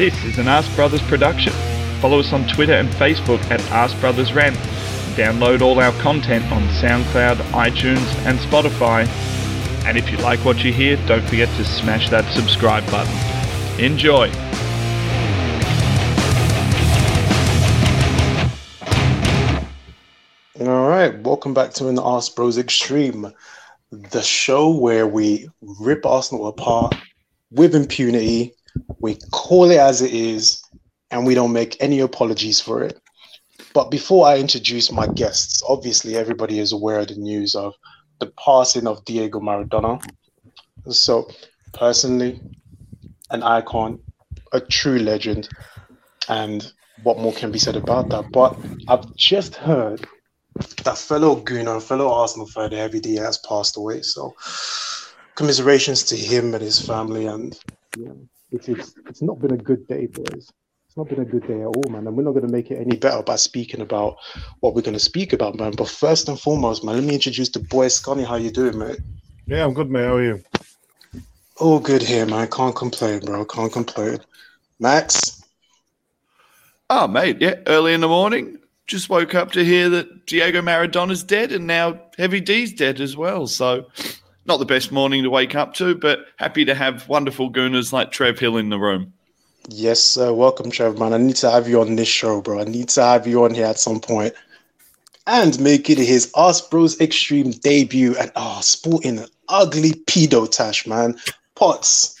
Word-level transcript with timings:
This 0.00 0.24
is 0.24 0.38
an 0.38 0.48
Ask 0.48 0.74
Brothers 0.76 1.02
production. 1.02 1.52
Follow 2.00 2.20
us 2.20 2.32
on 2.32 2.48
Twitter 2.48 2.72
and 2.72 2.88
Facebook 2.88 3.38
at 3.50 3.60
Ask 3.70 4.00
Brothers 4.00 4.32
Rant. 4.32 4.56
Download 5.14 5.60
all 5.60 5.78
our 5.78 5.92
content 6.00 6.42
on 6.50 6.62
SoundCloud, 6.68 7.36
iTunes, 7.52 8.16
and 8.24 8.38
Spotify. 8.38 9.06
And 9.84 9.98
if 9.98 10.10
you 10.10 10.16
like 10.16 10.42
what 10.42 10.64
you 10.64 10.72
hear, 10.72 10.96
don't 11.06 11.22
forget 11.24 11.54
to 11.56 11.64
smash 11.66 12.08
that 12.08 12.24
subscribe 12.32 12.90
button. 12.90 13.14
Enjoy! 13.78 14.30
All 20.66 20.88
right, 20.88 21.14
welcome 21.20 21.52
back 21.52 21.74
to 21.74 21.88
an 21.88 21.98
Ask 22.02 22.34
Bros 22.34 22.56
Extreme, 22.56 23.34
the 23.92 24.22
show 24.22 24.70
where 24.70 25.06
we 25.06 25.50
rip 25.60 26.06
Arsenal 26.06 26.48
apart 26.48 26.94
with 27.50 27.74
impunity, 27.74 28.54
we 28.98 29.16
call 29.30 29.70
it 29.70 29.78
as 29.78 30.02
it 30.02 30.12
is, 30.12 30.62
and 31.10 31.26
we 31.26 31.34
don't 31.34 31.52
make 31.52 31.76
any 31.80 32.00
apologies 32.00 32.60
for 32.60 32.82
it. 32.82 33.00
But 33.72 33.90
before 33.90 34.26
I 34.26 34.38
introduce 34.38 34.90
my 34.90 35.06
guests, 35.06 35.62
obviously 35.68 36.16
everybody 36.16 36.58
is 36.58 36.72
aware 36.72 37.00
of 37.00 37.08
the 37.08 37.14
news 37.14 37.54
of 37.54 37.74
the 38.18 38.32
passing 38.44 38.86
of 38.86 39.04
Diego 39.04 39.40
Maradona. 39.40 40.02
So, 40.88 41.28
personally, 41.72 42.40
an 43.30 43.42
icon, 43.42 44.00
a 44.52 44.60
true 44.60 44.98
legend, 44.98 45.48
and 46.28 46.72
what 47.02 47.18
more 47.18 47.32
can 47.32 47.52
be 47.52 47.58
said 47.58 47.76
about 47.76 48.08
that? 48.10 48.32
But 48.32 48.58
I've 48.88 49.14
just 49.16 49.54
heard 49.54 50.06
that 50.84 50.98
fellow 50.98 51.36
Gooner, 51.36 51.82
fellow 51.82 52.12
Arsenal 52.12 52.46
fan, 52.46 52.72
Heavy 52.72 53.00
D, 53.00 53.14
has 53.16 53.38
passed 53.38 53.76
away. 53.76 54.02
So, 54.02 54.34
commiserations 55.34 56.02
to 56.04 56.16
him 56.16 56.54
and 56.54 56.62
his 56.62 56.84
family. 56.84 57.26
And 57.26 57.58
yeah, 57.96 58.12
it's, 58.50 58.68
it's, 58.68 58.94
it's 59.08 59.22
not 59.22 59.38
been 59.40 59.52
a 59.52 59.56
good 59.56 59.86
day, 59.86 60.06
boys. 60.06 60.50
It's 60.86 60.96
not 60.96 61.08
been 61.08 61.20
a 61.20 61.24
good 61.24 61.46
day 61.46 61.60
at 61.60 61.66
all, 61.66 61.84
man. 61.88 62.06
And 62.06 62.16
we're 62.16 62.24
not 62.24 62.32
going 62.32 62.46
to 62.46 62.52
make 62.52 62.70
it 62.70 62.84
any 62.84 62.96
better 62.96 63.22
by 63.22 63.36
speaking 63.36 63.80
about 63.80 64.16
what 64.58 64.74
we're 64.74 64.82
going 64.82 64.94
to 64.94 64.98
speak 65.00 65.32
about, 65.32 65.54
man. 65.54 65.72
But 65.76 65.88
first 65.88 66.28
and 66.28 66.38
foremost, 66.38 66.84
man, 66.84 66.96
let 66.96 67.04
me 67.04 67.14
introduce 67.14 67.48
the 67.50 67.60
boy, 67.60 67.88
Scotty. 67.88 68.24
How 68.24 68.34
you 68.34 68.50
doing, 68.50 68.76
mate? 68.76 68.98
Yeah, 69.46 69.64
I'm 69.64 69.72
good, 69.72 69.88
mate. 69.88 70.04
How 70.04 70.16
are 70.16 70.24
you? 70.24 70.42
All 71.58 71.78
good 71.78 72.02
here, 72.02 72.26
man. 72.26 72.48
Can't 72.48 72.74
complain, 72.74 73.20
bro. 73.20 73.44
Can't 73.44 73.72
complain. 73.72 74.18
Max? 74.80 75.44
Oh, 76.88 77.06
mate, 77.06 77.36
yeah, 77.40 77.54
early 77.68 77.92
in 77.92 78.00
the 78.00 78.08
morning. 78.08 78.58
Just 78.88 79.08
woke 79.08 79.36
up 79.36 79.52
to 79.52 79.64
hear 79.64 79.88
that 79.90 80.26
Diego 80.26 80.60
Maradona's 80.60 81.22
dead 81.22 81.52
and 81.52 81.68
now 81.68 82.00
Heavy 82.18 82.40
D's 82.40 82.72
dead 82.72 83.00
as 83.00 83.16
well. 83.16 83.46
So, 83.46 83.86
not 84.46 84.58
the 84.58 84.66
best 84.66 84.92
morning 84.92 85.22
to 85.22 85.30
wake 85.30 85.54
up 85.54 85.74
to, 85.74 85.94
but 85.94 86.20
happy 86.36 86.64
to 86.64 86.74
have 86.74 87.08
wonderful 87.08 87.52
gooners 87.52 87.92
like 87.92 88.10
Trev 88.10 88.38
Hill 88.38 88.56
in 88.56 88.70
the 88.70 88.78
room. 88.78 89.12
Yes, 89.68 90.00
sir. 90.00 90.32
Welcome, 90.32 90.70
Trev, 90.70 90.98
man. 90.98 91.12
I 91.12 91.18
need 91.18 91.36
to 91.36 91.50
have 91.50 91.68
you 91.68 91.80
on 91.80 91.96
this 91.96 92.08
show, 92.08 92.40
bro. 92.40 92.60
I 92.60 92.64
need 92.64 92.88
to 92.90 93.02
have 93.02 93.26
you 93.26 93.44
on 93.44 93.54
here 93.54 93.66
at 93.66 93.78
some 93.78 94.00
point 94.00 94.34
and 95.26 95.60
make 95.60 95.90
it 95.90 95.98
his 95.98 96.32
Ask 96.36 96.70
Bros 96.70 97.00
Extreme 97.00 97.52
debut 97.52 98.16
and 98.16 98.32
oh, 98.36 98.60
sporting 98.62 99.18
an 99.18 99.26
ugly 99.48 99.92
pedo 100.06 100.50
tash, 100.50 100.86
man. 100.86 101.18
Pots. 101.54 102.16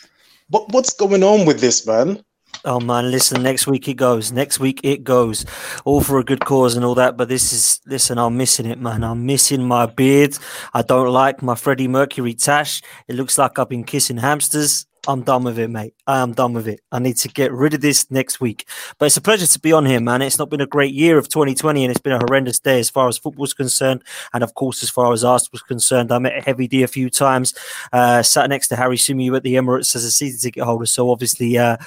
what, 0.48 0.68
what's 0.72 0.92
going 0.92 1.22
on 1.22 1.46
with 1.46 1.60
this, 1.60 1.86
man? 1.86 2.22
Oh 2.64 2.78
man, 2.78 3.10
listen, 3.10 3.42
next 3.42 3.66
week 3.66 3.88
it 3.88 3.94
goes. 3.94 4.32
Next 4.32 4.60
week 4.60 4.80
it 4.84 5.02
goes. 5.02 5.46
All 5.86 6.02
for 6.02 6.18
a 6.18 6.24
good 6.24 6.44
cause 6.44 6.76
and 6.76 6.84
all 6.84 6.94
that. 6.96 7.16
But 7.16 7.28
this 7.28 7.54
is 7.54 7.80
listen, 7.86 8.18
I'm 8.18 8.36
missing 8.36 8.66
it, 8.66 8.78
man. 8.78 9.02
I'm 9.02 9.24
missing 9.24 9.62
my 9.62 9.86
beard. 9.86 10.36
I 10.74 10.82
don't 10.82 11.08
like 11.08 11.42
my 11.42 11.54
Freddie 11.54 11.88
Mercury 11.88 12.34
tash. 12.34 12.82
It 13.08 13.14
looks 13.14 13.38
like 13.38 13.58
I've 13.58 13.70
been 13.70 13.84
kissing 13.84 14.18
hamsters. 14.18 14.86
I'm 15.08 15.22
done 15.22 15.44
with 15.44 15.58
it, 15.58 15.68
mate. 15.68 15.94
I 16.06 16.18
am 16.18 16.32
done 16.34 16.52
with 16.52 16.68
it. 16.68 16.80
I 16.92 16.98
need 16.98 17.16
to 17.18 17.28
get 17.28 17.52
rid 17.52 17.72
of 17.72 17.80
this 17.80 18.10
next 18.10 18.38
week. 18.38 18.68
But 18.98 19.06
it's 19.06 19.16
a 19.16 19.22
pleasure 19.22 19.46
to 19.46 19.58
be 19.58 19.72
on 19.72 19.86
here, 19.86 20.00
man. 20.00 20.20
It's 20.20 20.38
not 20.38 20.50
been 20.50 20.60
a 20.60 20.66
great 20.66 20.92
year 20.92 21.16
of 21.16 21.30
2020, 21.30 21.82
and 21.82 21.90
it's 21.90 22.02
been 22.02 22.12
a 22.12 22.18
horrendous 22.18 22.60
day 22.60 22.78
as 22.78 22.90
far 22.90 23.08
as 23.08 23.16
football's 23.16 23.54
concerned, 23.54 24.04
and 24.34 24.44
of 24.44 24.54
course, 24.54 24.82
as 24.82 24.90
far 24.90 25.10
as 25.14 25.24
Arsenal 25.24 25.52
was 25.52 25.62
concerned. 25.62 26.12
I 26.12 26.18
met 26.18 26.44
Heavy 26.44 26.68
D 26.68 26.82
a 26.82 26.86
few 26.86 27.08
times, 27.08 27.54
uh, 27.94 28.22
sat 28.22 28.50
next 28.50 28.68
to 28.68 28.76
Harry 28.76 28.98
Symeou 28.98 29.34
at 29.34 29.42
the 29.42 29.54
Emirates 29.54 29.96
as 29.96 30.04
a 30.04 30.10
season 30.10 30.38
ticket 30.38 30.64
holder. 30.64 30.84
So 30.84 31.10
obviously, 31.10 31.56
uh, 31.56 31.78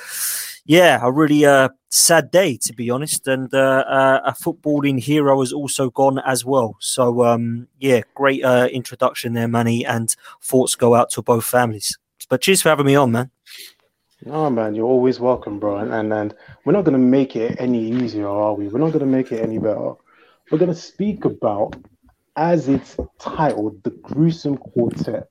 yeah, 0.65 0.99
a 1.01 1.11
really 1.11 1.45
uh, 1.45 1.69
sad 1.89 2.31
day 2.31 2.57
to 2.57 2.73
be 2.73 2.89
honest, 2.89 3.27
and 3.27 3.53
uh, 3.53 3.83
uh, 3.87 4.21
a 4.25 4.31
footballing 4.31 4.99
hero 4.99 5.39
has 5.41 5.51
also 5.51 5.89
gone 5.89 6.19
as 6.19 6.45
well. 6.45 6.77
So 6.79 7.23
um, 7.23 7.67
yeah, 7.79 8.01
great 8.15 8.43
uh, 8.43 8.69
introduction 8.71 9.33
there, 9.33 9.47
Manny, 9.47 9.85
and 9.85 10.15
thoughts 10.41 10.75
go 10.75 10.95
out 10.95 11.09
to 11.11 11.21
both 11.21 11.45
families. 11.45 11.97
But 12.29 12.41
cheers 12.41 12.61
for 12.61 12.69
having 12.69 12.85
me 12.85 12.95
on, 12.95 13.11
man. 13.11 13.31
No, 14.25 14.49
man, 14.49 14.73
you're 14.73 14.85
always 14.87 15.19
welcome, 15.19 15.59
bro. 15.59 15.77
And, 15.77 15.93
and 15.93 16.13
and 16.13 16.33
we're 16.63 16.71
not 16.73 16.85
gonna 16.85 16.97
make 16.97 17.35
it 17.35 17.57
any 17.59 17.91
easier, 17.91 18.29
are 18.29 18.53
we? 18.53 18.69
We're 18.69 18.79
not 18.79 18.93
gonna 18.93 19.05
make 19.05 19.31
it 19.33 19.41
any 19.41 19.57
better. 19.57 19.93
We're 20.49 20.59
gonna 20.59 20.73
speak 20.73 21.25
about, 21.25 21.75
as 22.37 22.69
it's 22.69 22.95
titled, 23.19 23.83
the 23.83 23.89
gruesome 23.89 24.57
quartet. 24.57 25.27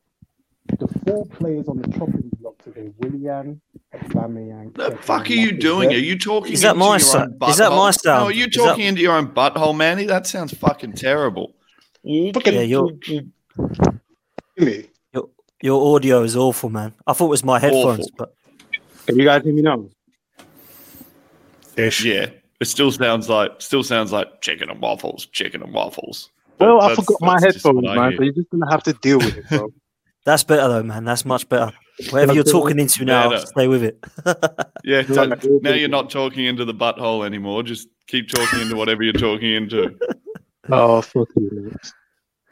The 0.66 0.88
four 1.04 1.26
players 1.26 1.68
on 1.68 1.78
the 1.78 1.88
chopping 1.88 2.30
block 2.40 2.62
today: 2.62 2.90
Willian, 2.98 3.60
Aubameyang. 3.94 4.74
The 4.74 4.96
fuck 4.98 5.28
are 5.28 5.32
you 5.32 5.52
doing? 5.52 5.90
Are 5.90 5.96
you 5.96 6.18
talking? 6.18 6.52
Is 6.52 6.62
that 6.62 6.76
my 6.76 6.98
sound? 6.98 7.34
Is 7.48 7.58
that 7.58 7.70
my 7.70 7.90
sound? 7.90 8.20
No, 8.20 8.26
are 8.26 8.32
you 8.32 8.48
talking 8.48 8.84
that... 8.84 8.88
into 8.88 9.02
your 9.02 9.14
own 9.14 9.28
butthole, 9.28 9.76
Manny? 9.76 10.04
That 10.04 10.26
sounds 10.26 10.54
fucking 10.54 10.92
terrible. 10.92 11.54
Yeah, 12.02 12.32
you're. 12.62 12.90
Me. 14.56 14.86
Your 15.62 15.94
audio 15.94 16.24
is 16.24 16.36
awful, 16.36 16.70
man. 16.70 16.92
I 17.06 17.12
thought 17.12 17.26
it 17.26 17.30
was 17.30 17.44
my 17.44 17.60
headphones, 17.60 18.00
awful. 18.00 18.10
but 18.18 18.34
can 19.06 19.16
you 19.16 19.24
guys 19.24 19.44
hear 19.44 19.52
me 19.52 19.62
now? 19.62 19.88
Ish. 21.76 22.04
Yeah, 22.04 22.30
it 22.60 22.64
still 22.64 22.90
sounds 22.90 23.28
like 23.28 23.52
still 23.60 23.84
sounds 23.84 24.12
like 24.12 24.40
chicken 24.40 24.70
and 24.70 24.80
waffles, 24.80 25.26
chicken 25.26 25.62
and 25.62 25.72
waffles. 25.72 26.30
Well, 26.58 26.80
I 26.80 26.94
forgot 26.94 27.20
my 27.20 27.40
headphones, 27.40 27.82
man. 27.82 28.14
So 28.16 28.24
you're 28.24 28.32
just 28.32 28.50
gonna 28.50 28.70
have 28.70 28.82
to 28.84 28.92
deal 28.94 29.18
with 29.18 29.36
it, 29.36 29.48
bro. 29.48 29.72
That's 30.24 30.44
better 30.44 30.68
though, 30.68 30.82
man. 30.82 31.04
That's 31.04 31.24
much 31.24 31.48
better. 31.48 31.72
Whatever 32.10 32.34
you're 32.34 32.44
talking 32.44 32.78
into 32.78 33.04
now, 33.04 33.30
better. 33.30 33.46
stay 33.46 33.68
with 33.68 33.82
it. 33.82 34.04
yeah, 34.84 35.02
now 35.62 35.72
you're 35.72 35.88
not 35.88 36.10
talking 36.10 36.46
into 36.46 36.64
the 36.64 36.74
butthole 36.74 37.24
anymore. 37.26 37.62
Just 37.62 37.88
keep 38.06 38.28
talking 38.28 38.60
into 38.60 38.76
whatever 38.76 39.02
you're 39.02 39.12
talking 39.12 39.52
into. 39.52 39.98
Oh, 40.70 41.02
fuck 41.02 41.26
you. 41.34 41.74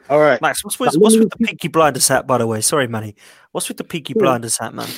All 0.09 0.19
right, 0.19 0.41
Max. 0.41 0.65
What's 0.65 0.77
with, 0.77 0.95
what's 0.97 1.15
with 1.15 1.29
the 1.29 1.37
Peaky 1.37 1.69
Blinders 1.69 2.09
hat, 2.09 2.27
by 2.27 2.37
the 2.39 2.45
way? 2.45 2.59
Sorry, 2.59 2.85
Manny. 2.85 3.15
What's 3.53 3.69
with 3.69 3.77
the 3.77 3.85
Peaky 3.85 4.13
Blinders 4.13 4.57
hat, 4.57 4.73
man? 4.73 4.89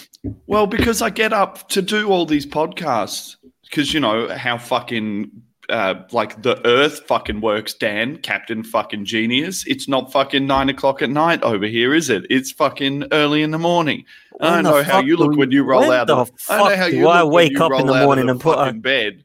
Well, 0.47 0.65
because 0.65 1.03
I 1.03 1.11
get 1.11 1.31
up 1.31 1.69
to 1.69 1.83
do 1.83 2.09
all 2.09 2.25
these 2.25 2.47
podcasts 2.47 3.35
because 3.69 3.93
you 3.93 3.99
know 3.99 4.35
how 4.35 4.57
fucking 4.57 5.29
uh, 5.69 5.95
like 6.11 6.41
the 6.41 6.65
Earth 6.67 7.01
fucking 7.07 7.41
works, 7.41 7.73
Dan, 7.73 8.17
Captain 8.17 8.63
fucking 8.63 9.05
genius. 9.05 9.65
It's 9.65 9.87
not 9.87 10.11
fucking 10.11 10.45
nine 10.45 10.69
o'clock 10.69 11.01
at 11.01 11.09
night 11.09 11.41
over 11.43 11.65
here, 11.65 11.93
is 11.93 12.09
it? 12.09 12.25
It's 12.29 12.51
fucking 12.51 13.05
early 13.11 13.43
in 13.43 13.51
the 13.51 13.59
morning. 13.59 14.05
When 14.31 14.49
I 14.49 14.55
don't 14.55 14.63
know 14.63 14.83
how 14.83 14.99
you 14.99 15.17
look 15.17 15.37
when 15.37 15.51
you 15.51 15.63
roll 15.63 15.91
out. 15.91 16.09
Of, 16.09 16.31
I 16.49 16.57
don't 16.57 16.69
know 16.69 16.75
how 16.75 16.85
you 16.85 17.07
I 17.07 17.23
wake 17.23 17.59
up 17.59 17.71
in 17.79 17.87
the 17.87 18.05
morning 18.05 18.29
and 18.29 18.39
put 18.39 18.67
in 18.67 18.81
bed 18.81 19.23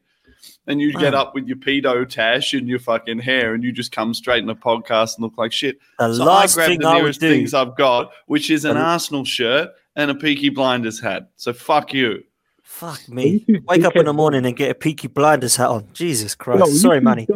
and 0.69 0.79
you 0.79 0.93
get 0.93 1.15
up 1.15 1.33
with 1.33 1.47
your 1.47 1.57
pedo 1.57 2.07
tash 2.07 2.53
and 2.53 2.67
your 2.67 2.77
fucking 2.77 3.17
hair, 3.19 3.55
and 3.55 3.63
you 3.63 3.71
just 3.71 3.91
come 3.91 4.13
straight 4.13 4.39
in 4.39 4.45
the 4.45 4.55
podcast 4.55 5.15
and 5.15 5.23
look 5.23 5.35
like 5.35 5.51
shit. 5.51 5.79
The 5.97 6.13
so 6.13 6.29
I 6.29 6.45
grab 6.47 6.79
the 6.79 6.93
nearest 6.93 7.19
things 7.19 7.55
I've 7.55 7.75
got, 7.75 8.11
which 8.27 8.51
is 8.51 8.65
an 8.65 8.77
Arsenal 8.77 9.25
shirt 9.25 9.71
and 9.95 10.11
a 10.11 10.15
Peaky 10.15 10.49
Blinders 10.49 10.99
hat. 10.99 11.31
So 11.37 11.53
fuck 11.53 11.91
you. 11.91 12.23
Fuck 12.79 13.09
me. 13.09 13.45
Wake 13.67 13.83
up 13.83 13.97
in 13.97 14.05
the 14.05 14.13
morning 14.13 14.45
and 14.45 14.55
get 14.55 14.71
a 14.71 14.73
Peaky 14.73 15.09
Blinders 15.09 15.57
hat 15.57 15.67
on. 15.67 15.85
Jesus 15.91 16.33
Christ. 16.33 16.59
No, 16.61 16.65
Sorry, 16.65 17.01
Manny. 17.01 17.27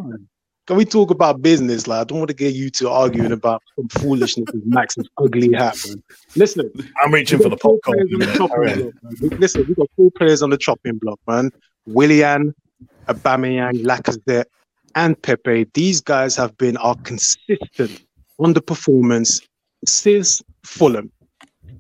Can 0.68 0.78
we 0.78 0.86
talk 0.86 1.12
about 1.12 1.42
business, 1.42 1.86
lad? 1.86 2.00
I 2.00 2.04
don't 2.06 2.19
want 2.19 2.30
to 2.30 2.34
get 2.34 2.54
you 2.54 2.69
two 2.69 2.88
arguing 2.88 3.34
about 3.34 3.62
some 3.75 3.90
foolishness 3.90 4.45
with 4.54 4.63
Max's 4.66 5.06
ugly 5.18 5.51
hat. 5.51 5.75
Man. 5.86 6.01
Listen, 6.38 6.72
I'm 7.04 7.13
reaching 7.13 7.42
for 7.42 7.50
the 7.50 7.57
popcorn. 7.57 8.07
Listen, 9.38 9.66
we've 9.68 9.75
got 9.75 9.90
four 9.98 10.12
players 10.12 10.42
on 10.42 10.50
the 10.50 10.57
chopping 10.57 10.98
block, 10.98 11.19
man. 11.28 11.51
Willian, 11.88 12.56
Aubameyang, 13.10 13.84
Lacazette, 13.84 14.46
and 14.96 15.22
Pepe, 15.22 15.68
these 15.74 16.00
guys 16.00 16.38
have 16.38 16.57
been 16.57 16.78
our 16.78 16.96
consistent 17.04 18.01
underperformance 18.39 19.42
since 19.86 20.42
Fulham. 20.63 21.12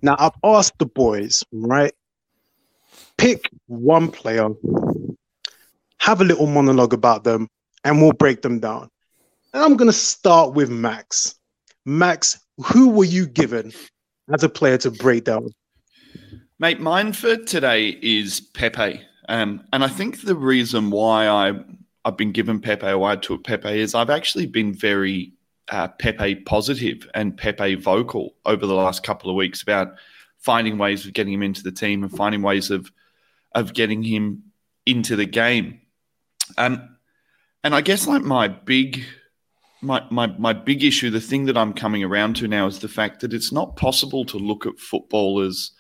Now, 0.01 0.17
I've 0.19 0.35
asked 0.43 0.79
the 0.79 0.85
boys, 0.85 1.45
right? 1.53 1.93
Pick 3.17 3.49
one 3.67 4.11
player, 4.11 4.49
have 5.99 6.21
a 6.21 6.25
little 6.25 6.47
monologue 6.47 6.93
about 6.93 7.23
them, 7.23 7.47
and 7.83 8.01
we'll 8.01 8.13
break 8.13 8.41
them 8.41 8.59
down. 8.59 8.89
And 9.53 9.63
I'm 9.63 9.77
going 9.77 9.89
to 9.89 9.93
start 9.97 10.53
with 10.53 10.69
Max. 10.69 11.35
Max, 11.85 12.39
who 12.57 12.89
were 12.89 13.05
you 13.05 13.27
given 13.27 13.71
as 14.33 14.43
a 14.43 14.49
player 14.49 14.77
to 14.79 14.91
break 14.91 15.25
down? 15.25 15.49
Mate, 16.59 16.79
mine 16.79 17.13
for 17.13 17.37
today 17.37 17.97
is 18.01 18.39
Pepe. 18.39 19.01
Um, 19.29 19.63
and 19.73 19.83
I 19.83 19.87
think 19.87 20.21
the 20.21 20.35
reason 20.35 20.91
why 20.91 21.27
I 21.27 21.53
I've 22.05 22.17
been 22.17 22.31
given 22.31 22.59
Pepe 22.59 22.91
or 22.91 23.09
I 23.09 23.15
took 23.15 23.43
Pepe 23.43 23.79
is 23.79 23.95
I've 23.95 24.09
actually 24.09 24.45
been 24.45 24.73
very 24.73 25.33
uh, 25.71 25.87
Pepe 25.87 26.35
positive 26.35 27.07
and 27.13 27.37
Pepe 27.37 27.75
vocal 27.75 28.35
over 28.45 28.65
the 28.65 28.73
last 28.73 29.03
couple 29.03 29.29
of 29.29 29.35
weeks 29.35 29.61
about 29.61 29.93
finding 30.39 30.77
ways 30.77 31.05
of 31.05 31.13
getting 31.13 31.33
him 31.33 31.43
into 31.43 31.63
the 31.63 31.71
team 31.71 32.03
and 32.03 32.15
finding 32.15 32.41
ways 32.41 32.69
of 32.71 32.91
of 33.55 33.73
getting 33.73 34.03
him 34.03 34.43
into 34.85 35.15
the 35.15 35.25
game. 35.25 35.79
Um, 36.57 36.97
and 37.63 37.73
I 37.73 37.81
guess 37.81 38.07
like 38.07 38.23
my 38.23 38.47
big 38.47 39.03
my, 39.81 40.05
my 40.09 40.27
my 40.27 40.53
big 40.53 40.83
issue, 40.83 41.09
the 41.09 41.19
thing 41.21 41.45
that 41.45 41.57
I'm 41.57 41.73
coming 41.73 42.03
around 42.03 42.35
to 42.37 42.47
now 42.47 42.67
is 42.67 42.79
the 42.79 42.87
fact 42.87 43.19
that 43.21 43.33
it's 43.33 43.51
not 43.51 43.75
possible 43.75 44.25
to 44.25 44.37
look 44.37 44.65
at 44.65 44.79
footballers 44.79 45.71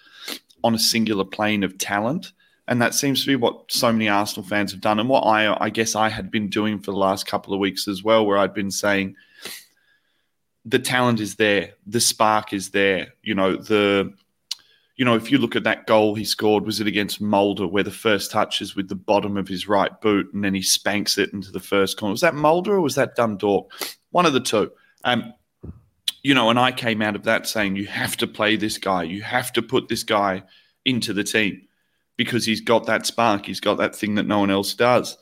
on 0.63 0.75
a 0.75 0.79
singular 0.79 1.25
plane 1.25 1.63
of 1.63 1.77
talent. 1.77 2.31
And 2.67 2.81
that 2.81 2.93
seems 2.93 3.21
to 3.21 3.27
be 3.27 3.35
what 3.35 3.69
so 3.71 3.91
many 3.91 4.07
Arsenal 4.07 4.47
fans 4.47 4.71
have 4.71 4.79
done, 4.81 4.99
and 4.99 5.09
what 5.09 5.21
I 5.21 5.55
I 5.59 5.69
guess 5.69 5.95
I 5.95 6.09
had 6.09 6.31
been 6.31 6.49
doing 6.49 6.79
for 6.79 6.91
the 6.91 6.97
last 6.97 7.25
couple 7.25 7.53
of 7.53 7.59
weeks 7.59 7.87
as 7.87 8.03
well, 8.03 8.25
where 8.25 8.37
I'd 8.37 8.53
been 8.53 8.71
saying 8.71 9.15
the 10.65 10.79
talent 10.79 11.19
is 11.19 11.35
there, 11.35 11.73
the 11.85 11.99
spark 11.99 12.53
is 12.53 12.69
there, 12.69 13.13
you 13.21 13.35
know, 13.35 13.57
the 13.57 14.13
you 14.95 15.05
know, 15.05 15.15
if 15.15 15.31
you 15.31 15.39
look 15.39 15.55
at 15.55 15.63
that 15.63 15.87
goal 15.87 16.13
he 16.13 16.23
scored, 16.23 16.65
was 16.65 16.79
it 16.79 16.87
against 16.87 17.21
Molde, 17.21 17.71
where 17.71 17.83
the 17.83 17.91
first 17.91 18.29
touch 18.29 18.61
is 18.61 18.75
with 18.75 18.89
the 18.89 18.95
bottom 18.95 19.37
of 19.37 19.47
his 19.47 19.67
right 19.67 19.99
boot 20.01 20.31
and 20.33 20.43
then 20.43 20.53
he 20.53 20.61
spanks 20.61 21.17
it 21.17 21.33
into 21.33 21.51
the 21.51 21.59
first 21.59 21.97
corner? 21.97 22.11
Was 22.11 22.21
that 22.21 22.35
Molde 22.35 22.67
or 22.67 22.81
was 22.81 22.95
that 22.95 23.15
Dundalk? 23.15 23.71
One 24.11 24.25
of 24.25 24.33
the 24.33 24.39
two. 24.39 24.71
Um, 25.03 25.33
you 26.21 26.33
know, 26.33 26.49
and 26.49 26.59
I 26.59 26.71
came 26.71 27.01
out 27.01 27.15
of 27.15 27.23
that 27.23 27.47
saying, 27.47 27.75
you 27.75 27.87
have 27.87 28.15
to 28.17 28.27
play 28.27 28.55
this 28.55 28.77
guy. 28.77 29.03
You 29.03 29.23
have 29.23 29.51
to 29.53 29.61
put 29.61 29.89
this 29.89 30.03
guy 30.03 30.43
into 30.85 31.11
the 31.11 31.23
team 31.23 31.63
because 32.15 32.45
he's 32.45 32.61
got 32.61 32.85
that 32.85 33.05
spark. 33.05 33.45
He's 33.45 33.59
got 33.59 33.79
that 33.79 33.95
thing 33.95 34.15
that 34.15 34.27
no 34.27 34.39
one 34.39 34.51
else 34.51 34.73
does. 34.73 35.17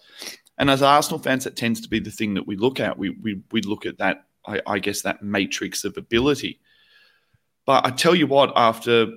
And 0.58 0.70
as 0.70 0.84
Arsenal 0.84 1.20
fans, 1.20 1.46
that 1.46 1.56
tends 1.56 1.82
to 1.82 1.90
be 1.90 2.00
the 2.00 2.12
thing 2.12 2.34
that 2.36 2.46
we 2.46 2.56
look 2.56 2.80
at. 2.80 2.98
We, 2.98 3.10
we, 3.10 3.42
we 3.52 3.62
look 3.62 3.86
at 3.86 3.98
that, 3.98 4.26
I, 4.46 4.62
I 4.68 4.80
guess, 4.80 5.02
that 5.02 5.24
matrix 5.24 5.86
of 5.86 5.98
ability. 5.98 6.60
But 7.66 7.86
I 7.86 7.92
tell 7.92 8.14
you 8.14 8.28
what, 8.28 8.52
after 8.56 9.08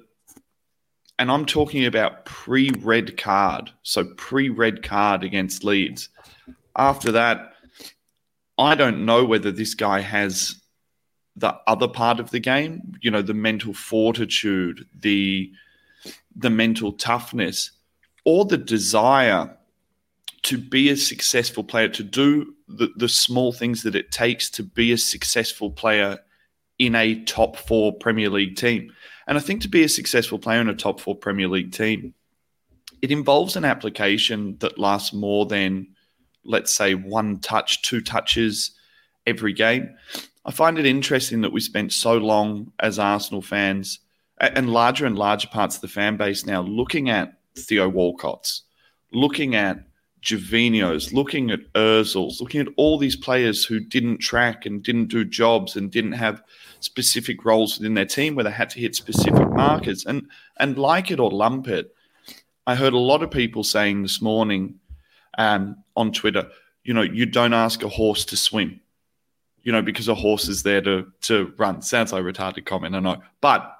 and 1.19 1.31
I'm 1.31 1.47
talking 1.47 1.85
about 1.87 2.25
pre 2.25 2.71
red 2.81 3.17
card. 3.17 3.71
So 3.83 4.05
pre 4.17 4.49
red 4.49 4.83
card 4.83 5.25
against 5.25 5.65
Leeds. 5.65 6.09
After 6.77 7.13
that, 7.13 7.53
I 8.59 8.75
don't 8.75 9.05
know 9.05 9.25
whether 9.25 9.51
this 9.51 9.75
guy 9.75 10.01
has 10.01 10.57
the 11.37 11.55
other 11.67 11.89
part 11.89 12.21
of 12.21 12.31
the 12.31 12.39
game, 12.41 12.95
you 13.01 13.11
know, 13.11 13.23
the 13.23 13.35
mental 13.35 13.75
fortitude, 13.75 14.87
the 15.01 15.53
the 16.37 16.51
mental 16.51 16.93
toughness, 16.93 17.71
or 18.25 18.45
the 18.45 18.59
desire 18.59 19.57
to 20.43 20.59
be 20.59 20.91
a 20.91 20.97
successful 20.97 21.65
player, 21.65 21.89
to 21.89 22.03
do 22.03 22.55
the, 22.69 22.91
the 22.97 23.09
small 23.09 23.53
things 23.53 23.83
that 23.83 23.95
it 23.95 24.13
takes 24.13 24.51
to 24.51 24.63
be 24.63 24.93
a 24.93 24.99
successful 24.99 25.71
player 25.71 26.19
in 26.79 26.95
a 26.95 27.23
top 27.25 27.57
four 27.57 27.93
Premier 27.95 28.29
League 28.29 28.57
team. 28.57 28.93
And 29.27 29.39
I 29.39 29.41
think 29.41 29.63
to 29.63 29.69
be 29.69 29.85
a 29.85 29.89
successful 29.89 30.39
player 30.39 30.61
in 30.61 30.69
a 30.69 30.75
top 30.75 31.01
four 31.01 31.17
Premier 31.17 31.49
League 31.49 31.73
team, 31.73 32.15
it 33.03 33.11
involves 33.11 33.57
an 33.57 33.65
application 33.65 34.57
that 34.59 34.79
lasts 34.79 35.13
more 35.13 35.47
than, 35.47 35.89
let's 36.45 36.73
say, 36.73 36.95
one 36.95 37.39
touch, 37.39 37.83
two 37.83 38.01
touches 38.01 38.73
every 39.27 39.53
game. 39.53 39.95
I 40.45 40.51
find 40.51 40.79
it 40.79 40.87
interesting 40.87 41.41
that 41.41 41.53
we 41.53 41.61
spent 41.61 41.93
so 41.93 42.19
long 42.19 42.73
as 42.81 42.99
Arsenal 42.99 43.43
fans 43.43 44.01
and 44.39 44.71
larger 44.71 45.07
and 45.07 45.19
larger 45.19 45.49
parts 45.49 45.77
of 45.77 45.81
the 45.81 45.89
fan 45.89 46.17
base 46.17 46.45
now 46.45 46.61
looking 46.63 47.09
at 47.09 47.35
Theo 47.57 47.89
Walcott's, 47.89 48.63
looking 49.13 49.55
at 49.55 49.79
Gervinho's, 50.25 51.13
looking 51.13 51.51
at 51.51 51.71
Ozil's, 51.75 52.41
looking 52.41 52.63
at 52.63 52.73
all 52.77 52.97
these 52.97 53.15
players 53.15 53.65
who 53.65 53.79
didn't 53.79 54.19
track 54.19 54.65
and 54.65 54.83
didn't 54.83 55.09
do 55.09 55.25
jobs 55.25 55.77
and 55.77 55.91
didn't 55.91 56.13
have 56.13 56.43
specific 56.81 57.45
roles 57.45 57.79
within 57.79 57.95
their 57.95 58.07
team 58.07 58.35
where 58.35 58.45
they 58.45 58.51
had 58.51 58.71
to 58.71 58.81
hit 58.81 58.95
specific 58.95 59.49
markers. 59.51 60.07
And 60.07 60.29
and 60.59 60.79
like 60.79 61.11
it 61.11 61.21
or 61.21 61.31
lump 61.31 61.69
it, 61.69 61.95
I 62.67 62.75
heard 62.75 62.95
a 62.95 62.99
lot 62.99 63.23
of 63.23 63.31
people 63.31 63.65
saying 63.65 64.03
this 64.03 64.23
morning 64.23 64.81
um, 65.37 65.77
on 65.95 66.11
Twitter, 66.11 66.49
you 66.85 66.95
know, 66.95 67.03
you 67.03 67.27
don't 67.27 67.53
ask 67.53 67.83
a 67.83 67.89
horse 67.89 68.25
to 68.27 68.37
swim, 68.37 68.81
you 69.63 69.73
know, 69.73 69.83
because 69.83 70.09
a 70.09 70.15
horse 70.15 70.49
is 70.49 70.63
there 70.63 70.81
to 70.81 71.07
to 71.23 71.53
run. 71.59 71.83
Sounds 71.83 72.13
like 72.13 72.23
a 72.23 72.25
retarded 72.25 72.65
comment, 72.65 72.95
I 72.95 73.01
know, 73.01 73.23
but 73.43 73.77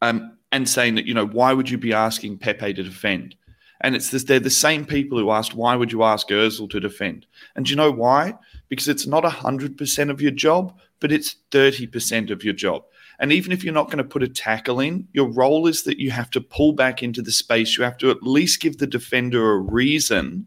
um, 0.00 0.38
and 0.50 0.66
saying 0.66 0.94
that 0.94 1.04
you 1.04 1.12
know 1.12 1.26
why 1.26 1.52
would 1.52 1.68
you 1.68 1.76
be 1.76 1.92
asking 1.92 2.38
Pepe 2.38 2.72
to 2.72 2.82
defend? 2.82 3.34
And 3.80 3.94
it's 3.94 4.10
this, 4.10 4.24
they're 4.24 4.40
the 4.40 4.50
same 4.50 4.84
people 4.84 5.18
who 5.18 5.30
asked, 5.30 5.54
why 5.54 5.76
would 5.76 5.92
you 5.92 6.02
ask 6.02 6.28
Ozil 6.28 6.68
to 6.70 6.80
defend? 6.80 7.26
And 7.54 7.64
do 7.64 7.70
you 7.70 7.76
know 7.76 7.92
why? 7.92 8.34
Because 8.68 8.88
it's 8.88 9.06
not 9.06 9.24
100% 9.24 10.10
of 10.10 10.20
your 10.20 10.32
job, 10.32 10.76
but 11.00 11.12
it's 11.12 11.36
30% 11.52 12.30
of 12.30 12.42
your 12.42 12.54
job. 12.54 12.84
And 13.20 13.32
even 13.32 13.52
if 13.52 13.64
you're 13.64 13.74
not 13.74 13.86
going 13.86 13.98
to 13.98 14.04
put 14.04 14.22
a 14.22 14.28
tackle 14.28 14.80
in, 14.80 15.06
your 15.12 15.28
role 15.28 15.66
is 15.66 15.82
that 15.84 15.98
you 15.98 16.10
have 16.10 16.30
to 16.30 16.40
pull 16.40 16.72
back 16.72 17.02
into 17.02 17.22
the 17.22 17.32
space. 17.32 17.76
You 17.76 17.84
have 17.84 17.98
to 17.98 18.10
at 18.10 18.22
least 18.22 18.60
give 18.60 18.78
the 18.78 18.86
defender 18.86 19.52
a 19.52 19.58
reason, 19.58 20.46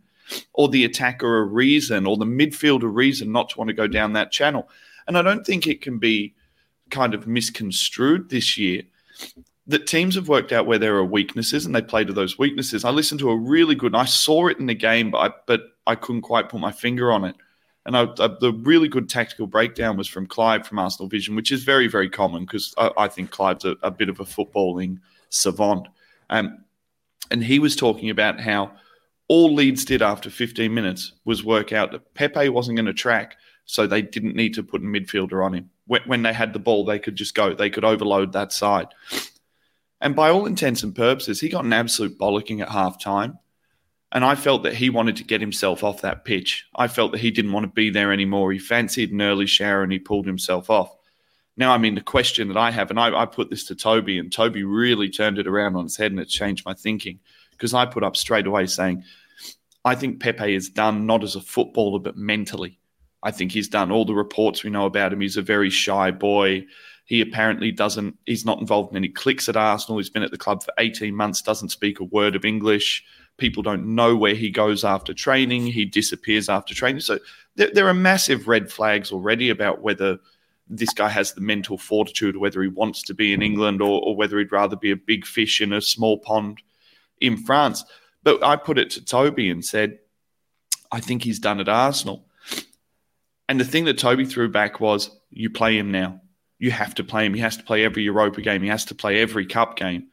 or 0.54 0.70
the 0.70 0.86
attacker 0.86 1.40
a 1.40 1.44
reason, 1.44 2.06
or 2.06 2.16
the 2.16 2.26
midfielder 2.26 2.84
a 2.84 2.88
reason 2.88 3.32
not 3.32 3.50
to 3.50 3.58
want 3.58 3.68
to 3.68 3.74
go 3.74 3.88
down 3.88 4.14
that 4.14 4.32
channel. 4.32 4.70
And 5.08 5.18
I 5.18 5.22
don't 5.22 5.46
think 5.46 5.68
it 5.68 5.82
can 5.82 5.98
be 5.98 6.34
kind 6.90 7.14
of 7.14 7.28
misconstrued 7.28 8.30
this 8.30 8.58
year 8.58 8.84
that 9.72 9.88
teams 9.88 10.16
have 10.16 10.28
worked 10.28 10.52
out 10.52 10.66
where 10.66 10.80
there 10.80 10.96
are 10.98 11.06
weaknesses 11.06 11.66
and 11.66 11.76
they 11.76 11.82
play 11.82 12.04
to 12.04 12.14
those 12.14 12.38
weaknesses. 12.38 12.86
I 12.86 12.92
listened 12.92 13.20
to 13.22 13.32
a 13.32 13.38
really 13.38 13.76
good, 13.76 13.96
I 13.96 14.06
saw 14.06 14.48
it 14.48 14.60
in 14.60 14.66
the 14.66 14.76
game, 14.76 15.12
but 15.12 15.18
I, 15.18 15.36
but 15.46 15.62
I 15.88 15.96
couldn't 15.96 16.22
quite 16.22 16.50
put 16.50 16.62
my 16.62 16.72
finger 16.72 17.12
on 17.12 17.26
it. 17.26 17.36
And 17.86 17.98
I, 17.98 18.04
I, 18.04 18.30
the 18.40 18.54
really 18.62 18.88
good 18.88 19.10
tactical 19.10 19.48
breakdown 19.48 19.98
was 19.98 20.08
from 20.08 20.28
Clive 20.28 20.68
from 20.68 20.80
Arsenal 20.80 21.10
Vision, 21.10 21.36
which 21.36 21.52
is 21.52 21.64
very, 21.64 21.88
very 21.88 22.10
common 22.10 22.46
because 22.46 22.74
I, 22.78 22.92
I, 22.96 23.08
think 23.08 23.32
Clive's 23.32 23.66
a, 23.66 23.76
a, 23.82 23.90
bit 23.90 24.10
of 24.10 24.20
a 24.20 24.24
footballing 24.24 25.00
savant. 25.30 25.88
Um, 26.30 26.64
and 27.32 27.44
he 27.44 27.58
was 27.58 27.76
talking 27.76 28.12
about 28.12 28.40
how 28.40 28.74
all 29.28 29.54
Leeds 29.54 29.86
did 29.86 30.02
after 30.02 30.30
15 30.30 30.72
minutes 30.74 31.14
was 31.26 31.44
work 31.44 31.72
out 31.72 31.92
that 31.92 32.14
Pepe 32.14 32.50
wasn't 32.50 32.76
going 32.76 32.86
to 32.86 32.94
track, 32.94 33.38
so 33.66 33.88
they 33.88 34.02
didn't 34.02 34.36
need 34.36 34.54
to 34.56 34.64
put 34.64 34.82
a 34.82 34.86
midfielder 34.86 35.44
on 35.44 35.54
him. 35.56 35.70
When, 35.88 36.02
when 36.06 36.22
they 36.22 36.34
had 36.34 36.54
the 36.54 36.60
ball, 36.60 36.86
they 36.86 37.00
could 37.00 37.16
just 37.16 37.34
go, 37.34 37.54
they 37.54 37.70
could 37.70 37.86
overload 37.86 38.34
that 38.34 38.52
side. 38.52 38.88
And 40.02 40.16
by 40.16 40.32
all 40.32 40.48
intents 40.48 40.84
and 40.84 40.96
purposes, 40.96 41.40
he 41.40 41.48
got 41.48 41.64
an 41.64 41.74
absolute 41.74 42.18
bollocking 42.18 42.62
at 42.62 42.70
half 42.70 43.00
time. 43.00 43.38
And 44.12 44.26
I 44.26 44.36
felt 44.36 44.64
that 44.64 44.74
he 44.74 44.90
wanted 44.90 45.16
to 45.18 45.24
get 45.24 45.40
himself 45.40 45.84
off 45.84 46.02
that 46.02 46.26
pitch. 46.26 46.66
I 46.76 46.88
felt 46.88 47.14
that 47.14 47.22
he 47.22 47.32
didn't 47.32 47.54
want 47.54 47.66
to 47.66 47.72
be 47.72 47.90
there 47.90 48.12
anymore. 48.12 48.52
He 48.52 48.60
fancied 48.60 49.12
an 49.12 49.22
early 49.22 49.46
shower 49.46 49.84
and 49.84 49.92
he 49.92 50.00
pulled 50.00 50.26
himself 50.26 50.70
off. 50.70 50.94
Now, 51.56 51.72
I 51.72 51.78
mean, 51.78 51.96
the 51.96 52.02
question 52.02 52.48
that 52.48 52.58
I 52.58 52.72
have, 52.72 52.90
and 52.90 53.00
I, 53.00 53.22
I 53.22 53.26
put 53.26 53.50
this 53.50 53.66
to 53.66 53.76
Toby, 53.76 54.18
and 54.18 54.32
Toby 54.32 54.64
really 54.64 55.10
turned 55.10 55.38
it 55.38 55.48
around 55.48 55.76
on 55.76 55.86
its 55.86 55.98
head 55.98 56.12
and 56.12 56.20
it 56.20 56.28
changed 56.28 56.66
my 56.66 56.74
thinking 56.74 57.20
because 57.52 57.74
I 57.74 57.86
put 57.86 58.04
up 58.04 58.18
straight 58.18 58.48
away 58.48 58.66
saying, 58.66 59.04
I 59.86 59.96
think 59.96 60.20
Pepe 60.20 60.56
is 60.56 60.70
done 60.70 61.06
not 61.06 61.24
as 61.24 61.36
a 61.36 61.42
footballer, 61.42 62.00
but 62.00 62.18
mentally. 62.18 62.80
I 63.24 63.32
think 63.32 63.52
he's 63.52 63.68
done 63.68 63.92
all 63.92 64.06
the 64.06 64.14
reports 64.14 64.64
we 64.64 64.72
know 64.72 64.86
about 64.86 65.14
him. 65.14 65.22
He's 65.22 65.38
a 65.38 65.42
very 65.42 65.70
shy 65.70 66.12
boy. 66.12 66.66
He 67.12 67.20
apparently 67.20 67.74
doesn't, 67.74 68.18
he's 68.26 68.46
not 68.46 68.62
involved 68.62 68.92
in 68.92 68.96
any 68.96 69.10
cliques 69.10 69.50
at 69.50 69.58
Arsenal. 69.58 69.98
He's 69.98 70.10
been 70.10 70.24
at 70.24 70.32
the 70.32 70.38
club 70.38 70.64
for 70.64 70.72
18 70.78 71.14
months, 71.14 71.42
doesn't 71.42 71.68
speak 71.68 72.00
a 72.00 72.06
word 72.06 72.38
of 72.38 72.46
English. 72.46 73.04
People 73.36 73.62
don't 73.62 73.86
know 73.86 74.16
where 74.16 74.34
he 74.34 74.50
goes 74.50 74.86
after 74.86 75.14
training. 75.14 75.68
He 75.68 75.84
disappears 75.84 76.48
after 76.48 76.74
training. 76.74 77.02
So 77.02 77.20
there, 77.58 77.70
there 77.74 77.90
are 77.90 77.94
massive 77.94 78.48
red 78.48 78.72
flags 78.72 79.12
already 79.12 79.50
about 79.50 79.82
whether 79.82 80.20
this 80.70 80.94
guy 80.94 81.10
has 81.10 81.34
the 81.34 81.42
mental 81.42 81.78
fortitude, 81.78 82.38
whether 82.38 82.62
he 82.62 82.70
wants 82.70 83.04
to 83.04 83.14
be 83.14 83.34
in 83.34 83.42
England 83.42 83.82
or, 83.82 84.02
or 84.02 84.16
whether 84.16 84.40
he'd 84.40 84.54
rather 84.54 84.78
be 84.78 84.92
a 84.92 84.96
big 84.96 85.26
fish 85.26 85.60
in 85.60 85.74
a 85.74 85.82
small 85.82 86.18
pond 86.18 86.62
in 87.20 87.36
France. 87.36 87.84
But 88.24 88.42
I 88.42 88.56
put 88.56 88.80
it 88.80 88.90
to 88.92 89.04
Toby 89.04 89.50
and 89.50 89.66
said, 89.66 90.00
I 90.94 91.02
think 91.02 91.24
he's 91.24 91.40
done 91.40 91.60
at 91.60 91.68
Arsenal. 91.68 92.26
And 93.50 93.60
the 93.60 93.66
thing 93.66 93.84
that 93.84 93.98
Toby 93.98 94.24
threw 94.24 94.48
back 94.48 94.80
was, 94.80 95.12
you 95.30 95.50
play 95.50 95.78
him 95.78 95.92
now 95.92 96.22
you 96.62 96.70
have 96.70 96.94
to 96.94 97.04
play 97.04 97.26
him. 97.26 97.34
He 97.34 97.42
has 97.42 97.58
to 97.58 97.64
play 97.64 97.84
every 97.84 98.04
Europa 98.04 98.40
game. 98.40 98.62
He 98.62 98.70
has 98.70 98.86
to 98.86 98.96
play 98.96 99.20
every 99.20 99.48
cup 99.48 99.78
game 99.78 100.10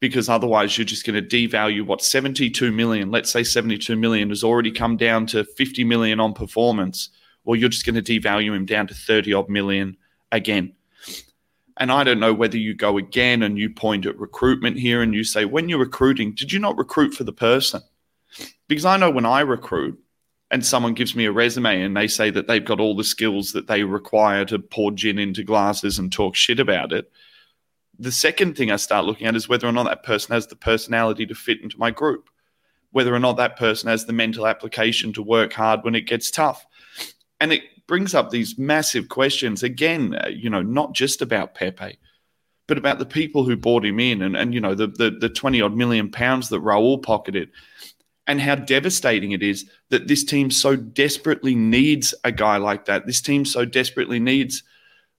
because 0.00 0.30
otherwise 0.30 0.76
you're 0.76 0.86
just 0.86 1.04
going 1.04 1.22
to 1.22 1.48
devalue 1.48 1.84
what 1.84 2.02
72 2.02 2.72
million, 2.72 3.10
let's 3.10 3.30
say 3.30 3.44
72 3.44 3.94
million 3.94 4.30
has 4.30 4.42
already 4.42 4.72
come 4.72 4.96
down 4.96 5.26
to 5.26 5.44
50 5.44 5.84
million 5.84 6.18
on 6.18 6.32
performance. 6.32 7.10
Well, 7.44 7.60
you're 7.60 7.68
just 7.68 7.84
going 7.84 8.02
to 8.02 8.20
devalue 8.20 8.56
him 8.56 8.64
down 8.64 8.86
to 8.86 8.94
30 8.94 9.34
odd 9.34 9.50
million 9.50 9.98
again. 10.32 10.72
And 11.76 11.92
I 11.92 12.04
don't 12.04 12.20
know 12.20 12.32
whether 12.32 12.56
you 12.56 12.74
go 12.74 12.96
again 12.96 13.42
and 13.42 13.58
you 13.58 13.68
point 13.68 14.06
at 14.06 14.18
recruitment 14.18 14.78
here 14.78 15.02
and 15.02 15.12
you 15.12 15.24
say, 15.24 15.44
when 15.44 15.68
you're 15.68 15.78
recruiting, 15.78 16.32
did 16.32 16.54
you 16.54 16.58
not 16.58 16.78
recruit 16.78 17.12
for 17.12 17.24
the 17.24 17.34
person? 17.34 17.82
Because 18.66 18.86
I 18.86 18.96
know 18.96 19.10
when 19.10 19.26
I 19.26 19.40
recruit, 19.40 20.02
and 20.52 20.64
someone 20.64 20.92
gives 20.92 21.16
me 21.16 21.24
a 21.24 21.32
resume 21.32 21.80
and 21.80 21.96
they 21.96 22.06
say 22.06 22.28
that 22.28 22.46
they've 22.46 22.64
got 22.64 22.78
all 22.78 22.94
the 22.94 23.02
skills 23.02 23.52
that 23.52 23.66
they 23.66 23.84
require 23.84 24.44
to 24.44 24.58
pour 24.58 24.92
gin 24.92 25.18
into 25.18 25.42
glasses 25.42 25.98
and 25.98 26.12
talk 26.12 26.36
shit 26.36 26.60
about 26.60 26.92
it. 26.92 27.10
The 27.98 28.12
second 28.12 28.54
thing 28.54 28.70
I 28.70 28.76
start 28.76 29.06
looking 29.06 29.26
at 29.26 29.34
is 29.34 29.48
whether 29.48 29.66
or 29.66 29.72
not 29.72 29.84
that 29.84 30.02
person 30.02 30.34
has 30.34 30.46
the 30.46 30.56
personality 30.56 31.24
to 31.24 31.34
fit 31.34 31.62
into 31.62 31.78
my 31.78 31.90
group, 31.90 32.28
whether 32.90 33.14
or 33.14 33.18
not 33.18 33.38
that 33.38 33.56
person 33.56 33.88
has 33.88 34.04
the 34.04 34.12
mental 34.12 34.46
application 34.46 35.14
to 35.14 35.22
work 35.22 35.54
hard 35.54 35.84
when 35.84 35.94
it 35.94 36.02
gets 36.02 36.30
tough. 36.30 36.66
And 37.40 37.50
it 37.50 37.62
brings 37.86 38.14
up 38.14 38.28
these 38.28 38.58
massive 38.58 39.08
questions 39.08 39.62
again, 39.62 40.14
uh, 40.14 40.28
you 40.28 40.50
know, 40.50 40.62
not 40.62 40.92
just 40.92 41.22
about 41.22 41.54
Pepe, 41.54 41.98
but 42.66 42.76
about 42.76 42.98
the 42.98 43.06
people 43.06 43.44
who 43.44 43.56
bought 43.56 43.86
him 43.86 43.98
in 43.98 44.20
and, 44.20 44.36
and 44.36 44.52
you 44.52 44.60
know, 44.60 44.74
the, 44.74 44.88
the, 44.88 45.16
the 45.18 45.28
20 45.30 45.62
odd 45.62 45.74
million 45.74 46.10
pounds 46.10 46.50
that 46.50 46.62
Raul 46.62 47.02
pocketed 47.02 47.48
and 48.32 48.40
how 48.40 48.54
devastating 48.54 49.32
it 49.32 49.42
is 49.42 49.68
that 49.90 50.08
this 50.08 50.24
team 50.24 50.50
so 50.50 50.74
desperately 50.74 51.54
needs 51.54 52.14
a 52.24 52.32
guy 52.32 52.56
like 52.56 52.86
that. 52.86 53.04
This 53.04 53.20
team 53.20 53.44
so 53.44 53.66
desperately 53.66 54.18
needs 54.18 54.62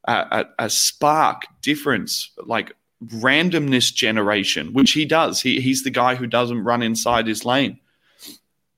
a, 0.08 0.14
a, 0.14 0.66
a 0.66 0.70
spark 0.72 1.44
difference, 1.62 2.32
like 2.48 2.74
randomness 3.06 3.94
generation, 3.94 4.74
which 4.74 4.94
he 4.94 5.06
does. 5.06 5.40
He, 5.40 5.62
he's 5.62 5.84
the 5.84 5.92
guy 5.92 6.16
who 6.16 6.26
doesn't 6.26 6.64
run 6.64 6.82
inside 6.82 7.28
his 7.28 7.46
lane. 7.46 7.80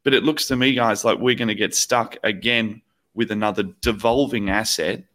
But 0.03 0.13
it 0.13 0.25
looks 0.25 0.47
to 0.47 0.57
me, 0.57 0.73
guys, 0.73 1.05
like 1.05 1.19
we're 1.19 1.35
going 1.35 1.47
to 1.47 1.55
get 1.55 1.73
stuck 1.73 2.17
again 2.21 2.81
with 3.13 3.31
another 3.31 3.63
devolving 3.63 4.49
asset, 4.49 5.05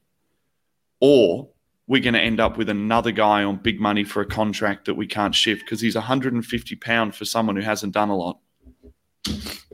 or 0.99 1.51
we're 1.87 2.01
going 2.01 2.15
to 2.15 2.21
end 2.21 2.41
up 2.41 2.57
with 2.57 2.71
another 2.71 3.13
guy 3.13 3.45
on 3.45 3.59
big 3.59 3.81
money 3.81 4.05
for 4.05 4.23
a 4.23 4.27
contract 4.27 4.87
that 4.87 4.95
we 4.95 5.07
can't 5.07 5.35
shift 5.35 5.67
because 5.67 5.83
he's 5.83 5.95
150 5.95 6.77
pound 6.77 7.15
for 7.15 7.27
someone 7.27 7.57
who 7.57 7.63
hasn't 7.63 7.93
done 7.93 8.09
a 8.09 8.17
lot. 8.17 8.39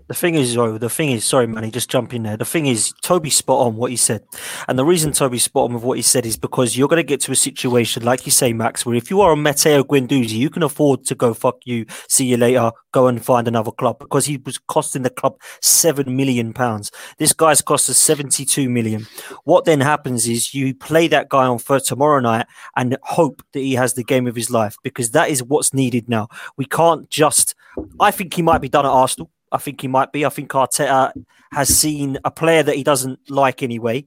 The 0.08 0.14
thing 0.14 0.36
is, 0.36 0.54
though, 0.54 0.78
the 0.78 0.88
thing 0.88 1.10
is, 1.10 1.24
sorry, 1.24 1.48
Manny, 1.48 1.68
just 1.68 1.90
jump 1.90 2.14
in 2.14 2.22
there. 2.22 2.36
The 2.36 2.44
thing 2.44 2.66
is, 2.66 2.94
Toby 3.02 3.30
spot 3.30 3.66
on 3.66 3.74
what 3.74 3.90
he 3.90 3.96
said. 3.96 4.22
And 4.68 4.78
the 4.78 4.84
reason 4.84 5.10
Toby 5.10 5.38
spot 5.38 5.64
on 5.64 5.74
with 5.74 5.82
what 5.82 5.98
he 5.98 6.02
said 6.02 6.24
is 6.24 6.36
because 6.36 6.76
you're 6.76 6.86
going 6.86 7.02
to 7.02 7.06
get 7.06 7.20
to 7.22 7.32
a 7.32 7.36
situation, 7.36 8.04
like 8.04 8.24
you 8.24 8.30
say, 8.30 8.52
Max, 8.52 8.86
where 8.86 8.94
if 8.94 9.10
you 9.10 9.20
are 9.20 9.32
a 9.32 9.36
Matteo 9.36 9.82
Guendouzi, 9.82 10.30
you 10.30 10.48
can 10.48 10.62
afford 10.62 11.04
to 11.06 11.16
go, 11.16 11.34
fuck 11.34 11.56
you, 11.64 11.86
see 12.08 12.24
you 12.24 12.36
later, 12.36 12.70
go 12.92 13.08
and 13.08 13.24
find 13.24 13.48
another 13.48 13.72
club 13.72 13.98
because 13.98 14.26
he 14.26 14.36
was 14.36 14.58
costing 14.58 15.02
the 15.02 15.10
club 15.10 15.40
seven 15.60 16.16
million 16.16 16.52
pounds. 16.52 16.92
This 17.18 17.32
guy's 17.32 17.60
cost 17.60 17.90
us 17.90 17.98
72 17.98 18.70
million. 18.70 19.08
What 19.42 19.64
then 19.64 19.80
happens 19.80 20.28
is 20.28 20.54
you 20.54 20.72
play 20.72 21.08
that 21.08 21.30
guy 21.30 21.46
on 21.46 21.58
for 21.58 21.80
tomorrow 21.80 22.20
night 22.20 22.46
and 22.76 22.96
hope 23.02 23.42
that 23.54 23.60
he 23.60 23.74
has 23.74 23.94
the 23.94 24.04
game 24.04 24.28
of 24.28 24.36
his 24.36 24.52
life 24.52 24.76
because 24.84 25.10
that 25.10 25.30
is 25.30 25.42
what's 25.42 25.74
needed 25.74 26.08
now. 26.08 26.28
We 26.56 26.64
can't 26.64 27.10
just, 27.10 27.56
I 27.98 28.12
think 28.12 28.34
he 28.34 28.42
might 28.42 28.60
be 28.60 28.68
done 28.68 28.86
at 28.86 28.92
Arsenal. 28.92 29.32
I 29.52 29.58
think 29.58 29.80
he 29.80 29.88
might 29.88 30.12
be. 30.12 30.24
I 30.24 30.28
think 30.28 30.50
Arteta 30.50 31.12
has 31.52 31.68
seen 31.68 32.18
a 32.24 32.30
player 32.30 32.62
that 32.62 32.76
he 32.76 32.82
doesn't 32.82 33.30
like 33.30 33.62
anyway 33.62 34.04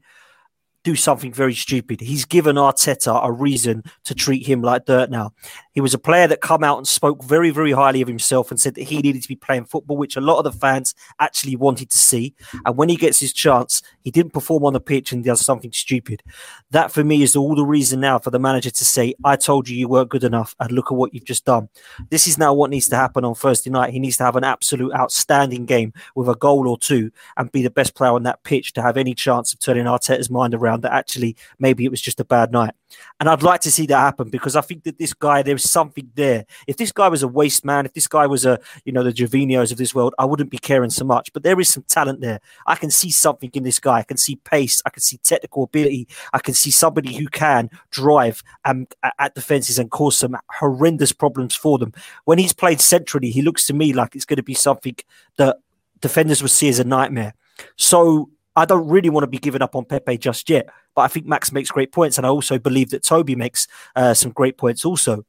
do 0.90 0.96
something 0.96 1.32
very 1.32 1.54
stupid. 1.54 2.02
He's 2.02 2.26
given 2.26 2.56
Arteta 2.56 3.24
a 3.24 3.32
reason 3.32 3.84
to 4.06 4.16
treat 4.16 4.48
him 4.48 4.64
like 4.64 4.86
dirt 4.86 5.12
now. 5.12 5.34
He 5.74 5.82
was 5.82 5.94
a 5.94 6.00
player 6.00 6.28
that 6.28 6.42
come 6.42 6.64
out 6.64 6.80
and 6.80 6.88
spoke 6.88 7.24
very, 7.24 7.52
very 7.52 7.72
highly 7.72 8.02
of 8.02 8.08
himself 8.08 8.50
and 8.50 8.60
said 8.60 8.74
that 8.74 8.84
he 8.84 8.98
needed 8.98 9.22
to 9.22 9.28
be 9.28 9.36
playing 9.36 9.66
football, 9.66 9.98
which 9.98 10.18
a 10.18 10.22
lot 10.22 10.40
of 10.40 10.46
the 10.46 10.52
fans 10.52 10.96
actually 11.20 11.56
wanted 11.56 11.92
to 11.92 11.98
see. 12.00 12.34
And 12.66 12.76
when 12.76 12.90
he 12.90 12.96
gets 12.96 13.20
his 13.20 13.32
chance, 13.32 13.84
he 14.02 14.10
didn't 14.10 14.34
perform 14.34 14.66
on 14.66 14.74
the 14.74 14.80
pitch 14.80 15.12
and 15.12 15.24
does 15.24 15.42
something 15.42 15.72
stupid. 15.72 16.24
That 16.72 16.92
for 16.92 17.04
me 17.04 17.22
is 17.22 17.36
all 17.36 17.54
the 17.54 17.66
reason 17.66 18.00
now 18.00 18.18
for 18.18 18.32
the 18.32 18.40
manager 18.40 18.72
to 18.72 18.86
say, 18.86 19.14
I 19.24 19.36
told 19.36 19.70
you 19.70 19.78
you 19.78 19.88
weren't 19.88 20.10
good 20.10 20.24
enough 20.24 20.56
and 20.60 20.72
look 20.72 20.92
at 20.92 20.98
what 20.98 21.14
you've 21.14 21.24
just 21.26 21.46
done. 21.46 21.70
This 22.10 22.26
is 22.26 22.40
now 22.40 22.54
what 22.56 22.72
needs 22.72 22.90
to 22.90 22.96
happen 22.96 23.24
on 23.24 23.36
Thursday 23.36 23.70
night. 23.70 23.94
He 23.94 24.00
needs 24.00 24.18
to 24.18 24.24
have 24.24 24.36
an 24.36 24.44
absolute 24.44 24.94
outstanding 24.94 25.66
game 25.66 25.94
with 26.16 26.28
a 26.28 26.36
goal 26.36 26.68
or 26.68 26.80
two 26.80 27.12
and 27.38 27.52
be 27.52 27.62
the 27.62 27.70
best 27.70 27.94
player 27.94 28.12
on 28.12 28.24
that 28.24 28.44
pitch 28.44 28.74
to 28.74 28.82
have 28.82 28.98
any 28.98 29.14
chance 29.14 29.54
of 29.54 29.60
turning 29.60 29.86
Arteta's 29.86 30.32
mind 30.32 30.56
around 30.56 30.79
that 30.82 30.94
actually 30.94 31.36
maybe 31.60 31.86
it 31.86 31.92
was 31.92 32.02
just 32.02 32.20
a 32.20 32.26
bad 32.26 32.52
night. 32.52 32.74
And 33.20 33.30
I'd 33.30 33.44
like 33.44 33.62
to 33.62 33.72
see 33.72 33.86
that 33.86 34.00
happen 34.00 34.30
because 34.30 34.56
I 34.56 34.62
think 34.62 34.84
that 34.84 34.98
this 34.98 35.14
guy, 35.14 35.44
there's 35.44 35.70
something 35.70 36.10
there. 36.16 36.46
If 36.66 36.78
this 36.78 36.92
guy 36.92 37.08
was 37.08 37.22
a 37.22 37.28
waste 37.28 37.64
man, 37.64 37.86
if 37.86 37.94
this 37.94 38.08
guy 38.08 38.26
was 38.26 38.46
a, 38.46 38.60
you 38.84 38.92
know, 38.92 39.04
the 39.04 39.14
Gervinhos 39.14 39.72
of 39.72 39.78
this 39.78 39.94
world, 39.94 40.16
I 40.18 40.26
wouldn't 40.26 40.50
be 40.50 40.58
caring 40.58 40.90
so 40.90 41.06
much. 41.06 41.32
But 41.32 41.44
there 41.44 41.60
is 41.60 41.70
some 41.70 41.84
talent 41.84 42.22
there. 42.22 42.40
I 42.66 42.76
can 42.76 42.90
see 42.90 43.12
something 43.12 43.52
in 43.54 43.64
this 43.64 43.80
guy. 43.80 43.98
I 43.98 44.04
can 44.04 44.18
see 44.18 44.38
pace. 44.38 44.82
I 44.86 44.90
can 44.90 45.02
see 45.02 45.18
technical 45.18 45.64
ability. 45.64 46.08
I 46.34 46.40
can 46.40 46.56
see 46.56 46.72
somebody 46.72 47.16
who 47.16 47.28
can 47.28 47.70
drive 47.92 48.42
um, 48.66 48.80
and 49.04 49.14
at 49.20 49.36
defenses 49.36 49.80
and 49.80 49.92
cause 49.92 50.18
some 50.18 50.38
horrendous 50.50 51.12
problems 51.12 51.56
for 51.56 51.78
them. 51.78 51.94
When 52.26 52.38
he's 52.38 52.54
played 52.54 52.82
centrally, 52.82 53.32
he 53.32 53.42
looks 53.42 53.66
to 53.68 53.74
me 53.74 53.94
like 53.94 54.16
it's 54.16 54.26
going 54.26 54.38
to 54.38 54.44
be 54.44 54.54
something 54.54 54.96
that 55.38 55.58
defenders 56.00 56.42
would 56.42 56.52
see 56.52 56.70
as 56.70 56.80
a 56.80 56.84
nightmare. 56.84 57.34
So 57.76 58.30
I 58.56 58.66
don't 58.66 58.88
really 58.88 59.10
want 59.10 59.24
to 59.24 59.28
be 59.28 59.38
giving 59.38 59.62
up 59.62 59.76
on 59.76 59.86
Pepe 59.86 60.18
just 60.18 60.50
yet. 60.50 60.70
But 60.96 61.04
I 61.04 61.08
think 61.08 61.26
Max 61.26 61.52
makes 61.52 61.70
great 61.72 61.92
points, 61.92 62.18
and 62.18 62.26
I 62.26 62.30
also 62.30 62.60
believe 62.60 62.90
that 62.90 63.04
Toby 63.04 63.36
makes 63.36 63.68
uh, 63.96 64.14
some 64.14 64.32
great 64.32 64.58
points 64.58 64.86
also. 64.86 65.26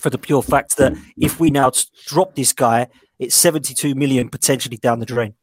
For 0.00 0.10
the 0.10 0.18
pure 0.18 0.42
fact 0.42 0.78
that 0.78 0.94
if 1.16 1.38
we 1.38 1.50
now 1.50 1.70
drop 2.06 2.34
this 2.34 2.52
guy, 2.52 2.88
it's 3.18 3.36
72 3.36 3.94
million 3.94 4.30
potentially 4.30 4.76
down 4.76 4.98
the 4.98 5.06
drain. 5.06 5.34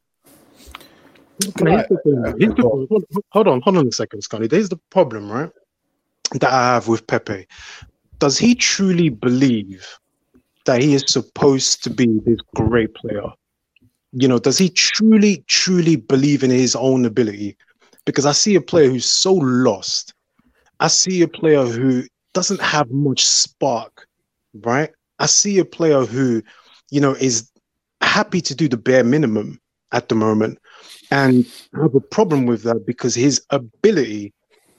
Right. 1.61 1.85
hold 3.31 3.47
on, 3.47 3.61
hold 3.61 3.77
on 3.77 3.87
a 3.87 3.91
second, 3.91 4.21
Scotty. 4.21 4.47
There's 4.47 4.69
the 4.69 4.79
problem, 4.89 5.31
right? 5.31 5.51
That 6.33 6.51
I 6.51 6.73
have 6.73 6.87
with 6.87 7.07
Pepe. 7.07 7.47
Does 8.17 8.37
he 8.37 8.53
truly 8.53 9.09
believe 9.09 9.87
that 10.65 10.81
he 10.81 10.93
is 10.93 11.05
supposed 11.07 11.83
to 11.85 11.89
be 11.89 12.19
this 12.25 12.39
great 12.55 12.93
player? 12.95 13.31
You 14.11 14.27
know, 14.27 14.39
does 14.39 14.57
he 14.57 14.69
truly, 14.69 15.43
truly 15.47 15.95
believe 15.95 16.43
in 16.43 16.49
his 16.49 16.75
own 16.75 17.05
ability? 17.05 17.55
Because 18.05 18.25
I 18.25 18.31
see 18.31 18.55
a 18.55 18.61
player 18.61 18.89
who's 18.89 19.05
so 19.05 19.33
lost. 19.33 20.13
I 20.79 20.87
see 20.87 21.21
a 21.21 21.27
player 21.27 21.65
who 21.65 22.03
doesn't 22.33 22.61
have 22.61 22.89
much 22.89 23.25
spark, 23.25 24.07
right? 24.61 24.89
I 25.19 25.25
see 25.25 25.59
a 25.59 25.65
player 25.65 26.05
who, 26.05 26.41
you 26.89 27.01
know, 27.01 27.13
is 27.13 27.51
happy 28.01 28.41
to 28.41 28.55
do 28.55 28.67
the 28.67 28.77
bare 28.77 29.03
minimum 29.03 29.59
at 29.91 30.09
the 30.09 30.15
moment. 30.15 30.57
And 31.11 31.45
I 31.75 31.81
have 31.81 31.95
a 31.95 31.99
problem 31.99 32.45
with 32.45 32.63
that 32.63 32.85
because 32.85 33.15
his 33.15 33.43
ability 33.49 34.33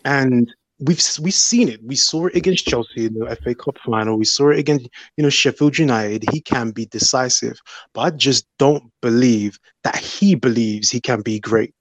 and 0.05 0.53
we've 0.81 1.03
we've 1.21 1.35
seen 1.35 1.69
it. 1.69 1.83
We 1.85 1.97
saw 1.97 2.27
it 2.27 2.35
against 2.35 2.67
Chelsea 2.67 3.07
in 3.07 3.15
the 3.15 3.37
FA 3.43 3.55
Cup 3.55 3.79
final. 3.85 4.17
We 4.17 4.25
saw 4.25 4.51
it 4.51 4.59
against 4.59 4.89
you 5.17 5.23
know 5.23 5.31
Sheffield 5.31 5.79
United. 5.79 6.25
He 6.31 6.41
can 6.41 6.71
be 6.71 6.87
decisive, 6.87 7.61
but 7.93 8.01
I 8.01 8.11
just 8.11 8.47
don't 8.59 8.91
believe 9.01 9.59
that 9.85 9.97
he 9.97 10.35
believes 10.35 10.91
he 10.91 11.01
can 11.01 11.23
be 11.23 11.39
great. 11.39 11.75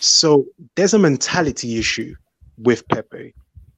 So 0.00 0.44
there's 0.76 0.94
a 0.94 0.98
mentality 0.98 1.78
issue 1.78 2.14
with 2.58 2.86
Pepe. 2.88 3.34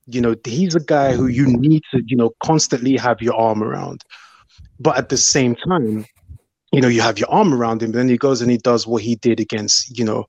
You 0.06 0.20
know, 0.20 0.34
he's 0.44 0.74
a 0.74 0.80
guy 0.80 1.14
who 1.14 1.26
you 1.26 1.46
need 1.46 1.82
to 1.92 2.02
you 2.06 2.16
know 2.16 2.32
constantly 2.42 2.96
have 2.96 3.22
your 3.22 3.34
arm 3.34 3.62
around, 3.62 4.02
but 4.80 4.98
at 4.98 5.08
the 5.08 5.16
same 5.16 5.54
time. 5.54 6.06
You 6.72 6.80
know, 6.82 6.88
you 6.88 7.00
have 7.00 7.18
your 7.18 7.30
arm 7.30 7.54
around 7.54 7.80
him, 7.80 7.92
then 7.92 8.08
he 8.08 8.18
goes 8.18 8.42
and 8.42 8.50
he 8.50 8.58
does 8.58 8.88
what 8.88 9.00
he 9.00 9.14
did 9.14 9.38
against, 9.38 9.96
you 9.96 10.04
know, 10.04 10.26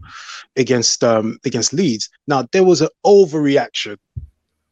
against 0.55 1.03
um 1.03 1.39
against 1.43 1.73
Leeds. 1.73 2.09
Now 2.27 2.47
there 2.53 2.63
was 2.63 2.79
an 2.79 2.89
overreaction 3.05 3.97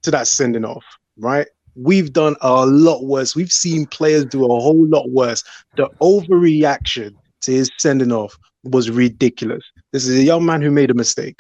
to 0.06 0.12
that 0.12 0.28
sending 0.28 0.66
off, 0.66 0.84
right? 1.18 1.48
We've 1.76 2.14
done 2.14 2.36
a 2.42 2.66
lot 2.66 3.04
worse. 3.04 3.36
We've 3.36 3.52
seen 3.52 3.86
players 3.86 4.26
do 4.26 4.46
a 4.46 4.48
whole 4.48 4.88
lot 4.88 5.10
worse. 5.10 5.44
The 5.76 5.90
overreaction 6.02 7.14
to 7.42 7.52
his 7.52 7.70
sending 7.78 8.12
off 8.12 8.38
was 8.64 8.90
ridiculous. 8.90 9.64
This 9.92 10.08
is 10.08 10.18
a 10.18 10.24
young 10.24 10.46
man 10.46 10.62
who 10.62 10.72
made 10.72 10.90
a 10.90 10.94
mistake, 10.94 11.40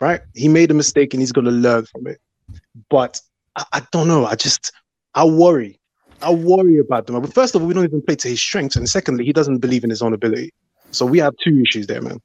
right? 0.00 0.20
He 0.34 0.48
made 0.48 0.70
a 0.70 0.74
mistake 0.74 1.12
and 1.12 1.20
he's 1.20 1.32
going 1.32 1.44
to 1.44 1.50
learn 1.50 1.84
from 1.86 2.06
it. 2.06 2.18
But 2.88 3.20
I, 3.56 3.64
I, 3.74 3.82
don't 3.92 4.08
know. 4.08 4.24
I 4.24 4.34
just, 4.34 4.72
I 5.14 5.24
worry. 5.24 5.78
I 6.22 6.32
worry 6.32 6.78
about 6.78 7.06
them. 7.06 7.20
But 7.20 7.34
first 7.34 7.54
of 7.54 7.60
all, 7.60 7.68
we 7.68 7.74
don't 7.74 7.84
even 7.84 8.02
play 8.02 8.16
to 8.16 8.28
his 8.28 8.40
strengths. 8.40 8.76
And 8.76 8.88
secondly, 8.88 9.24
he 9.24 9.32
doesn't 9.32 9.58
believe 9.58 9.84
in 9.84 9.90
his 9.90 10.00
own 10.00 10.14
ability. 10.14 10.50
So 10.90 11.04
we 11.04 11.18
have 11.18 11.34
two 11.42 11.60
issues 11.60 11.86
there, 11.86 12.00
man. 12.00 12.20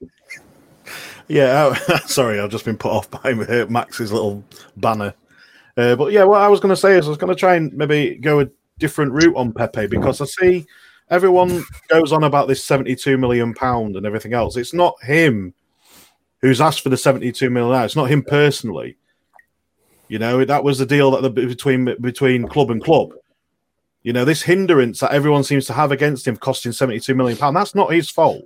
Yeah, 1.28 1.74
sorry, 2.06 2.40
I've 2.40 2.50
just 2.50 2.66
been 2.66 2.78
put 2.78 2.92
off 2.92 3.10
by 3.12 3.34
Max's 3.70 4.12
little 4.12 4.44
banner. 4.78 5.14
Uh, 5.80 5.96
but 5.96 6.12
yeah, 6.12 6.26
what 6.26 6.42
I 6.42 6.50
was 6.50 6.60
going 6.60 6.74
to 6.74 6.76
say 6.76 6.98
is 6.98 7.06
I 7.06 7.10
was 7.10 7.18
going 7.18 7.34
to 7.34 7.40
try 7.40 7.56
and 7.56 7.72
maybe 7.72 8.16
go 8.16 8.42
a 8.42 8.50
different 8.80 9.14
route 9.14 9.38
on 9.38 9.54
Pepe 9.54 9.88
because 9.88 10.20
I 10.20 10.26
see 10.26 10.66
everyone 11.10 11.64
goes 11.88 12.12
on 12.12 12.26
about 12.26 12.50
this 12.50 12.66
72 12.66 13.18
million 13.18 13.54
pound 13.54 13.96
and 13.96 14.06
everything 14.06 14.34
else. 14.34 14.58
It's 14.58 14.74
not 14.74 15.02
him 15.02 15.54
who's 16.42 16.60
asked 16.60 16.82
for 16.82 16.90
the 16.90 16.98
72 16.98 17.50
million. 17.50 17.82
It's 17.84 17.96
not 17.96 18.12
him 18.12 18.24
personally. 18.24 18.98
You 20.10 20.20
know, 20.20 20.44
that 20.44 20.66
was 20.66 20.80
the 20.80 20.86
deal 20.86 21.12
that 21.12 21.22
the, 21.22 21.30
between 21.30 21.96
between 22.02 22.50
club 22.50 22.72
and 22.72 22.84
club. 22.84 23.14
You 24.04 24.12
know, 24.12 24.26
this 24.26 24.42
hindrance 24.42 25.00
that 25.00 25.12
everyone 25.12 25.46
seems 25.46 25.66
to 25.68 25.74
have 25.74 25.94
against 25.94 26.28
him 26.28 26.36
costing 26.36 26.74
72 26.74 27.16
million 27.16 27.38
pound. 27.38 27.56
That's 27.56 27.76
not 27.76 27.94
his 27.94 28.10
fault. 28.10 28.44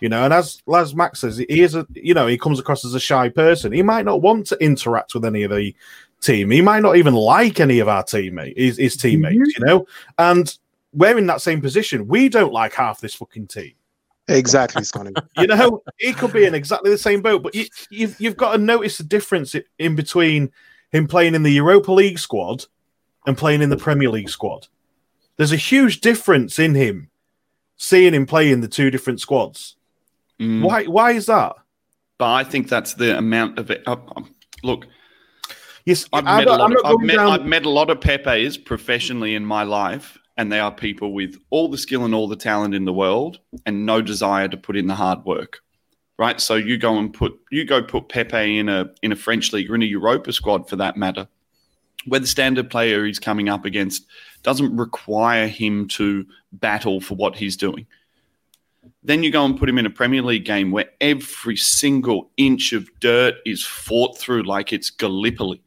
You 0.00 0.08
know, 0.08 0.24
and 0.24 0.32
as 0.32 0.62
Las 0.66 0.94
Max 0.94 1.20
says, 1.20 1.38
he 1.38 1.62
is 1.62 1.74
a 1.74 1.84
you 1.94 2.14
know, 2.14 2.28
he 2.28 2.38
comes 2.38 2.60
across 2.60 2.84
as 2.84 2.94
a 2.94 3.00
shy 3.00 3.28
person. 3.28 3.72
He 3.72 3.82
might 3.82 4.04
not 4.04 4.22
want 4.22 4.46
to 4.48 4.62
interact 4.62 5.14
with 5.14 5.24
any 5.24 5.42
of 5.42 5.50
the 5.50 5.74
team. 6.20 6.50
He 6.50 6.60
might 6.60 6.82
not 6.82 6.96
even 6.96 7.14
like 7.14 7.60
any 7.60 7.78
of 7.78 7.88
our 7.88 8.02
teammate, 8.02 8.56
his, 8.56 8.76
his 8.76 8.96
teammates, 8.96 9.36
mm-hmm. 9.36 9.62
you 9.62 9.66
know. 9.66 9.86
And 10.18 10.56
we're 10.92 11.18
in 11.18 11.26
that 11.26 11.40
same 11.40 11.60
position. 11.60 12.08
We 12.08 12.28
don't 12.28 12.52
like 12.52 12.72
half 12.74 13.00
this 13.00 13.14
fucking 13.14 13.48
team. 13.48 13.72
Exactly, 14.28 14.84
Scotty. 14.84 15.12
you 15.38 15.46
know, 15.46 15.82
he 15.98 16.12
could 16.12 16.32
be 16.32 16.44
in 16.44 16.54
exactly 16.54 16.90
the 16.90 16.98
same 16.98 17.20
boat, 17.20 17.42
but 17.42 17.54
you, 17.54 17.66
you've 17.90 18.20
you've 18.20 18.36
got 18.36 18.52
to 18.52 18.58
notice 18.58 18.98
the 18.98 19.04
difference 19.04 19.56
in 19.78 19.96
between 19.96 20.52
him 20.90 21.06
playing 21.06 21.34
in 21.34 21.42
the 21.42 21.50
Europa 21.50 21.92
League 21.92 22.18
squad 22.18 22.66
and 23.26 23.36
playing 23.36 23.62
in 23.62 23.70
the 23.70 23.76
Premier 23.76 24.08
League 24.08 24.28
squad. 24.28 24.68
There's 25.36 25.52
a 25.52 25.56
huge 25.56 26.00
difference 26.00 26.58
in 26.58 26.74
him 26.74 27.10
seeing 27.76 28.14
him 28.14 28.26
play 28.26 28.52
in 28.52 28.60
the 28.60 28.68
two 28.68 28.90
different 28.90 29.20
squads. 29.20 29.76
Mm. 30.38 30.62
Why? 30.62 30.84
Why 30.84 31.12
is 31.12 31.26
that? 31.26 31.56
But 32.18 32.32
I 32.32 32.44
think 32.44 32.68
that's 32.68 32.94
the 32.94 33.16
amount 33.18 33.58
of 33.58 33.70
it. 33.70 33.82
Uh, 33.86 33.96
look, 34.62 34.86
Yes, 35.90 36.06
I've 36.12 36.24
met, 36.24 36.46
a 36.46 36.54
lot 36.54 36.70
of, 36.70 36.78
I've, 36.84 37.00
met, 37.00 37.18
I've 37.18 37.46
met 37.46 37.66
a 37.66 37.70
lot 37.70 37.90
of 37.90 38.00
Pepe's 38.00 38.56
professionally 38.56 39.34
in 39.34 39.44
my 39.44 39.64
life, 39.64 40.16
and 40.36 40.52
they 40.52 40.60
are 40.60 40.70
people 40.70 41.12
with 41.12 41.36
all 41.50 41.68
the 41.68 41.78
skill 41.78 42.04
and 42.04 42.14
all 42.14 42.28
the 42.28 42.36
talent 42.36 42.74
in 42.76 42.84
the 42.84 42.92
world 42.92 43.40
and 43.66 43.84
no 43.86 44.00
desire 44.00 44.46
to 44.46 44.56
put 44.56 44.76
in 44.76 44.86
the 44.86 44.94
hard 44.94 45.24
work. 45.24 45.62
Right? 46.16 46.40
So 46.40 46.54
you 46.54 46.78
go 46.78 46.96
and 46.96 47.12
put 47.12 47.32
you 47.50 47.64
go 47.64 47.82
put 47.82 48.08
Pepe 48.08 48.58
in 48.58 48.68
a 48.68 48.90
in 49.02 49.10
a 49.10 49.16
French 49.16 49.52
league 49.52 49.68
or 49.68 49.74
in 49.74 49.82
a 49.82 49.86
Europa 49.86 50.32
squad 50.32 50.68
for 50.68 50.76
that 50.76 50.96
matter, 50.96 51.26
where 52.06 52.20
the 52.20 52.26
standard 52.28 52.70
player 52.70 53.04
he's 53.04 53.18
coming 53.18 53.48
up 53.48 53.64
against 53.64 54.06
doesn't 54.44 54.76
require 54.76 55.48
him 55.48 55.88
to 55.88 56.24
battle 56.52 57.00
for 57.00 57.16
what 57.16 57.34
he's 57.34 57.56
doing. 57.56 57.86
Then 59.02 59.24
you 59.24 59.32
go 59.32 59.44
and 59.44 59.58
put 59.58 59.68
him 59.68 59.78
in 59.78 59.86
a 59.86 59.90
Premier 59.90 60.22
League 60.22 60.44
game 60.44 60.70
where 60.70 60.90
every 61.00 61.56
single 61.56 62.30
inch 62.36 62.72
of 62.72 62.88
dirt 63.00 63.34
is 63.44 63.64
fought 63.64 64.16
through 64.18 64.44
like 64.44 64.72
it's 64.72 64.90
Gallipoli. 64.90 65.60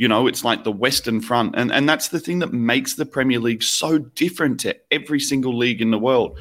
You 0.00 0.08
know, 0.08 0.26
it's 0.26 0.44
like 0.44 0.64
the 0.64 0.72
Western 0.72 1.20
Front. 1.20 1.56
And, 1.58 1.70
and 1.70 1.86
that's 1.86 2.08
the 2.08 2.20
thing 2.20 2.38
that 2.38 2.54
makes 2.54 2.94
the 2.94 3.04
Premier 3.04 3.38
League 3.38 3.62
so 3.62 3.98
different 3.98 4.58
to 4.60 4.74
every 4.90 5.20
single 5.20 5.54
league 5.54 5.82
in 5.82 5.90
the 5.90 5.98
world. 5.98 6.38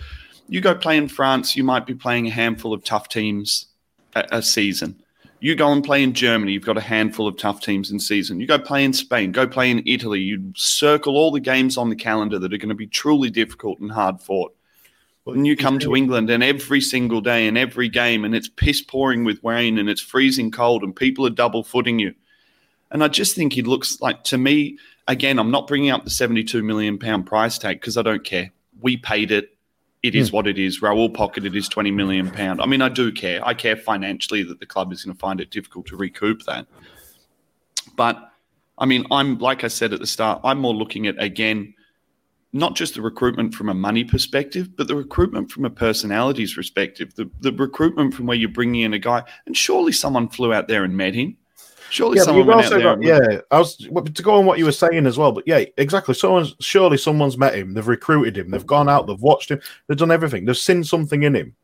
You 0.48 0.62
go 0.62 0.74
play 0.74 0.96
in 0.96 1.10
France, 1.10 1.58
you 1.58 1.66
might 1.66 1.86
be 1.86 1.94
playing 1.94 2.26
a 2.28 2.32
handful 2.32 2.72
of 2.72 2.86
tough 2.86 3.10
teams 3.10 3.66
a, 4.16 4.24
a 4.32 4.42
season. 4.42 5.04
You 5.42 5.58
go 5.58 5.74
and 5.74 5.84
play 5.84 6.04
in 6.04 6.14
Germany, 6.14 6.54
you've 6.54 6.66
got 6.66 6.78
a 6.78 6.82
handful 6.96 7.28
of 7.28 7.36
tough 7.36 7.60
teams 7.60 7.92
in 7.92 8.00
season. 8.00 8.40
You 8.40 8.48
go 8.48 8.60
play 8.60 8.86
in 8.86 8.94
Spain, 8.94 9.34
go 9.34 9.46
play 9.46 9.70
in 9.70 9.84
Italy, 9.86 10.22
you 10.22 10.54
circle 10.56 11.18
all 11.18 11.30
the 11.30 11.42
games 11.42 11.76
on 11.76 11.90
the 11.90 11.98
calendar 11.98 12.40
that 12.40 12.54
are 12.54 12.58
going 12.58 12.70
to 12.70 12.76
be 12.76 12.88
truly 12.88 13.30
difficult 13.30 13.82
and 13.82 13.92
hard 13.92 14.22
fought. 14.22 14.56
And 15.28 15.46
you 15.46 15.58
come 15.58 15.80
to 15.80 15.98
England 15.98 16.30
and 16.30 16.42
every 16.42 16.80
single 16.80 17.20
day 17.20 17.46
and 17.46 17.58
every 17.58 17.90
game, 17.90 18.24
and 18.24 18.34
it's 18.34 18.48
piss 18.48 18.80
pouring 18.80 19.26
with 19.26 19.44
rain 19.44 19.78
and 19.78 19.90
it's 19.90 20.00
freezing 20.00 20.50
cold, 20.50 20.82
and 20.82 20.96
people 20.96 21.28
are 21.28 21.30
double 21.30 21.66
footing 21.66 22.00
you. 22.00 22.16
And 22.92 23.04
I 23.04 23.08
just 23.08 23.36
think 23.36 23.54
he 23.54 23.62
looks 23.62 24.02
like, 24.02 24.24
to 24.26 24.38
me, 24.38 24.78
again, 25.08 25.40
I'm 25.40 25.52
not 25.52 25.68
bringing 25.68 25.92
up 25.92 26.04
the 26.04 26.10
72 26.10 26.64
million 26.64 26.98
pound 26.98 27.26
price 27.26 27.58
tag 27.58 27.80
because 27.80 27.98
I 27.98 28.02
don't 28.02 28.24
care. 28.24 28.52
We 28.82 28.98
paid 28.98 29.32
it. 29.32 29.56
It 30.02 30.16
is 30.16 30.30
hmm. 30.30 30.38
what 30.38 30.48
it 30.48 30.58
is. 30.58 30.80
Raul 30.80 31.14
pocketed 31.14 31.54
his 31.54 31.68
20 31.68 31.92
million 31.92 32.32
pound. 32.32 32.62
I 32.62 32.66
mean, 32.66 32.82
I 32.82 32.90
do 32.90 33.12
care. 33.12 33.46
I 33.46 33.54
care 33.54 33.76
financially 33.76 34.44
that 34.44 34.60
the 34.60 34.66
club 34.66 34.94
is 34.94 35.04
going 35.04 35.16
to 35.16 35.20
find 35.20 35.42
it 35.42 35.52
difficult 35.52 35.88
to 35.88 35.98
recoup 35.98 36.44
that. 36.44 36.68
But 37.96 38.32
I 38.78 38.86
mean, 38.86 39.06
I'm 39.12 39.38
like 39.40 39.64
I 39.64 39.68
said 39.68 39.92
at 39.94 40.00
the 40.00 40.08
start, 40.08 40.40
I'm 40.44 40.60
more 40.60 40.74
looking 40.74 41.06
at 41.08 41.22
again 41.22 41.74
not 42.52 42.76
just 42.76 42.96
the 42.96 43.02
recruitment 43.02 43.54
from 43.54 43.70
a 43.70 43.74
money 43.74 44.04
perspective, 44.04 44.76
but 44.76 44.88
the 44.88 44.96
recruitment 44.96 45.52
from 45.52 45.66
a 45.66 45.70
personalities 45.70 46.54
perspective, 46.54 47.14
the, 47.16 47.30
the 47.42 47.52
recruitment 47.52 48.14
from 48.14 48.26
where 48.26 48.38
you're 48.38 48.50
bringing 48.50 48.82
in 48.82 48.94
a 48.94 49.00
guy, 49.00 49.24
and 49.46 49.56
surely 49.56 49.92
someone 49.92 50.28
flew 50.28 50.52
out 50.52 50.68
there 50.68 50.84
and 50.84 50.98
met 50.98 51.14
him. 51.14 51.38
Surely 51.90 52.18
Yeah, 52.18 52.24
someone 52.24 52.40
you've 52.40 52.48
went 52.48 52.60
out 52.60 52.74
also 52.74 52.78
there. 52.78 53.18
got, 53.18 53.34
yeah, 53.34 53.42
I 53.52 53.60
was 53.60 53.76
to 53.78 54.24
go 54.24 54.36
on 54.36 54.46
what 54.46 54.60
you 54.60 54.66
were 54.66 54.72
saying 54.72 55.06
as 55.06 55.18
well, 55.18 55.32
but 55.32 55.44
yeah, 55.48 55.64
exactly. 55.78 56.14
Someone's 56.14 56.56
surely 56.60 56.98
someone's 56.98 57.38
met 57.38 57.56
him, 57.56 57.74
they've 57.74 57.88
recruited 57.88 58.38
him, 58.38 58.52
they've 58.52 58.66
gone 58.66 58.90
out, 58.90 59.08
they've 59.08 59.20
watched 59.20 59.52
him, 59.52 59.60
they've 59.88 59.98
done 59.98 60.12
everything, 60.12 60.46
they've 60.46 60.58
seen 60.58 60.84
something 60.84 61.24
in 61.24 61.36
him. 61.36 61.56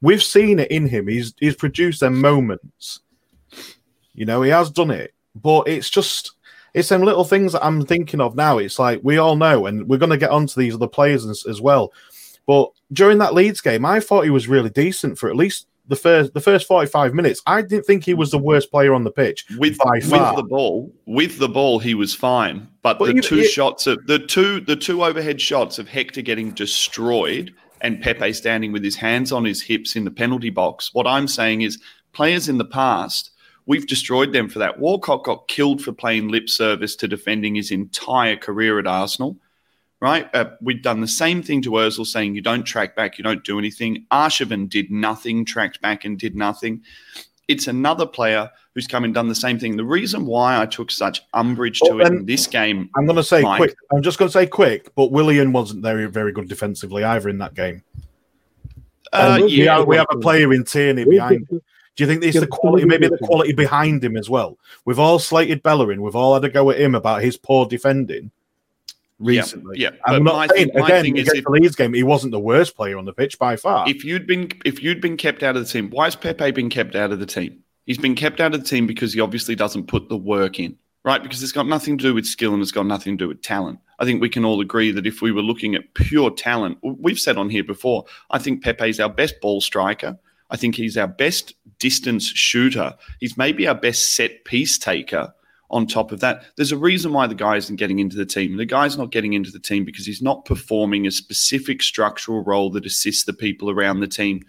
We've 0.00 0.22
seen 0.22 0.58
it 0.58 0.70
in 0.70 0.88
him. 0.88 1.06
He's 1.06 1.32
he's 1.38 1.54
produced 1.54 2.00
them 2.00 2.20
moments. 2.20 3.00
You 4.14 4.26
know, 4.26 4.42
he 4.42 4.50
has 4.50 4.70
done 4.70 4.90
it, 4.90 5.14
but 5.34 5.68
it's 5.68 5.88
just 5.88 6.32
it's 6.74 6.88
them 6.88 7.02
little 7.02 7.24
things 7.24 7.52
that 7.52 7.64
I'm 7.64 7.84
thinking 7.86 8.20
of 8.20 8.34
now. 8.34 8.58
It's 8.58 8.78
like 8.78 9.00
we 9.02 9.18
all 9.18 9.36
know, 9.36 9.66
and 9.66 9.88
we're 9.88 9.98
going 9.98 10.10
to 10.10 10.16
get 10.16 10.30
onto 10.30 10.60
these 10.60 10.74
other 10.74 10.88
players 10.88 11.24
as, 11.26 11.46
as 11.46 11.60
well. 11.60 11.92
But 12.46 12.70
during 12.92 13.18
that 13.18 13.34
Leeds 13.34 13.60
game, 13.60 13.84
I 13.84 14.00
thought 14.00 14.24
he 14.24 14.30
was 14.30 14.48
really 14.48 14.70
decent 14.70 15.18
for 15.18 15.28
at 15.30 15.36
least 15.36 15.66
the 15.88 15.96
first 15.96 16.32
the 16.34 16.40
first 16.40 16.66
45 16.66 17.14
minutes. 17.14 17.42
I 17.46 17.62
didn't 17.62 17.84
think 17.84 18.04
he 18.04 18.14
was 18.14 18.30
the 18.30 18.38
worst 18.38 18.70
player 18.70 18.94
on 18.94 19.04
the 19.04 19.10
pitch 19.10 19.44
with 19.58 19.78
with 19.84 20.08
the 20.08 20.46
ball, 20.48 20.92
with 21.06 21.38
the 21.38 21.48
ball, 21.48 21.78
he 21.78 21.94
was 21.94 22.14
fine. 22.14 22.68
But, 22.82 22.98
But 22.98 23.06
the 23.06 23.14
you- 23.16 23.22
two 23.22 23.36
you- 23.38 23.48
shots 23.48 23.86
of 23.86 24.06
the 24.06 24.18
two 24.18 24.60
the 24.60 24.76
two 24.76 25.04
overhead 25.04 25.40
shots 25.40 25.78
of 25.78 25.88
Hector 25.88 26.22
getting 26.22 26.50
destroyed 26.52 27.52
and 27.80 28.00
Pepe 28.00 28.32
standing 28.32 28.70
with 28.72 28.84
his 28.84 28.94
hands 28.96 29.32
on 29.32 29.44
his 29.44 29.60
hips 29.60 29.96
in 29.96 30.04
the 30.04 30.10
penalty 30.10 30.50
box. 30.50 30.90
What 30.92 31.06
I'm 31.06 31.26
saying 31.26 31.62
is, 31.62 31.80
players 32.12 32.48
in 32.48 32.58
the 32.58 32.64
past, 32.64 33.30
we've 33.66 33.86
destroyed 33.88 34.32
them 34.32 34.48
for 34.48 34.60
that. 34.60 34.78
Walcott 34.78 35.24
got 35.24 35.48
killed 35.48 35.82
for 35.82 35.90
playing 35.92 36.28
lip 36.28 36.48
service 36.48 36.94
to 36.96 37.08
defending 37.08 37.56
his 37.56 37.72
entire 37.72 38.36
career 38.36 38.78
at 38.78 38.86
Arsenal. 38.86 39.36
Right, 40.02 40.28
uh, 40.34 40.50
we've 40.60 40.82
done 40.82 41.00
the 41.00 41.06
same 41.06 41.42
thing 41.44 41.62
to 41.62 41.70
Özil, 41.70 42.04
saying 42.04 42.34
you 42.34 42.42
don't 42.42 42.64
track 42.64 42.96
back, 42.96 43.18
you 43.18 43.24
don't 43.24 43.44
do 43.44 43.56
anything. 43.58 44.04
Arshavin 44.10 44.68
did 44.68 44.90
nothing, 44.90 45.44
tracked 45.44 45.80
back 45.80 46.04
and 46.04 46.18
did 46.18 46.34
nothing 46.34 46.82
it's 47.48 47.66
another 47.66 48.06
player 48.06 48.50
who's 48.74 48.86
come 48.86 49.04
and 49.04 49.12
done 49.12 49.28
the 49.28 49.34
same 49.34 49.58
thing. 49.58 49.76
The 49.76 49.84
reason 49.84 50.26
why 50.26 50.60
I 50.60 50.66
took 50.66 50.90
such 50.90 51.22
umbrage 51.34 51.80
to 51.80 51.90
Well, 51.94 52.00
it 52.00 52.06
in 52.12 52.26
this 52.26 52.46
game, 52.46 52.88
I'm 52.96 53.04
going 53.04 53.16
to 53.16 53.24
say 53.24 53.42
Mike. 53.42 53.58
quick. 53.58 53.76
I'm 53.92 54.02
just 54.02 54.18
going 54.18 54.28
to 54.28 54.32
say 54.32 54.46
quick, 54.46 54.94
but 54.94 55.10
Willian 55.10 55.52
wasn't 55.52 55.82
very 55.82 56.06
very 56.06 56.32
good 56.32 56.48
defensively 56.48 57.04
either 57.04 57.28
in 57.28 57.38
that 57.38 57.54
game. 57.54 57.82
uh, 59.12 59.34
And 59.36 59.44
we, 59.44 59.50
yeah, 59.64 59.78
have, 59.78 59.86
we 59.86 59.96
have 59.96 60.06
a 60.10 60.18
player 60.18 60.52
in 60.52 60.64
Tierney 60.64 61.04
behind. 61.04 61.46
him. 61.50 61.60
Do 61.94 62.04
you 62.04 62.06
think 62.06 62.24
it's 62.24 62.36
Yeah, 62.36 62.40
the 62.42 62.46
quality, 62.46 62.86
maybe 62.86 63.08
the 63.08 63.18
quality 63.18 63.52
behind 63.52 64.02
him 64.02 64.16
as 64.16 64.30
well? 64.30 64.58
We've 64.86 64.98
all 64.98 65.18
slated 65.18 65.62
Bellerin. 65.62 66.00
We've 66.00 66.16
all 66.16 66.32
had 66.32 66.44
a 66.44 66.48
go 66.48 66.70
at 66.70 66.80
him 66.80 66.94
about 66.94 67.22
his 67.22 67.36
poor 67.36 67.66
defending 67.66 68.30
recently. 69.18 69.78
yeah, 69.80 69.90
I'm 70.06 70.22
but 70.24 70.32
not 70.32 70.34
my 70.36 70.46
saying 70.48 70.68
thing- 70.70 70.80
my 70.80 70.86
again 70.86 71.02
thing 71.04 71.16
is 71.16 71.22
against 71.28 71.36
if- 71.38 71.44
the 71.44 71.50
Leeds 71.50 71.76
game, 71.76 71.94
he 71.94 72.02
wasn't 72.02 72.32
the 72.32 72.40
worst 72.40 72.76
player 72.76 72.98
on 72.98 73.04
the 73.04 73.12
pitch 73.12 73.38
by 73.38 73.56
far. 73.56 73.88
if 73.88 74.04
you'd 74.04 74.26
been 74.26 74.50
if 74.64 74.82
you'd 74.82 75.00
been 75.00 75.16
kept 75.16 75.42
out 75.42 75.56
of 75.56 75.64
the 75.64 75.68
team, 75.70 75.90
why 75.90 76.04
has 76.04 76.16
Pepe 76.16 76.50
been 76.52 76.70
kept 76.70 76.94
out 76.94 77.12
of 77.12 77.18
the 77.20 77.26
team? 77.26 77.60
He's 77.86 77.98
been 77.98 78.14
kept 78.14 78.40
out 78.40 78.54
of 78.54 78.60
the 78.62 78.66
team 78.68 78.86
because 78.86 79.12
he 79.12 79.20
obviously 79.20 79.54
doesn't 79.54 79.88
put 79.88 80.08
the 80.08 80.16
work 80.16 80.60
in, 80.60 80.76
right? 81.04 81.22
Because 81.22 81.42
it's 81.42 81.50
got 81.52 81.66
nothing 81.66 81.98
to 81.98 82.02
do 82.04 82.14
with 82.14 82.26
skill 82.26 82.52
and 82.52 82.62
it's 82.62 82.70
got 82.72 82.86
nothing 82.86 83.18
to 83.18 83.24
do 83.24 83.28
with 83.28 83.42
talent. 83.42 83.80
I 83.98 84.04
think 84.04 84.20
we 84.20 84.28
can 84.28 84.44
all 84.44 84.60
agree 84.60 84.90
that 84.92 85.06
if 85.06 85.20
we 85.20 85.32
were 85.32 85.42
looking 85.42 85.74
at 85.74 85.92
pure 85.94 86.30
talent, 86.30 86.78
we've 86.82 87.18
said 87.18 87.36
on 87.36 87.50
here 87.50 87.64
before, 87.64 88.04
I 88.30 88.38
think 88.38 88.62
Pepe's 88.62 88.98
our 89.00 89.08
best 89.08 89.40
ball 89.40 89.60
striker. 89.60 90.18
I 90.50 90.56
think 90.56 90.74
he's 90.76 90.96
our 90.96 91.06
best 91.08 91.54
distance 91.78 92.26
shooter. 92.26 92.94
He's 93.20 93.36
maybe 93.36 93.66
our 93.66 93.74
best 93.74 94.14
set 94.14 94.44
piece 94.44 94.78
taker. 94.78 95.32
On 95.72 95.86
top 95.86 96.12
of 96.12 96.20
that, 96.20 96.44
there's 96.56 96.70
a 96.70 96.76
reason 96.76 97.12
why 97.14 97.26
the 97.26 97.34
guy 97.34 97.56
isn't 97.56 97.76
getting 97.76 97.98
into 97.98 98.16
the 98.16 98.26
team. 98.26 98.58
The 98.58 98.66
guy's 98.66 98.98
not 98.98 99.10
getting 99.10 99.32
into 99.32 99.50
the 99.50 99.58
team 99.58 99.84
because 99.86 100.04
he's 100.04 100.20
not 100.20 100.44
performing 100.44 101.06
a 101.06 101.10
specific 101.10 101.82
structural 101.82 102.44
role 102.44 102.70
that 102.72 102.84
assists 102.84 103.24
the 103.24 103.32
people 103.32 103.70
around 103.70 104.00
the 104.00 104.06
team 104.06 104.44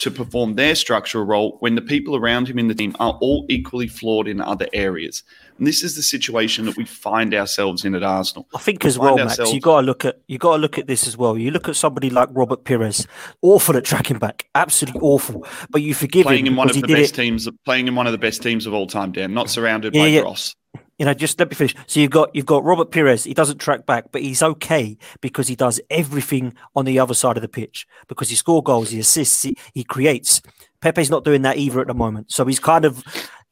to 0.00 0.10
perform 0.10 0.54
their 0.56 0.74
structural 0.74 1.24
role 1.24 1.56
when 1.60 1.74
the 1.74 1.82
people 1.82 2.16
around 2.16 2.48
him 2.48 2.58
in 2.58 2.68
the 2.68 2.74
team 2.74 2.96
are 3.00 3.18
all 3.20 3.46
equally 3.48 3.86
flawed 3.86 4.26
in 4.26 4.40
other 4.40 4.66
areas. 4.72 5.22
And 5.58 5.66
this 5.66 5.82
is 5.82 5.94
the 5.94 6.02
situation 6.02 6.64
that 6.64 6.76
we 6.76 6.86
find 6.86 7.34
ourselves 7.34 7.84
in 7.84 7.94
at 7.94 8.02
Arsenal. 8.02 8.48
I 8.54 8.58
think 8.58 8.82
We 8.82 8.88
as 8.88 8.98
well, 8.98 9.16
find 9.18 9.28
Max. 9.28 9.52
You 9.52 9.60
got 9.60 9.82
to 9.82 9.86
look 9.86 10.04
at 10.06 10.20
you 10.26 10.38
got 10.38 10.56
to 10.56 10.58
look 10.58 10.78
at 10.78 10.86
this 10.86 11.06
as 11.06 11.16
well. 11.18 11.36
You 11.36 11.50
look 11.50 11.68
at 11.68 11.76
somebody 11.76 12.08
like 12.08 12.30
Robert 12.32 12.64
Pires, 12.64 13.06
awful 13.42 13.76
at 13.76 13.84
tracking 13.84 14.18
back, 14.18 14.46
absolutely 14.54 15.00
awful. 15.02 15.46
But 15.68 15.82
you 15.82 15.94
forgive 15.94 16.24
Playing 16.24 16.46
him 16.46 16.54
in 16.54 16.56
one 16.56 16.70
of 16.70 16.76
the 16.80 16.86
best 16.86 17.12
it. 17.12 17.16
teams, 17.16 17.48
playing 17.66 17.86
in 17.88 17.94
one 17.94 18.06
of 18.06 18.12
the 18.12 18.18
best 18.18 18.42
teams 18.42 18.66
of 18.66 18.72
all 18.72 18.86
time, 18.86 19.12
Dan. 19.12 19.34
Not 19.34 19.50
surrounded 19.50 19.94
Yeah, 19.94 20.02
by 20.02 20.06
yeah. 20.08 20.20
dross. 20.22 20.54
You 21.00 21.06
know, 21.06 21.14
just 21.14 21.38
let 21.38 21.48
me 21.48 21.54
finish. 21.54 21.74
So 21.86 21.98
you've 21.98 22.10
got 22.10 22.28
you've 22.34 22.44
got 22.44 22.62
Robert 22.62 22.90
Pires. 22.90 23.24
He 23.24 23.32
doesn't 23.32 23.56
track 23.56 23.86
back, 23.86 24.12
but 24.12 24.20
he's 24.20 24.42
okay 24.42 24.98
because 25.22 25.48
he 25.48 25.56
does 25.56 25.80
everything 25.88 26.52
on 26.76 26.84
the 26.84 26.98
other 26.98 27.14
side 27.14 27.38
of 27.38 27.40
the 27.42 27.48
pitch. 27.48 27.86
Because 28.06 28.28
he 28.28 28.36
score 28.36 28.62
goals, 28.62 28.90
he 28.90 29.00
assists, 29.00 29.40
he, 29.42 29.56
he 29.72 29.82
creates. 29.82 30.42
Pepe's 30.82 31.08
not 31.08 31.24
doing 31.24 31.40
that 31.42 31.56
either 31.56 31.80
at 31.80 31.86
the 31.86 31.94
moment. 31.94 32.30
So 32.30 32.44
he's 32.44 32.60
kind 32.60 32.84
of 32.84 33.02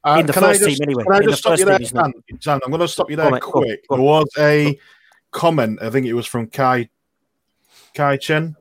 Uh, 0.03 0.17
in 0.19 0.27
the 0.27 0.33
first 0.33 0.59
just- 0.59 0.77
team 0.77 0.83
anyway. 0.83 1.03
Can 1.05 1.13
I 1.13 1.21
just 1.21 1.39
stop 1.39 1.57
you 1.57 1.65
there, 1.65 1.79
team, 1.79 1.85
he's. 1.85 1.91
Dan? 1.91 2.13
Dan, 2.39 2.59
I'm 2.63 2.69
going 2.69 2.81
to 2.81 2.87
stop 2.87 3.09
you 3.09 3.15
there 3.15 3.29
go 3.31 3.35
on, 3.35 3.41
quick. 3.41 3.87
go 3.89 3.95
on. 3.95 3.99
There 3.99 4.05
was 4.07 4.27
a 4.37 4.79
comment. 5.31 5.79
I 5.81 5.89
think 5.89 6.05
it 6.05 6.13
was 6.13 6.27
from 6.27 6.45
Kai 6.47 6.89
Kai 7.95 8.17
Chen. 8.17 8.55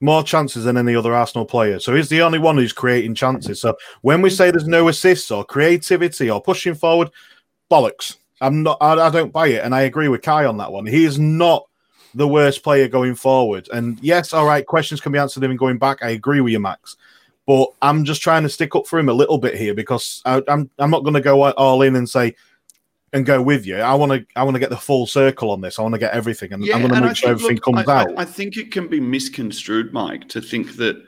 More 0.00 0.22
chances 0.22 0.64
than 0.64 0.76
any 0.76 0.94
other 0.94 1.12
Arsenal 1.12 1.44
player. 1.44 1.80
So 1.80 1.94
he's 1.94 2.08
the 2.08 2.22
only 2.22 2.38
one 2.38 2.56
who's 2.56 2.72
creating 2.72 3.16
chances. 3.16 3.60
So 3.60 3.76
when 4.02 4.22
we 4.22 4.30
say 4.30 4.50
there's 4.50 4.68
no 4.68 4.88
assists 4.88 5.30
or 5.30 5.44
creativity 5.44 6.30
or 6.30 6.40
pushing 6.40 6.74
forward, 6.74 7.10
bollocks. 7.70 8.16
I'm 8.40 8.62
not. 8.62 8.78
I, 8.80 8.92
I 8.94 9.10
don't 9.10 9.32
buy 9.32 9.48
it, 9.48 9.64
and 9.64 9.74
I 9.74 9.82
agree 9.82 10.08
with 10.08 10.22
Kai 10.22 10.44
on 10.44 10.58
that 10.58 10.72
one. 10.72 10.86
He 10.86 11.04
is 11.04 11.18
not 11.18 11.66
the 12.14 12.28
worst 12.28 12.62
player 12.62 12.88
going 12.88 13.14
forward. 13.14 13.68
And 13.72 13.98
yes, 14.00 14.32
all 14.32 14.46
right, 14.46 14.64
questions 14.64 15.00
can 15.00 15.12
be 15.12 15.18
answered 15.18 15.44
even 15.44 15.56
going 15.56 15.78
back. 15.78 16.02
I 16.02 16.10
agree 16.10 16.40
with 16.40 16.52
you, 16.52 16.60
Max. 16.60 16.96
But 17.46 17.70
I'm 17.80 18.04
just 18.04 18.22
trying 18.22 18.42
to 18.42 18.48
stick 18.48 18.76
up 18.76 18.86
for 18.86 18.98
him 18.98 19.08
a 19.08 19.14
little 19.14 19.38
bit 19.38 19.54
here 19.54 19.74
because 19.74 20.22
I, 20.24 20.42
I'm 20.48 20.70
I'm 20.78 20.90
not 20.90 21.02
going 21.02 21.14
to 21.14 21.20
go 21.20 21.50
all 21.52 21.82
in 21.82 21.96
and 21.96 22.08
say 22.08 22.36
and 23.12 23.24
go 23.24 23.40
with 23.40 23.66
you. 23.66 23.76
I 23.76 23.94
want 23.94 24.12
to 24.12 24.26
I 24.36 24.42
want 24.44 24.54
to 24.54 24.60
get 24.60 24.70
the 24.70 24.76
full 24.76 25.06
circle 25.06 25.50
on 25.50 25.60
this. 25.60 25.78
I 25.78 25.82
want 25.82 25.94
to 25.94 25.98
get 25.98 26.12
everything, 26.12 26.52
and 26.52 26.62
I'm 26.64 26.82
going 26.82 26.94
to 26.94 27.00
make 27.00 27.10
I 27.10 27.12
sure 27.14 27.28
think- 27.30 27.40
everything 27.40 27.56
look, 27.56 27.86
comes 27.86 27.88
I, 27.88 28.00
out. 28.02 28.18
I, 28.18 28.22
I 28.22 28.24
think 28.24 28.56
it 28.56 28.70
can 28.72 28.88
be 28.88 29.00
misconstrued, 29.00 29.92
Mike, 29.92 30.28
to 30.30 30.40
think 30.40 30.76
that 30.76 31.02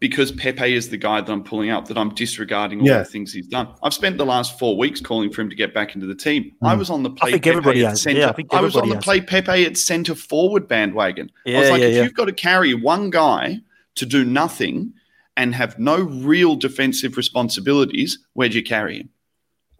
because 0.00 0.32
Pepe 0.32 0.74
is 0.74 0.88
the 0.90 0.96
guy 0.96 1.20
that 1.20 1.30
I'm 1.32 1.42
pulling 1.44 1.70
out, 1.70 1.86
that 1.86 1.96
I'm 1.96 2.12
disregarding 2.14 2.80
all 2.80 2.86
Yeah. 2.86 2.98
the 2.98 3.04
things 3.04 3.32
he's 3.32 3.46
done. 3.46 3.68
I've 3.82 3.94
spent 3.94 4.18
the 4.18 4.26
last 4.26 4.58
four 4.58 4.76
weeks 4.76 5.00
calling 5.00 5.30
for 5.30 5.40
him 5.40 5.50
to 5.50 5.56
get 5.56 5.72
back 5.72 5.94
into 5.94 6.06
the 6.06 6.14
team. 6.16 6.52
I 6.62 6.74
Mm. 6.74 6.78
was 6.78 6.90
on 6.90 7.02
the 7.04 7.10
play. 7.10 7.30
think 7.32 7.44
Pepe 7.44 7.50
everybody 7.50 7.84
at 7.84 7.90
has. 7.90 8.02
Centre. 8.02 8.20
Yeah, 8.20 8.28
I 8.28 8.32
think 8.32 8.52
I 8.52 8.60
was 8.60 8.74
on 8.76 8.88
the 8.88 8.96
has. 8.96 9.04
play 9.04 9.20
Pepe 9.20 9.64
at 9.64 9.76
centre 9.76 10.14
forward 10.16 10.66
bandwagon. 10.68 11.30
I 11.46 11.58
was 11.60 11.70
like, 11.70 11.80
yeah, 11.80 11.86
if 11.88 11.94
yeah. 11.94 12.02
you've 12.02 12.14
got 12.14 12.24
to 12.26 12.32
carry 12.32 12.74
one 12.74 13.10
guy 13.10 13.58
to 13.96 14.06
do 14.06 14.24
nothing 14.24 14.92
and 15.36 15.54
have 15.54 15.78
no 15.78 15.96
real 16.00 16.56
defensive 16.56 17.16
responsibilities, 17.16 18.18
where'd 18.34 18.54
you 18.54 18.62
carry 18.64 18.98
him? 18.98 19.08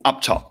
Up 0.04 0.22
top. 0.22 0.47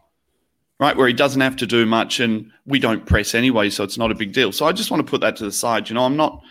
Right? 0.79 0.95
Where 0.95 1.07
he 1.07 1.13
doesn't 1.13 1.41
have 1.41 1.55
to 1.57 1.67
do 1.67 1.85
much, 1.85 2.19
and 2.19 2.51
we 2.65 2.79
don't 2.79 3.05
press 3.05 3.33
anyway, 3.33 3.69
so 3.69 3.83
it's 3.83 3.97
not 3.97 4.11
a 4.11 4.15
big 4.15 4.33
deal. 4.33 4.51
So 4.51 4.65
I 4.65 4.71
just 4.71 4.91
want 4.91 5.05
to 5.05 5.09
put 5.09 5.21
that 5.21 5.35
to 5.37 5.45
the 5.45 5.51
side. 5.51 5.89
You 5.89 5.95
know, 5.95 6.05
I'm 6.05 6.17
not, 6.17 6.41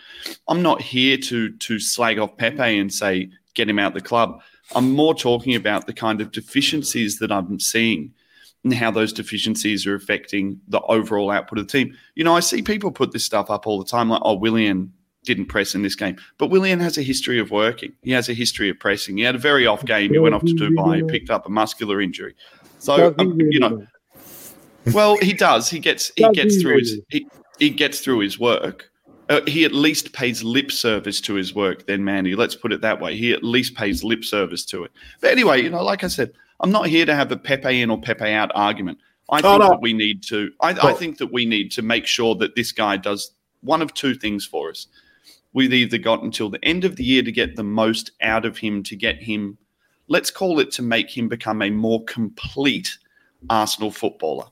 I'm 0.47 0.61
not 0.61 0.81
here 0.81 1.17
to 1.17 1.51
to 1.51 1.79
slag 1.79 2.19
off 2.19 2.37
Pepe 2.37 2.79
and 2.79 2.93
say 2.93 3.29
get 3.53 3.69
him 3.69 3.79
out 3.79 3.93
the 3.93 4.01
club. 4.01 4.41
I'm 4.75 4.91
more 4.91 5.15
talking 5.15 5.55
about 5.55 5.87
the 5.87 5.93
kind 5.93 6.19
of 6.19 6.31
deficiencies 6.31 7.19
that 7.19 7.31
I'm 7.31 7.59
seeing 7.59 8.13
and 8.63 8.73
how 8.73 8.91
those 8.91 9.13
deficiencies 9.13 9.87
are 9.87 9.95
affecting 9.95 10.59
the 10.67 10.81
overall 10.81 11.31
output 11.31 11.59
of 11.59 11.67
the 11.67 11.71
team. 11.71 11.95
You 12.15 12.23
know, 12.25 12.35
I 12.35 12.41
see 12.41 12.61
people 12.61 12.91
put 12.91 13.13
this 13.13 13.23
stuff 13.23 13.49
up 13.49 13.65
all 13.65 13.79
the 13.79 13.85
time, 13.85 14.09
like, 14.09 14.21
oh, 14.25 14.35
Willian 14.35 14.91
didn't 15.23 15.45
press 15.45 15.75
in 15.75 15.83
this 15.83 15.95
game. 15.95 16.17
But 16.37 16.49
Willian 16.49 16.79
has 16.79 16.97
a 16.97 17.01
history 17.01 17.39
of 17.39 17.51
working. 17.51 17.93
He 18.01 18.11
has 18.11 18.29
a 18.29 18.33
history 18.33 18.69
of 18.69 18.79
pressing. 18.79 19.17
He 19.17 19.23
had 19.23 19.35
a 19.35 19.39
very 19.39 19.67
off 19.67 19.85
game. 19.85 20.11
He 20.11 20.19
went 20.19 20.35
off 20.35 20.43
to 20.43 20.53
Dubai, 20.53 21.07
picked 21.07 21.29
up 21.29 21.45
a 21.45 21.49
muscular 21.49 22.01
injury. 22.01 22.35
So, 22.79 23.15
um, 23.17 23.39
you 23.39 23.59
know, 23.59 23.85
well, 24.93 25.17
he 25.17 25.33
does. 25.33 25.69
He 25.69 25.79
gets 25.79 26.11
he 26.15 26.29
gets 26.31 26.61
through 26.61 26.79
his 26.79 26.99
he, 27.09 27.27
he 27.59 27.69
gets 27.69 27.99
through 27.99 28.19
his 28.19 28.39
work. 28.39 28.91
Uh, 29.29 29.41
he 29.45 29.65
at 29.65 29.73
least 29.73 30.13
pays 30.13 30.41
lip 30.41 30.71
service 30.71 31.19
to 31.19 31.33
his 31.33 31.53
work, 31.53 31.85
then 31.85 32.03
Mandy. 32.03 32.35
Let's 32.35 32.55
put 32.55 32.71
it 32.71 32.79
that 32.81 33.01
way. 33.01 33.17
He 33.17 33.33
at 33.33 33.43
least 33.43 33.75
pays 33.75 34.03
lip 34.03 34.23
service 34.23 34.63
to 34.65 34.85
it. 34.85 34.91
But 35.19 35.31
anyway, 35.31 35.61
you 35.61 35.69
know, 35.69 35.83
like 35.83 36.05
I 36.05 36.07
said, 36.07 36.31
I'm 36.61 36.71
not 36.71 36.87
here 36.87 37.05
to 37.05 37.13
have 37.13 37.31
a 37.31 37.37
Pepe 37.37 37.81
in 37.81 37.89
or 37.89 37.99
Pepe 37.99 38.31
out 38.31 38.51
argument. 38.55 38.99
I 39.29 39.41
think 39.41 39.55
oh, 39.55 39.57
no. 39.57 39.69
that 39.69 39.81
we 39.81 39.91
need 39.91 40.23
to. 40.23 40.51
I, 40.61 40.69
I 40.89 40.93
think 40.93 41.17
that 41.17 41.33
we 41.33 41.45
need 41.45 41.71
to 41.71 41.81
make 41.81 42.05
sure 42.05 42.35
that 42.35 42.55
this 42.55 42.71
guy 42.71 42.95
does 42.95 43.31
one 43.61 43.81
of 43.81 43.93
two 43.93 44.15
things 44.15 44.45
for 44.45 44.69
us. 44.69 44.87
We've 45.51 45.73
either 45.73 45.97
got 45.97 46.23
until 46.23 46.49
the 46.49 46.63
end 46.63 46.85
of 46.85 46.95
the 46.95 47.03
year 47.03 47.23
to 47.23 47.31
get 47.31 47.55
the 47.55 47.63
most 47.63 48.11
out 48.21 48.45
of 48.45 48.57
him, 48.57 48.83
to 48.83 48.95
get 48.95 49.17
him, 49.17 49.57
let's 50.07 50.31
call 50.31 50.59
it 50.59 50.71
to 50.73 50.81
make 50.81 51.15
him 51.15 51.27
become 51.27 51.61
a 51.61 51.69
more 51.69 52.03
complete 52.05 52.97
Arsenal 53.49 53.91
footballer 53.91 54.45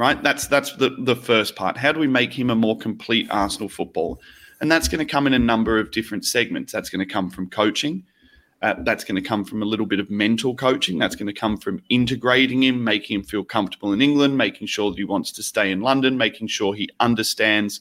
right? 0.00 0.20
That's 0.22 0.46
that's 0.46 0.74
the, 0.76 0.96
the 0.98 1.14
first 1.14 1.54
part. 1.54 1.76
How 1.76 1.92
do 1.92 2.00
we 2.00 2.08
make 2.08 2.32
him 2.32 2.48
a 2.48 2.56
more 2.56 2.76
complete 2.76 3.28
Arsenal 3.30 3.68
footballer? 3.68 4.16
And 4.62 4.72
that's 4.72 4.88
going 4.88 5.06
to 5.06 5.10
come 5.10 5.26
in 5.26 5.34
a 5.34 5.38
number 5.38 5.78
of 5.78 5.90
different 5.90 6.24
segments. 6.24 6.72
That's 6.72 6.88
going 6.88 7.06
to 7.06 7.12
come 7.12 7.30
from 7.30 7.50
coaching. 7.50 8.04
Uh, 8.62 8.74
that's 8.78 9.04
going 9.04 9.22
to 9.22 9.26
come 9.26 9.44
from 9.44 9.62
a 9.62 9.66
little 9.66 9.86
bit 9.86 10.00
of 10.00 10.10
mental 10.10 10.54
coaching. 10.54 10.98
That's 10.98 11.16
going 11.16 11.26
to 11.26 11.38
come 11.38 11.58
from 11.58 11.82
integrating 11.90 12.62
him, 12.62 12.82
making 12.82 13.16
him 13.16 13.24
feel 13.24 13.44
comfortable 13.44 13.92
in 13.92 14.00
England, 14.00 14.36
making 14.38 14.68
sure 14.68 14.90
that 14.90 14.98
he 14.98 15.04
wants 15.04 15.32
to 15.32 15.42
stay 15.42 15.70
in 15.70 15.80
London, 15.80 16.16
making 16.16 16.48
sure 16.48 16.74
he 16.74 16.88
understands 16.98 17.80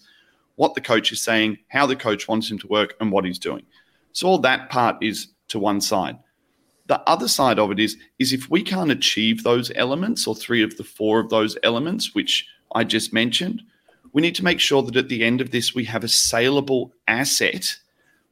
what 0.55 0.75
the 0.75 0.81
coach 0.81 1.11
is 1.13 1.21
saying, 1.21 1.57
how 1.69 1.85
the 1.85 1.95
coach 1.95 2.27
wants 2.27 2.51
him 2.51 2.59
to 2.59 2.67
work, 2.67 2.95
and 2.99 3.11
what 3.13 3.23
he's 3.23 3.39
doing. 3.39 3.63
So 4.11 4.27
all 4.27 4.39
that 4.39 4.69
part 4.69 5.01
is 5.01 5.29
to 5.49 5.59
one 5.59 5.79
side. 5.79 6.17
The 6.89 7.07
other 7.07 7.27
side 7.27 7.59
of 7.59 7.69
it 7.69 7.79
is, 7.79 7.97
is 8.17 8.33
if 8.33 8.49
we 8.49 8.63
can't 8.63 8.89
achieve 8.89 9.43
those 9.43 9.71
elements 9.75 10.25
or 10.25 10.35
three 10.35 10.63
of 10.63 10.75
the 10.77 10.83
four 10.83 11.19
of 11.19 11.29
those 11.29 11.55
elements, 11.61 12.15
which 12.15 12.47
I 12.73 12.83
just 12.83 13.13
mentioned, 13.13 13.61
we 14.11 14.23
need 14.23 14.33
to 14.35 14.43
make 14.43 14.59
sure 14.59 14.81
that 14.81 14.95
at 14.95 15.07
the 15.07 15.23
end 15.23 15.39
of 15.39 15.51
this, 15.51 15.75
we 15.75 15.85
have 15.85 16.03
a 16.03 16.07
saleable 16.07 16.91
asset 17.07 17.75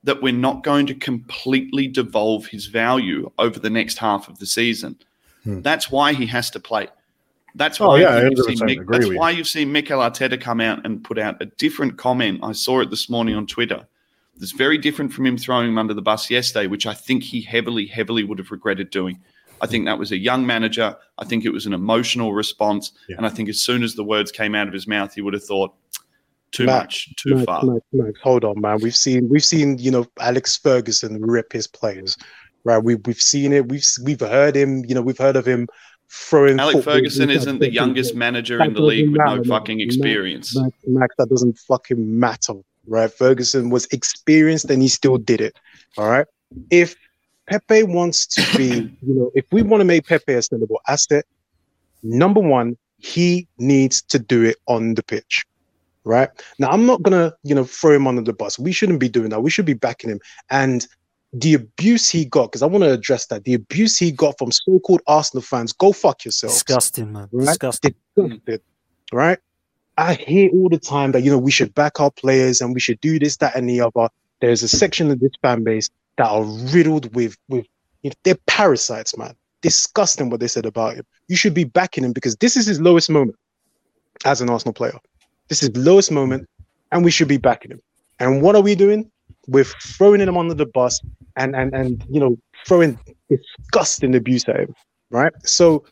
that 0.03 0.23
we're 0.23 0.33
not 0.33 0.63
going 0.63 0.87
to 0.87 0.95
completely 0.95 1.87
devolve 1.87 2.47
his 2.47 2.65
value 2.65 3.31
over 3.37 3.59
the 3.59 3.69
next 3.69 3.99
half 3.99 4.27
of 4.27 4.39
the 4.39 4.47
season. 4.47 4.97
Hmm. 5.43 5.61
That's 5.61 5.91
why 5.91 6.13
he 6.13 6.25
has 6.25 6.49
to 6.49 6.59
play. 6.59 6.87
That's 7.53 7.79
oh, 7.79 7.89
why, 7.89 7.93
oh, 7.93 7.97
yeah, 7.97 8.27
you've 8.27 8.39
seen 8.39 8.57
Mick, 8.57 8.87
that's 8.87 9.13
why 9.13 9.29
you've 9.29 9.47
seen 9.47 9.71
Mikel 9.71 9.99
Arteta 9.99 10.41
come 10.41 10.61
out 10.61 10.83
and 10.83 11.03
put 11.03 11.19
out 11.19 11.39
a 11.43 11.45
different 11.45 11.97
comment. 11.97 12.39
I 12.41 12.53
saw 12.53 12.79
it 12.79 12.89
this 12.89 13.07
morning 13.07 13.35
on 13.35 13.45
Twitter 13.45 13.85
that's 14.39 14.51
very 14.51 14.77
different 14.77 15.13
from 15.13 15.25
him 15.25 15.37
throwing 15.37 15.69
him 15.69 15.77
under 15.77 15.93
the 15.93 16.01
bus 16.01 16.29
yesterday, 16.29 16.67
which 16.67 16.85
I 16.85 16.93
think 16.93 17.23
he 17.23 17.41
heavily, 17.41 17.85
heavily 17.85 18.23
would 18.23 18.39
have 18.39 18.51
regretted 18.51 18.89
doing. 18.89 19.19
I 19.61 19.67
think 19.67 19.85
that 19.85 19.97
was 19.97 20.11
a 20.11 20.17
young 20.17 20.45
manager. 20.45 20.95
I 21.17 21.25
think 21.25 21.45
it 21.45 21.49
was 21.49 21.65
an 21.65 21.73
emotional 21.73 22.33
response. 22.33 22.91
Yeah. 23.09 23.17
And 23.17 23.25
I 23.25 23.29
think 23.29 23.49
as 23.49 23.59
soon 23.59 23.83
as 23.83 23.95
the 23.95 24.03
words 24.03 24.31
came 24.31 24.53
out 24.53 24.67
of 24.67 24.73
his 24.73 24.87
mouth, 24.87 25.13
he 25.13 25.21
would 25.21 25.33
have 25.33 25.43
thought, 25.43 25.73
too 26.51 26.65
Max, 26.65 26.85
much, 26.85 27.15
too 27.17 27.35
Max, 27.35 27.45
far. 27.45 27.63
Max, 27.63 27.85
Max, 27.91 28.19
hold 28.21 28.45
on, 28.45 28.61
man. 28.61 28.79
We've 28.81 28.95
seen 28.95 29.27
we've 29.27 29.43
seen, 29.43 29.77
you 29.79 29.91
know, 29.91 30.05
Alex 30.19 30.57
Ferguson 30.57 31.21
rip 31.21 31.51
his 31.51 31.67
players. 31.67 32.17
Right. 32.63 32.81
We 32.81 32.95
we've 32.95 33.21
seen 33.21 33.51
it. 33.51 33.67
We've 33.69 33.83
we've 34.03 34.19
heard 34.19 34.55
him, 34.55 34.85
you 34.85 34.95
know, 34.95 35.01
we've 35.01 35.17
heard 35.17 35.35
of 35.35 35.45
him 35.45 35.67
throwing 36.09 36.59
Alex 36.59 36.85
Ferguson 36.85 37.29
isn't 37.29 37.59
the 37.59 37.71
youngest 37.71 38.15
manager 38.15 38.63
in 38.63 38.73
the 38.73 38.81
league 38.81 39.11
with 39.11 39.21
no 39.25 39.43
fucking 39.43 39.81
experience. 39.81 40.57
Max, 40.85 41.15
that 41.17 41.29
doesn't 41.29 41.57
fucking 41.57 42.19
matter 42.19 42.53
right? 42.87 43.11
Ferguson 43.11 43.69
was 43.69 43.85
experienced 43.91 44.69
and 44.69 44.81
he 44.81 44.87
still 44.87 45.17
did 45.17 45.41
it. 45.41 45.57
All 45.97 46.09
right. 46.09 46.25
If 46.69 46.95
Pepe 47.47 47.83
wants 47.83 48.25
to 48.27 48.57
be, 48.57 48.67
you 49.01 49.13
know, 49.13 49.31
if 49.35 49.45
we 49.51 49.61
want 49.61 49.81
to 49.81 49.85
make 49.85 50.07
Pepe 50.07 50.33
a 50.33 50.39
sellable 50.39 50.77
asset, 50.87 51.25
number 52.03 52.39
one, 52.39 52.77
he 52.97 53.47
needs 53.57 54.01
to 54.03 54.19
do 54.19 54.43
it 54.43 54.57
on 54.67 54.95
the 54.95 55.03
pitch. 55.03 55.45
Right. 56.03 56.29
Now, 56.57 56.69
I'm 56.69 56.85
not 56.85 57.03
gonna, 57.03 57.33
you 57.43 57.53
know, 57.53 57.65
throw 57.65 57.91
him 57.91 58.07
under 58.07 58.21
the 58.21 58.33
bus. 58.33 58.57
We 58.57 58.71
shouldn't 58.71 58.99
be 58.99 59.09
doing 59.09 59.29
that. 59.29 59.41
We 59.41 59.49
should 59.49 59.65
be 59.65 59.73
backing 59.73 60.09
him. 60.09 60.21
And 60.49 60.87
the 61.33 61.53
abuse 61.55 62.09
he 62.09 62.23
got, 62.23 62.47
because 62.47 62.61
I 62.61 62.65
want 62.65 62.85
to 62.85 62.91
address 62.91 63.25
that. 63.27 63.43
The 63.43 63.53
abuse 63.53 63.97
he 63.97 64.11
got 64.11 64.37
from 64.37 64.51
so-called 64.51 65.01
Arsenal 65.05 65.41
fans, 65.41 65.73
go 65.73 65.91
fuck 65.91 66.23
yourself. 66.23 66.53
Disgusting, 66.53 67.11
man. 67.11 67.27
Right? 67.31 67.47
Disgusting. 67.47 67.95
Disgusting. 68.15 68.39
Mm. 68.47 68.59
Right? 69.11 69.39
I 69.97 70.13
hear 70.13 70.49
all 70.51 70.69
the 70.69 70.77
time 70.77 71.11
that 71.13 71.23
you 71.23 71.31
know 71.31 71.37
we 71.37 71.51
should 71.51 71.73
back 71.73 71.99
our 71.99 72.11
players 72.11 72.61
and 72.61 72.73
we 72.73 72.79
should 72.79 73.01
do 73.01 73.19
this, 73.19 73.37
that, 73.37 73.55
and 73.55 73.69
the 73.69 73.81
other. 73.81 74.09
There's 74.41 74.61
a 74.61 74.67
section 74.67 75.09
of 75.09 75.19
this 75.19 75.31
fan 75.41 75.63
base 75.63 75.89
that 76.17 76.27
are 76.27 76.43
riddled 76.43 77.13
with 77.15 77.35
with 77.49 77.65
you 78.03 78.09
know, 78.09 78.15
they're 78.23 78.37
parasites, 78.45 79.17
man. 79.17 79.35
Disgusting 79.61 80.29
what 80.29 80.39
they 80.39 80.47
said 80.47 80.65
about 80.65 80.95
him. 80.95 81.05
You 81.27 81.35
should 81.35 81.53
be 81.53 81.63
backing 81.63 82.03
him 82.03 82.13
because 82.13 82.35
this 82.35 82.55
is 82.55 82.67
his 82.67 82.79
lowest 82.79 83.09
moment 83.09 83.37
as 84.23 84.39
an 84.39 84.49
Arsenal 84.49 84.73
player. 84.73 84.97
This 85.47 85.63
is 85.63 85.75
lowest 85.75 86.11
moment, 86.11 86.47
and 86.91 87.03
we 87.03 87.11
should 87.11 87.27
be 87.27 87.37
backing 87.37 87.71
him. 87.71 87.81
And 88.19 88.41
what 88.41 88.55
are 88.55 88.61
we 88.61 88.75
doing? 88.75 89.09
We're 89.47 89.63
throwing 89.63 90.21
him 90.21 90.37
under 90.37 90.53
the 90.53 90.65
bus 90.65 91.01
and 91.37 91.55
and 91.55 91.73
and 91.73 92.05
you 92.09 92.19
know 92.19 92.37
throwing 92.65 92.99
disgusting 93.29 94.15
abuse 94.15 94.47
at 94.47 94.57
him, 94.57 94.75
right? 95.09 95.33
So 95.43 95.85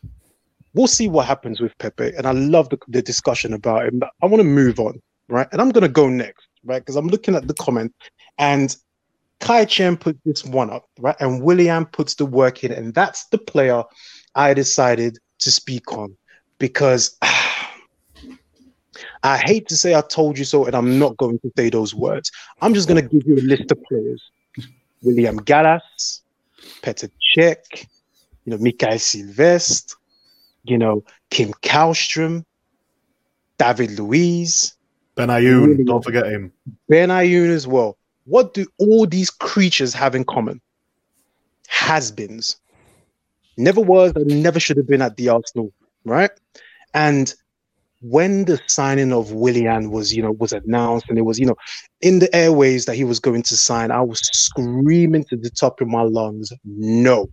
we'll 0.76 0.86
see 0.86 1.08
what 1.08 1.26
happens 1.26 1.60
with 1.60 1.76
Pepe. 1.78 2.12
And 2.16 2.26
I 2.26 2.32
love 2.32 2.68
the, 2.68 2.78
the 2.88 3.02
discussion 3.02 3.54
about 3.54 3.86
him. 3.86 3.98
But 3.98 4.10
I 4.22 4.26
want 4.26 4.40
to 4.40 4.44
move 4.44 4.78
on, 4.78 5.00
right? 5.28 5.48
And 5.50 5.60
I'm 5.60 5.70
going 5.70 5.82
to 5.82 5.88
go 5.88 6.08
next, 6.08 6.46
right? 6.64 6.80
Because 6.80 6.96
I'm 6.96 7.08
looking 7.08 7.34
at 7.34 7.48
the 7.48 7.54
comment 7.54 7.94
and 8.38 8.76
Kai 9.40 9.64
Chen 9.64 9.96
put 9.96 10.18
this 10.24 10.44
one 10.44 10.70
up, 10.70 10.88
right? 10.98 11.16
And 11.18 11.42
William 11.42 11.86
puts 11.86 12.14
the 12.14 12.26
work 12.26 12.62
in. 12.62 12.72
And 12.72 12.94
that's 12.94 13.26
the 13.28 13.38
player 13.38 13.82
I 14.34 14.52
decided 14.54 15.18
to 15.40 15.50
speak 15.50 15.92
on 15.92 16.14
because 16.58 17.16
I 19.22 19.38
hate 19.38 19.68
to 19.68 19.76
say 19.76 19.94
I 19.94 20.02
told 20.02 20.38
you 20.38 20.44
so, 20.44 20.66
and 20.66 20.74
I'm 20.74 20.98
not 20.98 21.16
going 21.16 21.38
to 21.40 21.50
say 21.56 21.70
those 21.70 21.94
words. 21.94 22.30
I'm 22.60 22.74
just 22.74 22.86
going 22.86 23.02
to 23.02 23.08
give 23.08 23.26
you 23.26 23.36
a 23.36 23.44
list 23.44 23.70
of 23.72 23.82
players 23.84 24.22
William 25.02 25.36
Gallas, 25.36 26.22
Petr 26.82 27.10
Cech, 27.34 27.86
you 28.44 28.52
know, 28.52 28.58
Mikael 28.58 28.98
Silvestre, 28.98 29.96
you 30.68 30.78
know, 30.78 31.04
Kim 31.30 31.52
Kallstrom, 31.62 32.44
David 33.58 33.98
Luiz, 33.98 34.74
Benayoun, 35.16 35.66
really 35.66 35.84
don't 35.84 36.04
forget 36.04 36.26
him. 36.26 36.52
Benayoun 36.90 37.48
as 37.48 37.66
well. 37.66 37.96
What 38.24 38.54
do 38.54 38.66
all 38.78 39.06
these 39.06 39.30
creatures 39.30 39.94
have 39.94 40.14
in 40.14 40.24
common? 40.24 40.60
Has-beens. 41.68 42.56
Never 43.56 43.80
was 43.80 44.12
and 44.16 44.42
never 44.42 44.60
should 44.60 44.76
have 44.76 44.86
been 44.86 45.00
at 45.02 45.16
the 45.16 45.28
Arsenal, 45.30 45.72
right? 46.04 46.30
And 46.92 47.32
when 48.02 48.44
the 48.44 48.60
signing 48.66 49.12
of 49.12 49.32
Willian 49.32 49.90
was, 49.90 50.14
you 50.14 50.22
know, 50.22 50.32
was 50.32 50.52
announced 50.52 51.06
and 51.08 51.18
it 51.18 51.22
was, 51.22 51.38
you 51.38 51.46
know, 51.46 51.56
in 52.02 52.18
the 52.18 52.34
airways 52.36 52.84
that 52.84 52.94
he 52.94 53.04
was 53.04 53.18
going 53.18 53.42
to 53.44 53.56
sign, 53.56 53.90
I 53.90 54.02
was 54.02 54.20
screaming 54.32 55.24
to 55.24 55.36
the 55.36 55.50
top 55.50 55.80
of 55.80 55.88
my 55.88 56.02
lungs, 56.02 56.52
no. 56.64 57.28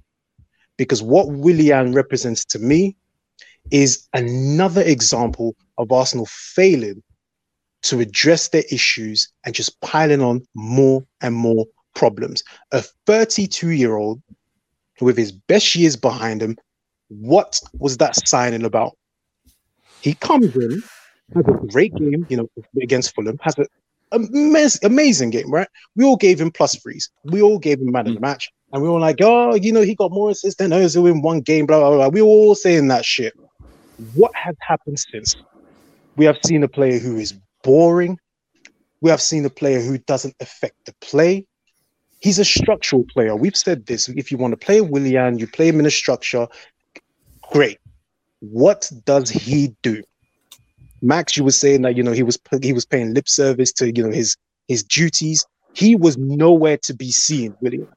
Because 0.78 1.04
what 1.04 1.28
Willian 1.28 1.93
represents 1.93 2.46
to 2.46 2.60
me 2.60 2.96
is 3.71 4.08
another 4.13 4.82
example 4.82 5.56
of 5.78 5.91
Arsenal 5.91 6.28
failing 6.28 7.02
to 7.84 7.99
address 7.99 8.49
their 8.49 8.63
issues 8.71 9.32
and 9.45 9.54
just 9.54 9.80
piling 9.82 10.21
on 10.21 10.45
more 10.56 11.06
and 11.21 11.36
more 11.36 11.65
problems. 11.95 12.43
A 12.71 12.84
32 13.06 13.69
year 13.69 13.95
old 13.95 14.21
with 15.02 15.17
his 15.17 15.32
best 15.32 15.76
years 15.76 15.95
behind 15.95 16.41
him, 16.41 16.58
what 17.10 17.60
was 17.78 17.97
that 17.97 18.28
signing 18.28 18.63
about? 18.63 18.97
He 20.02 20.15
comes 20.15 20.56
in, 20.56 20.84
has 21.34 21.45
a 21.47 21.67
great 21.67 21.93
game, 21.95 22.26
you 22.30 22.38
know, 22.38 22.49
against 22.82 23.13
Fulham, 23.15 23.38
has 23.41 23.58
an 23.58 23.67
amaz- 24.13 24.84
amazing 24.84 25.30
game, 25.30 25.52
right? 25.52 25.67
We 25.95 26.04
all 26.04 26.17
gave 26.17 26.39
him 26.39 26.52
plus 26.52 26.76
threes. 26.76 27.10
We 27.26 27.41
all 27.41 27.60
gave 27.60 27.80
him 27.80 27.91
man 27.91 28.08
of 28.08 28.13
the 28.13 28.19
mm. 28.19 28.23
match. 28.23 28.52
And 28.71 28.82
we 28.82 28.89
were 28.89 28.99
like, 28.99 29.17
oh, 29.21 29.56
you 29.56 29.71
know, 29.71 29.82
he 29.82 29.95
got 29.95 30.12
more 30.12 30.32
assists 30.32 30.58
than 30.58 30.71
Ozil 30.71 31.10
in 31.10 31.21
one 31.21 31.41
game, 31.41 31.65
blah, 31.65 31.80
blah, 31.80 31.95
blah. 31.95 32.08
We 32.08 32.21
were 32.21 32.28
all 32.28 32.56
saying 32.56 32.88
that 32.88 33.06
shit. 33.06 33.34
What 34.16 34.32
has 34.36 34.56
happened 34.62 35.00
since? 35.00 35.36
We 36.16 36.26
have 36.26 36.38
seen 36.46 36.64
a 36.64 36.68
player 36.68 37.00
who 37.00 37.18
is 37.18 37.34
boring. 37.64 38.18
We 39.02 39.10
have 39.10 39.22
seen 39.22 39.46
a 39.46 39.50
player 39.50 39.82
who 39.82 39.98
doesn't 39.98 40.36
affect 40.40 40.76
the 40.86 40.94
play. 41.02 41.46
He's 42.20 42.40
a 42.40 42.46
structural 42.46 43.04
player. 43.14 43.36
We've 43.36 43.56
said 43.56 43.86
this. 43.86 44.08
If 44.10 44.32
you 44.32 44.38
want 44.38 44.54
to 44.54 44.66
play 44.66 44.80
Willian, 44.82 45.40
you 45.40 45.48
play 45.48 45.68
him 45.68 45.80
in 45.80 45.86
a 45.86 45.92
structure, 45.92 46.48
great. 47.52 47.80
What 48.40 48.90
does 49.06 49.30
he 49.30 49.76
do? 49.82 50.04
Max, 51.02 51.36
you 51.36 51.44
were 51.44 51.52
saying 51.52 51.82
that 51.82 51.98
you 51.98 52.04
know 52.04 52.14
he 52.14 52.24
was 52.24 52.40
he 52.62 52.72
was 52.72 52.86
paying 52.86 53.14
lip 53.14 53.28
service 53.28 53.74
to 53.74 53.94
you 53.94 54.04
know 54.04 54.12
his 54.12 54.38
his 54.70 54.84
duties. 54.84 55.46
He 55.74 55.96
was 55.96 56.18
nowhere 56.18 56.78
to 56.84 56.94
be 56.94 57.12
seen, 57.12 57.56
William. 57.60 57.90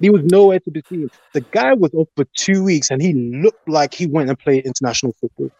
He 0.00 0.10
was 0.10 0.22
nowhere 0.24 0.60
to 0.60 0.70
be 0.70 0.82
seen. 0.88 1.10
The 1.34 1.40
guy 1.40 1.74
was 1.74 1.92
off 1.94 2.08
for 2.16 2.24
two 2.36 2.62
weeks 2.64 2.90
and 2.90 3.02
he 3.02 3.12
looked 3.14 3.68
like 3.68 3.94
he 3.94 4.06
went 4.06 4.28
and 4.28 4.38
played 4.38 4.64
international 4.64 5.12
football. 5.20 5.50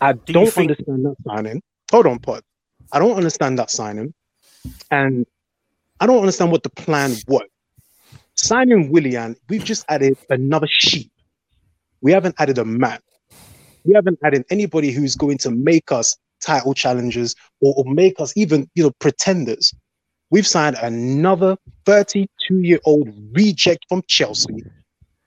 I 0.00 0.12
Do 0.14 0.32
don't 0.32 0.50
think- 0.52 0.70
understand 0.72 1.06
that 1.06 1.16
signing. 1.26 1.62
Hold 1.90 2.06
on, 2.06 2.18
Pod. 2.18 2.42
I 2.92 2.98
don't 2.98 3.16
understand 3.16 3.58
that 3.58 3.70
signing. 3.70 4.12
And 4.90 5.26
I 6.00 6.06
don't 6.06 6.18
understand 6.18 6.50
what 6.50 6.62
the 6.62 6.70
plan 6.70 7.14
was. 7.28 7.46
Signing 8.36 8.90
Willian, 8.90 9.36
we've 9.48 9.64
just 9.64 9.84
added 9.88 10.16
another 10.28 10.66
sheep. 10.68 11.10
We 12.00 12.12
haven't 12.12 12.34
added 12.38 12.58
a 12.58 12.64
man. 12.64 12.98
We 13.84 13.94
haven't 13.94 14.18
added 14.24 14.44
anybody 14.50 14.90
who's 14.90 15.14
going 15.14 15.38
to 15.38 15.50
make 15.50 15.92
us 15.92 16.16
title 16.40 16.74
challengers 16.74 17.34
or, 17.60 17.74
or 17.76 17.84
make 17.92 18.20
us 18.20 18.32
even, 18.36 18.68
you 18.74 18.82
know, 18.82 18.90
pretenders. 18.98 19.72
We've 20.34 20.44
signed 20.44 20.74
another 20.82 21.56
32 21.86 22.58
year 22.58 22.80
old 22.86 23.08
reject 23.30 23.86
from 23.88 24.02
Chelsea, 24.08 24.64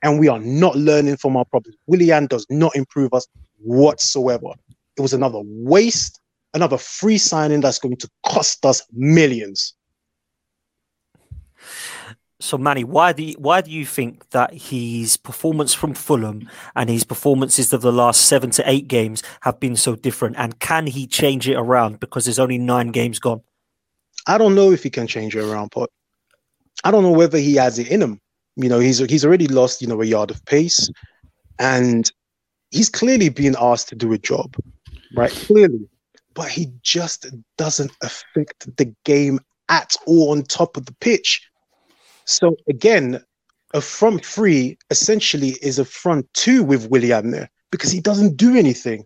and 0.04 0.20
we 0.20 0.28
are 0.28 0.40
not 0.40 0.76
learning 0.76 1.16
from 1.16 1.38
our 1.38 1.46
problems. 1.46 1.78
Willian 1.88 2.26
does 2.28 2.46
not 2.50 2.76
improve 2.76 3.14
us 3.14 3.26
whatsoever. 3.60 4.50
It 4.98 5.02
was 5.02 5.14
another 5.14 5.40
waste, 5.46 6.20
another 6.54 6.78
free 6.78 7.18
signing 7.18 7.62
that's 7.62 7.80
going 7.80 7.96
to 7.96 8.10
cost 8.26 8.66
us 8.66 8.84
millions. 8.92 9.76
So 12.42 12.58
Manny, 12.58 12.84
why 12.84 13.14
do 13.14 13.24
you, 13.24 13.36
why 13.38 13.62
do 13.62 13.72
you 13.72 13.86
think 13.86 14.30
that 14.32 14.54
his 14.54 15.16
performance 15.16 15.74
from 15.74 15.94
Fulham 15.94 16.50
and 16.76 16.90
his 16.90 17.06
performances 17.06 17.72
of 17.72 17.80
the 17.80 17.94
last 17.94 18.26
seven 18.26 18.50
to 18.50 18.70
eight 18.70 18.90
games 18.90 19.24
have 19.44 19.58
been 19.62 19.78
so 19.78 19.96
different? 19.96 20.36
And 20.38 20.60
can 20.60 20.86
he 20.86 21.08
change 21.08 21.48
it 21.48 21.56
around 21.56 22.02
because 22.02 22.26
there's 22.26 22.40
only 22.40 22.58
nine 22.58 22.90
games 22.90 23.20
gone? 23.20 23.42
I 24.28 24.38
don't 24.38 24.56
know 24.56 24.72
if 24.72 24.84
he 24.84 24.90
can 24.90 25.08
change 25.08 25.36
it 25.36 25.44
around, 25.44 25.72
but 25.74 25.90
I 26.84 26.92
don't 26.92 27.04
know 27.04 27.12
whether 27.12 27.38
he 27.38 27.56
has 27.56 27.80
it 27.80 27.88
in 27.88 28.02
him. 28.02 28.20
You 28.56 28.70
know, 28.70 28.80
he's 28.80 29.00
he's 29.00 29.26
already 29.26 29.48
lost, 29.48 29.82
you 29.82 29.88
know, 29.88 30.02
a 30.02 30.06
yard 30.06 30.32
of 30.32 30.44
pace, 30.46 30.90
and 31.60 32.12
he's 32.72 32.90
clearly 32.90 33.30
being 33.30 33.56
asked 33.60 33.90
to 33.90 33.96
do 33.96 34.14
a 34.14 34.18
job, 34.18 34.56
right? 35.16 35.32
Clearly, 35.32 35.88
but 36.34 36.50
he 36.50 36.68
just 36.82 37.28
doesn't 37.58 37.92
affect 38.02 38.76
the 38.78 38.94
game 39.06 39.40
at 39.70 39.96
all 40.06 40.32
on 40.32 40.44
top 40.44 40.78
of 40.78 40.86
the 40.86 40.96
pitch. 41.00 41.48
So 42.26 42.56
again, 42.68 43.24
a 43.74 43.82
front 43.82 44.26
three 44.26 44.78
essentially 44.90 45.58
is 45.62 45.80
a 45.80 45.86
front 45.86 46.28
two 46.34 46.64
with 46.64 46.90
Willian 46.90 47.32
there 47.32 47.50
because 47.72 47.92
he 47.92 48.02
doesn't 48.02 48.38
do 48.38 48.56
anything. 48.56 49.06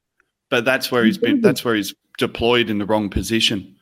But 0.50 0.66
that's 0.66 0.92
where 0.92 1.04
he's 1.04 1.18
been. 1.18 1.42
That's 1.42 1.64
where 1.64 1.76
he's 1.76 1.94
deployed 2.18 2.70
in 2.70 2.78
the 2.78 2.86
wrong 2.86 3.10
position. 3.10 3.76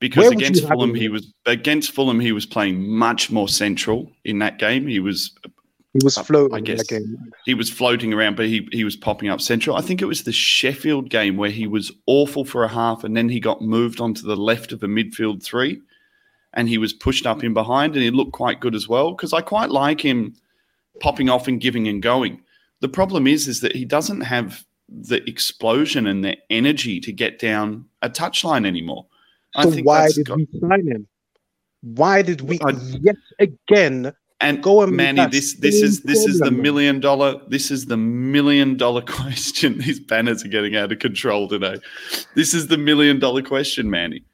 Because 0.00 0.22
Where 0.22 0.30
would 0.30 0.40
you 0.40 0.46
against 0.46 0.66
Fulham, 0.66 0.94
he 0.94 1.08
was 1.08 1.32
against 1.46 1.92
Fulham. 1.92 2.20
He 2.20 2.32
was 2.32 2.46
playing 2.46 2.88
much 2.88 3.30
more 3.30 3.48
central 3.48 4.10
in 4.24 4.38
that 4.38 4.58
game. 4.58 4.86
He 4.86 4.98
was 4.98 5.32
He 5.92 6.00
was 6.02 6.16
floating 6.16 6.54
I 6.54 6.58
in 6.58 6.64
guess. 6.64 6.78
that 6.78 6.88
game. 6.88 7.32
he 7.44 7.52
was 7.52 7.68
floating 7.70 8.14
around, 8.14 8.36
but 8.36 8.46
he 8.46 8.66
he 8.72 8.82
was 8.82 8.96
popping 8.96 9.28
up 9.28 9.40
central. 9.42 9.76
I 9.76 9.82
think 9.82 10.00
it 10.00 10.06
was 10.06 10.24
the 10.24 10.32
Sheffield 10.32 11.10
game 11.10 11.36
where 11.36 11.50
he 11.50 11.66
was 11.66 11.92
awful 12.06 12.44
for 12.46 12.64
a 12.64 12.68
half, 12.68 13.04
and 13.04 13.14
then 13.16 13.28
he 13.28 13.40
got 13.40 13.60
moved 13.60 14.00
onto 14.00 14.22
the 14.22 14.36
left 14.36 14.72
of 14.72 14.82
a 14.82 14.86
midfield 14.86 15.42
three, 15.42 15.80
and 16.54 16.66
he 16.68 16.78
was 16.78 16.94
pushed 16.94 17.26
up 17.26 17.44
in 17.44 17.52
behind, 17.52 17.94
and 17.94 18.02
he 18.02 18.10
looked 18.10 18.32
quite 18.32 18.60
good 18.60 18.74
as 18.74 18.88
well. 18.88 19.10
Because 19.12 19.34
I 19.34 19.42
quite 19.42 19.70
like 19.70 20.00
him 20.00 20.34
popping 21.00 21.28
off 21.28 21.46
and 21.46 21.60
giving 21.60 21.88
and 21.88 22.02
going. 22.02 22.40
The 22.80 22.88
problem 22.88 23.26
is, 23.26 23.48
is 23.48 23.60
that 23.60 23.76
he 23.76 23.84
doesn't 23.84 24.22
have 24.22 24.64
the 24.88 25.22
explosion 25.28 26.06
and 26.06 26.24
the 26.24 26.36
energy 26.48 27.00
to 27.00 27.12
get 27.12 27.38
down 27.38 27.84
a 28.00 28.08
touchline 28.08 28.66
anymore. 28.66 29.06
I 29.54 29.64
So 29.64 29.70
why 29.82 30.08
did 30.10 30.26
got- 30.26 30.36
we 30.36 30.46
sign 30.60 30.86
him? 30.86 31.06
Why 31.82 32.22
did 32.22 32.42
we 32.42 32.58
I- 32.60 32.72
yet 33.00 33.16
again? 33.38 34.12
And 34.42 34.62
Go 34.62 34.80
and 34.82 34.96
Manny, 34.96 35.26
this 35.26 35.54
this 35.56 35.82
is 35.82 36.00
this 36.00 36.24
is 36.24 36.38
the 36.40 36.50
million 36.50 36.98
dollar 36.98 37.38
this 37.48 37.70
is 37.70 37.86
the 37.86 37.98
million 37.98 38.76
dollar 38.78 39.02
question. 39.06 39.78
These 39.78 40.00
banners 40.00 40.42
are 40.44 40.48
getting 40.48 40.76
out 40.76 40.90
of 40.92 40.98
control 40.98 41.46
today. 41.46 41.76
This 42.34 42.54
is 42.54 42.68
the 42.68 42.78
million 42.78 43.18
dollar 43.18 43.42
question, 43.42 43.90
Manny. 43.90 44.24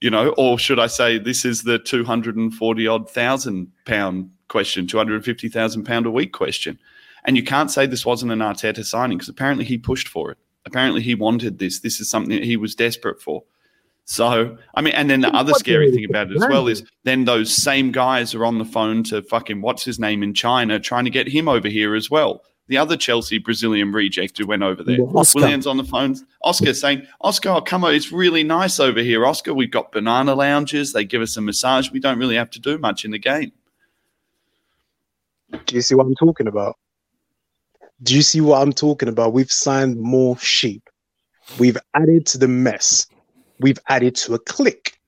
You 0.00 0.08
know, 0.08 0.30
or 0.38 0.58
should 0.58 0.78
I 0.78 0.86
say 0.86 1.18
this 1.18 1.44
is 1.44 1.64
the 1.64 1.78
two 1.78 2.04
hundred 2.04 2.36
and 2.36 2.54
forty 2.54 2.86
odd 2.86 3.10
thousand 3.10 3.70
pound 3.84 4.30
question, 4.48 4.86
two 4.86 4.96
hundred 4.96 5.16
and 5.16 5.24
fifty 5.26 5.50
thousand 5.50 5.84
pound 5.84 6.06
a 6.06 6.10
week 6.10 6.32
question. 6.32 6.78
And 7.26 7.36
you 7.36 7.42
can't 7.42 7.70
say 7.70 7.84
this 7.84 8.06
wasn't 8.06 8.32
an 8.32 8.38
Arteta 8.38 8.82
signing 8.82 9.18
because 9.18 9.28
apparently 9.28 9.66
he 9.66 9.76
pushed 9.76 10.08
for 10.08 10.30
it. 10.30 10.38
Apparently 10.64 11.02
he 11.02 11.14
wanted 11.14 11.58
this. 11.58 11.80
This 11.80 12.00
is 12.00 12.08
something 12.08 12.34
that 12.34 12.44
he 12.44 12.56
was 12.56 12.74
desperate 12.74 13.20
for. 13.20 13.42
So, 14.04 14.58
I 14.74 14.80
mean, 14.80 14.94
and 14.94 15.08
then 15.08 15.20
the 15.20 15.32
other 15.34 15.54
scary 15.54 15.92
thing 15.92 16.04
about 16.04 16.32
it 16.32 16.36
as 16.36 16.48
well 16.48 16.66
is 16.66 16.82
then 17.04 17.26
those 17.26 17.54
same 17.54 17.92
guys 17.92 18.34
are 18.34 18.44
on 18.44 18.58
the 18.58 18.64
phone 18.64 19.04
to 19.04 19.22
fucking 19.22 19.62
what's 19.62 19.84
his 19.84 20.00
name 20.00 20.24
in 20.24 20.34
China 20.34 20.80
trying 20.80 21.04
to 21.04 21.10
get 21.10 21.28
him 21.28 21.48
over 21.48 21.68
here 21.68 21.94
as 21.94 22.10
well. 22.10 22.42
The 22.66 22.76
other 22.76 22.96
Chelsea 22.96 23.38
Brazilian 23.38 23.90
reject 23.92 24.38
who 24.38 24.46
went 24.46 24.62
over 24.62 24.82
there. 24.84 25.00
Oscar. 25.00 25.40
Williams 25.40 25.66
on 25.66 25.76
the 25.76 25.84
phone. 25.84 26.16
Oscar 26.44 26.72
saying, 26.72 27.06
Oscar, 27.20 27.50
oh, 27.50 27.60
come 27.60 27.84
on, 27.84 27.94
it's 27.94 28.12
really 28.12 28.44
nice 28.44 28.78
over 28.78 29.00
here. 29.00 29.26
Oscar, 29.26 29.54
we've 29.54 29.72
got 29.72 29.90
banana 29.90 30.34
lounges. 30.34 30.92
They 30.92 31.04
give 31.04 31.20
us 31.20 31.36
a 31.36 31.40
massage. 31.40 31.90
We 31.90 31.98
don't 31.98 32.18
really 32.18 32.36
have 32.36 32.50
to 32.50 32.60
do 32.60 32.78
much 32.78 33.04
in 33.04 33.10
the 33.10 33.18
game. 33.18 33.52
Do 35.66 35.74
you 35.74 35.82
see 35.82 35.96
what 35.96 36.06
I'm 36.06 36.14
talking 36.14 36.46
about? 36.46 36.76
Do 38.02 38.14
you 38.14 38.22
see 38.22 38.40
what 38.40 38.62
I'm 38.62 38.72
talking 38.72 39.08
about? 39.08 39.32
We've 39.32 39.50
signed 39.50 40.00
more 40.00 40.38
sheep. 40.38 40.88
We've 41.58 41.78
added 41.94 42.24
to 42.26 42.38
the 42.38 42.48
mess. 42.48 43.06
We've 43.60 43.78
added 43.88 44.14
to 44.16 44.34
a 44.34 44.38
clique. 44.38 44.98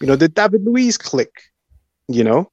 You 0.00 0.06
know, 0.06 0.16
the 0.16 0.28
David 0.28 0.64
Luiz 0.64 0.96
clique. 0.96 1.40
You 2.08 2.22
know, 2.24 2.50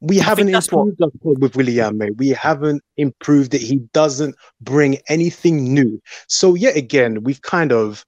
we 0.00 0.18
haven't 0.18 0.50
that's 0.50 0.70
what- 0.72 0.88
improved 0.88 1.02
our 1.26 1.32
with 1.34 1.56
William. 1.56 1.98
mate. 1.98 2.16
We 2.16 2.28
haven't 2.30 2.82
improved 2.96 3.54
it. 3.54 3.60
He 3.60 3.76
doesn't 3.92 4.34
bring 4.60 4.98
anything 5.08 5.72
new. 5.72 6.00
So 6.28 6.54
yet 6.54 6.76
again, 6.76 7.22
we've 7.22 7.42
kind 7.42 7.72
of 7.72 8.04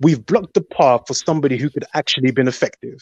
we've 0.00 0.24
blocked 0.26 0.54
the 0.54 0.60
path 0.62 1.02
for 1.06 1.14
somebody 1.14 1.56
who 1.56 1.70
could 1.70 1.84
actually 1.94 2.30
been 2.32 2.48
effective. 2.48 2.98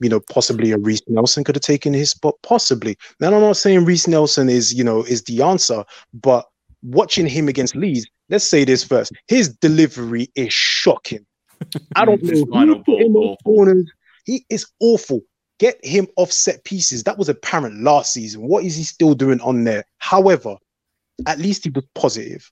You 0.00 0.08
know, 0.08 0.20
possibly 0.30 0.72
a 0.72 0.78
Reiss 0.78 1.00
Nelson 1.08 1.44
could 1.44 1.54
have 1.54 1.62
taken 1.62 1.92
his 1.92 2.10
spot, 2.10 2.34
possibly. 2.42 2.96
Now, 3.20 3.28
I'm 3.32 3.40
not 3.40 3.56
saying 3.56 3.84
Reiss 3.84 4.08
Nelson 4.08 4.48
is, 4.48 4.74
you 4.74 4.82
know, 4.84 5.02
is 5.04 5.22
the 5.24 5.42
answer, 5.42 5.84
but 6.12 6.46
watching 6.82 7.26
him 7.26 7.48
against 7.48 7.76
Leeds, 7.76 8.06
let's 8.28 8.44
say 8.44 8.64
this 8.64 8.82
first. 8.84 9.12
His 9.28 9.48
delivery 9.48 10.30
is 10.34 10.52
shocking. 10.52 11.24
I 11.96 12.04
don't 12.04 12.22
know 12.22 12.46
final 12.46 12.76
who 12.76 12.84
put 12.84 13.00
him 13.02 13.12
ball, 13.12 13.30
on 13.30 13.36
corners. 13.44 13.90
He 14.24 14.44
is 14.48 14.66
awful. 14.80 15.22
Get 15.58 15.84
him 15.84 16.08
off 16.16 16.32
set 16.32 16.64
pieces. 16.64 17.04
That 17.04 17.18
was 17.18 17.28
apparent 17.28 17.82
last 17.82 18.12
season. 18.12 18.42
What 18.42 18.64
is 18.64 18.76
he 18.76 18.82
still 18.82 19.14
doing 19.14 19.40
on 19.40 19.64
there? 19.64 19.84
However, 19.98 20.56
at 21.26 21.38
least 21.38 21.64
he 21.64 21.70
was 21.70 21.84
positive. 21.94 22.50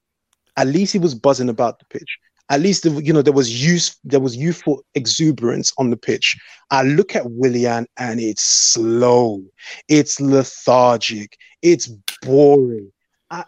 At 0.56 0.68
least 0.68 0.92
he 0.92 0.98
was 0.98 1.14
buzzing 1.14 1.48
about 1.48 1.78
the 1.78 1.84
pitch. 1.86 2.18
At 2.48 2.60
least 2.60 2.84
you 2.84 3.12
know 3.12 3.22
there 3.22 3.32
was 3.32 3.64
use 3.64 3.96
there 4.04 4.20
was 4.20 4.36
youthful 4.36 4.84
exuberance 4.94 5.72
on 5.78 5.90
the 5.90 5.96
pitch. 5.96 6.36
I 6.70 6.82
look 6.82 7.16
at 7.16 7.30
Willian 7.30 7.86
and 7.96 8.20
it's 8.20 8.42
slow, 8.42 9.42
it's 9.88 10.20
lethargic, 10.20 11.38
it's 11.62 11.86
boring. 12.22 12.92
I, 13.30 13.44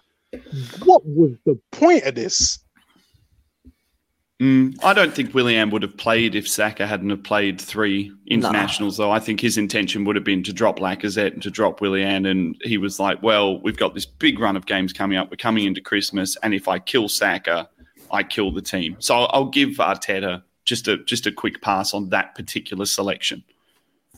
what 0.84 1.02
was 1.04 1.32
the 1.44 1.60
point 1.72 2.04
of 2.04 2.14
this? 2.14 2.58
Mm, 4.42 4.76
I 4.82 4.94
don't 4.94 5.14
think 5.14 5.32
William 5.32 5.70
would 5.70 5.82
have 5.82 5.96
played 5.96 6.34
if 6.34 6.48
Saka 6.48 6.86
hadn't 6.86 7.10
have 7.10 7.22
played 7.22 7.60
three 7.60 8.12
internationals, 8.26 8.96
though. 8.96 9.12
I 9.12 9.20
think 9.20 9.40
his 9.40 9.56
intention 9.56 10.04
would 10.04 10.16
have 10.16 10.24
been 10.24 10.42
to 10.42 10.52
drop 10.52 10.80
Lacazette 10.80 11.34
and 11.34 11.42
to 11.42 11.50
drop 11.50 11.80
Willian. 11.80 12.26
And 12.26 12.56
he 12.62 12.76
was 12.76 12.98
like, 12.98 13.22
well, 13.22 13.60
we've 13.60 13.76
got 13.76 13.94
this 13.94 14.06
big 14.06 14.40
run 14.40 14.56
of 14.56 14.66
games 14.66 14.92
coming 14.92 15.18
up. 15.18 15.30
We're 15.30 15.36
coming 15.36 15.66
into 15.66 15.80
Christmas. 15.80 16.36
And 16.42 16.52
if 16.52 16.66
I 16.66 16.80
kill 16.80 17.08
Saka, 17.08 17.68
I 18.10 18.24
kill 18.24 18.50
the 18.50 18.62
team. 18.62 18.96
So 18.98 19.14
I'll 19.14 19.50
give 19.50 19.70
Arteta 19.76 20.42
just 20.64 20.88
a 20.88 20.98
just 21.04 21.26
a 21.26 21.32
quick 21.32 21.60
pass 21.60 21.94
on 21.94 22.08
that 22.08 22.34
particular 22.34 22.86
selection. 22.86 23.44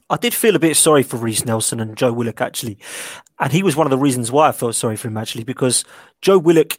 I 0.09 0.17
did 0.17 0.35
feel 0.35 0.55
a 0.55 0.61
bit 0.61 0.77
sorry 0.77 1.03
for 1.03 1.17
Reiss 1.17 1.45
Nelson 1.45 1.81
and 1.81 1.97
Joe 1.97 2.13
Willock 2.13 2.41
actually, 2.41 2.79
and 3.41 3.53
he 3.53 3.63
was 3.63 3.75
one 3.75 3.87
of 3.87 3.91
the 3.91 3.99
reasons 3.99 4.31
why 4.31 4.49
I 4.49 4.53
felt 4.53 4.77
sorry 4.77 4.97
for 4.97 5.09
him 5.09 5.17
actually 5.17 5.45
because 5.45 5.85
Joe 6.23 6.39
Willock, 6.39 6.79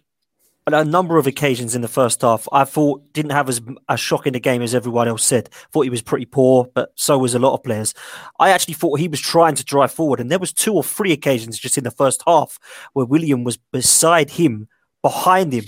a 0.74 0.84
number 0.84 1.18
of 1.18 1.28
occasions 1.28 1.76
in 1.76 1.82
the 1.82 1.88
first 1.88 2.22
half, 2.22 2.48
I 2.52 2.64
thought 2.66 3.14
didn't 3.14 3.32
have 3.32 3.48
as 3.50 3.62
as 3.88 4.00
shocking 4.00 4.36
a 4.36 4.40
game 4.40 4.62
as 4.62 4.76
everyone 4.76 5.08
else 5.08 5.24
said. 5.24 5.50
Thought 5.72 5.84
he 5.84 5.90
was 5.90 6.02
pretty 6.02 6.26
poor, 6.26 6.68
but 6.74 6.92
so 6.96 7.18
was 7.18 7.34
a 7.34 7.40
lot 7.40 7.54
of 7.54 7.64
players. 7.64 7.94
I 8.40 8.50
actually 8.50 8.74
thought 8.74 9.00
he 9.00 9.08
was 9.08 9.22
trying 9.22 9.56
to 9.56 9.64
drive 9.64 9.92
forward, 9.92 10.20
and 10.20 10.30
there 10.30 10.40
was 10.40 10.54
two 10.54 10.74
or 10.74 10.84
three 10.84 11.12
occasions 11.12 11.58
just 11.58 11.78
in 11.78 11.84
the 11.84 11.92
first 11.92 12.24
half 12.28 12.60
where 12.94 13.06
William 13.06 13.44
was 13.44 13.58
beside 13.58 14.32
him, 14.32 14.68
behind 15.02 15.54
him. 15.54 15.66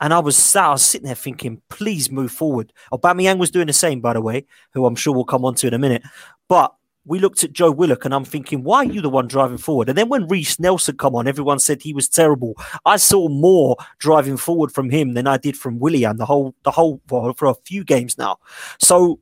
And 0.00 0.14
I 0.14 0.20
was 0.20 0.36
sat, 0.36 0.64
I 0.64 0.70
was 0.72 0.82
sitting 0.82 1.06
there 1.06 1.16
thinking, 1.16 1.60
please 1.68 2.10
move 2.10 2.30
forward. 2.30 2.72
Aubameyang 2.92 3.38
was 3.38 3.50
doing 3.50 3.66
the 3.66 3.72
same, 3.72 4.00
by 4.00 4.12
the 4.12 4.20
way, 4.20 4.46
who 4.72 4.86
I'm 4.86 4.94
sure 4.94 5.12
we'll 5.12 5.24
come 5.24 5.44
on 5.44 5.56
to 5.56 5.66
in 5.66 5.74
a 5.74 5.78
minute. 5.78 6.02
But 6.48 6.72
we 7.08 7.18
looked 7.18 7.42
at 7.42 7.52
Joe 7.52 7.70
Willock 7.70 8.04
and 8.04 8.14
I'm 8.14 8.24
thinking, 8.24 8.62
why 8.62 8.78
are 8.78 8.84
you 8.84 9.00
the 9.00 9.08
one 9.08 9.26
driving 9.26 9.58
forward? 9.58 9.88
And 9.88 9.96
then 9.96 10.08
when 10.08 10.28
Reiss 10.28 10.60
Nelson 10.60 10.96
come 10.96 11.14
on, 11.14 11.26
everyone 11.26 11.58
said 11.58 11.82
he 11.82 11.92
was 11.92 12.08
terrible. 12.08 12.54
I 12.84 12.96
saw 12.96 13.28
more 13.28 13.76
driving 13.98 14.36
forward 14.36 14.70
from 14.70 14.90
him 14.90 15.14
than 15.14 15.26
I 15.26 15.38
did 15.38 15.56
from 15.56 15.78
Willian 15.78 16.18
the 16.18 16.26
whole 16.26 16.54
the 16.64 16.70
whole 16.70 17.00
for 17.08 17.46
a 17.46 17.54
few 17.64 17.82
games 17.82 18.18
now. 18.18 18.38
So 18.78 19.20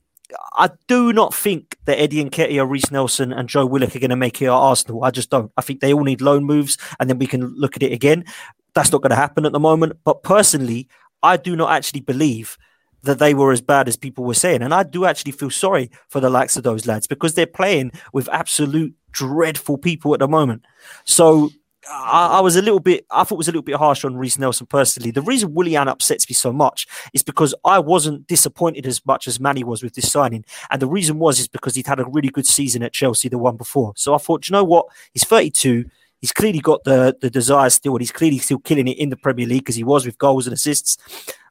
I 0.54 0.70
do 0.88 1.12
not 1.12 1.34
think 1.34 1.76
that 1.84 1.98
Eddie 1.98 2.20
and 2.20 2.30
Nketiah, 2.30 2.68
Reiss 2.68 2.90
Nelson, 2.90 3.32
and 3.32 3.48
Joe 3.48 3.64
Willock 3.64 3.94
are 3.94 4.00
going 4.00 4.10
to 4.10 4.16
make 4.16 4.42
it 4.42 4.46
at 4.46 4.50
Arsenal. 4.50 5.04
I 5.04 5.10
just 5.10 5.30
don't. 5.30 5.52
I 5.56 5.62
think 5.62 5.80
they 5.80 5.92
all 5.92 6.02
need 6.02 6.20
loan 6.20 6.44
moves, 6.44 6.78
and 6.98 7.08
then 7.08 7.18
we 7.18 7.26
can 7.26 7.46
look 7.54 7.76
at 7.76 7.82
it 7.82 7.92
again. 7.92 8.24
That's 8.74 8.90
not 8.90 9.02
going 9.02 9.10
to 9.10 9.16
happen 9.16 9.46
at 9.46 9.52
the 9.52 9.60
moment. 9.60 9.98
But 10.04 10.22
personally, 10.22 10.88
I 11.22 11.36
do 11.36 11.54
not 11.54 11.70
actually 11.70 12.00
believe 12.00 12.58
that 13.02 13.18
they 13.18 13.34
were 13.34 13.52
as 13.52 13.60
bad 13.60 13.88
as 13.88 13.96
people 13.96 14.24
were 14.24 14.34
saying. 14.34 14.62
And 14.62 14.74
I 14.74 14.82
do 14.82 15.04
actually 15.04 15.32
feel 15.32 15.50
sorry 15.50 15.90
for 16.08 16.20
the 16.20 16.30
likes 16.30 16.56
of 16.56 16.64
those 16.64 16.86
lads 16.86 17.06
because 17.06 17.34
they're 17.34 17.46
playing 17.46 17.92
with 18.12 18.28
absolute 18.30 18.94
dreadful 19.12 19.78
people 19.78 20.12
at 20.12 20.20
the 20.20 20.28
moment. 20.28 20.64
So 21.04 21.50
I, 21.90 22.38
I, 22.38 22.40
was 22.40 22.56
a 22.56 22.62
little 22.62 22.80
bit, 22.80 23.06
I 23.10 23.24
thought 23.24 23.36
it 23.36 23.38
was 23.38 23.48
a 23.48 23.52
little 23.52 23.62
bit 23.62 23.76
harsh 23.76 24.04
on 24.04 24.16
Reiss 24.16 24.38
Nelson 24.38 24.66
personally. 24.66 25.10
The 25.10 25.22
reason 25.22 25.54
Willian 25.54 25.88
upsets 25.88 26.28
me 26.28 26.34
so 26.34 26.52
much 26.52 26.86
is 27.12 27.22
because 27.22 27.54
I 27.64 27.78
wasn't 27.78 28.26
disappointed 28.26 28.86
as 28.86 29.04
much 29.06 29.28
as 29.28 29.40
Manny 29.40 29.64
was 29.64 29.82
with 29.82 29.94
this 29.94 30.10
signing. 30.10 30.44
And 30.70 30.82
the 30.82 30.88
reason 30.88 31.18
was 31.18 31.38
is 31.38 31.48
because 31.48 31.74
he'd 31.74 31.86
had 31.86 32.00
a 32.00 32.04
really 32.04 32.28
good 32.28 32.46
season 32.46 32.82
at 32.82 32.92
Chelsea, 32.92 33.28
the 33.28 33.38
one 33.38 33.56
before. 33.56 33.92
So 33.96 34.14
I 34.14 34.18
thought, 34.18 34.48
you 34.48 34.52
know 34.52 34.64
what? 34.64 34.86
He's 35.12 35.24
32. 35.24 35.84
He's 36.20 36.32
clearly 36.32 36.60
got 36.60 36.82
the, 36.84 37.16
the 37.20 37.30
desire 37.30 37.70
still, 37.70 37.92
and 37.92 38.00
he's 38.00 38.12
clearly 38.12 38.38
still 38.38 38.58
killing 38.58 38.88
it 38.88 38.98
in 38.98 39.10
the 39.10 39.16
Premier 39.16 39.46
League 39.46 39.60
because 39.60 39.76
he 39.76 39.84
was 39.84 40.06
with 40.06 40.18
goals 40.18 40.46
and 40.46 40.54
assists. 40.54 40.96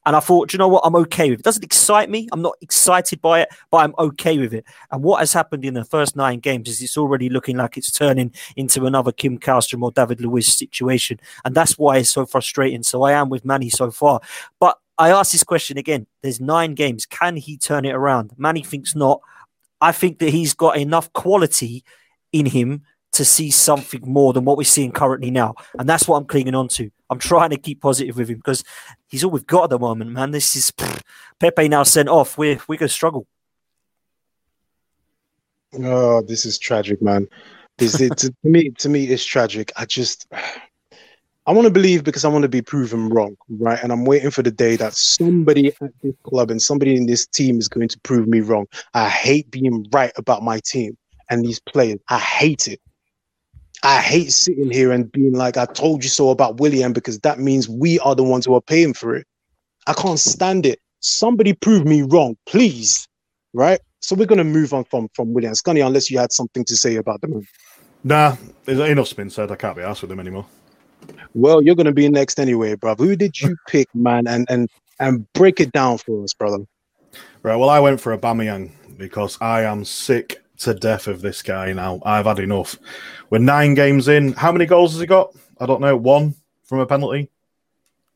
And 0.06 0.16
I 0.16 0.20
thought, 0.20 0.54
you 0.54 0.60
know 0.60 0.68
what? 0.68 0.84
I'm 0.86 0.96
okay 0.96 1.30
with 1.30 1.40
it. 1.40 1.42
it. 1.42 1.44
Doesn't 1.44 1.64
excite 1.64 2.10
me. 2.10 2.28
I'm 2.32 2.42
not 2.42 2.56
excited 2.62 3.22
by 3.22 3.42
it, 3.42 3.50
but 3.72 3.78
I'm 3.78 3.94
okay 3.98 4.38
with 4.38 4.54
it. 4.54 4.66
And 4.92 5.04
what 5.04 5.20
has 5.20 5.34
happened 5.34 5.66
in 5.66 5.74
the 5.74 5.86
first 5.86 6.16
nine 6.16 6.40
games 6.40 6.70
is 6.70 6.82
it's 6.82 6.98
already 6.98 7.30
looking 7.30 7.58
like 7.58 7.78
it's 7.78 7.92
turning 7.92 8.34
into 8.56 8.86
another 8.86 9.12
Kim 9.12 9.38
Kallstrom 9.38 9.84
or 9.84 9.92
David 9.92 10.22
Luiz 10.22 10.56
situation. 10.56 11.20
And 11.44 11.56
that's 11.56 11.78
why 11.78 11.98
it's 11.98 12.10
so 12.10 12.26
frustrating. 12.26 12.84
So 12.84 13.04
I 13.04 13.14
am 13.14 13.30
with 13.30 13.46
Manny 13.46 13.70
so 13.70 13.92
far. 13.92 14.22
But 14.60 14.78
I 14.98 15.12
ask 15.12 15.32
this 15.32 15.44
question 15.44 15.78
again. 15.78 16.08
There's 16.22 16.40
nine 16.40 16.74
games. 16.74 17.06
Can 17.06 17.36
he 17.36 17.58
turn 17.58 17.86
it 17.86 17.94
around? 17.94 18.32
Manny 18.38 18.64
thinks 18.64 18.96
not. 18.96 19.22
I 19.82 19.92
think 19.92 20.20
that 20.20 20.30
he's 20.30 20.54
got 20.54 20.78
enough 20.78 21.12
quality 21.14 21.84
in 22.32 22.46
him 22.46 22.84
to 23.16 23.26
see 23.26 23.52
something 23.52 24.02
more 24.06 24.34
than 24.34 24.46
what 24.46 24.58
we're 24.58 24.64
seeing 24.64 24.92
currently 24.92 25.32
now. 25.32 25.56
And 25.80 25.88
that's 25.88 26.08
what 26.08 26.18
I'm 26.18 26.26
clinging 26.26 26.56
on 26.56 26.68
to. 26.70 26.90
I'm 27.10 27.20
trying 27.20 27.50
to 27.52 27.58
keep 27.58 27.82
positive 27.82 28.18
with 28.18 28.30
him 28.30 28.38
because 28.38 28.64
he's 29.08 29.24
all 29.24 29.32
we've 29.32 29.46
got 29.46 29.66
at 29.66 29.70
the 29.72 29.80
moment, 29.80 30.12
man. 30.12 30.32
This 30.32 30.56
is 30.56 30.72
pff, 30.72 31.02
Pepe 31.40 31.68
now 31.68 31.84
sent 31.84 32.10
off. 32.10 32.38
We're 32.38 32.60
we're 32.68 32.78
gonna 32.78 32.90
struggle. 32.90 33.28
Oh, 35.78 36.22
this 36.22 36.46
is 36.46 36.58
tragic, 36.58 37.02
man. 37.02 37.28
This 37.78 38.00
it, 38.00 38.16
to 38.18 38.34
me 38.44 38.70
to 38.70 38.90
me 38.90 39.06
it's 39.06 39.26
tragic. 39.26 39.72
I 39.76 39.86
just 39.86 40.28
I 41.48 41.52
want 41.52 41.66
to 41.66 41.72
believe 41.72 42.04
because 42.04 42.26
I 42.26 42.30
want 42.30 42.42
to 42.42 42.50
be 42.50 42.62
proven 42.62 43.10
wrong, 43.10 43.38
right? 43.50 43.80
And 43.84 43.92
I'm 43.92 44.04
waiting 44.04 44.32
for 44.32 44.42
the 44.42 44.52
day 44.52 44.76
that 44.78 44.96
somebody 44.96 45.68
at 45.68 45.92
this 46.02 46.16
club 46.24 46.50
and 46.50 46.60
somebody 46.60 46.96
in 46.96 47.06
this 47.06 47.28
team 47.28 47.60
is 47.60 47.68
going 47.68 47.88
to 47.90 48.00
prove 48.00 48.28
me 48.28 48.40
wrong. 48.40 48.66
I 48.96 49.10
hate 49.10 49.52
being 49.52 49.86
right 49.92 50.12
about 50.18 50.42
my 50.42 50.60
team 50.66 50.98
and 51.30 51.46
these 51.46 51.60
players. 51.60 52.00
I 52.10 52.18
hate 52.18 52.68
it. 52.68 52.82
I 53.84 54.02
hate 54.02 54.32
sitting 54.32 54.72
here 54.72 54.92
and 54.92 55.12
being 55.12 55.34
like, 55.34 55.58
I 55.58 55.66
told 55.66 56.04
you 56.04 56.10
so 56.10 56.30
about 56.30 56.60
Willian 56.60 56.94
because 56.94 57.20
that 57.20 57.40
means 57.40 57.70
we 57.70 58.00
are 58.00 58.16
the 58.16 58.24
ones 58.24 58.46
who 58.46 58.56
are 58.56 58.62
paying 58.62 58.94
for 58.94 59.16
it. 59.16 59.28
I 59.88 59.94
can't 59.94 60.20
stand 60.20 60.66
it. 60.66 60.80
Somebody 61.02 61.54
prove 61.54 61.86
me 61.86 62.02
wrong, 62.02 62.36
please. 62.46 63.08
Right? 63.54 63.80
So 64.02 64.16
we're 64.16 64.26
gonna 64.26 64.44
move 64.44 64.74
on 64.74 64.84
from 64.86 65.08
from 65.14 65.34
Willian 65.34 65.54
Scunny 65.54 65.86
unless 65.86 66.12
you 66.12 66.20
had 66.20 66.32
something 66.32 66.64
to 66.66 66.76
say 66.76 66.96
about 66.96 67.22
the 67.22 67.28
move. 67.28 67.48
Nah, 68.04 68.36
there's 68.66 68.80
enough's 68.80 69.14
been 69.14 69.30
said. 69.30 69.52
I 69.52 69.56
can't 69.56 69.76
be 69.76 69.82
asked 69.82 70.02
with 70.02 70.12
him 70.12 70.20
anymore. 70.20 70.46
Well, 71.34 71.62
you're 71.62 71.76
gonna 71.76 71.92
be 71.92 72.08
next 72.10 72.40
anyway, 72.40 72.76
bro. 72.76 72.96
Who 72.96 73.16
did 73.16 73.40
you 73.40 73.56
pick, 73.68 73.88
man? 73.94 74.28
And 74.28 74.46
and 74.50 74.70
and 75.00 75.32
break 75.34 75.60
it 75.60 75.72
down 75.72 75.98
for 75.98 76.24
us, 76.24 76.34
brother. 76.34 76.60
Right. 77.44 77.56
Well, 77.56 77.70
I 77.70 77.80
went 77.80 78.00
for 78.00 78.16
Aubameyang 78.16 78.72
because 78.98 79.38
I 79.42 79.64
am 79.64 79.86
sick 79.86 80.42
to 80.60 80.74
death 80.74 81.08
of 81.08 81.22
this 81.22 81.42
guy 81.42 81.74
now. 81.74 82.00
I've 82.04 82.26
had 82.26 82.40
enough. 82.40 82.78
We're 83.30 83.40
nine 83.40 83.74
games 83.74 84.08
in. 84.08 84.34
How 84.34 84.52
many 84.52 84.66
goals 84.66 84.94
has 84.94 85.02
he 85.02 85.08
got? 85.08 85.36
I 85.60 85.66
don't 85.66 85.82
know. 85.82 85.96
One 85.96 86.36
from 86.64 86.80
a 86.80 86.86
penalty, 86.86 87.30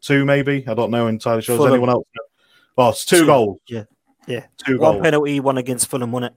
two 0.02 0.26
maybe. 0.26 0.64
I 0.68 0.74
don't 0.74 0.92
know 0.92 1.08
entirely 1.08 1.42
sure. 1.42 1.58
Does 1.58 1.68
anyone 1.68 1.90
else? 1.90 2.06
Know? 2.16 2.24
Oh, 2.78 2.90
it's 2.90 3.06
two, 3.06 3.22
two, 3.22 3.26
goals. 3.26 3.60
Yeah, 3.68 3.84
yeah. 4.28 4.46
Two 4.66 4.80
one 4.80 4.94
goals. 4.94 5.04
penalty, 5.04 5.40
one 5.40 5.58
against 5.58 5.88
Fulham, 5.88 6.12
won 6.12 6.26
it. 6.26 6.34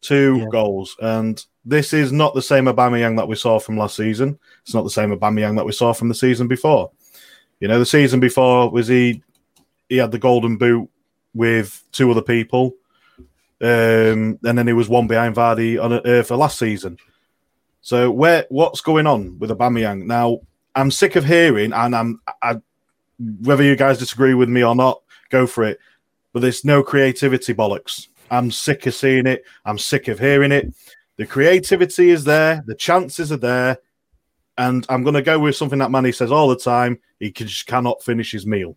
Two 0.00 0.38
yeah. 0.38 0.46
goals, 0.50 0.96
and 1.00 1.44
this 1.64 1.92
is 1.92 2.12
not 2.12 2.34
the 2.34 2.42
same 2.42 2.64
Aubameyang 2.64 3.16
that 3.16 3.28
we 3.28 3.36
saw 3.36 3.58
from 3.58 3.76
last 3.76 3.96
season. 3.96 4.38
It's 4.62 4.74
not 4.74 4.84
the 4.84 4.90
same 4.90 5.16
Aubameyang 5.16 5.56
that 5.56 5.66
we 5.66 5.72
saw 5.72 5.92
from 5.92 6.08
the 6.08 6.14
season 6.14 6.48
before. 6.48 6.90
You 7.60 7.68
know, 7.68 7.78
the 7.78 7.86
season 7.86 8.20
before 8.20 8.70
was 8.70 8.88
he 8.88 9.22
he 9.88 9.96
had 9.98 10.12
the 10.12 10.18
golden 10.18 10.56
boot 10.56 10.88
with 11.34 11.82
two 11.92 12.10
other 12.10 12.22
people 12.22 12.74
um, 13.62 14.38
and 14.42 14.58
then 14.58 14.66
he 14.66 14.72
was 14.72 14.88
one 14.88 15.06
behind 15.06 15.34
Vardy 15.36 15.82
on 15.82 15.92
uh, 15.92 16.22
for 16.22 16.36
last 16.36 16.58
season. 16.58 16.98
So 17.82 18.10
where 18.10 18.46
what's 18.48 18.80
going 18.80 19.06
on 19.06 19.38
with 19.38 19.50
Aubameyang 19.50 20.06
now? 20.06 20.40
I'm 20.74 20.90
sick 20.90 21.16
of 21.16 21.24
hearing, 21.24 21.72
and 21.72 21.94
I'm 21.94 22.20
I, 22.42 22.60
whether 23.42 23.62
you 23.62 23.76
guys 23.76 23.98
disagree 23.98 24.34
with 24.34 24.48
me 24.48 24.64
or 24.64 24.74
not, 24.74 25.02
go 25.30 25.46
for 25.46 25.64
it. 25.64 25.78
But 26.32 26.40
there's 26.40 26.64
no 26.64 26.82
creativity 26.82 27.54
bollocks. 27.54 28.08
I'm 28.30 28.50
sick 28.50 28.86
of 28.86 28.94
seeing 28.94 29.26
it. 29.26 29.44
I'm 29.64 29.78
sick 29.78 30.08
of 30.08 30.18
hearing 30.18 30.52
it. 30.52 30.72
The 31.16 31.26
creativity 31.26 32.10
is 32.10 32.24
there. 32.24 32.62
The 32.66 32.74
chances 32.74 33.32
are 33.32 33.36
there. 33.36 33.78
And 34.56 34.86
I'm 34.88 35.02
going 35.02 35.14
to 35.14 35.22
go 35.22 35.38
with 35.38 35.56
something 35.56 35.80
that 35.80 35.90
Manny 35.90 36.12
says 36.12 36.30
all 36.30 36.48
the 36.48 36.56
time. 36.56 37.00
He 37.18 37.32
just 37.32 37.66
cannot 37.66 38.02
finish 38.02 38.30
his 38.30 38.46
meal. 38.46 38.76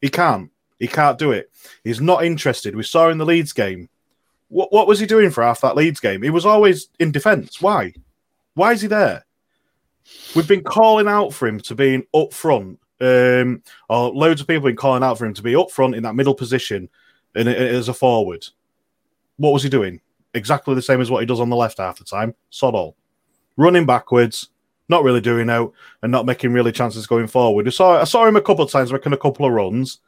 He 0.00 0.08
can't. 0.08 0.50
He 0.78 0.86
can't 0.86 1.18
do 1.18 1.32
it. 1.32 1.50
He's 1.82 2.00
not 2.00 2.24
interested. 2.24 2.76
We 2.76 2.82
saw 2.82 3.08
in 3.08 3.18
the 3.18 3.26
Leeds 3.26 3.52
game. 3.52 3.88
What, 4.48 4.72
what 4.72 4.86
was 4.86 5.00
he 5.00 5.06
doing 5.06 5.30
for 5.30 5.42
half 5.42 5.60
that 5.62 5.76
Leeds 5.76 6.00
game? 6.00 6.22
He 6.22 6.30
was 6.30 6.46
always 6.46 6.88
in 6.98 7.10
defence. 7.10 7.60
Why? 7.60 7.92
Why 8.54 8.72
is 8.72 8.80
he 8.80 8.88
there? 8.88 9.24
We've 10.34 10.46
been 10.46 10.62
calling 10.62 11.08
out 11.08 11.32
for 11.32 11.48
him 11.48 11.60
to 11.60 11.74
being 11.74 12.04
up 12.14 12.32
front. 12.32 12.78
Um, 13.00 13.62
or 13.90 14.10
loads 14.10 14.40
of 14.40 14.46
people 14.46 14.62
have 14.62 14.70
been 14.70 14.76
calling 14.76 15.02
out 15.02 15.18
for 15.18 15.26
him 15.26 15.34
to 15.34 15.42
be 15.42 15.56
up 15.56 15.70
front 15.70 15.94
in 15.94 16.02
that 16.04 16.14
middle 16.14 16.34
position 16.34 16.88
and 17.34 17.48
as 17.48 17.88
a 17.88 17.94
forward. 17.94 18.46
What 19.36 19.52
was 19.52 19.62
he 19.62 19.68
doing? 19.68 20.00
Exactly 20.32 20.74
the 20.74 20.82
same 20.82 21.00
as 21.00 21.10
what 21.10 21.20
he 21.20 21.26
does 21.26 21.40
on 21.40 21.50
the 21.50 21.56
left 21.56 21.78
half 21.78 21.98
the 21.98 22.04
time. 22.04 22.34
Sod 22.50 22.74
all. 22.74 22.96
Running 23.56 23.84
backwards, 23.84 24.50
not 24.88 25.02
really 25.02 25.20
doing 25.20 25.50
out, 25.50 25.72
and 26.02 26.12
not 26.12 26.26
making 26.26 26.52
really 26.52 26.72
chances 26.72 27.06
going 27.06 27.26
forward. 27.26 27.66
I 27.66 27.70
saw, 27.70 28.00
I 28.00 28.04
saw 28.04 28.26
him 28.26 28.36
a 28.36 28.40
couple 28.40 28.64
of 28.64 28.70
times 28.70 28.92
making 28.92 29.12
a 29.12 29.18
couple 29.18 29.44
of 29.44 29.52
runs, 29.52 30.00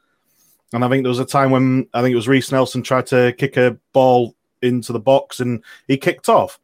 and 0.73 0.85
I 0.85 0.89
think 0.89 1.03
there 1.03 1.11
was 1.11 1.19
a 1.19 1.25
time 1.25 1.51
when 1.51 1.89
I 1.95 2.03
think 2.03 2.13
it 2.13 2.17
was 2.17 2.29
Reiss 2.29 2.53
Nelson 2.53 2.83
tried 2.83 3.07
to 3.09 3.33
kick 3.39 3.57
a 3.57 3.79
ball 3.93 4.35
into 4.61 4.93
the 4.93 5.01
box 5.01 5.41
and 5.41 5.63
he 5.87 5.97
kicked 5.97 6.29
off. 6.29 6.59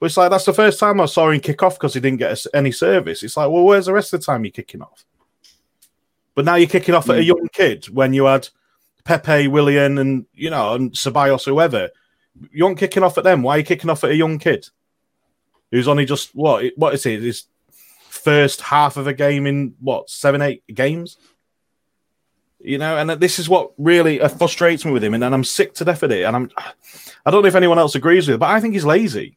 But 0.00 0.06
it's 0.06 0.16
like 0.16 0.30
that's 0.30 0.44
the 0.44 0.52
first 0.52 0.78
time 0.78 1.00
I 1.00 1.06
saw 1.06 1.30
him 1.30 1.40
kick 1.40 1.62
off 1.62 1.74
because 1.74 1.94
he 1.94 2.00
didn't 2.00 2.18
get 2.18 2.44
any 2.54 2.72
service. 2.72 3.22
It's 3.22 3.36
like, 3.36 3.50
well, 3.50 3.64
where's 3.64 3.86
the 3.86 3.92
rest 3.92 4.12
of 4.12 4.20
the 4.20 4.26
time 4.26 4.44
you're 4.44 4.52
kicking 4.52 4.82
off? 4.82 5.04
But 6.34 6.44
now 6.44 6.56
you're 6.56 6.68
kicking 6.68 6.94
off 6.94 7.08
at 7.10 7.16
a 7.16 7.20
hmm. 7.20 7.28
young 7.28 7.48
kid 7.52 7.86
when 7.86 8.12
you 8.12 8.24
had 8.24 8.48
Pepe, 9.04 9.48
Willian, 9.48 9.98
and 9.98 10.26
you 10.34 10.50
know, 10.50 10.74
and 10.74 10.92
Ceballos, 10.92 11.44
whoever. 11.44 11.90
You 12.50 12.66
aren't 12.66 12.78
kicking 12.78 13.04
off 13.04 13.16
at 13.18 13.24
them. 13.24 13.42
Why 13.42 13.56
are 13.56 13.58
you 13.58 13.64
kicking 13.64 13.90
off 13.90 14.02
at 14.02 14.10
a 14.10 14.16
young 14.16 14.38
kid 14.38 14.68
who's 15.70 15.86
only 15.86 16.04
just 16.04 16.34
what? 16.34 16.64
What 16.76 16.94
is 16.94 17.06
it? 17.06 17.22
His 17.22 17.44
first 18.08 18.60
half 18.60 18.96
of 18.96 19.06
a 19.06 19.12
game 19.12 19.46
in 19.46 19.74
what 19.80 20.10
seven, 20.10 20.42
eight 20.42 20.64
games? 20.66 21.18
You 22.64 22.78
know, 22.78 22.96
and 22.96 23.10
this 23.10 23.38
is 23.38 23.48
what 23.48 23.72
really 23.76 24.20
uh, 24.20 24.28
frustrates 24.28 24.84
me 24.84 24.92
with 24.92 25.04
him, 25.04 25.14
and, 25.14 25.22
and 25.22 25.34
I'm 25.34 25.44
sick 25.44 25.74
to 25.74 25.84
death 25.84 26.02
of 26.02 26.10
it. 26.10 26.24
And 26.24 26.34
I'm, 26.34 26.50
I 27.26 27.30
don't 27.30 27.42
know 27.42 27.48
if 27.48 27.54
anyone 27.54 27.78
else 27.78 27.94
agrees 27.94 28.26
with 28.26 28.36
it, 28.36 28.38
but 28.38 28.48
I 28.48 28.60
think 28.60 28.72
he's 28.72 28.86
lazy. 28.86 29.36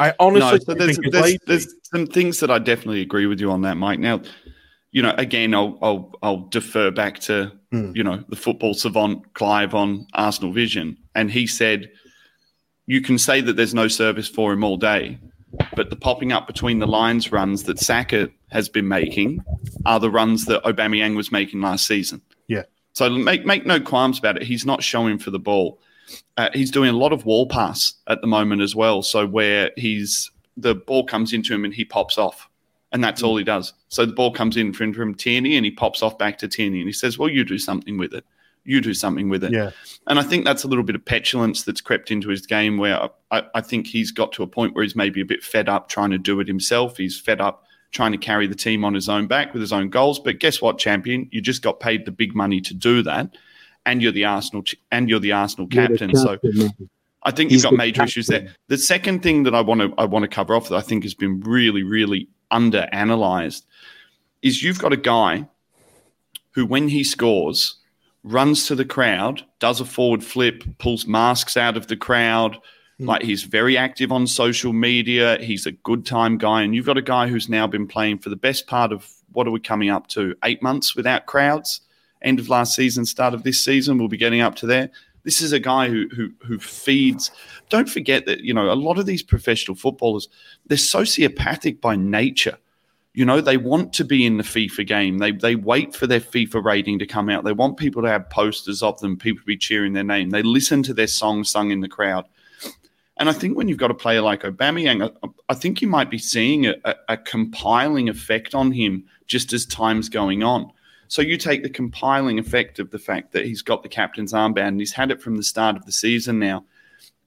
I 0.00 0.12
honestly 0.18 0.50
no, 0.50 0.58
so 0.58 0.74
there's, 0.74 0.98
think 0.98 1.12
there's, 1.12 1.38
there's, 1.46 1.74
some 1.84 2.06
things 2.08 2.40
that 2.40 2.50
I 2.50 2.58
definitely 2.58 3.00
agree 3.00 3.26
with 3.26 3.40
you 3.40 3.52
on 3.52 3.62
that, 3.62 3.76
Mike. 3.76 4.00
Now, 4.00 4.20
you 4.90 5.00
know, 5.00 5.14
again, 5.16 5.54
I'll 5.54 5.78
I'll, 5.80 6.12
I'll 6.22 6.48
defer 6.48 6.90
back 6.90 7.20
to 7.20 7.52
hmm. 7.70 7.92
you 7.94 8.02
know 8.02 8.24
the 8.28 8.36
football 8.36 8.74
savant 8.74 9.32
Clive 9.34 9.74
on 9.74 10.08
Arsenal 10.14 10.52
Vision, 10.52 10.96
and 11.14 11.30
he 11.30 11.46
said 11.46 11.90
you 12.86 13.00
can 13.00 13.16
say 13.16 13.40
that 13.40 13.54
there's 13.54 13.74
no 13.74 13.86
service 13.86 14.28
for 14.28 14.52
him 14.52 14.64
all 14.64 14.76
day, 14.76 15.18
but 15.76 15.90
the 15.90 15.96
popping 15.96 16.32
up 16.32 16.46
between 16.46 16.78
the 16.78 16.86
lines 16.86 17.32
runs 17.32 17.64
that 17.64 17.78
Saka 17.78 18.30
has 18.50 18.68
been 18.68 18.88
making 18.88 19.44
are 19.86 20.00
the 20.00 20.10
runs 20.10 20.44
that 20.46 20.62
Aubameyang 20.64 21.16
was 21.16 21.32
making 21.32 21.60
last 21.60 21.86
season. 21.86 22.22
Yeah. 22.48 22.62
So 22.92 23.10
make 23.10 23.44
make 23.44 23.66
no 23.66 23.80
qualms 23.80 24.18
about 24.18 24.36
it. 24.36 24.44
He's 24.44 24.64
not 24.64 24.82
showing 24.82 25.18
for 25.18 25.30
the 25.30 25.38
ball. 25.38 25.80
Uh, 26.36 26.50
he's 26.52 26.70
doing 26.70 26.90
a 26.90 26.96
lot 26.96 27.12
of 27.12 27.24
wall 27.24 27.46
pass 27.46 27.94
at 28.06 28.20
the 28.20 28.26
moment 28.26 28.62
as 28.62 28.74
well. 28.74 29.02
So 29.02 29.26
where 29.26 29.70
he's 29.76 30.30
the 30.56 30.74
ball 30.74 31.04
comes 31.04 31.32
into 31.32 31.52
him 31.52 31.64
and 31.64 31.74
he 31.74 31.84
pops 31.84 32.18
off, 32.18 32.48
and 32.92 33.02
that's 33.02 33.22
all 33.22 33.36
he 33.36 33.44
does. 33.44 33.72
So 33.88 34.06
the 34.06 34.12
ball 34.12 34.30
comes 34.32 34.56
in 34.56 34.72
from, 34.72 34.94
from 34.94 35.14
Tierney 35.14 35.56
and 35.56 35.64
he 35.64 35.72
pops 35.72 36.02
off 36.02 36.16
back 36.18 36.38
to 36.38 36.48
Tierney 36.48 36.78
and 36.78 36.88
he 36.88 36.92
says, 36.92 37.18
"Well, 37.18 37.28
you 37.28 37.44
do 37.44 37.58
something 37.58 37.98
with 37.98 38.14
it." 38.14 38.24
You 38.64 38.80
do 38.80 38.94
something 38.94 39.28
with 39.28 39.44
it. 39.44 39.52
Yeah. 39.52 39.70
And 40.06 40.18
I 40.18 40.22
think 40.22 40.44
that's 40.44 40.64
a 40.64 40.68
little 40.68 40.84
bit 40.84 40.96
of 40.96 41.04
petulance 41.04 41.64
that's 41.64 41.80
crept 41.80 42.10
into 42.10 42.30
his 42.30 42.46
game 42.46 42.78
where 42.78 43.10
I, 43.30 43.42
I 43.54 43.60
think 43.60 43.86
he's 43.86 44.10
got 44.10 44.32
to 44.32 44.42
a 44.42 44.46
point 44.46 44.74
where 44.74 44.82
he's 44.82 44.96
maybe 44.96 45.20
a 45.20 45.24
bit 45.24 45.42
fed 45.42 45.68
up 45.68 45.88
trying 45.88 46.10
to 46.10 46.18
do 46.18 46.40
it 46.40 46.48
himself. 46.48 46.96
He's 46.96 47.20
fed 47.20 47.40
up 47.40 47.64
trying 47.90 48.12
to 48.12 48.18
carry 48.18 48.46
the 48.46 48.54
team 48.54 48.84
on 48.84 48.94
his 48.94 49.08
own 49.08 49.26
back 49.26 49.52
with 49.52 49.60
his 49.60 49.72
own 49.72 49.90
goals. 49.90 50.18
But 50.18 50.40
guess 50.40 50.60
what, 50.60 50.78
champion? 50.78 51.28
You 51.30 51.40
just 51.40 51.62
got 51.62 51.78
paid 51.78 52.04
the 52.04 52.10
big 52.10 52.34
money 52.34 52.60
to 52.62 52.74
do 52.74 53.02
that. 53.02 53.36
And 53.86 54.02
you're 54.02 54.12
the 54.12 54.24
Arsenal 54.24 54.62
ch- 54.62 54.76
and 54.90 55.08
you're 55.08 55.20
the 55.20 55.32
Arsenal 55.32 55.68
You're 55.70 55.88
the 55.88 55.98
captain. 55.98 56.16
So 56.16 56.38
man. 56.42 56.70
I 57.22 57.30
think 57.30 57.50
He's 57.50 57.62
you've 57.62 57.70
got 57.70 57.76
major 57.76 58.02
issues 58.02 58.26
there. 58.26 58.54
The 58.68 58.78
second 58.78 59.22
thing 59.22 59.44
that 59.44 59.54
I 59.54 59.60
want 59.60 59.80
to 59.80 59.94
I 59.98 60.06
want 60.06 60.22
to 60.24 60.28
cover 60.28 60.54
off 60.54 60.68
that 60.70 60.76
I 60.76 60.80
think 60.80 61.04
has 61.04 61.14
been 61.14 61.40
really 61.40 61.82
really 61.82 62.28
under 62.50 62.88
analyzed 62.92 63.66
is 64.42 64.62
you've 64.62 64.78
got 64.78 64.92
a 64.92 64.96
guy 64.96 65.46
who 66.52 66.66
when 66.66 66.88
he 66.88 67.04
scores 67.04 67.76
runs 68.24 68.66
to 68.66 68.74
the 68.74 68.84
crowd, 68.84 69.44
does 69.60 69.80
a 69.80 69.84
forward 69.84 70.24
flip, 70.24 70.64
pulls 70.78 71.06
masks 71.06 71.56
out 71.56 71.76
of 71.76 71.86
the 71.86 71.96
crowd. 71.96 72.58
Hmm. 72.98 73.06
Like 73.06 73.22
he's 73.22 73.44
very 73.44 73.76
active 73.76 74.10
on 74.10 74.26
social 74.26 74.72
media. 74.72 75.38
He's 75.40 75.66
a 75.66 75.72
good 75.72 76.04
time 76.04 76.38
guy. 76.38 76.62
And 76.62 76.74
you've 76.74 76.86
got 76.86 76.98
a 76.98 77.02
guy 77.02 77.28
who's 77.28 77.48
now 77.48 77.66
been 77.66 77.86
playing 77.86 78.18
for 78.18 78.30
the 78.30 78.36
best 78.36 78.66
part 78.66 78.92
of 78.92 79.08
what 79.32 79.46
are 79.46 79.52
we 79.52 79.60
coming 79.60 79.90
up 79.90 80.08
to? 80.08 80.34
Eight 80.44 80.62
months 80.62 80.96
without 80.96 81.26
crowds. 81.26 81.82
End 82.22 82.40
of 82.40 82.48
last 82.48 82.74
season, 82.74 83.04
start 83.04 83.34
of 83.34 83.42
this 83.42 83.62
season. 83.62 83.98
We'll 83.98 84.08
be 84.08 84.16
getting 84.16 84.40
up 84.40 84.54
to 84.56 84.66
there. 84.66 84.90
This 85.24 85.40
is 85.40 85.52
a 85.52 85.60
guy 85.60 85.88
who 85.88 86.08
who 86.14 86.30
who 86.46 86.58
feeds. 86.58 87.30
Don't 87.68 87.88
forget 87.88 88.26
that 88.26 88.40
you 88.40 88.54
know 88.54 88.70
a 88.70 88.74
lot 88.74 88.98
of 88.98 89.06
these 89.06 89.22
professional 89.22 89.74
footballers 89.74 90.28
they're 90.66 90.78
sociopathic 90.78 91.80
by 91.80 91.96
nature. 91.96 92.58
You 93.14 93.24
know 93.24 93.40
they 93.40 93.56
want 93.56 93.92
to 93.94 94.04
be 94.04 94.26
in 94.26 94.38
the 94.38 94.42
FIFA 94.42 94.86
game. 94.86 95.18
They 95.18 95.30
they 95.30 95.54
wait 95.54 95.94
for 95.94 96.06
their 96.06 96.20
FIFA 96.20 96.64
rating 96.64 96.98
to 96.98 97.06
come 97.06 97.30
out. 97.30 97.44
They 97.44 97.52
want 97.52 97.76
people 97.76 98.02
to 98.02 98.08
have 98.08 98.28
posters 98.28 98.82
of 98.82 98.98
them, 99.00 99.16
people 99.16 99.40
to 99.40 99.46
be 99.46 99.56
cheering 99.56 99.92
their 99.92 100.02
name. 100.04 100.30
They 100.30 100.42
listen 100.42 100.82
to 100.82 100.94
their 100.94 101.06
song 101.06 101.44
sung 101.44 101.70
in 101.70 101.80
the 101.80 101.88
crowd. 101.88 102.26
And 103.16 103.28
I 103.28 103.32
think 103.32 103.56
when 103.56 103.68
you've 103.68 103.78
got 103.78 103.92
a 103.92 103.94
player 103.94 104.20
like 104.20 104.42
Aubameyang, 104.42 105.08
I, 105.22 105.28
I 105.48 105.54
think 105.54 105.80
you 105.80 105.86
might 105.86 106.10
be 106.10 106.18
seeing 106.18 106.66
a, 106.66 106.74
a, 106.84 106.94
a 107.10 107.16
compiling 107.16 108.08
effect 108.08 108.54
on 108.54 108.72
him 108.72 109.04
just 109.28 109.52
as 109.52 109.64
time's 109.64 110.08
going 110.08 110.42
on. 110.42 110.72
So 111.06 111.22
you 111.22 111.36
take 111.36 111.62
the 111.62 111.70
compiling 111.70 112.40
effect 112.40 112.80
of 112.80 112.90
the 112.90 112.98
fact 112.98 113.32
that 113.32 113.44
he's 113.44 113.62
got 113.62 113.84
the 113.84 113.88
captain's 113.88 114.32
armband 114.32 114.68
and 114.68 114.80
he's 114.80 114.92
had 114.92 115.12
it 115.12 115.22
from 115.22 115.36
the 115.36 115.44
start 115.44 115.76
of 115.76 115.86
the 115.86 115.92
season 115.92 116.40
now. 116.40 116.64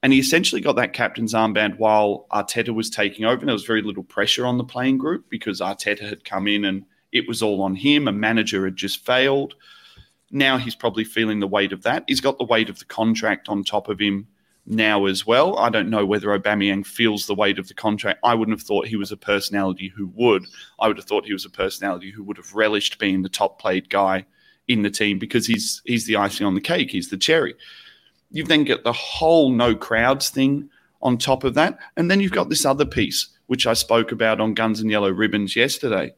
And 0.04 0.14
he 0.14 0.20
essentially 0.20 0.62
got 0.62 0.76
that 0.76 0.94
captain's 0.94 1.34
armband 1.34 1.80
while 1.80 2.28
Arteta 2.32 2.74
was 2.74 2.90
taking 2.90 3.26
over. 3.26 3.40
And 3.40 3.50
there 3.50 3.54
was 3.54 3.66
very 3.66 3.82
little 3.82 4.04
pressure 4.04 4.46
on 4.46 4.58
the 4.58 4.64
playing 4.64 4.98
group 5.00 5.26
because 5.30 5.60
Arteta 5.60 6.08
had 6.08 6.24
come 6.24 6.48
in 6.48 6.66
and 6.66 6.86
it 7.12 7.28
was 7.28 7.42
all 7.42 7.62
on 7.62 7.76
him. 7.76 8.08
A 8.08 8.12
manager 8.12 8.66
had 8.66 8.76
just 8.76 9.06
failed. 9.06 9.56
Now 10.30 10.58
he's 10.58 10.76
probably 10.76 11.04
feeling 11.04 11.40
the 11.40 11.48
weight 11.48 11.72
of 11.72 11.84
that. 11.84 12.04
He's 12.08 12.22
got 12.22 12.38
the 12.38 12.46
weight 12.46 12.70
of 12.70 12.80
the 12.80 12.86
contract 12.86 13.50
on 13.50 13.64
top 13.64 13.90
of 13.90 14.00
him 14.00 14.28
now 14.68 15.06
as 15.06 15.26
well. 15.26 15.58
I 15.58 15.70
don't 15.70 15.90
know 15.90 16.06
whether 16.06 16.28
Aubameyang 16.28 16.86
feels 16.86 17.26
the 17.26 17.36
weight 17.36 17.58
of 17.58 17.68
the 17.68 17.74
contract. 17.74 18.20
I 18.24 18.36
wouldn't 18.36 18.58
have 18.58 18.68
thought 18.68 18.88
he 18.88 18.98
was 18.98 19.12
a 19.12 19.18
personality 19.18 19.88
who 19.96 20.12
would. 20.16 20.46
I 20.80 20.88
would 20.88 20.98
have 20.98 21.06
thought 21.06 21.26
he 21.26 21.34
was 21.34 21.46
a 21.46 21.50
personality 21.50 22.12
who 22.12 22.24
would 22.26 22.38
have 22.38 22.54
relished 22.54 23.00
being 23.00 23.22
the 23.22 23.30
top 23.30 23.60
played 23.60 23.90
guy 23.90 24.26
in 24.68 24.82
the 24.82 24.90
team 24.90 25.18
because 25.18 25.48
he's 25.48 25.82
he's 25.86 26.06
the 26.06 26.18
icing 26.18 26.46
on 26.46 26.56
the 26.56 26.62
cake. 26.62 26.92
He's 26.92 27.10
the 27.10 27.18
cherry. 27.18 27.56
You 28.32 28.44
then 28.44 28.64
get 28.64 28.84
the 28.84 28.94
whole 28.94 29.50
no 29.50 29.76
crowds 29.76 30.30
thing 30.30 30.70
on 31.02 31.18
top 31.18 31.44
of 31.44 31.54
that, 31.54 31.78
and 31.96 32.10
then 32.10 32.20
you've 32.20 32.32
got 32.32 32.50
this 32.50 32.66
other 32.66 32.86
piece 32.86 33.28
which 33.48 33.66
I 33.66 33.74
spoke 33.74 34.12
about 34.12 34.40
on 34.40 34.54
Guns 34.54 34.82
and 34.82 34.92
Yellow 34.92 35.10
Ribbons 35.10 35.56
yesterday, 35.56 36.14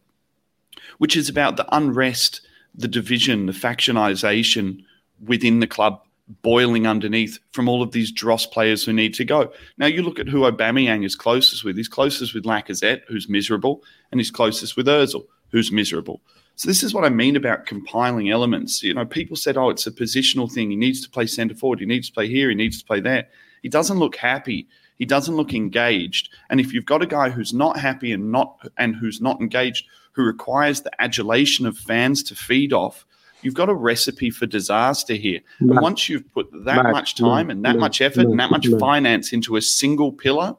which 0.97 1.15
is 1.15 1.29
about 1.29 1.57
the 1.57 1.75
unrest, 1.75 2.41
the 2.75 2.87
division, 2.87 3.45
the 3.45 3.53
factionization 3.53 4.83
within 5.23 5.59
the 5.59 5.67
club 5.67 6.01
boiling 6.41 6.85
underneath 6.85 7.39
from 7.51 7.67
all 7.67 7.81
of 7.81 7.91
these 7.91 8.11
dross 8.11 8.45
players 8.45 8.83
who 8.83 8.93
need 8.93 9.13
to 9.15 9.25
go. 9.25 9.51
Now 9.77 9.87
you 9.87 10.03
look 10.03 10.19
at 10.19 10.27
who 10.27 10.41
Aubameyang 10.41 11.03
is 11.05 11.15
closest 11.15 11.63
with. 11.63 11.75
He's 11.75 11.87
closest 11.87 12.33
with 12.33 12.45
Lacazette, 12.45 13.01
who's 13.07 13.29
miserable, 13.29 13.83
and 14.11 14.19
he's 14.19 14.31
closest 14.31 14.77
with 14.77 14.87
Özil, 14.87 15.25
who's 15.51 15.71
miserable. 15.71 16.21
So 16.59 16.67
this 16.67 16.83
is 16.83 16.93
what 16.93 17.05
I 17.05 17.09
mean 17.09 17.37
about 17.37 17.65
compiling 17.65 18.29
elements. 18.29 18.83
You 18.83 18.93
know, 18.93 19.05
people 19.05 19.37
said, 19.37 19.55
"Oh, 19.55 19.69
it's 19.69 19.87
a 19.87 19.91
positional 19.91 20.51
thing. 20.51 20.69
He 20.69 20.75
needs 20.75 20.99
to 20.99 21.09
play 21.09 21.25
centre 21.25 21.55
forward. 21.55 21.79
He 21.79 21.85
needs 21.85 22.09
to 22.09 22.13
play 22.13 22.27
here. 22.27 22.49
He 22.49 22.55
needs 22.55 22.79
to 22.79 22.85
play 22.85 22.99
there." 22.99 23.29
He 23.63 23.69
doesn't 23.69 23.97
look 23.97 24.17
happy. 24.17 24.67
He 24.97 25.05
doesn't 25.05 25.37
look 25.37 25.53
engaged. 25.53 26.27
And 26.49 26.59
if 26.59 26.73
you've 26.73 26.85
got 26.85 27.01
a 27.01 27.05
guy 27.05 27.29
who's 27.29 27.53
not 27.53 27.79
happy 27.79 28.11
and 28.11 28.29
not 28.29 28.57
and 28.77 28.93
who's 28.93 29.21
not 29.21 29.39
engaged, 29.39 29.85
who 30.11 30.23
requires 30.23 30.81
the 30.81 30.91
adulation 31.01 31.65
of 31.65 31.77
fans 31.77 32.21
to 32.23 32.35
feed 32.35 32.73
off, 32.73 33.05
you've 33.41 33.53
got 33.53 33.69
a 33.69 33.73
recipe 33.73 34.29
for 34.29 34.45
disaster 34.45 35.13
here. 35.13 35.39
And 35.61 35.79
once 35.79 36.09
you've 36.09 36.29
put 36.33 36.51
that 36.65 36.83
Matt, 36.83 36.91
much 36.91 37.15
time 37.15 37.47
Matt, 37.47 37.55
and 37.55 37.63
that 37.63 37.75
Matt, 37.75 37.79
much 37.79 38.01
effort 38.01 38.25
and 38.25 38.37
that 38.37 38.51
much 38.51 38.67
finance 38.81 39.31
into 39.31 39.55
a 39.55 39.61
single 39.61 40.11
pillar, 40.11 40.57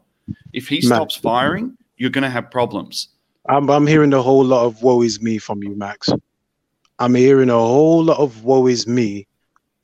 if 0.54 0.66
he 0.66 0.76
Matt. 0.76 0.84
stops 0.84 1.16
firing, 1.16 1.76
you're 1.98 2.08
going 2.08 2.24
to 2.24 2.30
have 2.30 2.50
problems. 2.50 3.08
I'm, 3.48 3.70
I'm 3.70 3.86
hearing 3.86 4.12
a 4.12 4.22
whole 4.22 4.44
lot 4.44 4.66
of 4.66 4.82
woe 4.82 5.02
is 5.02 5.20
me 5.20 5.38
from 5.38 5.62
you, 5.62 5.74
Max. 5.74 6.10
I'm 6.98 7.14
hearing 7.14 7.48
a 7.48 7.54
whole 7.54 8.04
lot 8.04 8.18
of 8.18 8.44
woe 8.44 8.66
is 8.66 8.86
me, 8.86 9.26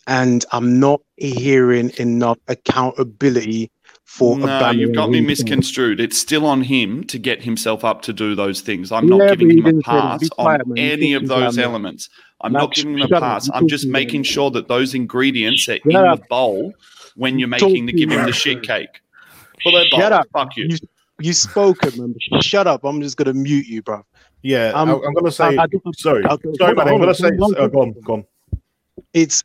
and 0.06 0.44
I'm 0.52 0.78
not 0.78 1.00
hearing 1.16 1.90
enough 1.98 2.38
accountability 2.48 3.70
for 4.04 4.38
No, 4.38 4.46
Aubameyang 4.46 4.78
you've 4.78 4.94
got 4.94 5.10
me 5.10 5.20
misconstrued. 5.20 6.00
It's 6.00 6.18
still 6.18 6.46
on 6.46 6.62
him 6.62 7.04
to 7.04 7.18
get 7.18 7.42
himself 7.42 7.84
up 7.84 8.02
to 8.02 8.12
do 8.12 8.34
those 8.34 8.60
things. 8.60 8.92
I'm 8.92 9.06
not 9.06 9.20
Yeah, 9.20 9.34
giving 9.34 9.50
him 9.58 9.64
a 9.64 9.68
didn't 9.68 9.84
say 9.84 9.90
pass 9.90 10.20
Be 10.20 10.30
on 10.38 10.60
man. 10.66 10.78
Any 10.78 11.14
of 11.14 11.26
those 11.26 11.58
elements. 11.58 12.08
I'm 12.42 12.52
Max, 12.52 12.62
not 12.62 12.74
giving 12.74 12.94
him 12.94 13.02
a 13.02 13.08
shut 13.08 13.20
pass. 13.22 13.50
I'm 13.52 13.66
just 13.66 13.86
making 13.88 14.22
sure 14.22 14.50
that 14.50 14.68
those 14.68 14.94
ingredients 14.94 15.68
are 15.68 15.76
in 15.76 15.90
the 15.90 16.22
bowl 16.28 16.74
when 17.16 17.38
you're 17.38 17.48
You're 17.48 17.68
making 17.68 17.86
the 17.86 17.92
give 17.92 18.10
him 18.10 18.26
the 18.26 18.32
shit 18.32 18.62
cake. 18.62 19.00
Well, 19.64 19.74
they're 19.74 19.84
Shut 19.86 20.00
bold. 20.00 20.12
up. 20.12 20.26
Fuck 20.32 20.56
you. 20.56 20.66
You, 20.68 20.76
you 21.20 21.32
spoken, 21.32 21.92
man. 21.98 22.14
Shut 22.42 22.66
up. 22.66 22.84
I'm 22.84 23.00
just 23.00 23.16
gonna 23.16 23.34
mute 23.34 23.66
you, 23.66 23.82
bro. 23.82 24.02
Yeah, 24.42 24.72
Um, 24.74 24.88
I, 24.88 24.92
am 24.92 25.00
going 25.14 25.24
to 25.24 25.32
say. 25.32 25.56
I- 25.56 25.64
I 25.64 25.66
sorry, 25.96 26.24
Okay, 26.24 26.50
sorry, 26.58 26.70
on, 26.72 26.76
man. 26.76 26.88
I'm 26.88 27.00
gonna 27.00 27.14
say. 27.14 27.28
on. 27.28 27.54
Oh, 27.56 27.68
go 27.68 27.80
on, 27.80 27.94
go 28.04 28.12
on. 28.14 28.24
It's 29.12 29.42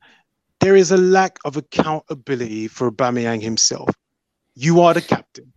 there 0.59 0.75
is 0.75 0.91
a 0.91 0.97
lack 0.97 1.39
of 1.45 1.57
accountability 1.57 2.67
for 2.67 2.91
Aubameyang 2.91 3.41
himself. 3.41 3.89
You 4.55 4.81
are 4.81 4.93
the 4.93 5.01
captain, 5.01 5.51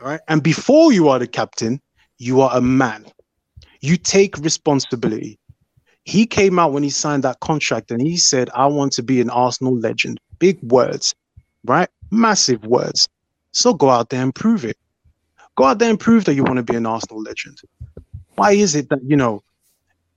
right? 0.00 0.20
And 0.28 0.42
before 0.42 0.92
you 0.92 1.08
are 1.08 1.18
the 1.18 1.26
captain, 1.26 1.80
you 2.18 2.40
are 2.40 2.56
a 2.56 2.60
man. 2.60 3.06
You 3.80 3.96
take 3.96 4.38
responsibility. 4.38 5.38
He 6.04 6.26
came 6.26 6.58
out 6.58 6.72
when 6.72 6.82
he 6.82 6.90
signed 6.90 7.22
that 7.22 7.38
contract 7.40 7.90
and 7.90 8.00
he 8.00 8.16
said, 8.16 8.50
"I 8.54 8.66
want 8.66 8.92
to 8.94 9.02
be 9.02 9.20
an 9.20 9.30
Arsenal 9.30 9.76
legend." 9.78 10.18
Big 10.38 10.58
words, 10.62 11.14
right? 11.64 11.88
Massive 12.10 12.64
words. 12.64 13.08
So 13.52 13.74
go 13.74 13.90
out 13.90 14.08
there 14.08 14.22
and 14.22 14.34
prove 14.34 14.64
it. 14.64 14.76
Go 15.56 15.64
out 15.64 15.78
there 15.78 15.90
and 15.90 16.00
prove 16.00 16.24
that 16.24 16.34
you 16.34 16.44
want 16.44 16.56
to 16.56 16.62
be 16.62 16.76
an 16.76 16.86
Arsenal 16.86 17.22
legend. 17.22 17.60
Why 18.36 18.52
is 18.52 18.74
it 18.74 18.88
that 18.88 19.00
you 19.04 19.16
know? 19.16 19.42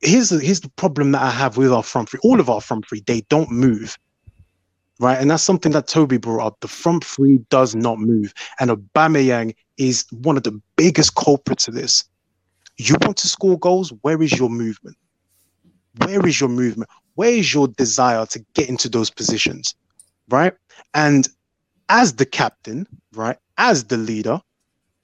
here's 0.02 0.30
the 0.30 0.40
here's 0.40 0.62
the 0.62 0.70
problem 0.70 1.12
that 1.12 1.22
I 1.22 1.30
have 1.30 1.58
with 1.58 1.72
our 1.72 1.84
front 1.84 2.10
three. 2.10 2.20
All 2.24 2.40
of 2.40 2.50
our 2.50 2.62
front 2.62 2.88
three, 2.88 3.04
they 3.06 3.22
don't 3.22 3.52
move. 3.52 3.98
Right. 5.00 5.20
And 5.20 5.30
that's 5.30 5.44
something 5.44 5.74
that 5.74 5.88
Toby 5.88 6.18
brought 6.18 6.46
up. 6.46 6.60
The 6.62 6.70
front 6.70 7.04
three 7.04 7.40
does 7.50 7.76
not 7.76 8.00
move. 8.00 8.34
And 8.60 8.72
Aubameyang 8.72 9.54
is 9.78 10.06
one 10.12 10.38
of 10.38 10.44
the 10.44 10.60
biggest 10.78 11.16
culprits 11.16 11.68
of 11.68 11.74
this. 11.74 12.06
You 12.78 12.96
want 13.02 13.18
to 13.18 13.28
score 13.28 13.60
goals? 13.60 13.92
Where 14.02 14.22
is 14.22 14.38
your 14.38 14.50
movement? 14.50 14.96
Where 15.98 16.26
is 16.26 16.40
your 16.40 16.50
movement? 16.50 16.90
Where 17.16 17.32
is 17.32 17.54
your 17.54 17.68
desire 17.68 18.26
to 18.28 18.46
get 18.54 18.70
into 18.70 18.88
those 18.88 19.10
positions? 19.10 19.76
Right. 20.30 20.54
And 20.94 21.28
as 21.90 22.14
the 22.14 22.26
captain, 22.26 22.88
right, 23.14 23.38
as 23.58 23.86
the 23.86 23.98
leader, 23.98 24.42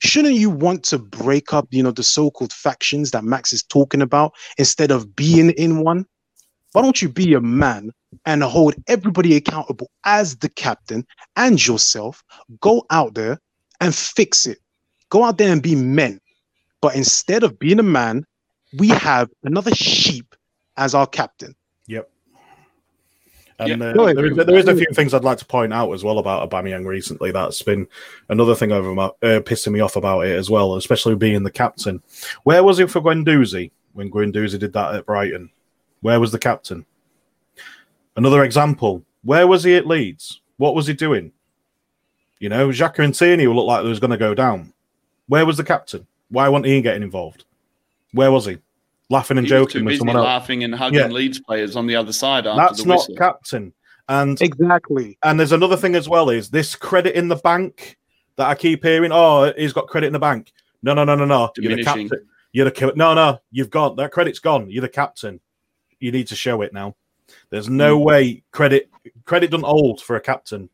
shouldn't 0.02 0.36
you 0.36 0.50
want 0.50 0.84
to 0.86 0.98
break 0.98 1.54
up, 1.54 1.68
you 1.72 1.84
know, 1.84 1.92
the 1.92 2.04
so-called 2.04 2.52
factions 2.52 3.12
that 3.12 3.24
Max 3.24 3.54
is 3.54 3.64
talking 3.64 4.02
about 4.02 4.34
instead 4.58 4.92
of 4.92 5.16
being 5.16 5.52
in 5.52 5.84
one? 5.84 6.06
Why 6.74 6.82
don't 6.82 7.02
you 7.02 7.10
be 7.10 7.34
a 7.34 7.42
man 7.42 7.92
and 8.26 8.44
hold 8.44 8.76
everybody 8.88 9.36
accountable 9.36 9.92
as 10.06 10.38
the 10.38 10.50
captain 10.50 11.06
and 11.36 11.66
yourself? 11.66 12.24
Go 12.62 12.84
out 12.90 13.14
there 13.14 13.40
and 13.80 13.94
fix 13.94 14.46
it. 14.46 14.58
Go 15.10 15.24
out 15.24 15.38
there 15.38 15.52
and 15.52 15.62
be 15.62 15.76
men. 15.76 16.20
But 16.82 16.96
instead 16.96 17.44
of 17.44 17.60
being 17.60 17.80
a 17.80 17.84
man, 17.84 18.26
we 18.78 18.88
have 18.90 19.30
another 19.44 19.74
sheep 19.76 20.36
as 20.78 20.96
our 20.96 21.06
captain. 21.06 21.54
Yep. 21.88 22.10
And 23.62 23.84
uh, 23.84 23.94
Go 23.94 24.14
there, 24.14 24.26
is, 24.26 24.36
there 24.36 24.58
is 24.58 24.68
a 24.68 24.76
few 24.76 24.88
things 24.94 25.14
I'd 25.14 25.24
like 25.24 25.38
to 25.38 25.46
point 25.46 25.74
out 25.74 25.92
as 25.94 26.04
well 26.04 26.20
about 26.20 26.50
Aubameyang 26.50 26.86
recently. 26.86 27.32
That's 27.32 27.62
been 27.62 27.88
another 28.30 28.56
thing 28.56 28.72
over 28.72 28.94
my, 28.94 29.06
uh, 29.06 29.42
pissing 29.42 29.74
me 29.74 29.80
off 29.80 29.96
about 29.96 30.22
it 30.22 30.36
as 30.36 30.50
well, 30.50 30.76
especially 30.76 31.16
being 31.16 31.44
the 31.44 31.52
captain. 31.52 32.02
Where 32.44 32.64
was 32.64 32.80
it 32.80 32.90
for 32.90 33.02
Guendouzi 33.02 33.72
when 33.94 34.12
Guendouzi 34.12 34.60
did 34.60 34.74
that 34.74 34.96
at 34.96 35.06
Brighton? 35.06 35.50
Where 36.02 36.20
was 36.20 36.32
the 36.32 36.40
captain? 36.40 36.86
Another 38.16 38.44
example. 38.44 39.04
Where 39.24 39.48
was 39.48 39.64
he 39.64 39.76
at 39.76 39.88
Leeds? 39.88 40.42
What 40.58 40.76
was 40.76 40.88
he 40.88 40.94
doing? 40.94 41.32
You 42.40 42.50
know, 42.50 42.70
Xhaka 42.70 43.04
and 43.04 43.14
Tierney 43.14 43.48
looked 43.48 43.68
like 43.68 43.84
they 43.84 43.90
was 43.90 44.00
going 44.00 44.12
to 44.12 44.18
go 44.18 44.34
down. 44.34 44.74
Where 45.28 45.46
was 45.46 45.58
the 45.58 45.64
captain? 45.64 46.08
Why 46.30 46.50
wasn't 46.50 46.66
he 46.68 46.82
getting 46.82 47.04
involved? 47.04 47.46
Where 48.14 48.32
was 48.32 48.48
he? 48.48 48.58
Laughing 49.12 49.38
and 49.38 49.46
He 49.46 49.54
was 49.54 49.62
joking 49.68 49.82
too 49.82 49.86
with 49.86 49.92
busy 49.94 49.98
someone 50.00 50.16
else. 50.18 50.26
laughing 50.26 50.64
and 50.64 50.74
hugging 50.74 51.00
Yeah. 51.00 51.08
Leeds 51.08 51.40
players 51.40 51.76
on 51.76 51.86
the 51.88 51.96
other 51.96 52.14
side 52.14 52.48
after 52.48 52.60
That's 52.60 52.82
the 52.84 52.88
not 52.88 52.98
whistle. 53.00 53.16
captain. 53.16 53.74
And 54.10 54.42
Exactly. 54.42 55.18
and 55.24 55.40
there's 55.40 55.52
another 55.52 55.78
thing 55.78 55.96
as 55.96 56.10
well 56.10 56.30
is 56.30 56.50
this 56.50 56.76
credit 56.76 57.16
in 57.16 57.28
the 57.28 57.36
bank 57.38 57.98
that 58.38 58.48
I 58.48 58.56
keep 58.56 58.84
hearing. 58.84 59.12
Oh, 59.14 59.54
he's 59.56 59.74
got 59.74 59.88
credit 59.88 60.08
in 60.08 60.14
the 60.14 60.20
bank. 60.20 60.52
No, 60.84 60.94
no, 60.94 61.04
no, 61.04 61.16
no, 61.16 61.26
no. 61.26 61.52
You're 61.58 61.76
the 61.76 61.84
captain. 61.84 62.10
You're 62.54 62.66
the 62.66 62.72
ca- 62.72 62.92
no, 62.96 63.14
no. 63.14 63.40
You've 63.52 63.70
gone. 63.70 63.96
That 63.98 64.12
credit's 64.12 64.40
gone. 64.40 64.70
You're 64.70 64.82
the 64.82 64.90
captain. 64.90 65.40
You 66.00 66.12
need 66.12 66.28
to 66.28 66.36
show 66.36 66.62
it 66.64 66.74
now. 66.74 66.96
There's 67.52 67.70
no 67.70 67.98
Mm. 68.00 68.04
way 68.04 68.44
credit 68.52 68.90
credit 69.26 69.52
doesn't 69.52 69.66
hold 69.66 70.02
for 70.02 70.16
a 70.16 70.22
captain. 70.22 70.70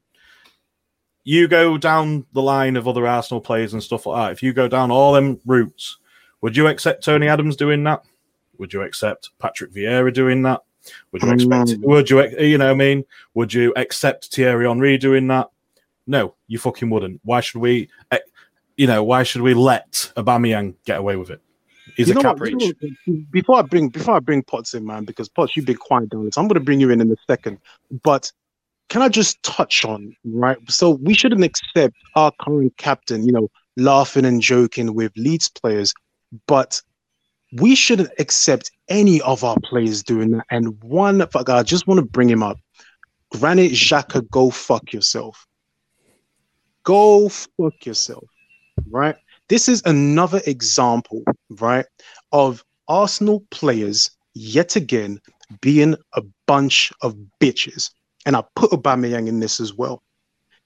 You 1.24 1.48
go 1.48 1.78
down 1.78 2.26
the 2.34 2.42
line 2.42 2.78
of 2.78 2.88
other 2.88 3.06
Arsenal 3.06 3.42
players 3.42 3.74
and 3.74 3.84
stuff 3.84 4.06
like 4.06 4.28
that. 4.28 4.32
If 4.32 4.42
you 4.42 4.54
go 4.54 4.68
down 4.68 4.92
all 4.92 5.12
them 5.14 5.40
routes, 5.46 5.98
would 6.42 6.56
you 6.56 6.68
accept 6.68 7.04
Tony 7.04 7.28
Adams 7.28 7.56
doing 7.58 7.84
that? 7.84 8.02
Would 8.60 8.74
you 8.74 8.82
accept 8.82 9.32
Patrick 9.40 9.72
Vieira 9.72 10.14
doing 10.14 10.44
that? 10.44 10.62
Would 11.12 11.24
you 11.24 11.32
expect? 11.32 11.70
Mm. 11.72 11.80
Would 11.82 12.10
you? 12.10 12.30
You 12.40 12.58
know, 12.58 12.72
I 12.72 12.74
mean, 12.74 13.04
would 13.34 13.54
you 13.54 13.74
accept 13.76 14.34
Thierry 14.34 14.68
Henry 14.68 14.98
doing 14.98 15.28
that? 15.28 15.50
No, 16.06 16.36
you 16.48 16.58
fucking 16.60 16.90
wouldn't. 16.90 17.20
Why 17.24 17.42
should 17.42 17.60
we? 17.60 17.90
eh, 18.12 18.20
You 18.78 18.88
know, 18.88 19.04
why 19.04 19.24
should 19.24 19.42
we 19.42 19.54
let 19.54 20.12
Aubameyang 20.16 20.76
get 20.86 20.98
away 21.00 21.16
with 21.18 21.30
it? 21.30 21.42
He's 21.96 22.10
a 22.10 22.16
cap. 22.16 22.40
what, 22.40 22.50
you 22.50 22.74
know 23.08 23.24
before 23.32 23.58
I 23.60 23.62
bring 23.64 23.90
before 23.90 24.16
I 24.16 24.20
bring 24.20 24.44
Potts 24.44 24.74
in, 24.74 24.86
man, 24.86 25.04
because 25.04 25.30
Potts, 25.30 25.56
you've 25.58 25.66
been 25.66 25.78
quiet 25.78 26.10
down 26.10 26.26
this. 26.26 26.38
I'm 26.38 26.48
going 26.48 26.60
to 26.60 26.64
bring 26.66 26.80
you 26.80 26.90
in 26.90 27.02
in 27.02 27.12
a 27.12 27.16
second, 27.28 27.58
but 28.04 28.32
can 28.90 29.02
I 29.02 29.10
just 29.10 29.42
touch 29.44 29.84
on 29.84 30.16
right? 30.26 30.58
So 30.70 30.92
we 30.92 31.14
shouldn't 31.14 31.44
accept 31.44 31.96
our 32.16 32.32
current 32.40 32.76
captain, 32.78 33.26
you 33.26 33.32
know, 33.32 33.50
laughing 33.76 34.26
and 34.26 34.42
joking 34.42 34.94
with 34.94 35.12
Leeds 35.18 35.50
players, 35.50 35.94
but 36.46 36.82
we 37.54 37.76
shouldn't 37.76 38.12
accept 38.20 38.72
any 38.90 39.22
of 39.22 39.44
our 39.44 39.58
players 39.64 40.04
doing 40.04 40.32
that. 40.32 40.46
And 40.52 40.82
one, 40.84 41.26
fuck, 41.28 41.50
I 41.50 41.64
just 41.64 41.88
want 41.88 42.00
to 42.00 42.06
bring 42.06 42.30
him 42.30 42.44
up. 42.44 42.58
Granit 43.32 43.72
Xhaka, 43.72 44.30
go 44.30 44.50
fuck 44.50 44.94
yourself. 44.94 45.46
Go 46.84 47.30
fuck 47.30 47.86
yourself, 47.86 48.24
right? 48.90 49.16
This 49.50 49.70
is 49.70 49.82
another 49.86 50.42
example, 50.46 51.24
right, 51.50 51.86
of 52.32 52.64
Arsenal 52.88 53.44
players 53.52 54.12
yet 54.34 54.76
again 54.76 55.20
being 55.62 55.96
a 56.14 56.22
bunch 56.48 56.92
of 57.02 57.16
bitches. 57.42 57.92
And 58.26 58.36
I 58.36 58.44
put 58.56 58.72
Aubameyang 58.72 59.28
in 59.28 59.40
this 59.40 59.60
as 59.60 59.74
well. 59.74 60.04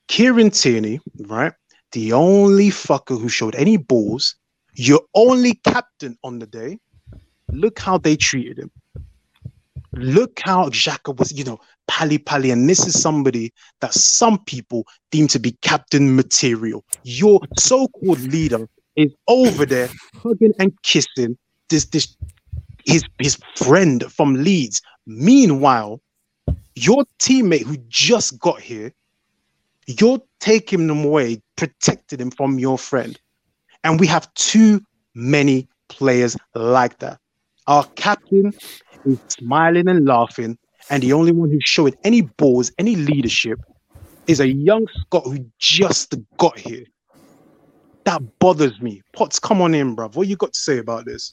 Kieran 0.07 0.51
Tierney, 0.51 0.99
right, 1.19 1.53
the 1.91 2.13
only 2.13 2.69
fucker 2.69 3.19
who 3.19 3.29
showed 3.29 3.55
any 3.55 3.77
balls, 3.77 4.35
your 4.75 5.01
only 5.13 5.55
captain 5.65 6.17
on 6.23 6.39
the 6.39 6.47
day. 6.47 6.79
Look 7.51 7.79
how 7.79 7.97
they 7.97 8.15
treated 8.15 8.57
him. 8.59 8.71
Look 9.93 10.39
how 10.39 10.69
Xhaka 10.69 11.17
was, 11.17 11.33
you 11.33 11.43
know, 11.43 11.59
pally 11.87 12.17
pally. 12.17 12.51
And 12.51 12.69
this 12.69 12.87
is 12.87 12.99
somebody 12.99 13.51
that 13.81 13.93
some 13.93 14.43
people 14.45 14.87
deem 15.11 15.27
to 15.27 15.39
be 15.39 15.51
captain 15.61 16.15
material. 16.15 16.85
Your 17.03 17.41
so-called 17.57 18.19
leader 18.21 18.69
is 18.95 19.11
over 19.27 19.65
there 19.65 19.89
hugging 20.15 20.53
and 20.59 20.71
kissing 20.83 21.37
this 21.69 21.85
this 21.85 22.15
his 22.85 23.03
his 23.19 23.37
friend 23.55 24.03
from 24.11 24.35
Leeds. 24.35 24.81
Meanwhile, 25.05 26.01
your 26.75 27.03
teammate 27.19 27.63
who 27.63 27.77
just 27.89 28.39
got 28.39 28.61
here, 28.61 28.93
you're 29.87 30.21
taking 30.39 30.87
them 30.87 31.03
away, 31.03 31.41
protecting 31.57 32.19
him 32.19 32.31
from 32.31 32.59
your 32.59 32.77
friend. 32.77 33.19
And 33.83 33.99
we 33.99 34.07
have 34.07 34.31
too 34.35 34.81
many 35.15 35.67
players 35.89 36.37
like 36.55 36.99
that. 36.99 37.19
Our 37.67 37.85
captain 37.95 38.53
is 39.05 39.19
smiling 39.29 39.87
and 39.87 40.05
laughing, 40.05 40.57
and 40.89 41.01
the 41.03 41.13
only 41.13 41.31
one 41.31 41.49
who's 41.49 41.63
showing 41.63 41.95
any 42.03 42.21
balls, 42.21 42.71
any 42.77 42.95
leadership, 42.95 43.59
is 44.27 44.39
a 44.39 44.47
young 44.47 44.87
Scot 45.01 45.25
who 45.25 45.45
just 45.59 46.15
got 46.37 46.57
here. 46.57 46.85
That 48.05 48.21
bothers 48.39 48.81
me. 48.81 49.01
Potts, 49.13 49.39
come 49.39 49.61
on 49.61 49.75
in, 49.75 49.95
bruv. 49.95 50.15
What 50.15 50.27
you 50.27 50.35
got 50.35 50.53
to 50.53 50.59
say 50.59 50.77
about 50.77 51.05
this? 51.05 51.31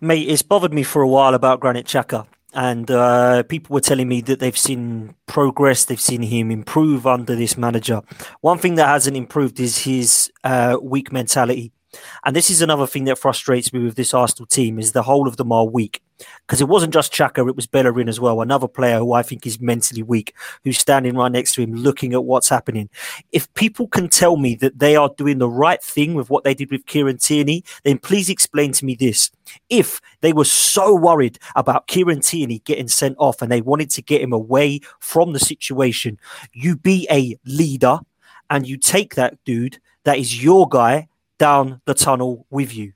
Mate, 0.00 0.28
it's 0.28 0.42
bothered 0.42 0.72
me 0.72 0.82
for 0.82 1.02
a 1.02 1.08
while 1.08 1.34
about 1.34 1.60
Granit 1.60 1.86
Xhaka. 1.86 2.26
And 2.56 2.90
uh, 2.90 3.42
people 3.42 3.74
were 3.74 3.82
telling 3.82 4.08
me 4.08 4.22
that 4.22 4.40
they've 4.40 4.56
seen 4.56 5.14
progress, 5.26 5.84
they've 5.84 6.00
seen 6.00 6.22
him 6.22 6.50
improve 6.50 7.06
under 7.06 7.36
this 7.36 7.58
manager. 7.58 8.00
One 8.40 8.56
thing 8.56 8.76
that 8.76 8.88
hasn't 8.88 9.14
improved 9.14 9.60
is 9.60 9.76
his 9.76 10.32
uh, 10.42 10.78
weak 10.80 11.12
mentality. 11.12 11.70
And 12.24 12.34
this 12.34 12.48
is 12.48 12.62
another 12.62 12.86
thing 12.86 13.04
that 13.04 13.18
frustrates 13.18 13.74
me 13.74 13.80
with 13.80 13.96
this 13.96 14.14
Arsenal 14.14 14.46
team 14.46 14.78
is 14.78 14.92
the 14.92 15.02
whole 15.02 15.28
of 15.28 15.36
them 15.36 15.52
are 15.52 15.66
weak. 15.66 16.00
Because 16.46 16.60
it 16.60 16.68
wasn't 16.68 16.94
just 16.94 17.12
Xhaka, 17.12 17.48
it 17.48 17.56
was 17.56 17.66
Bellerin 17.66 18.08
as 18.08 18.20
well, 18.20 18.40
another 18.40 18.68
player 18.68 18.98
who 18.98 19.12
I 19.12 19.22
think 19.22 19.46
is 19.46 19.60
mentally 19.60 20.02
weak, 20.02 20.34
who's 20.64 20.78
standing 20.78 21.16
right 21.16 21.30
next 21.30 21.54
to 21.54 21.62
him 21.62 21.74
looking 21.74 22.14
at 22.14 22.24
what's 22.24 22.48
happening. 22.48 22.88
If 23.32 23.52
people 23.54 23.88
can 23.88 24.08
tell 24.08 24.36
me 24.36 24.54
that 24.56 24.78
they 24.78 24.96
are 24.96 25.10
doing 25.16 25.38
the 25.38 25.50
right 25.50 25.82
thing 25.82 26.14
with 26.14 26.30
what 26.30 26.44
they 26.44 26.54
did 26.54 26.70
with 26.70 26.86
Kieran 26.86 27.18
Tierney, 27.18 27.64
then 27.84 27.98
please 27.98 28.30
explain 28.30 28.72
to 28.72 28.84
me 28.84 28.94
this. 28.94 29.30
If 29.68 30.00
they 30.20 30.32
were 30.32 30.44
so 30.44 30.94
worried 30.94 31.38
about 31.54 31.86
Kieran 31.86 32.20
Tierney 32.20 32.60
getting 32.60 32.88
sent 32.88 33.16
off 33.18 33.42
and 33.42 33.50
they 33.50 33.60
wanted 33.60 33.90
to 33.90 34.02
get 34.02 34.22
him 34.22 34.32
away 34.32 34.80
from 35.00 35.32
the 35.32 35.40
situation, 35.40 36.18
you 36.52 36.76
be 36.76 37.06
a 37.10 37.38
leader 37.44 37.98
and 38.50 38.66
you 38.66 38.76
take 38.76 39.14
that 39.16 39.42
dude 39.44 39.78
that 40.04 40.18
is 40.18 40.42
your 40.42 40.68
guy 40.68 41.08
down 41.38 41.80
the 41.84 41.94
tunnel 41.94 42.46
with 42.50 42.74
you. 42.74 42.92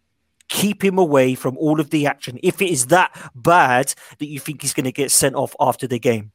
Keep 0.51 0.85
him 0.85 0.99
away 0.99 1.35
from 1.35 1.57
all 1.57 1.81
of 1.81 1.89
the 1.91 2.07
action. 2.07 2.39
If 2.43 2.61
it 2.61 2.71
is 2.71 2.89
that 2.89 3.17
bad 3.35 3.95
that 4.19 4.27
you 4.27 4.39
think 4.39 4.61
he's 4.61 4.75
going 4.75 4.85
to 4.85 4.93
get 4.93 5.11
sent 5.11 5.35
off 5.35 5.55
after 5.59 5.87
the 5.87 5.99
game, 5.99 6.33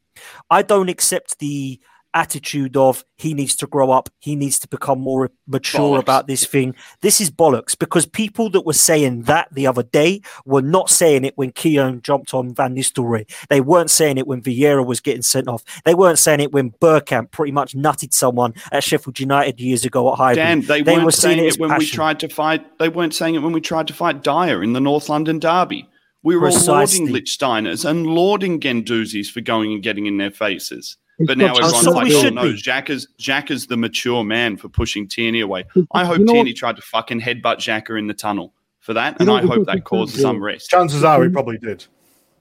I 0.49 0.63
don't 0.63 0.89
accept 0.89 1.39
the 1.39 1.79
attitude 2.15 2.75
of 2.77 3.03
he 3.17 3.33
needs 3.33 3.55
to 3.57 3.67
grow 3.67 3.91
up, 3.91 4.09
he 4.19 4.35
needs 4.35 4.57
to 4.59 4.67
become 4.67 4.99
more 4.99 5.29
mature 5.45 5.97
Bollocks. 5.97 5.99
about 5.99 6.27
this 6.27 6.45
thing. 6.45 6.73
This 7.01 7.21
is 7.21 7.29
bollocks 7.29 7.77
because 7.77 8.05
people 8.05 8.49
that 8.51 8.65
were 8.65 8.73
saying 8.73 9.23
that 9.23 9.49
the 9.51 9.67
other 9.67 9.83
day 9.83 10.21
were 10.45 10.61
not 10.61 10.89
saying 10.89 11.25
it 11.25 11.37
when 11.37 11.51
Keown 11.51 12.01
jumped 12.01 12.33
on 12.33 12.55
Van 12.55 12.75
Nistelrooy. 12.75 13.29
They 13.49 13.61
weren't 13.61 13.91
saying 13.91 14.17
it 14.17 14.25
when 14.25 14.41
Vieira 14.41 14.85
was 14.85 15.01
getting 15.01 15.21
sent 15.21 15.47
off. 15.47 15.63
They 15.83 15.93
weren't 15.93 16.17
saying 16.17 16.39
it 16.39 16.51
when 16.51 16.71
Bergkamp 16.71 17.31
pretty 17.31 17.51
much 17.51 17.75
nutted 17.75 18.13
someone 18.13 18.53
at 18.71 18.83
Sheffield 18.83 19.19
United 19.19 19.59
years 19.59 19.85
ago 19.85 20.11
at 20.11 20.17
Highbury. 20.17 20.45
Dan, 20.45 20.61
they, 20.61 20.81
They 20.81 20.93
weren't 20.93 21.05
were 21.05 21.11
saying 21.11 21.43
it 21.43 21.59
when 21.59 21.77
we 21.77 21.85
tried 21.85 22.19
to 22.21 22.29
fight. 22.29 22.79
They 22.79 22.89
weren't 22.89 23.13
saying 23.13 23.35
it 23.35 23.39
when 23.39 23.51
we 23.51 23.61
tried 23.61 23.87
to 23.87 23.93
fight 23.93 24.23
Dier 24.23 24.63
in 24.63 24.73
the 24.73 24.81
North 24.81 25.09
London 25.09 25.39
derby. 25.39 25.87
We 26.23 26.35
were 26.37 26.49
all 26.49 26.59
lauding 26.65 27.09
Lichtsteiners 27.09 27.85
and 27.87 28.07
lauding 28.07 28.59
Guendouzis 28.59 29.29
for 29.29 29.41
going 29.41 29.73
and 29.73 29.83
getting 29.83 30.07
in 30.07 30.17
their 30.17 30.31
faces. 30.31 30.97
It's 31.17 31.27
But 31.27 31.37
now 31.37 31.47
not- 31.47 31.57
everyone's 31.63 31.83
so 31.85 31.91
like, 31.91 32.07
we 32.07 32.15
oh 32.15 32.21
should 32.21 32.33
no, 32.35 32.41
be. 32.43 32.53
Xhaka's, 32.61 33.07
Xhaka's 33.19 33.67
the 33.67 33.77
mature 33.77 34.23
man 34.23 34.57
for 34.57 34.67
pushing 34.69 35.07
Tierney 35.07 35.41
away. 35.41 35.63
I 35.93 36.03
hope 36.05 36.19
You 36.19 36.25
know 36.25 36.33
Tierney 36.33 36.53
tried 36.53 36.75
to 36.75 36.81
fucking 36.81 37.21
headbutt 37.21 37.57
Xhaka 37.57 37.97
in 37.97 38.07
the 38.07 38.13
tunnel 38.13 38.53
for 38.81 38.93
that, 38.93 39.15
and 39.19 39.27
know, 39.27 39.35
I 39.35 39.41
hope 39.41 39.65
that 39.67 39.77
it's 39.77 39.85
causes 39.87 40.21
so- 40.21 40.29
unrest. 40.31 40.69
Chances 40.69 41.03
are 41.03 41.23
he 41.23 41.29
probably 41.29 41.57
did. 41.57 41.85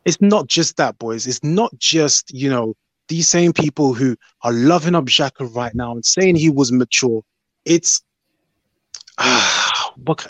it's 0.05 0.21
not 0.21 0.49
just 0.49 0.77
that, 0.77 0.99
boys. 0.99 1.27
It's 1.27 1.43
not 1.45 1.73
just, 1.79 2.33
you 2.35 2.51
know, 2.51 2.75
these 3.09 3.29
same 3.29 3.53
people 3.53 3.95
who 3.95 4.17
are 4.43 4.53
loving 4.53 4.95
up 4.95 5.05
Xhaka 5.05 5.55
right 5.55 5.75
now 5.75 5.93
and 5.93 6.05
saying 6.05 6.37
he 6.37 6.51
was 6.51 6.73
mature. 6.73 7.23
It's 7.65 8.03
what 10.05 10.27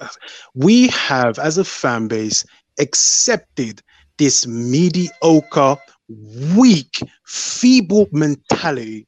we 0.55 0.89
have 0.89 1.39
as 1.39 1.57
a 1.59 1.65
fan 1.65 2.09
base 2.09 2.45
accepted 2.79 3.81
this 4.19 4.47
mediocre, 4.47 5.77
weak, 6.09 7.01
feeble 7.27 8.09
mentality. 8.13 9.07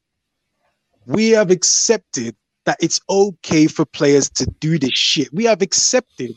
We 1.05 1.29
have 1.31 1.51
accepted 1.51 2.35
that 2.65 2.77
it's 2.81 2.99
okay 3.09 3.67
for 3.67 3.85
players 3.85 4.29
to 4.31 4.45
do 4.59 4.77
this 4.77 4.91
shit. 4.91 5.33
We 5.33 5.45
have 5.45 5.61
accepted 5.61 6.35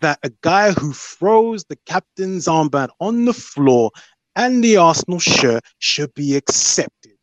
that 0.00 0.18
a 0.22 0.30
guy 0.42 0.72
who 0.72 0.92
throws 0.92 1.64
the 1.64 1.76
captain's 1.86 2.46
armband 2.46 2.88
on 3.00 3.24
the 3.24 3.32
floor 3.32 3.90
and 4.36 4.62
the 4.62 4.76
Arsenal 4.76 5.18
shirt 5.18 5.64
should 5.78 6.12
be 6.14 6.36
accepted, 6.36 7.16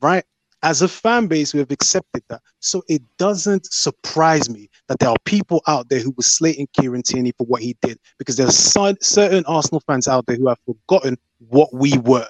right? 0.00 0.24
As 0.62 0.82
a 0.82 0.88
fan 0.88 1.26
base, 1.26 1.54
we 1.54 1.60
have 1.60 1.70
accepted 1.70 2.22
that. 2.28 2.42
So 2.60 2.82
it 2.88 3.02
doesn't 3.16 3.72
surprise 3.72 4.50
me 4.50 4.68
that 4.88 4.98
there 4.98 5.08
are 5.08 5.16
people 5.24 5.62
out 5.66 5.88
there 5.88 6.00
who 6.00 6.10
were 6.10 6.22
slating 6.22 6.68
Kieran 6.78 7.02
Tierney 7.02 7.32
for 7.38 7.46
what 7.46 7.62
he 7.62 7.76
did 7.80 7.98
because 8.18 8.36
there's 8.36 8.56
cer- 8.56 8.96
certain 9.00 9.44
Arsenal 9.46 9.80
fans 9.86 10.06
out 10.06 10.26
there 10.26 10.36
who 10.36 10.48
have 10.48 10.58
forgotten 10.66 11.16
what 11.48 11.72
we 11.72 11.96
were 11.98 12.26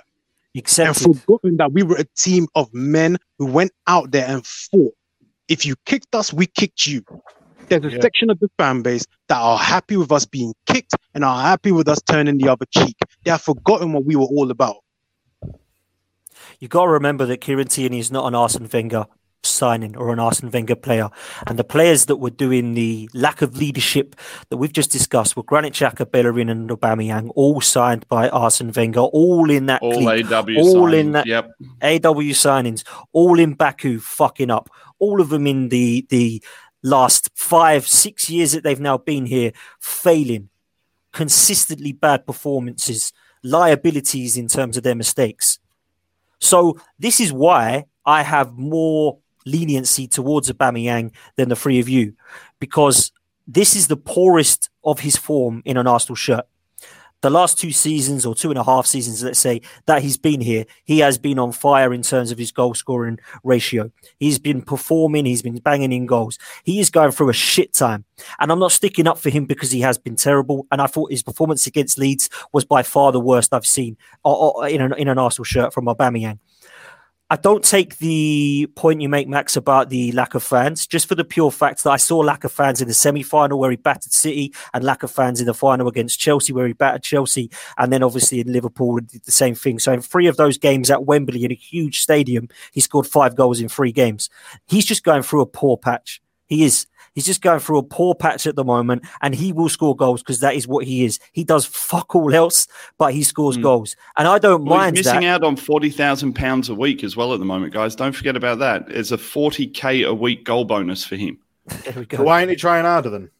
and 0.54 0.62
Accepted. 0.62 1.02
forgotten 1.02 1.56
that 1.56 1.72
we 1.72 1.82
were 1.82 1.96
a 1.96 2.04
team 2.16 2.46
of 2.54 2.72
men 2.72 3.16
who 3.38 3.46
went 3.46 3.72
out 3.88 4.12
there 4.12 4.26
and 4.28 4.46
fought. 4.46 4.94
If 5.48 5.66
you 5.66 5.74
kicked 5.84 6.14
us, 6.14 6.32
we 6.32 6.46
kicked 6.46 6.86
you. 6.86 7.02
There's 7.68 7.84
a 7.84 7.90
Yeah. 7.90 8.00
section 8.00 8.30
of 8.30 8.38
the 8.40 8.48
fan 8.58 8.82
base 8.82 9.04
that 9.28 9.38
are 9.40 9.58
happy 9.58 9.96
with 9.96 10.10
us 10.12 10.24
being 10.24 10.54
kicked 10.66 10.94
and 11.14 11.24
are 11.24 11.40
happy 11.42 11.72
with 11.72 11.88
us 11.88 12.00
turning 12.02 12.38
the 12.38 12.48
other 12.48 12.66
cheek. 12.66 12.96
They 13.24 13.30
have 13.32 13.42
forgotten 13.42 13.92
what 13.92 14.04
we 14.04 14.14
were 14.16 14.24
all 14.26 14.50
about. 14.50 14.78
You 16.58 16.68
got 16.68 16.84
to 16.84 16.90
remember 16.90 17.26
that 17.26 17.38
Kieran 17.40 17.68
Tierney 17.68 17.98
is 17.98 18.10
not 18.10 18.26
an 18.26 18.34
Arsene 18.34 18.68
Wenger. 18.72 19.06
signing 19.42 19.96
or 19.96 20.12
an 20.12 20.18
Arsene 20.18 20.50
Wenger 20.50 20.76
player. 20.76 21.08
And 21.46 21.58
the 21.58 21.64
players 21.64 22.04
that 22.06 22.16
were 22.16 22.28
doing 22.28 22.74
the 22.74 23.08
lack 23.14 23.40
of 23.40 23.56
leadership 23.56 24.14
that 24.50 24.58
we've 24.58 24.72
just 24.72 24.92
discussed 24.92 25.34
were 25.34 25.42
Granit 25.42 25.72
Xhaka, 25.72 26.10
Bellerin, 26.10 26.50
and 26.50 26.68
Aubameyang, 26.68 27.30
all 27.34 27.62
signed 27.62 28.06
by 28.08 28.28
Arsene 28.28 28.70
Wenger, 28.70 29.00
all 29.00 29.48
in 29.50 29.64
that 29.64 29.80
All 29.80 29.94
clique, 29.94 30.30
AW 30.30 30.44
all 30.58 30.92
in 30.92 31.12
that 31.12 31.26
Yep. 31.26 31.52
AW 31.80 32.34
signings, 32.36 32.84
all 33.12 33.38
in 33.38 33.54
Baku, 33.54 33.98
fucking 33.98 34.50
up. 34.50 34.68
All 34.98 35.22
of 35.22 35.30
them 35.30 35.46
in 35.46 35.70
the 35.70 36.06
the 36.10 36.42
last 36.82 37.30
five, 37.34 37.88
six 37.88 38.28
years 38.28 38.52
that 38.52 38.62
they've 38.62 38.78
now 38.78 38.98
been 38.98 39.24
here, 39.24 39.52
failing, 39.80 40.50
consistently 41.14 41.92
bad 41.92 42.26
performances, 42.26 43.10
liabilities 43.42 44.36
in 44.36 44.48
terms 44.48 44.76
of 44.76 44.82
their 44.82 44.94
mistakes. 44.94 45.58
So 46.40 46.78
this 46.98 47.20
is 47.20 47.32
why 47.32 47.86
I 48.04 48.22
have 48.22 48.56
more 48.56 49.18
leniency 49.46 50.06
towards 50.06 50.50
Aubameyang 50.50 51.12
than 51.36 51.48
the 51.48 51.56
three 51.56 51.80
of 51.80 51.88
you, 51.88 52.14
because 52.58 53.12
this 53.46 53.74
is 53.76 53.88
the 53.88 53.96
poorest 53.96 54.70
of 54.84 55.00
his 55.00 55.16
form 55.16 55.62
in 55.64 55.76
an 55.76 55.86
Arsenal 55.86 56.16
shirt. 56.16 56.46
The 57.22 57.30
last 57.30 57.58
two 57.58 57.70
seasons 57.70 58.24
or 58.24 58.34
two 58.34 58.50
and 58.50 58.58
a 58.58 58.64
half 58.64 58.86
seasons, 58.86 59.22
let's 59.22 59.38
say, 59.38 59.60
that 59.86 60.02
he's 60.02 60.16
been 60.16 60.40
here, 60.40 60.64
he 60.84 61.00
has 61.00 61.18
been 61.18 61.38
on 61.38 61.52
fire 61.52 61.92
in 61.92 62.02
terms 62.02 62.30
of 62.30 62.38
his 62.38 62.50
goal 62.50 62.72
scoring 62.74 63.18
ratio. 63.44 63.90
He's 64.18 64.38
been 64.38 64.62
performing, 64.62 65.26
he's 65.26 65.42
been 65.42 65.58
banging 65.58 65.92
in 65.92 66.06
goals. 66.06 66.38
He 66.64 66.80
is 66.80 66.88
going 66.88 67.10
through 67.12 67.28
a 67.28 67.34
shit 67.34 67.74
time. 67.74 68.04
And 68.38 68.50
I'm 68.50 68.58
not 68.58 68.72
sticking 68.72 69.06
up 69.06 69.18
for 69.18 69.30
him 69.30 69.44
because 69.44 69.70
he 69.70 69.80
has 69.80 69.98
been 69.98 70.16
terrible. 70.16 70.66
And 70.72 70.80
I 70.80 70.86
thought 70.86 71.10
his 71.10 71.22
performance 71.22 71.66
against 71.66 71.98
Leeds 71.98 72.30
was 72.52 72.64
by 72.64 72.82
far 72.82 73.12
the 73.12 73.20
worst 73.20 73.52
I've 73.52 73.66
seen 73.66 73.96
uh, 74.24 74.50
uh, 74.50 74.62
in 74.62 74.80
an, 74.80 74.94
in 74.94 75.08
an 75.08 75.18
Arsenal 75.18 75.44
shirt 75.44 75.74
from 75.74 75.86
Aubameyang. 75.86 76.38
I 77.32 77.36
don't 77.36 77.62
take 77.62 77.98
the 77.98 78.66
point 78.74 79.00
you 79.00 79.08
make, 79.08 79.28
Max, 79.28 79.56
about 79.56 79.88
the 79.88 80.10
lack 80.10 80.34
of 80.34 80.42
fans, 80.42 80.84
just 80.84 81.08
for 81.08 81.14
the 81.14 81.24
pure 81.24 81.52
fact 81.52 81.84
that 81.84 81.90
I 81.90 81.96
saw 81.96 82.18
lack 82.18 82.42
of 82.42 82.50
fans 82.50 82.82
in 82.82 82.88
the 82.88 82.94
semi 82.94 83.22
final 83.22 83.60
where 83.60 83.70
he 83.70 83.76
battered 83.76 84.12
City 84.12 84.52
and 84.74 84.82
lack 84.82 85.04
of 85.04 85.12
fans 85.12 85.40
in 85.40 85.46
the 85.46 85.54
final 85.54 85.86
against 85.86 86.18
Chelsea 86.18 86.52
where 86.52 86.66
he 86.66 86.72
battered 86.72 87.04
Chelsea. 87.04 87.48
And 87.78 87.92
then 87.92 88.02
obviously 88.02 88.40
in 88.40 88.52
Liverpool, 88.52 88.98
did 88.98 89.22
the 89.22 89.30
same 89.30 89.54
thing. 89.54 89.78
So 89.78 89.92
in 89.92 90.00
three 90.00 90.26
of 90.26 90.38
those 90.38 90.58
games 90.58 90.90
at 90.90 91.04
Wembley 91.04 91.44
in 91.44 91.52
a 91.52 91.54
huge 91.54 92.00
stadium, 92.00 92.48
he 92.72 92.80
scored 92.80 93.06
five 93.06 93.36
goals 93.36 93.60
in 93.60 93.68
three 93.68 93.92
games. 93.92 94.28
He's 94.66 94.84
just 94.84 95.04
going 95.04 95.22
through 95.22 95.42
a 95.42 95.46
poor 95.46 95.76
patch. 95.76 96.20
He 96.50 96.64
is. 96.64 96.86
He's 97.14 97.24
just 97.26 97.40
going 97.42 97.58
through 97.58 97.78
a 97.78 97.82
poor 97.82 98.14
patch 98.14 98.46
at 98.46 98.54
the 98.54 98.62
moment, 98.64 99.02
and 99.22 99.34
he 99.34 99.52
will 99.52 99.68
score 99.68 99.96
goals 99.96 100.22
because 100.22 100.38
that 100.40 100.54
is 100.54 100.68
what 100.68 100.84
he 100.84 101.04
is. 101.04 101.18
He 101.32 101.42
does 101.42 101.64
fuck 101.66 102.14
all 102.14 102.32
else, 102.32 102.68
but 102.98 103.12
he 103.14 103.22
scores 103.24 103.56
Mm. 103.58 103.62
goals, 103.62 103.96
and 104.16 104.28
I 104.28 104.38
don't 104.38 104.64
Well, 104.64 104.78
mind 104.78 104.96
he's 104.96 105.06
missing 105.06 105.22
that. 105.22 105.42
out 105.42 105.44
on 105.44 105.56
forty 105.56 105.90
thousand 105.90 106.34
pounds 106.34 106.68
a 106.68 106.74
week 106.74 107.02
as 107.02 107.16
well 107.16 107.32
at 107.32 107.38
the 107.40 107.44
moment, 107.46 107.72
guys. 107.72 107.96
Don't 107.96 108.12
forget 108.14 108.36
about 108.36 108.58
that. 108.60 108.84
It's 108.88 109.10
a 109.10 109.18
forty 109.18 109.66
k 109.66 110.02
a 110.04 110.14
week 110.14 110.44
goal 110.44 110.64
bonus 110.64 111.02
for 111.04 111.16
him 111.16 111.38
There 111.84 111.94
we 111.96 112.04
go. 112.06 112.22
why 112.22 112.42
ain't 112.42 112.50
he 112.50 112.56
trying 112.56 112.84
harder 112.84 113.10
then? 113.10 113.30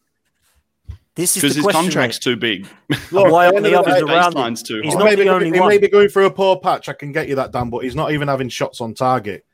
This 1.15 1.35
is 1.37 1.41
because 1.41 1.55
his 1.55 1.63
question, 1.63 1.81
contract's 1.83 2.17
mate. 2.25 2.31
too 2.31 2.37
big. 2.37 2.67
Look, 3.11 3.31
Why 3.31 3.45
aren't 3.47 3.57
the 3.57 3.61
the 3.63 3.77
end 3.77 3.85
others 3.87 3.99
the 3.99 4.05
around 4.05 4.35
him? 4.37 4.55
Too 4.55 4.81
He's 4.81 4.93
he 4.93 4.97
not 4.99 5.05
may, 5.05 5.15
the 5.15 5.23
be, 5.23 5.29
only 5.29 5.51
he 5.51 5.59
one. 5.59 5.69
may 5.69 5.77
be 5.77 5.89
going 5.89 6.07
through 6.09 6.25
a 6.25 6.31
poor 6.31 6.57
patch. 6.57 6.87
I 6.89 6.93
can 6.93 7.11
get 7.11 7.27
you 7.27 7.35
that, 7.35 7.51
Dan, 7.51 7.69
but 7.69 7.79
he's 7.79 7.95
not 7.95 8.11
even 8.13 8.27
having 8.29 8.47
shots 8.49 8.79
on 8.79 8.93
target. 8.93 9.45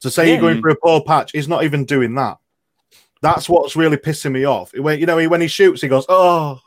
To 0.00 0.10
say 0.10 0.26
Yeah. 0.26 0.32
you're 0.34 0.40
going 0.42 0.60
through 0.60 0.72
a 0.72 0.76
poor 0.76 1.00
patch, 1.02 1.32
he's 1.32 1.48
not 1.48 1.64
even 1.64 1.84
doing 1.86 2.14
that. 2.16 2.36
That's 3.22 3.48
what's 3.48 3.76
really 3.76 3.96
pissing 3.96 4.32
me 4.32 4.44
off. 4.44 4.72
When 4.76 4.98
you 5.00 5.06
know, 5.06 5.18
he- 5.18 5.26
when 5.26 5.40
he 5.40 5.48
shoots, 5.48 5.80
he 5.82 5.88
goes, 5.88 6.04
"Oh, 6.08 6.60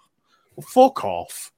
well, 0.56 0.66
fuck 0.68 1.04
off." 1.06 1.52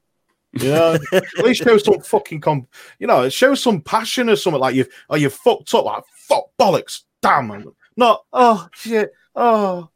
You 0.53 0.69
know, 0.69 0.97
at 1.13 1.23
least 1.45 1.63
show 1.63 1.77
some 1.77 2.01
fucking 2.01 2.41
com. 2.41 2.67
You 2.99 3.07
know, 3.07 3.29
show 3.29 3.55
some 3.55 3.81
passion 3.81 4.29
or 4.29 4.35
something 4.35 4.59
like 4.59 4.75
you. 4.75 4.85
Oh, 5.09 5.15
you 5.15 5.29
fucked 5.29 5.73
up. 5.73 5.85
Like 5.85 6.03
fuck 6.27 6.45
bollocks. 6.59 7.01
Damn. 7.21 7.73
Not. 7.95 8.25
Oh 8.33 8.67
shit. 8.73 9.11
Oh, 9.35 9.89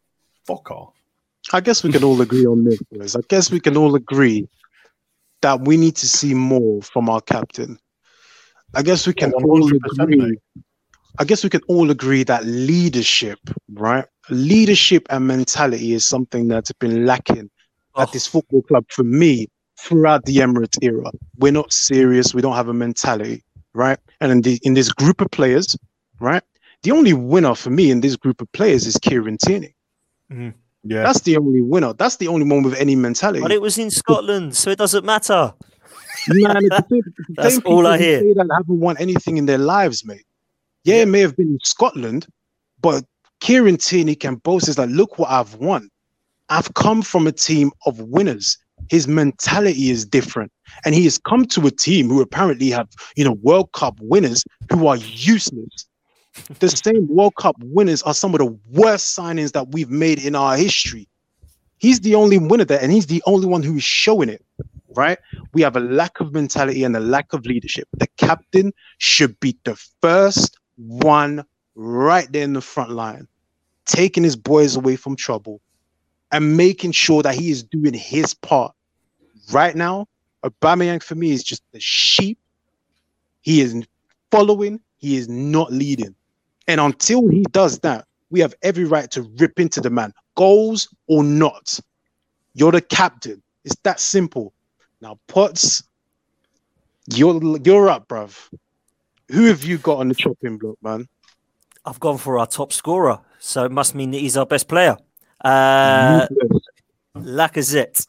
fuck 0.47 0.71
off. 0.71 0.93
I 1.51 1.59
guess 1.59 1.83
we 1.83 1.91
can 1.91 2.03
all 2.03 2.19
agree 2.21 2.45
on 2.45 2.63
this. 2.63 3.15
I 3.15 3.19
guess 3.27 3.51
we 3.51 3.59
can 3.59 3.75
all 3.77 3.95
agree 3.95 4.47
that 5.41 5.61
we 5.61 5.77
need 5.77 5.95
to 5.97 6.07
see 6.07 6.33
more 6.33 6.81
from 6.81 7.09
our 7.09 7.21
captain. 7.21 7.77
I 8.73 8.81
guess 8.81 9.05
we 9.05 9.13
can 9.13 9.31
all 9.33 9.69
100%, 9.69 10.01
agree. 10.03 10.15
mate. 10.17 10.39
I 11.17 11.23
guess 11.23 11.43
we 11.43 11.49
can 11.49 11.61
all 11.67 11.89
agree 11.91 12.23
that 12.23 12.45
leadership, 12.45 13.39
right? 13.73 14.05
Leadership 14.29 15.05
and 15.09 15.27
mentality 15.27 15.93
is 15.93 16.05
something 16.05 16.47
that's 16.47 16.71
been 16.73 17.05
lacking 17.05 17.49
at 17.97 18.09
Oh. 18.09 18.11
this 18.11 18.27
football 18.27 18.61
club 18.63 18.85
for 18.89 19.03
me 19.03 19.47
throughout 19.79 20.25
the 20.25 20.37
Emirates 20.37 20.77
era. 20.81 21.09
We're 21.37 21.51
not 21.53 21.71
serious. 21.71 22.33
We 22.33 22.41
don't 22.41 22.55
have 22.55 22.67
a 22.67 22.73
mentality, 22.73 23.43
right? 23.73 23.97
And 24.19 24.31
in, 24.31 24.41
the, 24.41 24.59
in 24.63 24.73
this 24.73 24.91
group 24.91 25.21
of 25.21 25.31
players, 25.31 25.75
right? 26.19 26.43
The 26.83 26.91
only 26.91 27.13
winner 27.13 27.55
for 27.55 27.69
me 27.69 27.91
in 27.91 28.01
this 28.01 28.15
group 28.15 28.41
of 28.41 28.51
players 28.51 28.85
is 28.85 28.97
Kieran 28.97 29.37
Tierney. 29.37 29.73
Yeah. 30.29 30.51
That's 31.03 31.21
the 31.21 31.37
only 31.37 31.61
winner. 31.61 31.93
That's 31.93 32.17
the 32.17 32.27
only 32.27 32.45
one 32.45 32.63
with 32.63 32.75
any 32.75 32.95
mentality. 32.95 33.41
But 33.41 33.51
it 33.51 33.61
was 33.61 33.77
in 33.77 33.89
Scotland, 33.89 34.55
so 34.55 34.69
it 34.69 34.77
doesn't 34.77 35.03
matter. 35.05 35.53
Man, 36.27 36.57
it's 36.57 36.69
the 36.69 36.85
same, 36.89 37.01
the 37.29 37.33
That's 37.41 37.55
same 37.55 37.63
all 37.65 37.87
I 37.87 37.97
hear. 37.97 38.19
that 38.35 38.47
haven't 38.51 38.79
won 38.79 38.97
anything 38.97 39.37
in 39.37 39.45
their 39.45 39.57
lives, 39.57 40.05
mate. 40.05 40.25
Yeah, 40.85 40.97
it 40.97 41.07
may 41.07 41.19
have 41.21 41.35
been 41.35 41.49
in 41.49 41.59
Scotland, 41.63 42.27
but 42.79 43.03
Kieran 43.39 43.77
Tierney 43.77 44.13
can 44.15 44.35
boast 44.35 44.69
is 44.69 44.77
like, 44.77 44.89
look 44.89 45.17
what 45.17 45.31
I've 45.31 45.55
won. 45.55 45.89
I've 46.49 46.71
come 46.75 47.01
from 47.01 47.25
a 47.25 47.31
team 47.31 47.71
of 47.87 47.99
winners. 47.99 48.55
His 48.89 49.07
mentality 49.07 49.89
is 49.89 50.05
different. 50.05 50.51
And 50.85 50.93
he 50.93 51.03
has 51.05 51.17
come 51.17 51.45
to 51.47 51.65
a 51.65 51.71
team 51.71 52.07
who 52.09 52.21
apparently 52.21 52.69
have, 52.69 52.87
you 53.15 53.25
know, 53.25 53.33
World 53.41 53.71
Cup 53.71 53.97
winners 53.99 54.43
who 54.71 54.85
are 54.85 54.97
useless. 54.97 55.87
The 56.59 56.69
same 56.85 57.07
World 57.07 57.35
Cup 57.35 57.55
winners 57.61 58.03
are 58.03 58.13
some 58.13 58.35
of 58.35 58.39
the 58.39 58.57
worst 58.71 59.17
signings 59.17 59.53
that 59.53 59.71
we've 59.71 59.89
made 59.89 60.23
in 60.23 60.35
our 60.35 60.55
history. 60.55 61.07
He's 61.79 62.01
the 62.01 62.13
only 62.13 62.37
winner 62.37 62.65
there, 62.65 62.81
and 62.81 62.91
he's 62.91 63.07
the 63.07 63.23
only 63.25 63.47
one 63.47 63.63
who 63.63 63.77
is 63.77 63.83
showing 63.83 64.29
it, 64.29 64.45
right? 64.95 65.17
we 65.53 65.61
have 65.61 65.75
a 65.75 65.79
lack 65.79 66.19
of 66.19 66.33
mentality 66.33 66.83
and 66.83 66.95
a 66.95 66.99
lack 66.99 67.33
of 67.33 67.45
leadership. 67.45 67.87
The 67.97 68.07
captain 68.17 68.71
should 68.97 69.39
be 69.39 69.57
the 69.63 69.75
first 70.01 70.57
one 70.77 71.45
right 71.75 72.31
there 72.31 72.43
in 72.43 72.53
the 72.53 72.61
front 72.61 72.91
line, 72.91 73.27
taking 73.85 74.23
his 74.23 74.35
boys 74.35 74.75
away 74.75 74.95
from 74.95 75.15
trouble 75.15 75.61
and 76.31 76.57
making 76.57 76.91
sure 76.91 77.21
that 77.23 77.35
he 77.35 77.51
is 77.51 77.63
doing 77.63 77.93
his 77.93 78.33
part. 78.33 78.73
Right 79.51 79.75
now, 79.75 80.07
Aubameyang 80.43 81.03
for 81.03 81.15
me 81.15 81.31
is 81.31 81.43
just 81.43 81.63
the 81.71 81.79
sheep. 81.79 82.37
He 83.41 83.61
is 83.61 83.75
following, 84.31 84.79
he 84.97 85.17
is 85.17 85.29
not 85.29 85.71
leading. 85.71 86.15
And 86.67 86.81
until 86.81 87.27
he 87.27 87.43
does 87.51 87.79
that, 87.79 88.05
we 88.31 88.39
have 88.39 88.55
every 88.63 88.85
right 88.85 89.09
to 89.11 89.21
rip 89.37 89.59
into 89.59 89.81
the 89.81 89.89
man, 89.89 90.13
goals 90.35 90.89
or 91.07 91.23
not. 91.23 91.79
You're 92.53 92.71
the 92.71 92.81
captain. 92.81 93.41
It's 93.63 93.75
that 93.83 93.99
simple. 93.99 94.53
Now, 95.01 95.19
Potts, 95.27 95.83
you're 97.13 97.39
you're 97.63 97.89
up, 97.89 98.07
bruv. 98.07 98.35
Who 99.31 99.45
have 99.45 99.63
you 99.63 99.77
got 99.77 99.99
on 99.99 100.09
the 100.09 100.15
chopping 100.15 100.57
block, 100.57 100.77
man? 100.81 101.07
I've 101.85 101.99
gone 101.99 102.17
for 102.17 102.39
our 102.39 102.47
top 102.47 102.73
scorer, 102.73 103.19
so 103.39 103.65
it 103.65 103.71
must 103.71 103.95
mean 103.95 104.11
that 104.11 104.19
he's 104.19 104.37
our 104.37 104.45
best 104.45 104.67
player. 104.67 104.97
Uh. 105.43 106.27
Lacazette. 107.15 108.07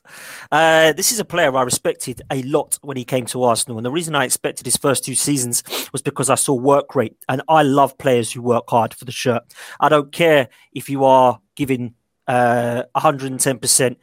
Uh, 0.50 0.92
this 0.92 1.12
is 1.12 1.20
a 1.20 1.24
player 1.24 1.56
I 1.56 1.62
respected 1.62 2.22
a 2.30 2.42
lot 2.42 2.78
when 2.82 2.96
he 2.96 3.04
came 3.04 3.24
to 3.26 3.42
Arsenal. 3.44 3.78
And 3.78 3.86
the 3.86 3.90
reason 3.90 4.14
I 4.14 4.24
expected 4.24 4.66
his 4.66 4.76
first 4.76 5.04
two 5.04 5.14
seasons 5.14 5.62
was 5.92 6.02
because 6.02 6.28
I 6.28 6.34
saw 6.34 6.54
work 6.54 6.94
rate. 6.94 7.16
And 7.28 7.42
I 7.48 7.62
love 7.62 7.96
players 7.98 8.32
who 8.32 8.42
work 8.42 8.64
hard 8.68 8.94
for 8.94 9.04
the 9.04 9.12
shirt. 9.12 9.42
I 9.80 9.88
don't 9.88 10.12
care 10.12 10.48
if 10.72 10.88
you 10.88 11.04
are 11.04 11.40
giving 11.54 11.94
uh, 12.26 12.82
110%. 12.96 13.96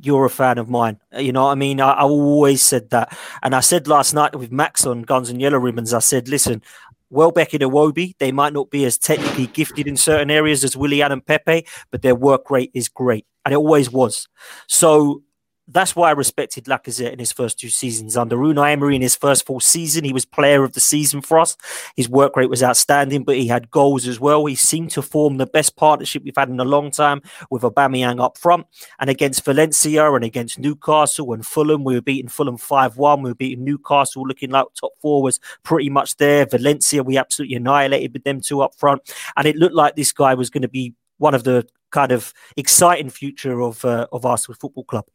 You're 0.00 0.26
a 0.26 0.30
fan 0.30 0.58
of 0.58 0.68
mine. 0.68 0.98
Uh, 1.14 1.20
you 1.20 1.32
know 1.32 1.44
what 1.44 1.52
I 1.52 1.56
mean? 1.56 1.80
I, 1.80 1.92
I 1.92 2.02
always 2.02 2.62
said 2.62 2.90
that. 2.90 3.16
And 3.42 3.54
I 3.54 3.60
said 3.60 3.88
last 3.88 4.14
night 4.14 4.34
with 4.34 4.52
Max 4.52 4.86
on 4.86 5.02
Guns 5.02 5.30
and 5.30 5.40
Yellow 5.40 5.58
Ribbons, 5.58 5.92
I 5.92 5.98
said, 5.98 6.28
listen, 6.28 6.62
Welbeck 7.10 7.54
and 7.54 7.62
Iwobi, 7.62 8.14
they 8.18 8.32
might 8.32 8.52
not 8.52 8.70
be 8.70 8.84
as 8.84 8.98
technically 8.98 9.46
gifted 9.46 9.86
in 9.86 9.96
certain 9.96 10.30
areas 10.30 10.62
as 10.62 10.76
Willian 10.76 11.10
and 11.10 11.24
Pepe, 11.24 11.66
but 11.90 12.02
their 12.02 12.14
work 12.14 12.50
rate 12.50 12.70
is 12.74 12.88
great. 12.88 13.26
And 13.44 13.54
it 13.54 13.56
always 13.56 13.90
was. 13.90 14.28
So 14.66 15.22
that's 15.68 15.94
why 15.94 16.08
I 16.08 16.12
respected 16.12 16.64
Lacazette 16.64 17.12
in 17.12 17.18
his 17.18 17.30
first 17.30 17.58
two 17.58 17.68
seasons. 17.68 18.16
Under 18.16 18.36
Unai 18.36 18.72
Emery 18.72 18.96
in 18.96 19.02
his 19.02 19.14
first 19.14 19.46
full 19.46 19.60
season, 19.60 20.02
he 20.02 20.12
was 20.12 20.24
player 20.24 20.64
of 20.64 20.72
the 20.72 20.80
season 20.80 21.20
for 21.20 21.38
us. 21.38 21.56
His 21.94 22.08
work 22.08 22.36
rate 22.36 22.48
was 22.48 22.62
outstanding, 22.62 23.24
but 23.24 23.36
he 23.36 23.46
had 23.46 23.70
goals 23.70 24.06
as 24.06 24.18
well. 24.18 24.46
He 24.46 24.54
seemed 24.54 24.90
to 24.92 25.02
form 25.02 25.36
the 25.36 25.46
best 25.46 25.76
partnership 25.76 26.24
we've 26.24 26.36
had 26.36 26.48
in 26.48 26.58
a 26.58 26.64
long 26.64 26.90
time 26.90 27.20
with 27.50 27.62
Aubameyang 27.62 28.20
up 28.20 28.38
front. 28.38 28.66
And 28.98 29.10
against 29.10 29.44
Valencia 29.44 30.10
and 30.12 30.24
against 30.24 30.58
Newcastle 30.58 31.32
and 31.34 31.44
Fulham, 31.44 31.84
we 31.84 31.94
were 31.94 32.02
beating 32.02 32.28
Fulham 32.28 32.56
5-1. 32.56 33.22
We 33.22 33.30
were 33.30 33.34
beating 33.34 33.64
Newcastle 33.64 34.22
looking 34.26 34.50
like 34.50 34.66
top 34.74 34.92
four 35.02 35.22
was 35.22 35.38
pretty 35.64 35.90
much 35.90 36.16
there. 36.16 36.46
Valencia, 36.46 37.02
we 37.02 37.18
absolutely 37.18 37.56
annihilated 37.56 38.14
with 38.14 38.24
them 38.24 38.40
two 38.40 38.62
up 38.62 38.74
front. 38.74 39.02
And 39.36 39.46
it 39.46 39.56
looked 39.56 39.74
like 39.74 39.96
this 39.96 40.12
guy 40.12 40.34
was 40.34 40.48
going 40.48 40.62
to 40.62 40.68
be 40.68 40.94
one 41.18 41.34
of 41.34 41.44
the 41.44 41.66
kind 41.90 42.12
of 42.12 42.32
exciting 42.56 43.10
future 43.10 43.60
of 43.60 43.84
uh, 43.84 44.06
of 44.12 44.24
Arsenal 44.24 44.56
Football 44.60 44.84
Club. 44.84 45.06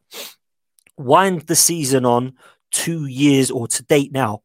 Wind 0.97 1.41
the 1.41 1.55
season 1.55 2.05
on 2.05 2.33
two 2.71 3.05
years 3.05 3.51
or 3.51 3.67
to 3.67 3.83
date 3.83 4.11
now. 4.11 4.41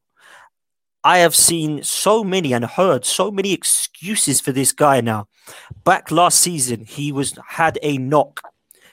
I 1.04 1.18
have 1.18 1.34
seen 1.34 1.82
so 1.82 2.24
many 2.24 2.52
and 2.52 2.64
heard 2.64 3.04
so 3.04 3.30
many 3.30 3.52
excuses 3.52 4.40
for 4.40 4.52
this 4.52 4.72
guy 4.72 5.00
now. 5.00 5.28
Back 5.84 6.10
last 6.10 6.40
season, 6.40 6.84
he 6.84 7.12
was 7.12 7.38
had 7.46 7.78
a 7.82 7.98
knock. 7.98 8.42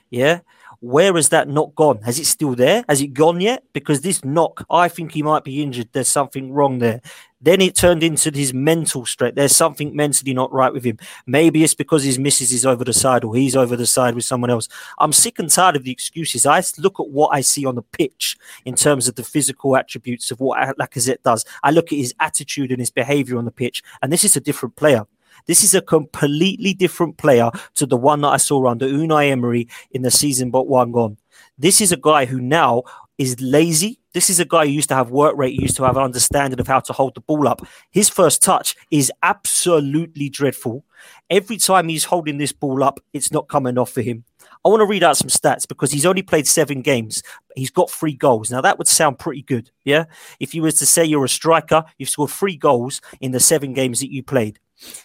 Yeah. 0.09 0.41
Where 0.79 1.13
has 1.15 1.29
that 1.29 1.49
knock 1.49 1.73
gone? 1.75 2.01
Has 2.03 2.19
it 2.19 2.25
still 2.25 2.53
there? 2.53 2.85
Has 2.87 3.01
it 3.01 3.07
gone 3.13 3.41
yet? 3.41 3.63
Because 3.73 4.01
this 4.01 4.23
knock, 4.23 4.65
I 4.69 4.87
think 4.87 5.13
he 5.13 5.23
might 5.23 5.43
be 5.43 5.63
injured. 5.63 5.89
There's 5.91 6.07
something 6.07 6.53
wrong 6.53 6.79
there. 6.79 7.01
Then 7.45 7.61
it 7.61 7.75
turned 7.75 8.01
into 8.01 8.31
his 8.31 8.55
mental 8.55 9.05
strength. 9.05 9.35
There's 9.35 9.55
something 9.55 9.95
mentally 9.95 10.33
not 10.33 10.51
right 10.51 10.73
with 10.73 10.83
him. 10.83 10.97
Maybe 11.27 11.63
it's 11.63 11.75
because 11.75 12.03
his 12.03 12.17
missus 12.17 12.51
is 12.51 12.65
over 12.65 12.83
the 12.83 12.91
side 12.91 13.23
or 13.23 13.35
he's 13.35 13.55
over 13.55 13.75
the 13.75 13.85
side 13.85 14.15
with 14.15 14.25
someone 14.25 14.49
else. 14.49 14.67
I'm 14.97 15.13
sick 15.13 15.37
and 15.37 15.47
tired 15.47 15.75
of 15.75 15.83
the 15.83 15.91
excuses. 15.91 16.47
I 16.47 16.63
look 16.79 16.99
at 16.99 17.09
what 17.09 17.29
I 17.35 17.41
see 17.41 17.63
on 17.67 17.75
the 17.75 17.83
pitch 17.83 18.35
in 18.65 18.73
terms 18.73 19.07
of 19.07 19.13
the 19.13 19.23
physical 19.23 19.77
attributes 19.77 20.31
of 20.31 20.39
what 20.39 20.75
Lacazette 20.79 21.21
does. 21.21 21.45
I 21.61 21.69
look 21.69 21.91
at 21.93 21.99
his 21.99 22.15
attitude 22.19 22.71
and 22.71 22.79
his 22.79 22.89
behavior 22.89 23.37
on 23.37 23.45
the 23.45 23.51
pitch, 23.51 23.83
and 24.01 24.11
this 24.11 24.23
is 24.23 24.35
a 24.35 24.41
different 24.41 24.75
player. 24.75 25.05
This 25.45 25.63
is 25.63 25.75
a 25.75 25.81
completely 25.81 26.73
different 26.73 27.17
player 27.17 27.51
to 27.75 27.85
the 27.85 27.95
one 27.97 28.21
that 28.21 28.29
I 28.29 28.37
saw 28.37 28.65
under 28.67 28.87
Unai 28.87 29.29
Emery 29.29 29.67
in 29.91 30.01
the 30.01 30.09
season 30.09 30.49
but 30.49 30.67
one 30.67 30.91
gone. 30.91 31.17
This 31.59 31.79
is 31.79 31.91
a 31.91 31.97
guy 31.97 32.25
who 32.25 32.41
now 32.41 32.83
is 33.19 33.39
lazy. 33.39 33.99
This 34.15 34.29
is 34.29 34.39
a 34.39 34.45
guy 34.45 34.65
who 34.65 34.71
used 34.71 34.87
to 34.87 34.95
have 34.95 35.11
work 35.11 35.35
rate, 35.35 35.59
used 35.59 35.75
to 35.75 35.83
have 35.83 35.97
an 35.97 36.03
understanding 36.03 36.57
of 36.61 36.67
how 36.67 36.79
to 36.79 36.93
hold 36.93 37.15
the 37.15 37.19
ball 37.19 37.49
up. 37.49 37.61
His 37.91 38.07
first 38.07 38.41
touch 38.41 38.73
is 38.89 39.11
absolutely 39.21 40.29
dreadful. 40.29 40.85
Every 41.29 41.57
time 41.57 41.89
he's 41.89 42.05
holding 42.05 42.37
this 42.37 42.53
ball 42.53 42.81
up, 42.81 43.01
it's 43.11 43.33
not 43.33 43.49
coming 43.49 43.77
off 43.77 43.91
for 43.91 44.01
him. 44.01 44.23
I 44.63 44.69
want 44.69 44.79
to 44.79 44.85
read 44.85 45.03
out 45.03 45.17
some 45.17 45.27
stats 45.27 45.67
because 45.67 45.91
he's 45.91 46.05
only 46.05 46.21
played 46.21 46.47
seven 46.47 46.81
games. 46.81 47.23
He's 47.57 47.69
got 47.69 47.91
three 47.91 48.13
goals. 48.13 48.49
Now 48.49 48.61
that 48.61 48.77
would 48.77 48.87
sound 48.87 49.19
pretty 49.19 49.41
good, 49.41 49.69
yeah. 49.83 50.05
If 50.39 50.55
you 50.55 50.61
was 50.61 50.75
to 50.75 50.85
say 50.85 51.03
you're 51.03 51.25
a 51.25 51.29
striker, 51.29 51.83
you've 51.97 52.07
scored 52.07 52.31
three 52.31 52.55
goals 52.55 53.01
in 53.19 53.33
the 53.33 53.41
seven 53.41 53.73
games 53.73 53.99
that 53.99 54.13
you 54.13 54.23
played. 54.23 54.59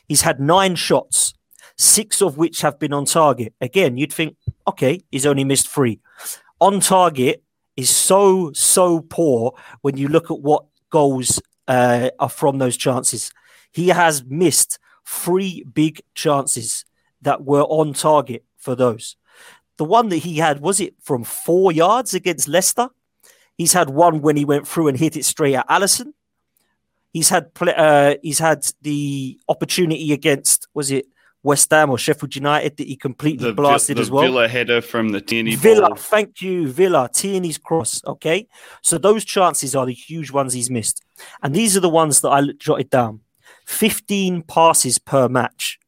He's 0.07 0.23
had 0.23 0.39
nine 0.39 0.77
shots, 0.77 1.35
six 1.77 2.23
of 2.23 2.39
which 2.39 2.61
have 2.61 2.79
been 2.79 2.93
on 2.93 3.07
target. 3.07 3.55
Again, 3.61 3.97
you'd 3.97 4.13
think, 4.13 4.37
okay, 4.69 5.01
he's 5.11 5.27
only 5.27 5.43
missed 5.43 5.67
three. 5.67 5.99
On 6.61 6.79
target 6.79 7.43
is 7.81 7.91
so, 7.91 8.53
so 8.53 9.01
poor 9.01 9.55
when 9.81 9.97
you 9.97 10.09
look 10.09 10.31
at 10.31 10.41
what 10.41 10.65
goals 10.91 11.41
uh, 11.69 12.11
are 12.19 12.29
from 12.29 12.59
those 12.59 12.77
chances. 12.77 13.33
He 13.73 13.89
has 13.89 14.25
missed 14.25 14.79
three 15.07 15.65
big 15.65 16.03
chances 16.15 16.85
that 17.23 17.45
were 17.45 17.63
on 17.63 17.93
target 17.93 18.45
for 18.57 18.75
those. 18.75 19.17
The 19.77 19.85
one 19.85 20.09
that 20.11 20.19
he 20.19 20.37
had, 20.37 20.61
was 20.61 20.81
it 20.81 20.95
from 21.01 21.25
four 21.25 21.73
yards 21.73 22.15
against 22.15 22.49
Leicester? 22.49 22.89
He's 23.57 23.73
had 23.73 23.91
one 23.91 24.21
when 24.21 24.37
he 24.37 24.45
went 24.45 24.67
through 24.67 24.89
and 24.89 24.99
hit 24.99 25.17
it 25.17 25.25
straight 25.25 25.55
at 25.55 25.69
Alisson. 25.69 26.13
He's 27.13 27.29
had 27.29 27.51
uh, 27.61 28.15
he's 28.23 28.39
had 28.39 28.67
the 28.83 29.41
opportunity 29.49 30.13
against 30.13 30.69
was 30.75 30.91
it 30.91 31.07
West 31.43 31.71
Ham 31.71 31.91
or 31.91 31.97
Sheffield 31.99 32.35
United 32.37 32.77
that 32.77 32.87
he 32.87 32.97
completely 32.97 33.47
The, 33.49 33.55
blasted 33.55 33.97
the 33.97 34.03
as 34.03 34.11
well. 34.11 34.23
Villa 34.25 34.47
header 34.49 34.81
from 34.83 35.09
the 35.11 35.21
Tierney 35.21 35.57
Villa, 35.57 35.89
ball. 35.89 35.97
thank 35.97 36.43
you, 36.43 36.69
Villa, 36.69 37.09
Tierney's 37.13 37.59
cross. 37.59 38.03
Okay, 38.07 38.47
so 38.83 38.99
those 38.99 39.25
chances 39.25 39.75
are 39.75 39.87
the 39.87 39.95
huge 39.95 40.31
ones 40.31 40.53
he's 40.53 40.71
missed, 40.71 41.03
and 41.43 41.55
these 41.55 41.77
are 41.77 41.81
the 41.81 41.89
ones 41.89 42.21
that 42.21 42.29
I 42.31 42.43
jotted 42.59 42.91
down. 42.91 43.21
Fifteen 43.67 44.43
passes 44.43 44.99
per 44.99 45.29
match. 45.29 45.79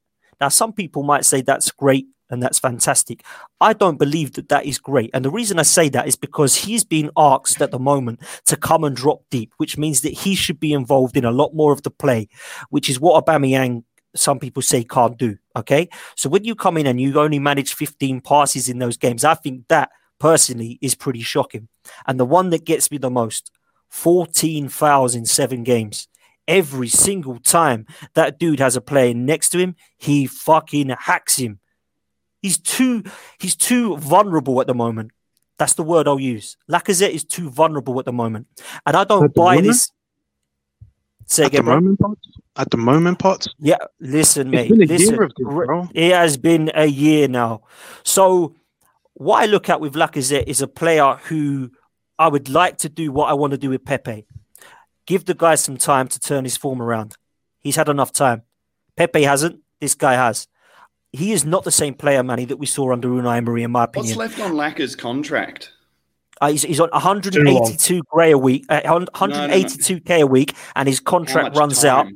Now, 0.41 0.49
some 0.49 0.73
people 0.73 1.03
might 1.03 1.25
say 1.25 1.41
that's 1.43 1.71
great 1.71 2.07
and 2.31 2.43
that's 2.43 2.59
fantastic. 2.59 3.23
I 3.61 3.75
don't 3.75 3.99
believe 3.99 4.33
that 4.33 4.49
that 4.49 4.65
is 4.65 4.79
great, 4.79 5.11
and 5.13 5.23
the 5.25 5.31
reason 5.31 5.59
I 5.59 5.63
say 5.65 5.91
that 5.91 6.09
is 6.09 6.17
because 6.17 6.57
he's 6.57 6.83
being 6.83 7.11
asked 7.17 7.61
at 7.61 7.71
the 7.73 7.79
moment 7.79 8.21
to 8.47 8.57
come 8.57 8.85
and 8.85 8.97
drop 8.97 9.21
deep, 9.31 9.53
which 9.59 9.77
means 9.77 10.01
that 10.01 10.15
he 10.15 10.35
should 10.35 10.59
be 10.59 10.73
involved 10.73 11.17
in 11.17 11.27
a 11.27 11.31
lot 11.31 11.55
more 11.55 11.73
of 11.75 11.83
the 11.83 11.91
play, 11.91 12.29
which 12.71 12.89
is 12.89 12.99
what 12.99 13.23
Aubameyang 13.23 13.85
some 14.15 14.39
people 14.39 14.63
say 14.63 14.85
can't 14.85 15.17
do. 15.17 15.39
Okay. 15.57 15.89
So 16.17 16.29
when 16.29 16.45
you 16.45 16.55
come 16.55 16.77
in 16.77 16.87
and 16.87 17.01
you 17.01 17.19
only 17.19 17.39
manage 17.39 17.75
15 17.75 18.21
passes 18.21 18.69
in 18.69 18.79
those 18.79 18.97
games, 18.97 19.25
I 19.25 19.35
think 19.35 19.69
that 19.69 19.91
personally 20.19 20.79
is 20.81 20.95
pretty 20.95 21.23
shocking. 21.23 21.69
And 22.07 22.19
the 22.19 22.25
one 22.25 22.51
that 22.51 22.65
gets 22.65 22.91
me 22.91 22.99
the 22.99 23.11
most 23.11 23.51
14 23.93 24.69
fouls 24.69 25.15
in 25.15 25.27
seven 25.27 25.63
games. 25.65 26.09
Every 26.49 26.89
single 26.89 27.39
time 27.39 27.87
that 28.15 28.39
dude 28.39 28.59
has 28.59 28.75
a 28.75 28.81
player 28.81 29.15
next 29.15 29.51
to 29.51 29.59
him, 29.59 29.77
he 29.97 30.27
fucking 30.27 30.89
hacks 30.89 31.37
him. 31.37 31.61
He's 32.41 32.59
too 32.59 33.05
he's 33.39 33.55
too 33.55 33.97
vulnerable 33.99 34.61
at 34.61 34.67
the 34.67 34.75
moment. 34.75 35.13
That's 35.59 35.75
the 35.75 35.85
word 35.85 36.09
I'll 36.09 36.19
use. 36.19 36.57
Lacazette 36.69 37.11
is 37.11 37.25
too 37.25 37.49
vulnerable 37.49 37.99
at 38.01 38.05
the 38.05 38.13
moment. 38.13 38.49
And 38.85 38.97
I 38.97 39.05
don't 39.05 39.33
buy 39.35 39.57
moment? 39.57 39.67
this. 39.69 39.93
Say 41.27 41.45
At 41.45 41.53
the 41.53 41.63
bro. 41.63 41.75
moment, 41.77 41.99
Potts? 41.99 42.29
At 42.57 42.71
the 42.71 42.77
moment, 42.77 43.19
Potts? 43.19 43.49
Yeah, 43.59 43.77
listen, 44.01 44.51
mate. 44.51 44.71
It's 44.71 44.79
been 44.79 44.83
a 44.83 44.93
listen, 44.93 45.15
year 45.15 45.23
of 45.23 45.33
this, 45.37 45.47
bro. 45.47 45.89
It 45.95 46.13
has 46.13 46.37
been 46.37 46.71
a 46.75 46.87
year 46.87 47.29
now. 47.29 47.63
So, 48.05 48.55
what 49.15 49.43
I 49.43 49.47
look 49.47 49.69
at 49.69 49.81
with 49.81 49.95
Lacazette 49.95 50.45
is 50.47 50.61
a 50.61 50.67
player 50.67 51.15
who 51.25 51.71
I 52.19 52.29
would 52.29 52.49
like 52.49 52.79
to 52.79 52.89
do 52.89 53.13
what 53.13 53.31
I 53.31 53.35
want 53.35 53.53
to 53.53 53.59
do 53.59 53.71
with 53.71 53.85
Pepe. 53.85 54.27
Give 55.07 55.25
the 55.25 55.35
guy 55.35 55.55
some 55.57 55.77
time 55.77 56.09
to 56.09 56.21
turn 56.21 56.45
his 56.45 56.57
form 56.57 56.81
around. 56.81 57.17
He's 57.61 57.77
had 57.77 57.89
enough 57.89 58.13
time. 58.13 58.43
Pepe 58.97 59.23
hasn't. 59.23 59.61
This 59.81 59.95
guy 59.95 60.15
has. 60.15 60.47
He 61.13 61.33
is 61.33 61.45
not 61.45 61.65
the 61.65 61.71
same 61.71 61.95
player, 61.95 62.23
Manny, 62.23 62.45
that 62.47 62.57
we 62.57 62.67
saw 62.67 62.93
under 62.93 63.09
Unai 63.09 63.37
Emery, 63.39 63.63
in 63.63 63.71
my 63.71 63.85
opinion. 63.85 64.17
What's 64.17 64.37
left 64.37 64.41
on 64.41 64.57
Lacker's 64.57 64.97
contract? 64.97 65.73
Uh, 66.43 66.51
he's, 66.51 66.63
he's 66.63 66.81
on 66.81 66.91
182 66.91 68.03
grey 68.11 68.33
a 68.33 68.39
week, 68.39 68.67
uh, 68.69 68.81
182k 68.81 70.23
a 70.23 70.27
week, 70.27 70.57
and 70.75 70.89
his 70.89 70.99
contract 70.99 71.51
much 71.51 71.57
runs 71.57 71.85
out. 71.85 72.09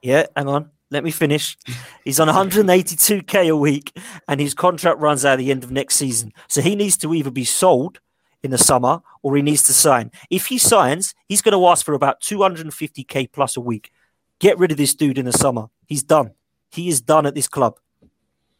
Yeah, 0.00 0.26
hang 0.36 0.46
on. 0.46 0.70
Let 0.92 1.02
me 1.02 1.10
finish. 1.10 1.58
He's 2.04 2.20
on 2.20 2.28
182k 2.28 3.50
a 3.50 3.56
week, 3.56 3.98
and 4.28 4.40
his 4.40 4.54
contract 4.54 5.00
runs 5.00 5.24
out 5.24 5.34
at 5.34 5.38
the 5.40 5.50
end 5.50 5.64
of 5.64 5.72
next 5.72 5.96
season. 5.96 6.32
So 6.48 6.60
he 6.60 6.76
needs 6.76 6.96
to 6.98 7.12
either 7.12 7.32
be 7.32 7.44
sold 7.44 7.98
in 8.44 8.52
the 8.52 8.58
summer 8.58 9.00
or 9.24 9.34
he 9.34 9.42
needs 9.42 9.64
to 9.64 9.72
sign. 9.72 10.12
If 10.30 10.46
he 10.46 10.58
signs, 10.58 11.12
he's 11.26 11.42
going 11.42 11.58
to 11.58 11.66
ask 11.66 11.84
for 11.84 11.94
about 11.94 12.20
250k 12.20 13.32
plus 13.32 13.56
a 13.56 13.60
week. 13.60 13.90
Get 14.38 14.56
rid 14.56 14.70
of 14.70 14.76
this 14.76 14.94
dude 14.94 15.18
in 15.18 15.24
the 15.24 15.32
summer. 15.32 15.66
He's 15.88 16.04
done. 16.04 16.30
He 16.70 16.88
is 16.88 17.00
done 17.00 17.26
at 17.26 17.34
this 17.34 17.48
club. 17.48 17.80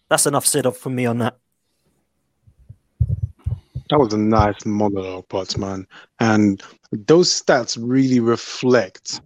That's 0.09 0.27
enough 0.27 0.47
said 0.47 0.67
of 0.67 0.77
from 0.77 0.97
me 0.97 1.07
on 1.07 1.19
that. 1.19 1.37
That 3.91 3.99
was 3.99 4.12
a 4.12 4.18
nice 4.18 4.64
monologue, 4.64 5.28
Potts, 5.28 5.59
man. 5.59 5.87
And 6.20 6.62
those 6.91 7.28
stats 7.28 7.76
really 7.80 8.20
reflect 8.20 9.20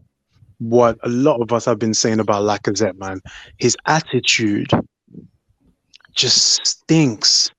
what 0.58 0.98
a 1.04 1.08
lot 1.08 1.40
of 1.40 1.52
us 1.52 1.64
have 1.64 1.78
been 1.78 1.94
saying 1.94 2.18
about 2.18 2.42
Lacazette, 2.42 2.98
man. 2.98 3.20
His 3.58 3.76
attitude 3.86 4.70
just 6.14 6.66
stinks. 6.66 7.50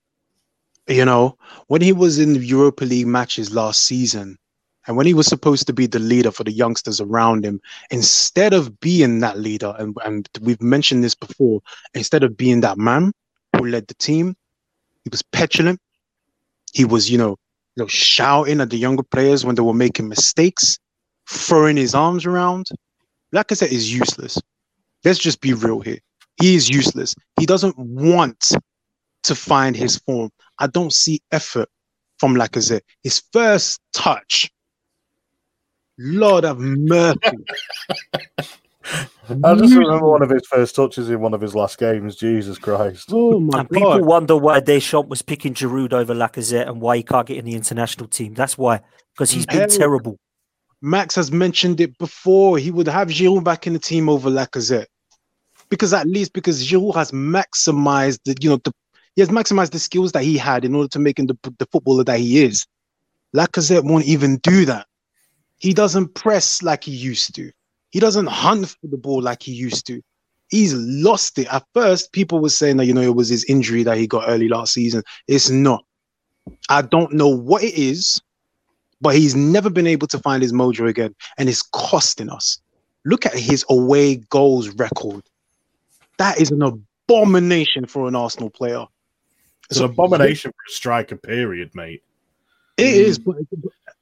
You 0.87 1.05
know, 1.05 1.37
when 1.67 1.81
he 1.81 1.93
was 1.93 2.19
in 2.19 2.33
the 2.33 2.39
Europa 2.39 2.83
League 2.83 3.07
matches 3.07 3.53
last 3.53 3.85
season, 3.85 4.37
and 4.87 4.97
when 4.97 5.05
he 5.05 5.13
was 5.13 5.27
supposed 5.27 5.67
to 5.67 5.73
be 5.73 5.85
the 5.85 5.99
leader 5.99 6.31
for 6.31 6.43
the 6.43 6.51
youngsters 6.51 6.99
around 6.99 7.45
him, 7.45 7.61
instead 7.91 8.53
of 8.53 8.79
being 8.79 9.19
that 9.19 9.37
leader, 9.37 9.75
and, 9.77 9.95
and 10.03 10.27
we've 10.41 10.61
mentioned 10.61 11.03
this 11.03 11.13
before, 11.13 11.61
instead 11.93 12.23
of 12.23 12.35
being 12.35 12.61
that 12.61 12.77
man 12.77 13.11
who 13.55 13.67
led 13.67 13.87
the 13.87 13.93
team, 13.93 14.35
he 15.03 15.09
was 15.11 15.21
petulant. 15.21 15.79
He 16.73 16.85
was, 16.85 17.09
you 17.09 17.17
know, 17.17 17.37
you 17.75 17.83
know, 17.83 17.87
shouting 17.87 18.61
at 18.61 18.69
the 18.69 18.77
younger 18.77 19.03
players 19.03 19.45
when 19.45 19.55
they 19.55 19.61
were 19.61 19.73
making 19.73 20.07
mistakes, 20.09 20.77
throwing 21.29 21.77
his 21.77 21.95
arms 21.95 22.25
around. 22.25 22.67
Lacazette 23.33 23.71
is 23.71 23.93
useless. 23.93 24.39
Let's 25.03 25.19
just 25.19 25.41
be 25.41 25.53
real 25.53 25.79
here. 25.79 25.99
He 26.41 26.55
is 26.55 26.69
useless. 26.69 27.15
He 27.39 27.45
doesn't 27.45 27.77
want 27.77 28.51
to 29.23 29.35
find 29.35 29.75
his 29.75 29.97
form. 29.97 30.31
I 30.59 30.67
don't 30.67 30.93
see 30.93 31.21
effort 31.31 31.69
from 32.17 32.35
Lacazette. 32.35 32.81
His 33.03 33.21
first 33.31 33.79
touch, 33.93 34.51
Lord 35.97 36.45
of 36.45 36.59
mercy. 36.59 37.17
I 38.83 39.55
just 39.55 39.73
mm. 39.73 39.77
remember 39.77 40.07
one 40.07 40.21
of 40.21 40.29
his 40.29 40.45
first 40.47 40.75
touches 40.75 41.09
in 41.09 41.19
one 41.19 41.33
of 41.33 41.41
his 41.41 41.53
last 41.53 41.77
games. 41.77 42.15
Jesus 42.15 42.57
Christ. 42.57 43.09
Oh 43.11 43.39
my 43.39 43.59
And 43.59 43.69
people 43.69 44.03
wonder 44.03 44.35
why 44.35 44.59
Deschamps 44.59 45.09
was 45.09 45.21
picking 45.21 45.53
Giroud 45.53 45.93
over 45.93 46.13
Lacazette 46.13 46.67
and 46.67 46.81
why 46.81 46.97
he 46.97 47.03
can't 47.03 47.27
get 47.27 47.37
in 47.37 47.45
the 47.45 47.55
international 47.55 48.07
team. 48.07 48.33
That's 48.33 48.57
why, 48.57 48.81
because 49.13 49.31
he's 49.31 49.45
been 49.45 49.59
Hell. 49.59 49.67
terrible. 49.67 50.19
Max 50.81 51.15
has 51.15 51.31
mentioned 51.31 51.81
it 51.81 51.97
before. 51.97 52.57
He 52.57 52.71
would 52.71 52.87
have 52.87 53.09
Giroud 53.09 53.43
back 53.43 53.67
in 53.67 53.73
the 53.73 53.79
team 53.79 54.09
over 54.09 54.29
Lacazette. 54.29 54.87
Because 55.69 55.93
at 55.93 56.07
least 56.07 56.33
because 56.33 56.65
Giroud 56.65 56.95
has 56.95 57.11
maximized 57.11 58.19
the, 58.25 58.35
you 58.41 58.49
know, 58.49 58.57
the 58.63 58.71
he 59.15 59.21
has 59.21 59.29
maximized 59.29 59.71
the 59.71 59.79
skills 59.79 60.13
that 60.13 60.23
he 60.23 60.37
had 60.37 60.63
in 60.63 60.73
order 60.73 60.87
to 60.87 60.99
make 60.99 61.19
him 61.19 61.25
the, 61.27 61.37
the 61.57 61.67
footballer 61.71 62.05
that 62.05 62.19
he 62.19 62.43
is. 62.43 62.65
Lacazette 63.35 63.83
won't 63.83 64.05
even 64.05 64.37
do 64.37 64.65
that. 64.65 64.87
He 65.57 65.73
doesn't 65.73 66.15
press 66.15 66.63
like 66.63 66.85
he 66.85 66.91
used 66.91 67.35
to. 67.35 67.51
He 67.91 67.99
doesn't 67.99 68.27
hunt 68.27 68.67
for 68.67 68.87
the 68.87 68.97
ball 68.97 69.21
like 69.21 69.43
he 69.43 69.51
used 69.51 69.87
to. 69.87 70.01
He's 70.49 70.73
lost 70.73 71.37
it. 71.37 71.47
At 71.51 71.65
first, 71.73 72.11
people 72.11 72.39
were 72.39 72.49
saying 72.49 72.77
that 72.77 72.85
you 72.85 72.93
know 72.93 73.01
it 73.01 73.15
was 73.15 73.29
his 73.29 73.45
injury 73.45 73.83
that 73.83 73.97
he 73.97 74.07
got 74.07 74.27
early 74.27 74.47
last 74.47 74.73
season. 74.73 75.03
It's 75.27 75.49
not. 75.49 75.85
I 76.69 76.81
don't 76.81 77.13
know 77.13 77.27
what 77.27 77.63
it 77.63 77.75
is, 77.75 78.21
but 79.01 79.15
he's 79.15 79.35
never 79.35 79.69
been 79.69 79.87
able 79.87 80.07
to 80.07 80.19
find 80.19 80.41
his 80.41 80.53
mojo 80.53 80.87
again, 80.87 81.15
and 81.37 81.47
it's 81.47 81.61
costing 81.61 82.29
us. 82.29 82.59
Look 83.05 83.25
at 83.25 83.33
his 83.33 83.63
away 83.69 84.17
goals 84.29 84.69
record. 84.69 85.23
That 86.17 86.41
is 86.41 86.51
an 86.51 86.61
abomination 86.61 87.85
for 87.85 88.07
an 88.07 88.15
Arsenal 88.15 88.49
player. 88.49 88.85
It's 89.69 89.79
an 89.79 89.85
abomination 89.85 90.51
for 90.51 90.63
a 90.67 90.71
striker, 90.71 91.15
period, 91.15 91.75
mate. 91.75 92.03
It 92.77 92.95
is, 92.95 93.19
mm. 93.19 93.25
but 93.25 93.35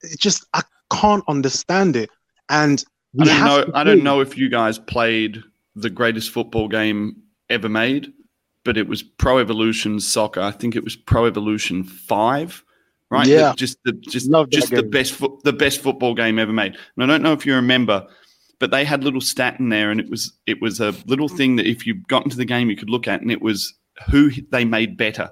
it 0.01 0.19
just 0.19 0.45
I 0.53 0.63
can't 0.91 1.23
understand 1.27 1.95
it. 1.95 2.09
And 2.49 2.83
I 3.19 3.25
don't 3.25 3.45
know. 3.45 3.71
I 3.73 3.83
don't 3.83 4.03
know 4.03 4.21
if 4.21 4.37
you 4.37 4.49
guys 4.49 4.77
played 4.79 5.41
the 5.75 5.89
greatest 5.89 6.31
football 6.31 6.67
game 6.67 7.21
ever 7.49 7.69
made, 7.69 8.11
but 8.63 8.77
it 8.77 8.87
was 8.87 9.01
Pro 9.03 9.37
Evolution 9.39 9.99
Soccer. 9.99 10.41
I 10.41 10.51
think 10.51 10.75
it 10.75 10.83
was 10.83 10.95
Pro 10.95 11.25
Evolution 11.25 11.83
Five, 11.83 12.63
right? 13.09 13.27
Yeah. 13.27 13.51
The- 13.51 13.55
just 13.55 13.77
the 13.85 13.93
just 13.93 14.29
Love 14.29 14.49
just 14.49 14.71
the 14.71 14.83
best 14.83 15.13
fo- 15.13 15.39
the 15.43 15.53
best 15.53 15.81
football 15.81 16.13
game 16.13 16.37
ever 16.39 16.53
made. 16.53 16.75
And 16.95 17.03
I 17.03 17.07
don't 17.07 17.23
know 17.23 17.33
if 17.33 17.45
you 17.45 17.55
remember, 17.55 18.05
but 18.59 18.71
they 18.71 18.83
had 18.83 19.03
little 19.03 19.21
stat 19.21 19.59
in 19.59 19.69
there, 19.69 19.91
and 19.91 19.99
it 19.99 20.09
was 20.09 20.33
it 20.45 20.61
was 20.61 20.79
a 20.79 20.93
little 21.05 21.29
thing 21.29 21.55
that 21.55 21.67
if 21.67 21.87
you 21.87 21.95
got 22.07 22.23
into 22.23 22.37
the 22.37 22.45
game, 22.45 22.69
you 22.69 22.75
could 22.75 22.89
look 22.89 23.07
at, 23.07 23.21
and 23.21 23.31
it 23.31 23.41
was 23.41 23.73
who 24.09 24.29
they 24.51 24.65
made 24.65 24.97
better 24.97 25.31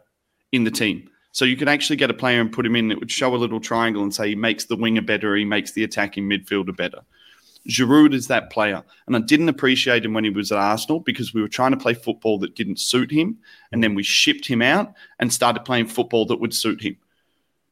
in 0.51 0.63
the 0.63 0.71
team. 0.71 1.09
So 1.34 1.43
you 1.43 1.57
could 1.57 1.67
actually 1.67 1.97
get 1.97 2.09
a 2.09 2.13
player 2.13 2.39
and 2.39 2.51
put 2.51 2.65
him 2.65 2.78
in. 2.78 2.91
It 2.91 2.99
would 2.99 3.11
show 3.11 3.36
a 3.36 3.38
little 3.38 3.59
triangle 3.59 4.01
and 4.01 4.13
say 4.13 4.30
he 4.30 4.36
makes 4.36 4.65
the 4.65 4.78
winger 4.78 5.01
better, 5.01 5.36
he 5.36 5.43
makes 5.43 5.73
the 5.73 5.84
attacking 5.84 6.30
midfielder 6.30 6.76
better. 6.76 7.01
Giroud 7.68 8.13
is 8.13 8.28
that 8.28 8.51
player. 8.51 8.84
And 9.07 9.16
I 9.16 9.20
didn't 9.20 9.49
appreciate 9.49 10.05
him 10.05 10.13
when 10.13 10.24
he 10.24 10.30
was 10.30 10.51
at 10.51 10.57
Arsenal 10.57 10.99
because 10.99 11.34
we 11.34 11.41
were 11.41 11.47
trying 11.47 11.72
to 11.72 11.78
play 11.78 11.93
football 11.93 12.38
that 12.39 12.55
didn't 12.55 12.80
suit 12.80 13.11
him. 13.11 13.38
And 13.72 13.84
then 13.84 13.95
we 13.95 14.03
shipped 14.03 14.47
him 14.47 14.61
out 14.61 14.93
and 15.20 15.34
started 15.34 15.66
playing 15.66 15.88
football 15.88 16.26
that 16.28 16.39
would 16.39 16.53
suit 16.53 16.82
him. 16.82 16.97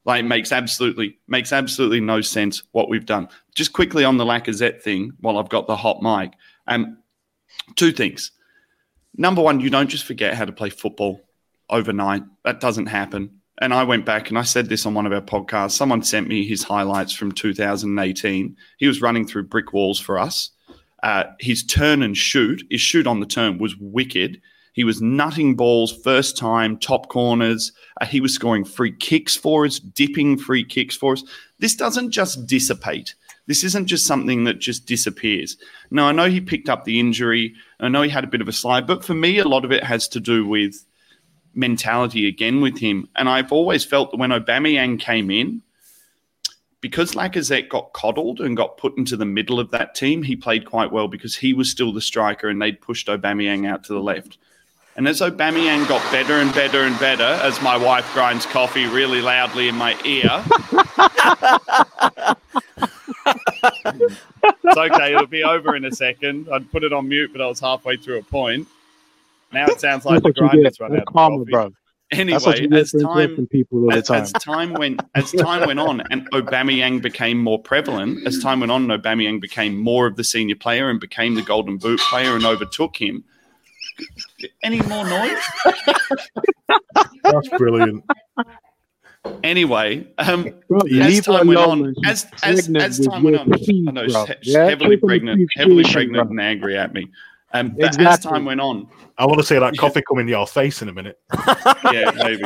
Like 0.06 0.26
makes 0.26 0.52
absolutely 0.52 1.18
makes 1.28 1.54
absolutely 1.54 2.02
no 2.02 2.20
sense 2.20 2.64
what 2.74 2.89
we've 2.89 3.06
done. 3.06 3.30
Just 3.56 3.72
quickly 3.72 4.04
on 4.04 4.18
the 4.18 4.26
Lacazette 4.26 4.82
thing, 4.82 5.14
while 5.22 5.38
I've 5.38 5.50
got 5.50 5.66
the 5.68 5.78
hot 5.78 6.02
mic. 6.02 6.34
Um, 6.68 6.98
two 7.76 7.91
things. 7.94 8.32
Number 9.16 9.41
one, 9.41 9.62
you 9.62 9.70
don't 9.70 9.89
just 9.89 10.04
forget 10.04 10.34
how 10.34 10.44
to 10.44 10.52
play 10.52 10.70
football 10.70 11.22
overnight. 11.70 12.24
That 12.44 12.60
doesn't 12.60 12.88
happen. 12.88 13.41
And 13.64 13.74
I 13.74 13.86
went 13.86 14.05
back 14.05 14.28
and 14.28 14.38
I 14.38 14.41
said 14.41 14.68
this 14.68 14.86
on 14.86 14.93
one 14.93 15.05
of 15.05 15.14
our 15.14 15.22
podcasts. 15.22 15.72
Someone 15.72 16.03
sent 16.03 16.28
me 16.28 16.45
his 16.45 16.64
highlights 16.64 17.14
from 17.14 17.32
2018. 17.32 18.57
He 18.78 18.88
was 18.88 19.01
running 19.01 19.26
through 19.26 19.43
brick 19.43 19.72
walls 19.72 20.01
for 20.01 20.20
us. 20.20 20.49
Uh, 21.01 21.24
his 21.39 21.64
turn 21.64 22.03
and 22.03 22.18
shoot, 22.18 22.61
his 22.70 22.82
shoot 22.82 23.07
on 23.07 23.22
the 23.22 23.26
turn 23.26 23.59
was 23.59 23.78
wicked. 23.78 24.41
He 24.74 24.84
was 24.84 25.01
nutting 25.01 25.55
balls 25.55 25.95
first 26.03 26.38
time, 26.38 26.78
top 26.78 27.07
corners. 27.07 27.72
Uh, 28.01 28.05
he 28.05 28.20
was 28.20 28.36
scoring 28.36 28.66
free 28.66 28.91
kicks 28.91 29.38
for 29.38 29.66
us, 29.66 29.80
dipping 29.80 30.38
free 30.38 30.66
kicks 30.66 30.97
for 30.97 31.14
us. 31.14 31.24
This 31.59 31.74
doesn't 31.74 32.11
just 32.11 32.45
dissipate. 32.45 33.16
This 33.47 33.64
isn't 33.64 33.88
just 33.88 34.05
something 34.05 34.43
that 34.43 34.59
just 34.59 34.88
disappears. 34.88 35.55
Now, 35.89 36.07
I 36.07 36.11
know 36.11 36.30
he 36.30 36.41
picked 36.41 36.68
up 36.68 36.84
the 36.84 36.99
injury. 36.99 37.53
I 37.80 37.88
know 37.88 38.01
he 38.01 38.09
had 38.09 38.26
a 38.26 38.28
bit 38.28 38.41
of 38.41 38.49
a 38.49 38.53
slide, 38.53 38.86
but 38.86 39.05
for 39.05 39.14
me, 39.14 39.38
a 39.38 39.47
lot 39.47 39.64
of 39.64 39.72
it 39.72 39.86
has 39.86 40.09
to 40.09 40.20
do 40.20 40.45
with 40.45 40.86
mentality 41.54 42.28
again 42.28 42.62
with 42.62 42.80
him. 42.80 43.08
And 43.16 43.30
I've 43.30 43.51
always 43.51 43.86
felt 43.86 44.12
that 44.12 44.18
when 44.18 44.32
Aubameyang 44.32 44.99
came 44.99 45.32
in, 45.32 45.62
because 46.82 47.14
Lacazette 47.14 47.70
got 47.70 47.93
coddled 47.93 48.41
and 48.41 48.58
got 48.58 48.78
put 48.78 48.97
into 48.97 49.16
the 49.16 49.26
middle 49.26 49.60
of 49.60 49.72
that 49.72 49.95
team, 49.95 50.24
he 50.24 50.36
played 50.36 50.66
quite 50.66 50.91
well 50.91 51.08
because 51.08 51.38
he 51.38 51.54
was 51.54 51.70
still 51.70 51.93
the 51.93 52.01
striker 52.01 52.49
and 52.49 52.62
they'd 52.62 52.82
pushed 52.82 53.08
Aubameyang 53.08 53.66
out 53.66 53.86
to 53.86 53.93
the 53.93 54.01
left. 54.01 54.38
And 54.95 55.08
as 55.08 55.22
Aubameyang 55.22 55.88
got 55.88 56.04
better 56.12 56.34
and 56.34 56.54
better 56.54 56.82
and 56.82 56.99
better, 56.99 57.24
as 57.24 57.60
my 57.62 57.78
wife 57.78 58.12
grinds 58.14 58.45
coffee 58.45 58.86
really 58.86 59.22
loudly 59.22 59.68
in 59.68 59.76
my 59.76 59.97
ear, 60.04 60.30
it's 64.64 64.78
okay, 64.78 65.14
it'll 65.14 65.26
be 65.26 65.43
over 65.43 65.76
in 65.76 65.86
a 65.86 65.91
second. 65.91 66.47
I'd 66.51 66.72
put 66.72 66.84
it 66.84 66.93
on 66.93 67.08
mute, 67.08 67.32
but 67.32 67.41
I 67.41 67.47
was 67.47 67.60
halfway 67.60 67.97
through 67.97 68.20
a 68.20 68.24
point. 68.24 68.68
Now 69.54 69.66
it 69.68 69.80
sounds 69.80 70.06
like 70.06 70.24
That's 70.24 70.36
the 70.38 70.43
what 70.43 70.54
you 70.54 70.62
grinder's 70.62 70.78
get. 70.78 70.84
run 70.84 70.91
You're 70.91 71.01
out 71.01 71.08
of 71.08 71.14
coffee. 71.14 71.51
bro. 71.51 71.70
That's 72.12 72.45
what 72.45 72.60
you 72.60 72.68
Anyway, 72.68 72.80
as 72.82 72.91
time 72.91 73.47
people 73.47 73.91
as, 73.91 74.08
time. 74.08 74.22
as 74.24 74.32
time 74.34 74.74
went 74.74 75.01
as 75.16 75.32
time 75.32 75.66
went 75.66 75.80
on 75.80 76.01
and 76.12 76.30
Aubameyang 76.32 77.01
became 77.01 77.39
more 77.39 77.60
prevalent, 77.60 78.28
as 78.28 78.39
time 78.39 78.60
went 78.60 78.72
on, 78.72 78.89
and 78.91 79.01
Aubameyang 79.04 79.41
became 79.41 79.78
more 79.78 80.06
of 80.08 80.16
the 80.16 80.24
senior 80.24 80.56
player 80.56 80.89
and 80.89 80.99
became 80.99 81.36
the 81.36 81.41
Golden 81.41 81.78
Boot 81.78 81.99
player 82.10 82.36
and 82.36 82.45
overtook 82.45 82.97
him. 83.01 83.24
Any 84.64 84.82
more 84.82 85.06
noise? 85.08 85.38
That's 87.24 87.49
brilliant. 87.49 88.04
Anyway, 89.43 90.06
um, 90.18 90.49
Bro, 90.68 90.82
as 90.99 91.22
time 91.22 91.47
went 91.47 91.60
on, 91.60 91.95
as 92.06 92.28
as, 92.43 92.70
as 92.76 92.99
time 92.99 93.24
went 93.24 93.38
on, 93.38 93.54
I 93.54 93.91
know 93.91 94.08
bro. 94.08 94.26
she's 94.41 94.54
Yeah, 94.54 94.66
heavily 94.66 94.97
pregnant, 94.97 95.49
heavily 95.56 95.84
pregnant 95.86 96.28
bro. 96.28 96.32
and 96.32 96.41
angry 96.41 96.78
at 96.78 96.93
me. 96.93 97.08
Um, 97.54 97.76
but 97.80 97.99
as 98.01 98.20
time 98.20 98.45
went 98.45 98.62
on, 98.62 98.88
I 99.18 99.28
want 99.28 99.39
to 99.39 99.45
see 99.45 99.60
that 99.60 99.78
coffee 99.78 100.01
come 100.01 100.18
in 100.18 100.28
your 100.28 100.47
face 100.47 100.82
in 100.82 100.89
a 100.89 100.93
minute. 100.93 101.20
yeah, 101.91 102.12
maybe. 102.16 102.43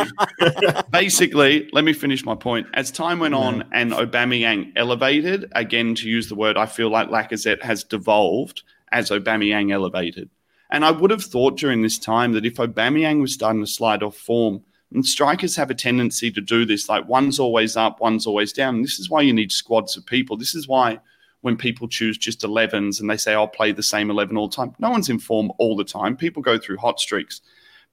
Basically, 0.91 1.69
let 1.71 1.85
me 1.85 1.93
finish 1.93 2.25
my 2.25 2.35
point. 2.35 2.67
As 2.73 2.91
time 2.91 3.19
went 3.19 3.33
on 3.33 3.63
and 3.71 3.93
Aubameyang 3.93 4.73
elevated, 4.75 5.49
again, 5.53 5.95
to 5.95 6.09
use 6.09 6.27
the 6.27 6.35
word, 6.35 6.57
I 6.57 6.65
feel 6.65 6.89
like 6.89 7.07
Lacazette 7.07 7.63
has 7.63 7.85
devolved 7.85 8.63
as 8.91 9.09
Aubameyang 9.09 9.71
elevated. 9.71 10.29
And 10.69 10.83
I 10.83 10.91
would 10.91 11.11
have 11.11 11.23
thought 11.23 11.57
during 11.57 11.81
this 11.81 11.97
time 11.97 12.33
that 12.33 12.45
if 12.45 12.55
Aubameyang 12.55 13.21
was 13.21 13.33
starting 13.33 13.61
to 13.61 13.67
slide 13.67 14.03
off 14.03 14.17
form, 14.17 14.63
and 14.93 15.05
strikers 15.05 15.55
have 15.55 15.69
a 15.69 15.75
tendency 15.75 16.31
to 16.31 16.41
do 16.41 16.65
this, 16.65 16.89
like 16.89 17.07
one's 17.07 17.39
always 17.39 17.75
up, 17.75 17.99
one's 17.99 18.25
always 18.27 18.53
down. 18.53 18.75
And 18.75 18.83
this 18.83 18.99
is 18.99 19.09
why 19.09 19.21
you 19.21 19.33
need 19.33 19.51
squads 19.51 19.97
of 19.97 20.05
people. 20.05 20.37
This 20.37 20.55
is 20.55 20.67
why 20.67 20.99
when 21.47 21.55
people 21.55 21.87
choose 21.87 22.17
just 22.17 22.41
11s 22.41 22.99
and 22.99 23.09
they 23.09 23.15
say, 23.15 23.33
I'll 23.33 23.47
play 23.47 23.71
the 23.71 23.81
same 23.81 24.11
11 24.11 24.35
all 24.35 24.49
the 24.49 24.55
time, 24.57 24.75
no 24.79 24.89
one's 24.89 25.07
in 25.07 25.17
form 25.17 25.49
all 25.59 25.77
the 25.77 25.85
time. 25.85 26.17
People 26.17 26.43
go 26.43 26.57
through 26.57 26.75
hot 26.75 26.99
streaks. 26.99 27.39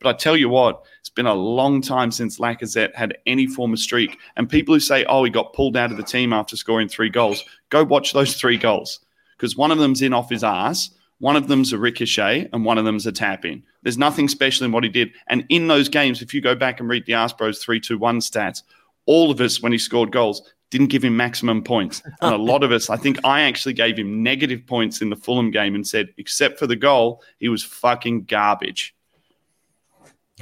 But 0.00 0.08
I 0.08 0.18
tell 0.18 0.36
you 0.36 0.48
what, 0.48 0.82
it's 0.98 1.08
been 1.08 1.26
a 1.26 1.34
long 1.34 1.80
time 1.80 2.10
since 2.10 2.40
Lacazette 2.40 2.96
had 2.96 3.16
any 3.26 3.46
form 3.46 3.72
of 3.72 3.78
streak. 3.78 4.18
And 4.34 4.50
people 4.50 4.74
who 4.74 4.80
say, 4.80 5.04
oh, 5.04 5.22
he 5.22 5.30
got 5.30 5.52
pulled 5.52 5.76
out 5.76 5.92
of 5.92 5.96
the 5.96 6.02
team 6.02 6.32
after 6.32 6.56
scoring 6.56 6.88
three 6.88 7.08
goals, 7.08 7.44
go 7.70 7.84
watch 7.84 8.12
those 8.12 8.34
three 8.34 8.58
goals 8.58 8.98
because 9.36 9.56
one 9.56 9.70
of 9.70 9.78
them's 9.78 10.02
in 10.02 10.12
off 10.12 10.30
his 10.30 10.42
ass, 10.42 10.90
one 11.20 11.36
of 11.36 11.46
them's 11.46 11.72
a 11.72 11.78
ricochet, 11.78 12.48
and 12.52 12.64
one 12.64 12.76
of 12.76 12.84
them's 12.84 13.06
a 13.06 13.12
tap 13.12 13.44
in. 13.44 13.62
There's 13.84 13.96
nothing 13.96 14.26
special 14.26 14.66
in 14.66 14.72
what 14.72 14.82
he 14.82 14.90
did. 14.90 15.12
And 15.28 15.46
in 15.48 15.68
those 15.68 15.88
games, 15.88 16.22
if 16.22 16.34
you 16.34 16.40
go 16.40 16.56
back 16.56 16.80
and 16.80 16.88
read 16.88 17.06
the 17.06 17.12
Aspros 17.12 17.60
3 17.60 17.78
2 17.78 17.98
1 17.98 18.18
stats, 18.18 18.64
all 19.06 19.30
of 19.30 19.40
us, 19.40 19.62
when 19.62 19.70
he 19.70 19.78
scored 19.78 20.10
goals, 20.10 20.42
didn't 20.74 20.88
give 20.88 21.04
him 21.04 21.16
maximum 21.16 21.62
points. 21.62 22.02
And 22.20 22.34
a 22.34 22.38
lot 22.38 22.64
of 22.64 22.72
us, 22.72 22.90
I 22.90 22.96
think 22.96 23.18
I 23.24 23.42
actually 23.42 23.74
gave 23.74 23.96
him 23.96 24.24
negative 24.24 24.66
points 24.66 25.02
in 25.02 25.08
the 25.08 25.14
Fulham 25.14 25.52
game 25.52 25.76
and 25.76 25.86
said, 25.86 26.08
except 26.18 26.58
for 26.58 26.66
the 26.66 26.74
goal, 26.74 27.22
he 27.38 27.48
was 27.48 27.62
fucking 27.62 28.24
garbage. 28.24 28.92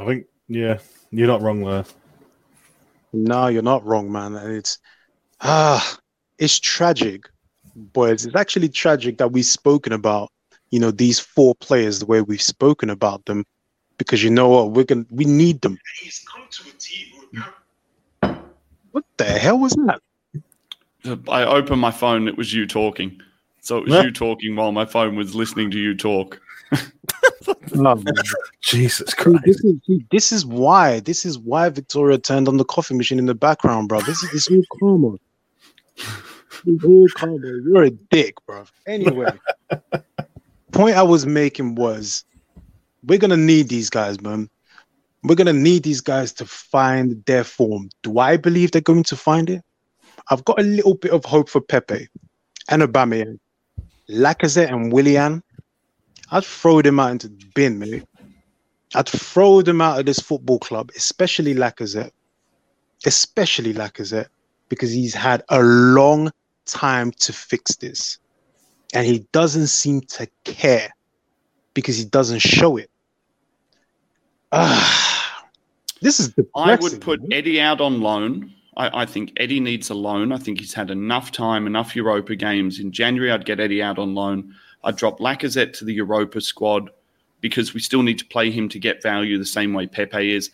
I 0.01 0.07
think, 0.07 0.27
yeah, 0.49 0.79
you're 1.11 1.27
not 1.27 1.43
wrong 1.43 1.63
there. 1.63 1.85
No, 3.13 3.49
you're 3.49 3.63
not 3.63 3.85
wrong, 3.85 4.11
man. 4.11 4.35
It's 4.37 4.79
ah, 5.43 5.99
it's 6.39 6.59
tragic, 6.59 7.29
but 7.93 8.11
it's 8.13 8.27
actually 8.35 8.71
tragic 8.71 9.19
that 9.19 9.33
we've 9.33 9.45
spoken 9.45 9.93
about, 9.93 10.31
you 10.71 10.81
know, 10.81 10.91
these 10.91 11.21
four 11.21 11.55
players 11.57 11.99
the 11.99 12.07
way 12.07 12.23
we've 12.23 12.41
spoken 12.41 12.89
about 12.89 13.27
them, 13.27 13.45
because 13.99 14.23
you 14.25 14.31
know 14.31 14.49
what, 14.49 14.71
we're 14.71 14.85
gonna 14.85 15.05
we 15.11 15.27
need 15.27 15.61
them. 15.61 15.79
What 18.93 19.05
the 19.19 19.25
hell 19.25 19.59
was 19.59 19.73
that? 19.73 20.01
I 21.29 21.45
opened 21.45 21.81
my 21.81 21.91
phone, 21.91 22.29
it 22.29 22.37
was 22.37 22.53
you 22.53 22.67
talking. 22.67 23.21
So 23.61 23.79
it 23.79 23.85
was 23.85 23.93
Yeah. 23.95 24.03
you 24.05 24.13
talking 24.13 24.57
while 24.57 24.73
my 24.73 24.85
phone 24.85 25.17
was 25.17 25.35
listening 25.35 25.71
to 25.73 25.79
you 25.79 25.95
talk. 25.97 26.41
Oh. 27.75 28.03
Jesus 28.61 29.15
Christ. 29.15 29.41
this 29.45 29.65
is 29.65 29.75
this 30.11 30.33
is 30.33 30.47
why 30.47 31.01
this 31.01 31.25
is 31.25 31.39
why 31.39 31.69
Victoria 31.71 32.19
turned 32.19 32.47
on 32.47 32.57
the 32.57 32.65
coffee 32.65 32.95
machine 32.95 33.19
in 33.19 33.27
the 33.27 33.35
background, 33.35 33.89
bro. 33.89 34.01
This 34.01 34.23
is 34.23 34.31
this 34.31 34.51
is 34.51 34.65
all 34.71 34.79
karma. 34.79 35.17
It's 36.67 36.85
all 36.85 37.07
karma. 37.17 37.39
You're 37.65 37.85
a 37.85 37.91
dick, 37.91 38.35
bro. 38.47 38.65
Anyway, 38.87 39.33
point 40.73 40.97
I 40.97 41.03
was 41.03 41.27
making 41.27 41.75
was 41.75 42.25
we're 43.05 43.19
gonna 43.19 43.37
need 43.37 43.69
these 43.69 43.91
guys, 43.91 44.21
man. 44.21 44.49
We're 45.23 45.35
gonna 45.37 45.53
need 45.53 45.83
these 45.83 46.01
guys 46.01 46.33
to 46.35 46.47
find 46.47 47.25
their 47.25 47.45
form. 47.45 47.91
Do 48.03 48.19
I 48.19 48.37
believe 48.37 48.71
they're 48.73 48.81
going 48.83 49.05
to 49.05 49.17
find 49.17 49.49
it? 49.51 49.63
I've 50.31 50.45
got 50.45 50.61
a 50.61 50.65
little 50.65 50.95
bit 50.95 51.13
of 51.13 51.25
hope 51.25 51.49
for 51.49 51.61
Pepe 51.61 52.09
and 52.69 52.83
Aubameyang, 52.83 53.39
Lacazette 54.09 54.73
and 54.73 54.93
Willian. 54.93 55.43
I'd 56.31 56.45
throw 56.45 56.81
them 56.83 57.01
out 57.01 57.13
into 57.13 57.29
the 57.29 57.45
bin, 57.55 57.79
mate. 57.79 58.05
I'd 58.95 59.09
throw 59.09 59.63
them 59.63 59.81
out 59.81 60.01
of 60.01 60.07
this 60.07 60.19
football 60.19 60.59
club, 60.59 60.91
especially 60.97 61.55
Lacazette, 61.55 62.13
especially 63.07 63.73
Lacazette, 63.75 64.29
because 64.69 64.93
he's 64.93 65.15
had 65.15 65.43
a 65.49 65.63
long 65.63 66.31
time 66.67 67.11
to 67.13 67.33
fix 67.33 67.77
this, 67.77 68.19
and 68.95 69.07
he 69.07 69.27
doesn't 69.33 69.67
seem 69.69 70.01
to 70.03 70.29
care 70.45 70.91
because 71.75 71.97
he 71.97 72.05
doesn't 72.05 72.41
show 72.41 72.77
it. 72.77 72.91
Ah, 74.53 75.47
this 76.01 76.21
is 76.21 76.35
I 76.55 76.77
would 76.77 77.01
put. 77.01 77.21
Eddie 77.31 77.61
out 77.61 77.81
on 77.81 78.01
loan. 78.01 78.53
I, 78.77 79.03
I 79.03 79.07
think 79.07 79.33
Eddie 79.37 79.61
needs 79.61 79.91
a 79.91 79.95
loan. 79.95 80.33
I 80.33 80.39
think 80.39 80.61
he's 80.61 80.75
had 80.75 80.91
enough 80.91 81.33
time, 81.33 81.67
enough 81.67 81.95
Europa 81.95 82.37
games. 82.37 82.81
In 82.81 82.93
January, 82.93 83.31
I'd 83.31 83.45
get 83.45 83.61
Eddie 83.61 83.83
out 83.83 83.99
on 83.99 84.15
loan. 84.15 84.55
I'd 84.85 84.97
drop 84.97 85.19
Lacazette 85.19 85.73
to 85.75 85.85
the 85.85 85.95
Europa 85.95 86.41
squad 86.41 86.91
because 87.41 87.75
we 87.75 87.81
still 87.81 88.03
need 88.03 88.19
to 88.19 88.27
play 88.27 88.51
him 88.51 88.69
to 88.71 88.79
get 88.79 89.03
value 89.03 89.39
the 89.39 89.45
same 89.45 89.75
way 89.75 89.87
Pepe 89.87 90.35
is. 90.35 90.51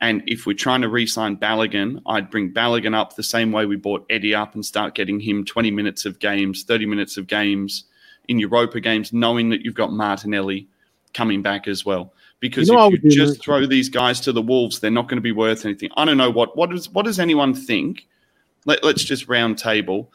And 0.00 0.22
if 0.26 0.46
we're 0.46 0.54
trying 0.54 0.80
to 0.80 0.88
re-sign 0.88 1.36
Balogun, 1.36 2.00
I'd 2.06 2.30
bring 2.30 2.52
Balogun 2.52 2.94
up 2.94 3.14
the 3.14 3.22
same 3.22 3.52
way 3.52 3.66
we 3.66 3.76
bought 3.76 4.06
Eddie 4.08 4.34
up 4.34 4.54
and 4.54 4.64
start 4.64 4.94
getting 4.94 5.20
him 5.20 5.44
20 5.44 5.70
minutes 5.70 6.06
of 6.06 6.18
games, 6.18 6.64
30 6.64 6.86
minutes 6.86 7.18
of 7.18 7.26
games 7.26 7.84
in 8.26 8.38
Europa 8.38 8.80
games, 8.80 9.12
knowing 9.12 9.50
that 9.50 9.62
you've 9.62 9.74
got 9.74 9.92
Martinelli 9.92 10.68
coming 11.12 11.42
back 11.42 11.68
as 11.68 11.84
well. 11.84 12.14
Because 12.40 12.68
You 12.68 12.74
know 12.74 12.90
if 12.92 13.04
you 13.04 13.10
just 13.10 13.42
throw 13.42 13.66
these 13.66 13.88
guys 13.90 14.20
to 14.22 14.32
the 14.32 14.42
wolves, 14.42 14.80
they're 14.80 14.90
not 14.90 15.08
going 15.08 15.18
to 15.18 15.22
be 15.22 15.32
worth 15.32 15.64
anything. 15.66 15.90
I 15.96 16.04
don't 16.04 16.16
know 16.16 16.30
what 16.30 16.56
what 16.56 16.70
does 16.70 16.88
what 16.90 17.04
does 17.04 17.20
anyone 17.20 17.54
think? 17.54 18.06
Let, 18.64 18.82
let's 18.82 19.04
just 19.04 19.28
round 19.28 19.58
table. 19.58 20.10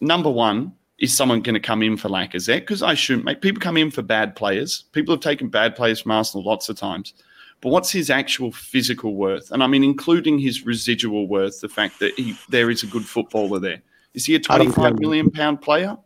Number 0.00 0.30
one, 0.30 0.72
is 0.98 1.16
someone 1.16 1.42
going 1.42 1.54
to 1.54 1.60
come 1.60 1.82
in 1.82 1.96
for 1.96 2.08
Lacazette? 2.08 2.60
Because 2.60 2.82
I 2.82 2.94
shouldn't. 2.94 3.24
Mate, 3.24 3.40
people 3.40 3.60
come 3.60 3.76
in 3.76 3.90
for 3.90 4.02
bad 4.02 4.36
players. 4.36 4.84
People 4.92 5.14
have 5.14 5.22
taken 5.22 5.48
bad 5.48 5.74
players 5.74 6.00
from 6.00 6.12
Arsenal 6.12 6.44
lots 6.44 6.68
of 6.68 6.76
times. 6.76 7.14
But 7.60 7.70
what's 7.70 7.90
his 7.90 8.08
actual 8.08 8.52
physical 8.52 9.16
worth? 9.16 9.50
And 9.50 9.62
I 9.64 9.66
mean, 9.66 9.82
including 9.82 10.38
his 10.38 10.64
residual 10.64 11.26
worth, 11.26 11.60
the 11.60 11.68
fact 11.68 11.98
that 11.98 12.14
he 12.14 12.36
there 12.48 12.70
is 12.70 12.84
a 12.84 12.86
good 12.86 13.04
footballer 13.04 13.58
there. 13.58 13.82
Is 14.14 14.24
he 14.24 14.36
a 14.36 14.38
don't 14.38 14.58
twenty-five 14.58 14.92
care. 14.92 15.00
million 15.00 15.30
pound 15.30 15.60
player? 15.60 15.96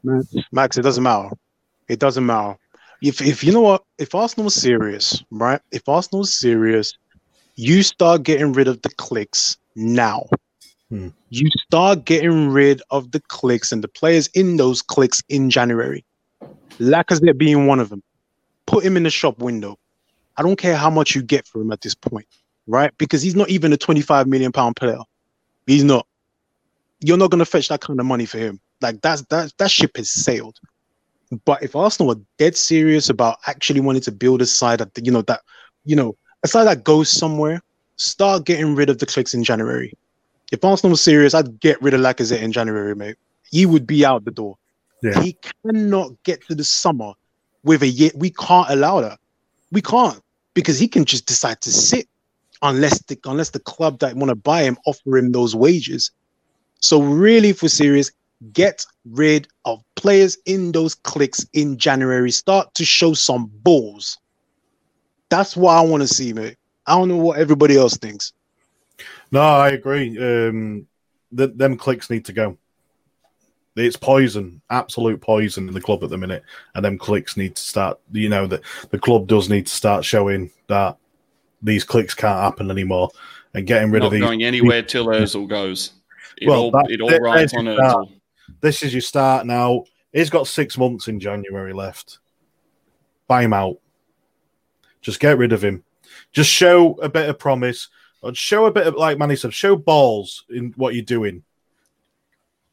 Max, 0.51 0.79
it 0.79 0.83
doesn't 0.83 1.03
matter. 1.03 1.29
It 1.89 1.99
doesn't 1.99 2.25
matter. 2.25 2.57
If 3.03 3.21
if 3.21 3.43
you 3.43 3.53
know 3.53 3.61
what, 3.61 3.83
if 3.99 4.15
Arsenal's 4.15 4.55
serious, 4.55 5.25
right? 5.33 5.61
If 5.73 5.89
Arsenal's 5.89 6.33
serious, 6.35 6.97
you 7.57 7.83
start 7.83 8.23
getting 8.23 8.53
rid 8.53 8.69
of 8.69 8.81
the 8.83 8.91
clicks 8.91 9.57
now. 9.75 10.27
Hmm. 10.89 11.09
You 11.31 11.49
start 11.67 12.05
getting 12.05 12.51
rid 12.51 12.81
of 12.91 13.11
the 13.11 13.21
clicks 13.21 13.73
and 13.73 13.83
the 13.83 13.89
players 13.89 14.29
in 14.29 14.57
those 14.57 14.83
clicks 14.83 15.21
in 15.29 15.51
January. 15.51 16.05
Lacazette 16.79 17.37
being 17.37 17.67
one 17.67 17.81
of 17.81 17.89
them. 17.89 18.05
Put 18.67 18.85
him 18.85 18.97
in 18.97 19.03
the 19.03 19.11
shop 19.11 19.39
window. 19.41 19.79
I 20.37 20.43
don't 20.43 20.57
care 20.57 20.77
how 20.77 20.89
much 20.89 21.17
you 21.17 21.23
get 21.23 21.47
for 21.47 21.61
him 21.61 21.73
at 21.73 21.81
this 21.81 21.97
point, 21.97 22.27
right? 22.69 22.93
Because 22.99 23.21
he's 23.21 23.35
not 23.35 23.51
even 23.51 23.73
a 23.73 23.77
25 23.77 24.29
million 24.29 24.53
pound 24.53 24.77
player. 24.77 25.01
He's 25.67 25.83
not. 25.85 26.07
You're 27.01 27.19
not 27.19 27.33
gonna 27.33 27.45
fetch 27.45 27.69
that 27.69 27.81
kind 27.81 27.99
of 27.99 28.07
money 28.07 28.27
for 28.27 28.39
him. 28.39 28.61
Like 28.81 29.01
that's 29.01 29.23
that 29.23 29.53
that 29.59 29.73
ship 29.73 29.97
has 29.97 30.09
sailed. 30.09 30.61
But 31.45 31.63
if 31.63 31.75
Arsenal 31.75 32.09
were 32.09 32.21
dead 32.39 32.57
serious 32.57 33.09
about 33.09 33.39
actually 33.47 33.81
wanting 33.81 34.03
to 34.03 34.13
build 34.13 34.43
a 34.43 34.47
side 34.47 34.81
that 34.81 34.91
you 35.05 35.11
know 35.11 35.23
that 35.23 35.41
you 35.85 35.97
know 35.97 36.17
a 36.43 36.49
side 36.49 36.65
that 36.65 36.85
goes 36.85 37.11
somewhere, 37.11 37.63
start 37.97 38.45
getting 38.45 38.75
rid 38.75 38.91
of 38.91 38.99
the 38.99 39.07
clicks 39.07 39.33
in 39.33 39.43
January. 39.43 39.93
If 40.51 40.65
Arsenal 40.65 40.91
was 40.91 41.01
serious, 41.01 41.35
I'd 41.35 41.61
get 41.61 41.81
rid 41.81 41.95
of 41.95 42.01
Lacazette 42.01 42.43
in 42.43 42.53
January, 42.53 42.95
mate. 42.95 43.17
He 43.51 43.65
would 43.65 43.87
be 43.87 44.05
out 44.05 44.25
the 44.25 44.31
door. 44.31 44.59
Yeah. 45.03 45.23
He 45.23 45.37
cannot 45.65 46.11
get 46.23 46.47
to 46.49 46.55
the 46.55 46.65
summer 46.65 47.13
with 47.65 47.83
a 47.83 47.89
year. 47.89 48.11
We 48.15 48.31
can't 48.31 48.69
allow 48.71 49.01
that. 49.01 49.19
We 49.71 49.81
can't 49.81 50.23
because 50.55 50.79
he 50.79 50.87
can 50.87 51.05
just 51.05 51.27
decide 51.27 51.61
to 51.63 51.73
sit 51.73 52.09
unless 52.61 53.01
the 53.03 53.19
unless 53.25 53.51
the 53.51 53.59
club 53.59 54.01
that 54.01 54.17
want 54.17 54.29
to 54.29 54.35
buy 54.35 54.63
him 54.63 54.77
offer 54.87 55.17
him 55.17 55.33
those 55.33 55.57
wages. 55.57 56.11
So 56.81 57.01
really, 57.03 57.51
if 57.51 57.63
we're 57.63 57.69
serious, 57.69 58.11
get 58.53 58.85
rid 59.11 59.49
of 59.65 59.83
players 59.97 60.39
in 60.47 60.73
those 60.73 60.95
clicks 60.95 61.45
in 61.53 61.77
January. 61.77 62.31
Start 62.31 62.73
to 62.75 62.85
show 62.85 63.15
some 63.15 63.51
balls. 63.63 64.19
That's 65.29 65.57
what 65.57 65.77
I 65.77 65.81
want 65.81 66.03
to 66.03 66.09
see, 66.09 66.33
mate. 66.33 66.57
I 66.87 66.97
don't 66.97 67.09
know 67.09 67.17
what 67.17 67.39
everybody 67.39 67.77
else 67.77 67.97
thinks. 67.97 68.33
No, 69.31 69.41
I 69.41 69.71
agree. 69.71 70.17
Um, 70.19 70.87
th- 71.37 71.53
them 71.57 71.77
clicks 71.77 72.11
need 72.11 72.25
to 72.27 72.33
go. 72.33 72.59
It's 73.75 73.97
poison, 73.97 74.61
absolute 74.69 75.21
poison 75.23 75.67
in 75.67 75.73
the 75.73 75.81
club 75.81 76.05
at 76.05 76.11
the 76.11 76.19
minute, 76.19 76.43
and 76.75 76.85
them 76.85 76.99
clicks 76.99 77.39
need 77.39 77.57
to 77.57 77.63
start. 77.63 77.99
You 78.13 78.29
know 78.29 78.47
that 78.47 78.61
the 78.91 78.99
club 78.99 79.27
does 79.27 79.49
need 79.49 79.67
to 79.67 79.73
start 79.73 80.05
showing 80.05 80.51
that 80.69 80.99
these 81.63 81.83
clicks 81.83 82.13
can't 82.13 82.39
happen 82.43 82.71
anymore, 82.71 83.09
and 83.55 83.67
getting 83.67 83.91
rid 83.91 84.01
Not 84.01 84.07
of 84.07 84.13
these. 84.13 84.21
going 84.21 84.43
anywhere 84.45 84.83
till 84.83 85.07
Özil 85.07 85.49
goes. 85.49 85.93
It 86.37 86.49
Well, 86.49 86.61
all 86.65 86.71
that- 86.73 86.91
it 86.91 87.01
all 87.01 87.19
rides 87.19 87.55
on 87.55 87.65
your. 87.65 87.79
Özil. 87.79 88.11
This 88.61 88.83
is 88.83 88.93
your 88.95 89.01
start 89.01 89.47
now. 89.47 89.85
He's 90.13 90.31
got 90.31 90.47
six 90.47 90.77
months 90.77 91.09
in 91.09 91.19
January 91.21 91.73
left. 91.73 92.19
Buy 93.27 93.43
him 93.43 93.53
out. 93.53 93.79
Just 95.01 95.21
get 95.21 95.39
rid 95.39 95.53
of 95.53 95.63
him. 95.65 95.83
Just 96.33 96.51
show 96.51 96.95
a 97.01 97.09
bit 97.09 97.29
of 97.29 97.39
promise. 97.39 97.89
Or 98.21 98.35
show 98.35 98.67
a 98.67 98.71
bit 98.71 98.87
of, 98.87 98.95
like 98.95 99.19
Manny 99.19 99.35
said, 99.35 99.53
show 99.53 99.75
balls 99.75 100.45
in 100.49 100.73
what 100.77 100.95
you're 100.95 101.03
doing. 101.05 101.43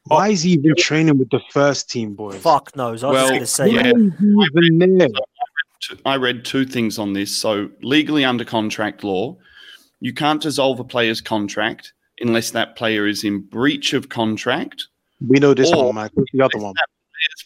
Why 0.05 0.29
is 0.29 0.43
he 0.43 0.51
even 0.51 0.75
training 0.77 1.17
with 1.17 1.29
the 1.29 1.39
first 1.51 1.89
team, 1.89 2.13
boys? 2.13 2.39
Fuck 2.41 2.75
knows. 2.75 3.03
I 3.03 3.07
was 3.07 3.15
Well, 3.15 3.29
going 3.29 3.39
to 3.41 3.45
say. 3.47 3.69
yeah. 3.69 3.91
Why 3.91 4.43
is 4.43 4.49
he 4.59 4.65
even 4.75 4.97
there? 4.97 5.07
I 6.05 6.17
read 6.17 6.45
two 6.45 6.65
things 6.65 6.99
on 6.99 7.13
this. 7.13 7.35
So, 7.35 7.69
legally 7.81 8.25
under 8.25 8.45
contract 8.45 9.03
law, 9.03 9.37
you 10.01 10.13
can't 10.13 10.41
dissolve 10.41 10.79
a 10.79 10.83
player's 10.83 11.21
contract 11.21 11.93
unless 12.21 12.51
that 12.51 12.75
player 12.75 13.07
is 13.07 13.23
in 13.23 13.41
breach 13.41 13.93
of 13.93 14.09
contract. 14.09 14.87
We 15.27 15.39
know 15.39 15.53
this 15.53 15.71
Or- 15.71 15.87
one, 15.87 15.95
Mike. 15.95 16.11
What's 16.13 16.31
the 16.31 16.41
other 16.41 16.57
one? 16.57 16.73
That 16.75 16.87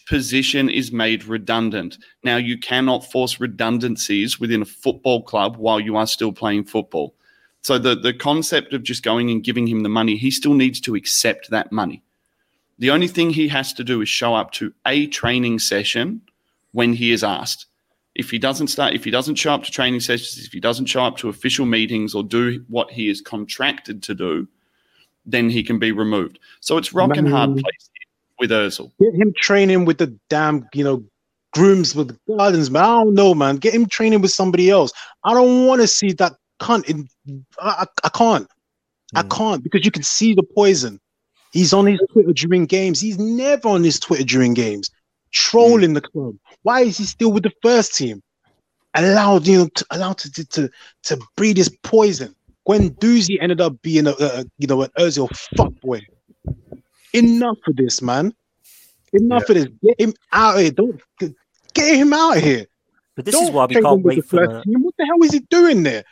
position 0.07 0.69
is 0.69 0.91
made 0.91 1.25
redundant. 1.25 1.97
Now, 2.23 2.37
you 2.37 2.57
cannot 2.57 3.09
force 3.11 3.39
redundancies 3.39 4.39
within 4.39 4.61
a 4.61 4.65
football 4.65 5.23
club 5.23 5.57
while 5.57 5.79
you 5.79 5.95
are 5.95 6.05
still 6.05 6.31
playing 6.31 6.65
football. 6.65 7.15
So, 7.61 7.77
the, 7.77 7.95
the 7.95 8.13
concept 8.13 8.73
of 8.73 8.83
just 8.83 9.03
going 9.03 9.31
and 9.31 9.43
giving 9.43 9.65
him 9.65 9.81
the 9.81 9.89
money, 9.89 10.17
he 10.17 10.29
still 10.29 10.53
needs 10.53 10.79
to 10.81 10.95
accept 10.95 11.49
that 11.49 11.71
money. 11.71 12.03
The 12.79 12.91
only 12.91 13.07
thing 13.07 13.29
he 13.29 13.47
has 13.47 13.73
to 13.73 13.83
do 13.83 14.01
is 14.01 14.09
show 14.09 14.35
up 14.35 14.51
to 14.53 14.73
a 14.85 15.07
training 15.07 15.59
session 15.59 16.21
when 16.73 16.93
he 16.93 17.11
is 17.11 17.23
asked. 17.23 17.67
If 18.15 18.29
he 18.29 18.37
doesn't 18.37 18.67
start, 18.67 18.93
if 18.93 19.03
he 19.03 19.11
doesn't 19.11 19.35
show 19.35 19.53
up 19.53 19.63
to 19.63 19.71
training 19.71 20.01
sessions, 20.01 20.45
if 20.45 20.51
he 20.51 20.59
doesn't 20.59 20.85
show 20.85 21.03
up 21.03 21.17
to 21.17 21.29
official 21.29 21.65
meetings 21.65 22.13
or 22.13 22.23
do 22.23 22.63
what 22.67 22.91
he 22.91 23.09
is 23.09 23.21
contracted 23.21 24.03
to 24.03 24.13
do, 24.13 24.47
then 25.25 25.49
he 25.49 25.63
can 25.63 25.79
be 25.79 25.91
removed. 25.91 26.39
So 26.59 26.77
it's 26.77 26.93
rock 26.93 27.15
and 27.17 27.27
hard 27.27 27.57
place 27.57 27.89
with 28.39 28.51
Özil. 28.51 28.91
Get 28.99 29.13
him 29.13 29.33
training 29.37 29.85
with 29.85 29.97
the 29.97 30.17
damn, 30.29 30.67
you 30.73 30.83
know, 30.83 31.03
grooms 31.53 31.95
with 31.95 32.09
the 32.09 32.35
gardens, 32.35 32.69
man. 32.71 32.83
I 32.83 33.03
don't 33.03 33.13
know, 33.13 33.33
man. 33.33 33.57
Get 33.57 33.73
him 33.73 33.85
training 33.85 34.21
with 34.21 34.31
somebody 34.31 34.69
else. 34.69 34.91
I 35.23 35.33
don't 35.33 35.65
want 35.67 35.81
to 35.81 35.87
see 35.87 36.11
that 36.13 36.33
cunt. 36.59 36.89
In, 36.89 37.07
I, 37.59 37.85
I, 37.85 37.85
I 38.05 38.09
can't. 38.09 38.47
I 39.15 39.21
Mm. 39.21 39.29
can't 39.37 39.63
because 39.63 39.85
you 39.85 39.91
can 39.91 40.03
see 40.03 40.33
the 40.33 40.43
poison. 40.43 40.99
He's 41.51 41.71
on 41.71 41.85
his 41.85 41.99
Twitter 42.11 42.33
during 42.33 42.65
games. 42.65 42.99
He's 42.99 43.19
never 43.19 43.69
on 43.69 43.83
his 43.83 43.99
Twitter 43.99 44.23
during 44.23 44.55
games, 44.55 44.89
trolling 45.31 45.93
the 45.93 46.01
club. 46.01 46.35
Why 46.63 46.81
is 46.81 46.97
he 46.97 47.03
still 47.03 47.31
with 47.31 47.43
the 47.43 47.51
first 47.61 47.95
team? 47.95 48.23
Allowed, 48.95 49.45
you 49.45 49.57
know, 49.59 49.67
to, 49.75 49.85
allowed 49.91 50.17
to, 50.19 50.31
to 50.31 50.45
to 50.45 50.69
to 51.03 51.19
breed 51.35 51.57
his 51.57 51.69
poison. 51.83 52.35
Guendouzi 52.67 53.37
ended 53.41 53.61
up 53.61 53.81
being 53.81 54.07
a, 54.07 54.13
a 54.19 54.45
you 54.57 54.67
know 54.67 54.81
an 54.83 54.89
Özil 54.97 55.29
fuckboy. 55.57 56.01
Enough 57.13 57.57
of 57.67 57.75
this, 57.75 58.01
man. 58.01 58.33
Enough 59.11 59.49
of 59.49 59.55
this. 59.55 59.67
Get 59.83 59.99
him 59.99 60.13
out 60.31 60.55
of 60.55 60.61
here. 60.61 60.71
Don't 60.71 61.01
get 61.73 61.95
him 61.97 62.13
out 62.13 62.37
of 62.37 62.43
here. 62.43 62.65
But 63.15 63.25
this 63.25 63.35
Don't 63.35 63.45
is 63.45 63.51
why 63.51 63.65
we 63.65 63.75
can't 63.75 64.01
wait 64.01 64.25
for 64.25 64.47
the. 64.47 64.63
What 64.65 64.95
the 64.97 65.05
hell 65.05 65.23
is 65.23 65.33
he 65.33 65.39
doing 65.39 65.83
there? 65.83 66.03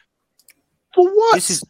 For 0.94 1.10
what? 1.10 1.36
this 1.36 1.50
is 1.50 1.64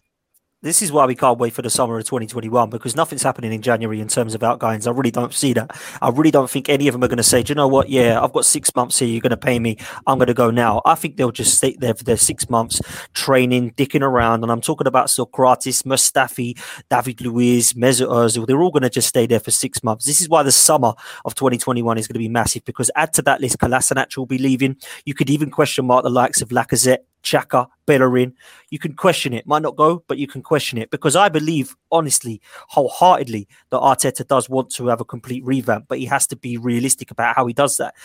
this 0.64 0.82
is 0.82 0.92
why 0.92 1.06
we 1.06 1.16
can't 1.16 1.40
wait 1.40 1.54
for 1.54 1.64
the 1.64 1.70
summer 1.70 1.98
of 1.98 2.06
2021 2.06 2.70
because 2.70 2.96
nothing's 2.96 3.24
happening 3.24 3.52
in 3.52 3.62
January 3.62 4.00
in 4.00 4.08
terms 4.08 4.36
of 4.36 4.44
outgoings. 4.44 4.86
I 4.86 4.92
really 4.92 5.10
don't 5.10 5.34
see 5.34 5.54
that. 5.54 5.76
I 6.02 6.10
really 6.10 6.30
don't 6.30 6.50
think 6.50 6.70
any 6.70 6.88
of 6.88 6.94
them 6.94 7.04
are 7.04 7.08
going 7.08 7.18
to 7.18 7.24
say, 7.24 7.42
Do 7.42 7.52
you 7.52 7.56
know 7.56 7.68
what? 7.68 7.90
Yeah, 7.90 8.22
I've 8.22 8.32
got 8.32 8.46
six 8.46 8.74
months 8.76 9.00
here. 9.00 9.08
You're 9.08 9.22
going 9.22 9.32
to 9.32 9.38
pay 9.38 9.58
me. 9.58 9.78
I'm 10.06 10.20
going 10.20 10.28
to 10.28 10.36
go 10.36 10.52
now. 10.52 10.82
I 10.86 10.94
think 10.96 11.18
they'll 11.18 11.32
just 11.32 11.56
stay 11.56 11.76
there 11.80 11.96
for 11.96 12.04
their 12.04 12.18
six 12.18 12.48
months 12.50 12.80
training, 13.14 13.72
dicking 13.72 14.04
around. 14.04 14.44
And 14.44 14.52
I'm 14.52 14.62
talking 14.62 14.86
about 14.86 15.08
Sokratis, 15.08 15.84
Mustafi, 15.84 16.60
David 16.90 17.22
Luiz, 17.22 17.74
Mesut 17.74 18.08
Ozil. 18.08 18.46
They're 18.46 18.62
all 18.62 18.72
going 18.72 18.84
to 18.84 18.90
just 18.90 19.08
stay 19.08 19.26
there 19.26 19.40
for 19.40 19.52
six 19.52 19.84
months. 19.84 20.06
This 20.06 20.22
is 20.22 20.30
why 20.30 20.44
the 20.44 20.52
summer 20.52 20.94
of 21.26 21.34
2021 21.34 21.98
is 21.98 22.08
going 22.08 22.14
to 22.14 22.20
be 22.20 22.30
massive 22.30 22.64
because 22.66 22.92
add 22.96 23.14
to 23.14 23.24
that 23.24 23.42
list, 23.42 23.58
Kolasinac 23.58 24.16
will 24.16 24.28
be 24.28 24.38
leaving. 24.38 24.78
You 25.06 25.16
could 25.16 25.32
even 25.32 25.50
question 25.50 25.88
mark 25.88 26.04
the 26.04 26.12
likes 26.12 26.42
of 26.44 26.50
Lacazette, 26.50 27.00
Xhaka, 27.24 27.68
Bellerin. 27.86 28.34
You 28.70 28.80
can 28.80 28.94
question 28.94 29.34
it. 29.34 29.46
Might 29.46 29.62
not 29.62 29.76
go, 29.76 30.04
but 30.08 30.18
you 30.18 30.28
can 30.28 30.42
question 30.42 30.78
it 30.78 30.90
because 30.92 31.16
I 31.16 31.30
believe, 31.30 31.76
honestly, 31.92 32.42
wholeheartedly, 32.70 33.48
that 33.70 33.80
Arteta 33.80 34.26
does 34.28 34.50
want 34.50 34.72
to 34.72 34.88
have 34.88 35.02
a 35.02 35.06
complete 35.06 35.44
revamp, 35.44 35.86
but 35.88 36.00
he 36.00 36.06
has 36.06 36.28
to 36.28 36.36
be 36.36 36.58
realistic 36.58 37.12
about 37.12 37.36
how 37.36 37.46
he 37.46 37.54
does 37.54 37.78
that. 37.78 37.96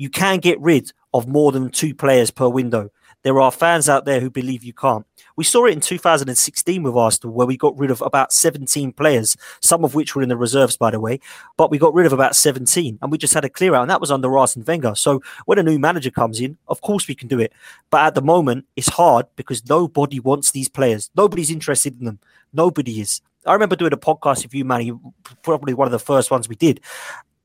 You 0.00 0.08
can 0.08 0.38
get 0.38 0.58
rid 0.62 0.92
of 1.12 1.28
more 1.28 1.52
than 1.52 1.68
two 1.68 1.94
players 1.94 2.30
per 2.30 2.48
window. 2.48 2.88
There 3.22 3.38
are 3.38 3.50
fans 3.50 3.86
out 3.86 4.06
there 4.06 4.18
who 4.18 4.30
believe 4.30 4.64
you 4.64 4.72
can't. 4.72 5.04
We 5.36 5.44
saw 5.44 5.66
it 5.66 5.74
in 5.74 5.80
2016 5.80 6.82
with 6.82 6.96
Arsenal, 6.96 7.34
where 7.34 7.46
we 7.46 7.58
got 7.58 7.78
rid 7.78 7.90
of 7.90 8.00
about 8.00 8.32
17 8.32 8.94
players, 8.94 9.36
some 9.60 9.84
of 9.84 9.94
which 9.94 10.16
were 10.16 10.22
in 10.22 10.30
the 10.30 10.38
reserves, 10.38 10.78
by 10.78 10.90
the 10.90 10.98
way, 10.98 11.20
but 11.58 11.70
we 11.70 11.76
got 11.76 11.92
rid 11.92 12.06
of 12.06 12.14
about 12.14 12.34
17 12.34 12.98
and 13.02 13.12
we 13.12 13.18
just 13.18 13.34
had 13.34 13.44
a 13.44 13.50
clear 13.50 13.74
out, 13.74 13.82
and 13.82 13.90
that 13.90 14.00
was 14.00 14.10
under 14.10 14.38
Arsene 14.38 14.64
Wenger. 14.66 14.94
So 14.94 15.20
when 15.44 15.58
a 15.58 15.62
new 15.62 15.78
manager 15.78 16.10
comes 16.10 16.40
in, 16.40 16.56
of 16.68 16.80
course 16.80 17.06
we 17.06 17.14
can 17.14 17.28
do 17.28 17.38
it. 17.38 17.52
But 17.90 18.06
at 18.06 18.14
the 18.14 18.22
moment, 18.22 18.64
it's 18.76 18.88
hard 18.88 19.26
because 19.36 19.68
nobody 19.68 20.18
wants 20.18 20.52
these 20.52 20.70
players. 20.70 21.10
Nobody's 21.14 21.50
interested 21.50 21.98
in 21.98 22.06
them. 22.06 22.20
Nobody 22.54 23.02
is. 23.02 23.20
I 23.44 23.52
remember 23.52 23.76
doing 23.76 23.92
a 23.92 23.98
podcast 23.98 24.44
with 24.44 24.54
you, 24.54 24.64
Manny, 24.64 24.92
probably 25.42 25.74
one 25.74 25.86
of 25.86 25.92
the 25.92 25.98
first 25.98 26.30
ones 26.30 26.48
we 26.48 26.56
did. 26.56 26.80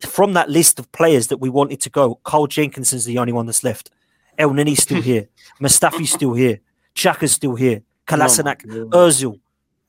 From 0.01 0.33
that 0.33 0.49
list 0.49 0.79
of 0.79 0.91
players 0.91 1.27
that 1.27 1.37
we 1.37 1.49
wanted 1.49 1.79
to 1.81 1.89
go, 1.89 2.15
Carl 2.23 2.47
Jenkinson's 2.47 3.05
the 3.05 3.17
only 3.17 3.33
one 3.33 3.45
that's 3.45 3.63
left. 3.63 3.91
Elneny's 4.37 4.83
still 4.83 5.01
here. 5.01 5.27
Mustafi's 5.61 6.11
still 6.11 6.33
here. 6.33 6.59
Xhaka's 6.95 7.31
still 7.31 7.55
here. 7.55 7.81
Oh 7.83 8.13
Kolasinac, 8.13 8.65
Ozil. 8.91 9.39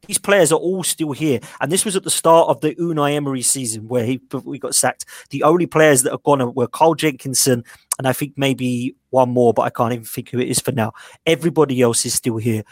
These 0.07 0.19
players 0.19 0.53
are 0.53 0.59
all 0.59 0.85
still 0.85 1.13
here. 1.13 1.41
And 1.61 1.73
this 1.73 1.85
was 1.85 1.97
at 1.97 2.05
the 2.05 2.11
start 2.11 2.49
of 2.49 2.61
the 2.61 2.75
Unai 2.77 3.15
Emery 3.15 3.43
season 3.43 3.89
where 3.89 4.05
he 4.05 4.21
we 4.45 4.59
got 4.59 4.75
sacked. 4.75 5.05
The 5.31 5.43
only 5.43 5.67
players 5.67 6.03
that 6.03 6.13
are 6.13 6.19
gone 6.19 6.55
were 6.55 6.69
Carl 6.69 6.95
Jenkinson 6.95 7.65
and 7.99 8.07
I 8.07 8.13
think 8.13 8.35
maybe 8.37 8.95
one 9.11 9.31
more, 9.31 9.55
but 9.55 9.63
I 9.63 9.71
can't 9.71 9.93
even 9.93 10.05
think 10.05 10.31
who 10.31 10.39
it 10.39 10.49
is 10.49 10.61
for 10.61 10.73
now. 10.73 10.93
Everybody 11.25 11.81
else 11.81 12.05
is 12.05 12.15
still 12.15 12.37
here. 12.37 12.63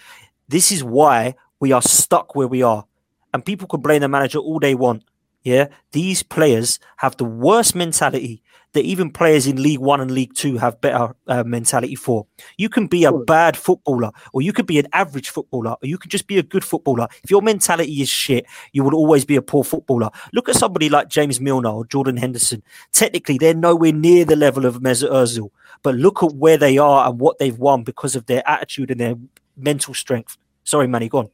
This 0.49 0.71
is 0.71 0.85
why 0.85 1.35
we 1.61 1.73
are 1.73 1.83
stuck 1.83 2.35
where 2.35 2.49
we 2.49 2.63
are. 2.63 2.85
And 3.33 3.45
people 3.45 3.67
can 3.67 3.81
blame 3.81 4.03
the 4.03 4.09
manager 4.09 4.39
all 4.39 4.61
they 4.61 4.75
want. 4.75 5.03
Yeah, 5.45 5.69
these 5.93 6.23
players 6.23 6.81
have 6.97 7.19
the 7.19 7.25
worst 7.25 7.75
mentality 7.75 8.43
that 8.73 8.85
even 8.85 9.11
players 9.11 9.47
in 9.47 9.63
League 9.63 9.79
One 9.79 10.01
and 10.01 10.11
League 10.11 10.35
Two 10.35 10.57
have 10.57 10.81
better 10.81 11.15
uh, 11.29 11.45
mentality 11.45 11.95
for. 11.95 12.27
You 12.57 12.69
can 12.69 12.87
be 12.87 13.05
a 13.05 13.13
bad 13.13 13.57
footballer, 13.57 14.11
or 14.33 14.41
you 14.41 14.53
could 14.53 14.67
be 14.67 14.79
an 14.79 14.89
average 14.93 15.29
footballer, 15.31 15.73
or 15.73 15.87
you 15.87 15.99
could 15.99 16.11
just 16.11 16.27
be 16.27 16.39
a 16.39 16.43
good 16.43 16.65
footballer. 16.65 17.09
If 17.23 17.31
your 17.31 17.43
mentality 17.43 18.03
is 18.03 18.09
shit, 18.09 18.47
you 18.73 18.83
will 18.83 18.95
always 18.95 19.25
be 19.25 19.37
a 19.37 19.43
poor 19.43 19.65
footballer. 19.65 20.11
Look 20.33 20.49
at 20.49 20.57
somebody 20.57 20.89
like 20.89 21.09
James 21.09 21.41
Milner 21.41 21.69
or 21.69 21.87
Jordan 21.87 22.17
Henderson. 22.17 22.63
Technically, 22.93 23.39
they're 23.39 23.55
nowhere 23.55 23.93
near 23.93 24.25
the 24.25 24.37
level 24.37 24.67
of 24.67 24.81
Mesut 24.81 25.11
Ozil, 25.11 25.51
but 25.83 25.95
look 25.95 26.23
at 26.23 26.35
where 26.35 26.57
they 26.57 26.79
are 26.79 27.09
and 27.09 27.21
what 27.21 27.39
they've 27.39 27.59
won 27.59 27.85
because 27.85 28.17
of 28.17 28.27
their 28.27 28.43
attitude 28.49 28.91
and 28.91 29.01
their 29.01 29.15
mental 29.57 29.95
strength. 29.95 30.39
Sorry, 30.65 30.89
Manny, 30.89 31.11
go 31.11 31.19
on. 31.19 31.29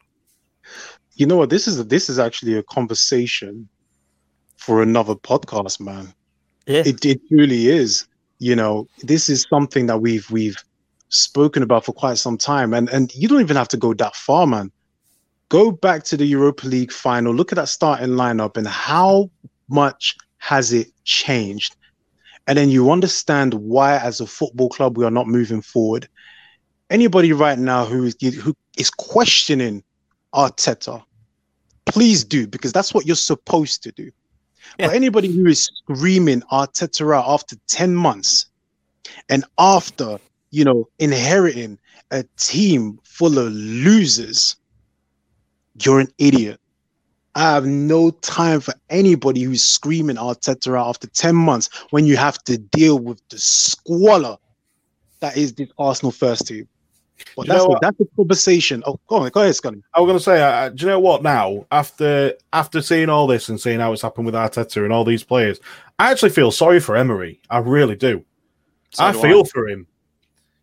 You 1.15 1.27
know 1.27 1.37
what? 1.37 1.51
This 1.51 1.69
is 1.69 1.87
this 1.87 2.11
is 2.11 2.19
actually 2.19 2.55
a 2.57 2.63
conversation 2.63 3.69
for 4.61 4.83
another 4.83 5.15
podcast, 5.15 5.81
man. 5.81 6.13
Yeah. 6.67 6.83
It 6.85 7.05
it 7.05 7.21
truly 7.29 7.69
is. 7.69 8.07
You 8.39 8.55
know, 8.55 8.87
this 9.03 9.29
is 9.29 9.47
something 9.51 9.87
that 9.87 9.99
we've 9.99 10.31
we've 10.31 10.63
spoken 11.09 11.63
about 11.63 11.85
for 11.85 11.93
quite 11.93 12.19
some 12.19 12.37
time, 12.37 12.75
and 12.75 12.89
and 12.91 13.13
you 13.15 13.27
don't 13.27 13.41
even 13.41 13.57
have 13.57 13.69
to 13.69 13.77
go 13.77 13.95
that 13.95 14.15
far, 14.15 14.47
man. 14.47 14.71
Go 15.49 15.73
back 15.73 16.05
to 16.05 16.17
the 16.17 16.27
Europa 16.27 16.67
League 16.67 16.93
final. 16.93 17.35
Look 17.35 17.51
at 17.53 17.57
that 17.57 17.69
starting 17.69 18.11
lineup 18.11 18.57
and 18.57 18.69
how 18.69 19.31
much 19.69 20.17
has 20.39 20.73
it 20.73 20.89
changed, 21.05 21.75
and 22.47 22.57
then 22.57 22.69
you 22.69 22.91
understand 22.91 23.55
why, 23.55 23.97
as 23.97 24.21
a 24.21 24.27
football 24.27 24.69
club, 24.69 24.99
we 24.99 25.05
are 25.05 25.11
not 25.11 25.27
moving 25.27 25.63
forward. 25.63 26.07
Anybody 26.91 27.33
right 27.33 27.59
now 27.59 27.87
who 27.87 28.05
is 28.05 28.17
who 28.21 28.55
is 28.77 28.91
questioning 28.91 29.83
Arteta, 30.35 31.03
please 31.87 32.25
do 32.25 32.47
because 32.47 32.73
that's 32.73 32.93
what 32.93 33.07
you're 33.07 33.17
supposed 33.17 33.83
to 33.85 33.93
do. 33.93 34.11
Yeah. 34.79 34.89
But 34.89 34.97
anybody 34.97 35.33
who 35.33 35.47
is 35.47 35.65
screaming 35.65 36.43
ah, 36.51 36.67
Arteta 36.67 37.15
out 37.17 37.25
after 37.29 37.57
10 37.69 37.95
months 37.95 38.47
and 39.29 39.45
after, 39.59 40.19
you 40.51 40.65
know, 40.65 40.89
inheriting 40.99 41.79
a 42.11 42.25
team 42.37 42.99
full 43.05 43.39
of 43.39 43.53
losers, 43.53 44.57
you're 45.83 46.01
an 46.01 46.09
idiot. 46.19 46.61
I 47.35 47.53
have 47.53 47.65
no 47.65 48.11
time 48.11 48.61
for 48.61 48.75
anybody 48.91 49.43
who's 49.43 49.63
screaming 49.63 50.19
ah, 50.19 50.35
Arteta 50.35 50.79
out 50.79 50.89
after 50.89 51.07
10 51.07 51.35
months 51.35 51.69
when 51.91 52.05
you 52.05 52.17
have 52.17 52.43
to 52.45 52.59
deal 52.59 52.99
with 52.99 53.21
the 53.29 53.39
squalor 53.39 54.37
that 55.21 55.37
is 55.37 55.55
this 55.55 55.69
Arsenal 55.79 56.13
first 56.13 56.47
team. 56.47 56.67
But 57.37 57.47
that's, 57.47 57.65
a, 57.65 57.79
that's 57.81 58.01
a 58.01 58.05
conversation. 58.17 58.83
Oh, 58.87 58.99
go 59.07 59.17
on, 59.17 59.29
go 59.31 59.43
ahead, 59.43 59.55
Scotty. 59.55 59.83
I 59.95 60.01
was 60.01 60.09
going 60.09 60.19
to 60.19 60.25
say, 60.25 60.43
uh, 60.43 60.69
do 60.71 60.85
you 60.85 60.91
know 60.91 61.01
what? 61.01 61.23
Now, 61.23 61.67
after 61.71 62.35
after 62.53 62.83
seeing 62.83 63.09
all 63.09 63.27
this 63.27 63.49
and 63.49 63.61
seeing 63.61 63.81
how 63.81 63.93
it's 63.93 64.03
happened 64.03 64.27
with 64.27 64.35
Arteta 64.35 64.85
and 64.85 64.93
all 64.93 65.05
these 65.05 65.23
players, 65.23 65.61
I 65.99 66.11
actually 66.11 66.31
feel 66.31 66.51
sorry 66.51 66.81
for 66.81 66.97
Emery. 66.97 67.41
I 67.51 67.59
really 67.59 67.97
do. 67.97 68.25
So 68.91 69.05
I 69.05 69.13
do 69.13 69.21
feel 69.21 69.45
for 69.45 69.69
him. 69.69 69.87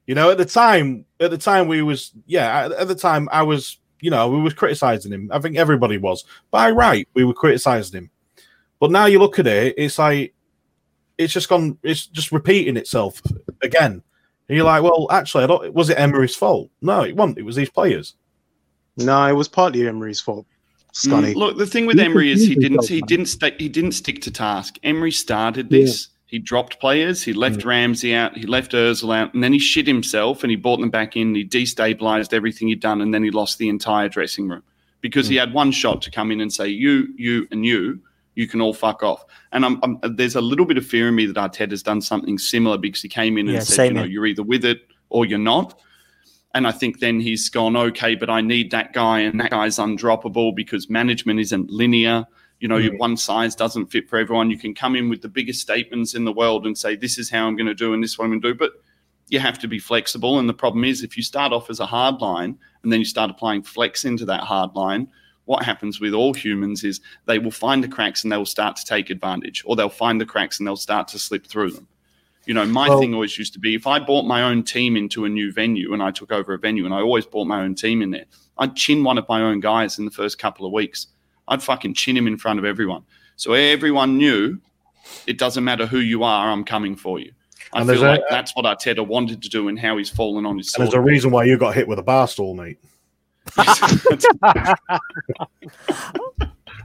You 0.05 0.15
know, 0.15 0.31
at 0.31 0.37
the 0.37 0.45
time, 0.45 1.05
at 1.19 1.31
the 1.31 1.37
time 1.37 1.67
we 1.67 1.81
was, 1.81 2.11
yeah, 2.25 2.65
at, 2.65 2.71
at 2.71 2.87
the 2.87 2.95
time 2.95 3.27
I 3.31 3.43
was, 3.43 3.77
you 3.99 4.09
know, 4.09 4.29
we 4.29 4.41
was 4.41 4.53
criticizing 4.53 5.11
him. 5.11 5.29
I 5.33 5.39
think 5.39 5.57
everybody 5.57 5.97
was. 5.97 6.23
By 6.51 6.71
right, 6.71 7.07
we 7.13 7.25
were 7.25 7.33
criticizing 7.33 8.03
him. 8.03 8.11
But 8.79 8.91
now 8.91 9.05
you 9.05 9.19
look 9.19 9.39
at 9.39 9.47
it, 9.47 9.75
it's 9.77 9.99
like 9.99 10.33
it's 11.17 11.33
just 11.33 11.49
gone. 11.49 11.77
It's 11.83 12.07
just 12.07 12.31
repeating 12.31 12.77
itself 12.77 13.21
again. 13.61 14.03
And 14.49 14.55
you're 14.55 14.65
like, 14.65 14.81
well, 14.83 15.07
actually, 15.11 15.43
I 15.43 15.47
don't. 15.47 15.73
Was 15.73 15.89
it 15.89 15.99
Emery's 15.99 16.35
fault? 16.35 16.69
No, 16.81 17.01
it 17.01 17.15
wasn't. 17.15 17.37
It 17.37 17.43
was 17.43 17.55
these 17.55 17.69
players. 17.69 18.15
No, 18.97 19.25
it 19.25 19.33
was 19.33 19.47
partly 19.47 19.87
Emery's 19.87 20.21
fault. 20.21 20.45
Scotty. 20.93 21.33
Mm, 21.33 21.35
look, 21.35 21.57
the 21.57 21.65
thing 21.67 21.85
with 21.85 21.99
Emery 21.99 22.31
is 22.31 22.47
he 22.47 22.55
didn't 22.55 22.87
he 22.87 23.01
didn't 23.01 23.27
stick 23.27 23.59
he 23.59 23.69
didn't 23.69 23.91
stick 23.91 24.21
to 24.21 24.31
task. 24.31 24.77
Emery 24.83 25.11
started 25.11 25.71
Yeah. 25.71 25.81
this. 25.81 26.07
He 26.25 26.39
dropped 26.39 26.79
players. 26.81 27.23
He 27.23 27.31
left 27.33 27.63
Ramsey 27.63 28.13
out. 28.13 28.35
He 28.35 28.45
left 28.45 28.73
Özil 28.73 29.15
out, 29.15 29.33
and 29.33 29.41
then 29.43 29.53
he 29.53 29.59
shit 29.59 29.87
himself 29.87 30.43
and 30.43 30.51
he 30.51 30.57
brought 30.57 30.79
them 30.81 30.89
back 30.89 31.15
in. 31.15 31.33
He 31.35 31.45
destabilized 31.45 32.33
everything 32.33 32.67
he'd 32.67 32.81
done, 32.81 33.01
and 33.01 33.13
then 33.13 33.23
he 33.23 33.31
lost 33.31 33.59
the 33.59 33.69
entire 33.69 34.09
dressing 34.09 34.47
room 34.49 34.63
because 35.01 35.27
he 35.27 35.35
had 35.35 35.53
one 35.53 35.71
shot 35.71 36.01
to 36.01 36.11
come 36.11 36.31
in 36.31 36.41
and 36.41 36.51
say, 36.51 36.67
"You, 36.67 37.07
you, 37.15 37.47
and 37.51 37.65
you." 37.65 38.01
You 38.37 38.47
can 38.47 38.61
all 38.61 38.73
fuck 38.73 39.01
off, 39.01 39.25
and 39.51 39.65
I'm, 39.65 39.79
I'm, 39.81 39.99
there's 40.15 40.35
a 40.35 40.41
little 40.41 40.65
bit 40.67 40.77
of 40.77 40.85
fear 40.85 41.07
in 41.07 41.15
me 41.15 41.25
that 41.25 41.35
Arteta's 41.35 41.81
done 41.81 42.01
something 42.01 42.37
similar 42.37 42.77
because 42.77 43.01
he 43.01 43.09
came 43.09 43.35
in 43.39 43.47
and 43.47 43.55
Yeah, 43.55 43.61
said, 43.63 43.87
"You 43.87 43.93
know, 43.95 44.03
you're 44.03 44.27
either 44.27 44.43
with 44.43 44.63
it 44.63 44.81
or 45.09 45.25
you're 45.25 45.39
not." 45.39 45.79
And 46.53 46.67
I 46.67 46.71
think 46.71 46.99
then 46.99 47.19
he's 47.19 47.49
gone, 47.49 47.75
okay, 47.75 48.13
but 48.13 48.29
I 48.29 48.41
need 48.41 48.69
that 48.71 48.93
guy, 48.93 49.21
and 49.21 49.39
that 49.39 49.49
guy's 49.49 49.77
undroppable 49.77 50.55
because 50.55 50.87
management 50.87 51.39
isn't 51.39 51.71
linear. 51.71 52.27
You 52.59 52.67
know, 52.67 52.77
Mm. 52.77 52.99
one 52.99 53.17
size 53.17 53.55
doesn't 53.55 53.87
fit 53.87 54.07
for 54.07 54.19
everyone. 54.19 54.51
You 54.51 54.57
can 54.59 54.75
come 54.75 54.95
in 54.95 55.09
with 55.09 55.21
the 55.23 55.29
biggest 55.29 55.59
statements 55.61 56.13
in 56.13 56.23
the 56.23 56.31
world 56.31 56.67
and 56.67 56.77
say, 56.77 56.95
this 56.95 57.17
is 57.17 57.31
how 57.31 57.47
I'm 57.47 57.55
going 57.55 57.67
to 57.67 57.73
do 57.75 57.93
and 57.93 58.03
this 58.03 58.11
is 58.11 58.17
what 58.19 58.25
I'm 58.25 58.31
going 58.31 58.41
to 58.43 58.49
do. 58.49 58.55
But 58.55 58.71
you 59.29 59.39
have 59.39 59.57
to 59.59 59.67
be 59.67 59.77
flexible. 59.79 60.39
And 60.39 60.47
the 60.47 60.53
problem 60.53 60.83
is, 60.83 61.03
if 61.03 61.17
you 61.17 61.23
start 61.23 61.53
off 61.53 61.69
as 61.69 61.79
a 61.79 61.85
hard 61.85 62.21
line 62.21 62.57
and 62.83 62.91
then 62.91 62.99
you 62.99 63.05
start 63.05 63.29
applying 63.31 63.61
flex 63.63 64.05
into 64.05 64.25
that 64.25 64.41
hard 64.41 64.75
line, 64.75 65.07
what 65.47 65.63
happens 65.63 65.99
with 65.99 66.13
all 66.13 66.33
humans 66.33 66.83
is 66.83 66.99
they 67.25 67.39
will 67.39 67.51
find 67.51 67.83
the 67.83 67.87
cracks 67.87 68.23
and 68.23 68.31
they 68.31 68.37
will 68.37 68.45
start 68.45 68.75
to 68.75 68.85
take 68.85 69.09
advantage, 69.09 69.63
or 69.65 69.75
they'll 69.75 69.89
find 69.89 70.21
the 70.21 70.25
cracks 70.25 70.59
and 70.59 70.67
they'll 70.67 70.75
start 70.75 71.07
to 71.07 71.17
slip 71.17 71.47
through 71.47 71.71
them. 71.71 71.87
You 72.45 72.53
know, 72.53 72.65
my 72.65 72.87
Well- 72.89 72.99
thing 72.99 73.13
always 73.13 73.37
used 73.37 73.53
to 73.53 73.59
be 73.59 73.73
if 73.73 73.87
I 73.87 73.99
bought 73.99 74.25
my 74.25 74.43
own 74.43 74.63
team 74.63 74.95
into 74.95 75.25
a 75.25 75.29
new 75.29 75.51
venue 75.51 75.93
and 75.93 76.03
I 76.03 76.11
took 76.11 76.31
over 76.31 76.53
a 76.53 76.59
venue 76.59 76.85
and 76.85 76.93
I 76.93 76.99
always 77.01 77.25
bought 77.25 77.45
my 77.47 77.61
own 77.63 77.75
team 77.75 78.01
in 78.01 78.11
there, 78.11 78.25
I'd 78.57 78.75
chin 78.75 79.03
one 79.03 79.17
of 79.17 79.27
my 79.27 79.41
own 79.41 79.59
guys 79.59 79.97
in 79.99 80.05
the 80.05 80.11
first 80.11 80.37
couple 80.37 80.65
of 80.65 80.71
weeks. 80.71 81.07
I'd 81.47 81.63
fucking 81.63 81.93
chin 81.93 82.15
him 82.17 82.27
in 82.27 82.37
front 82.37 82.59
of 82.59 82.65
everyone. 82.65 83.03
So 83.37 83.53
everyone 83.53 84.17
knew 84.17 84.59
it 85.25 85.37
doesn't 85.37 85.63
matter 85.63 85.85
who 85.85 85.99
you 85.99 86.23
are, 86.23 86.49
I'm 86.51 86.63
coming 86.65 86.95
for 86.97 87.19
you. 87.19 87.31
I 87.73 87.81
And 87.81 87.89
feel 87.89 88.03
a- 88.03 88.07
like 88.11 88.21
that's 88.29 88.53
what 88.55 88.65
Arteta 88.65 89.05
wanted 89.05 89.41
to 89.43 89.49
do 89.49 89.67
and 89.69 89.79
how 89.79 89.97
he's 89.97 90.09
fallen 90.09 90.45
on 90.45 90.57
his 90.57 90.73
And 90.75 90.83
there's 90.83 90.93
a 90.93 91.01
reason 91.01 91.31
why 91.31 91.43
you 91.45 91.57
got 91.57 91.75
hit 91.75 91.87
with 91.87 91.99
a 91.99 92.03
bar 92.03 92.27
stool, 92.27 92.53
mate. 92.53 92.77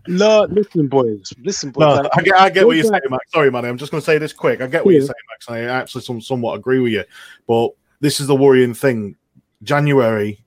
No, 0.09 0.47
listen, 0.51 0.89
boys. 0.89 1.33
Listen, 1.43 1.71
boys. 1.71 1.81
No, 1.81 1.95
Like, 2.03 2.11
I 2.17 2.23
get, 2.23 2.35
I 2.35 2.51
get 2.51 2.67
what 2.67 2.77
you're 2.77 2.85
go 2.85 2.91
saying, 2.91 3.03
Max. 3.09 3.31
Sorry, 3.33 3.51
man. 3.51 3.65
I'm 3.65 3.79
just 3.79 3.93
going 3.93 4.01
to 4.01 4.05
say 4.05 4.19
this 4.19 4.33
quick. 4.33 4.61
I 4.61 4.67
get 4.67 4.85
what 4.85 4.95
you're 4.95 5.03
saying, 5.03 5.13
Max. 5.31 5.49
I 5.49 5.61
actually 5.61 6.03
some, 6.03 6.21
somewhat 6.21 6.59
agree 6.59 6.81
with 6.81 6.93
you. 6.93 7.05
But 7.47 7.71
this 8.01 8.19
is 8.19 8.27
the 8.27 8.35
worrying 8.35 8.75
thing. 8.75 9.17
January, 9.63 10.45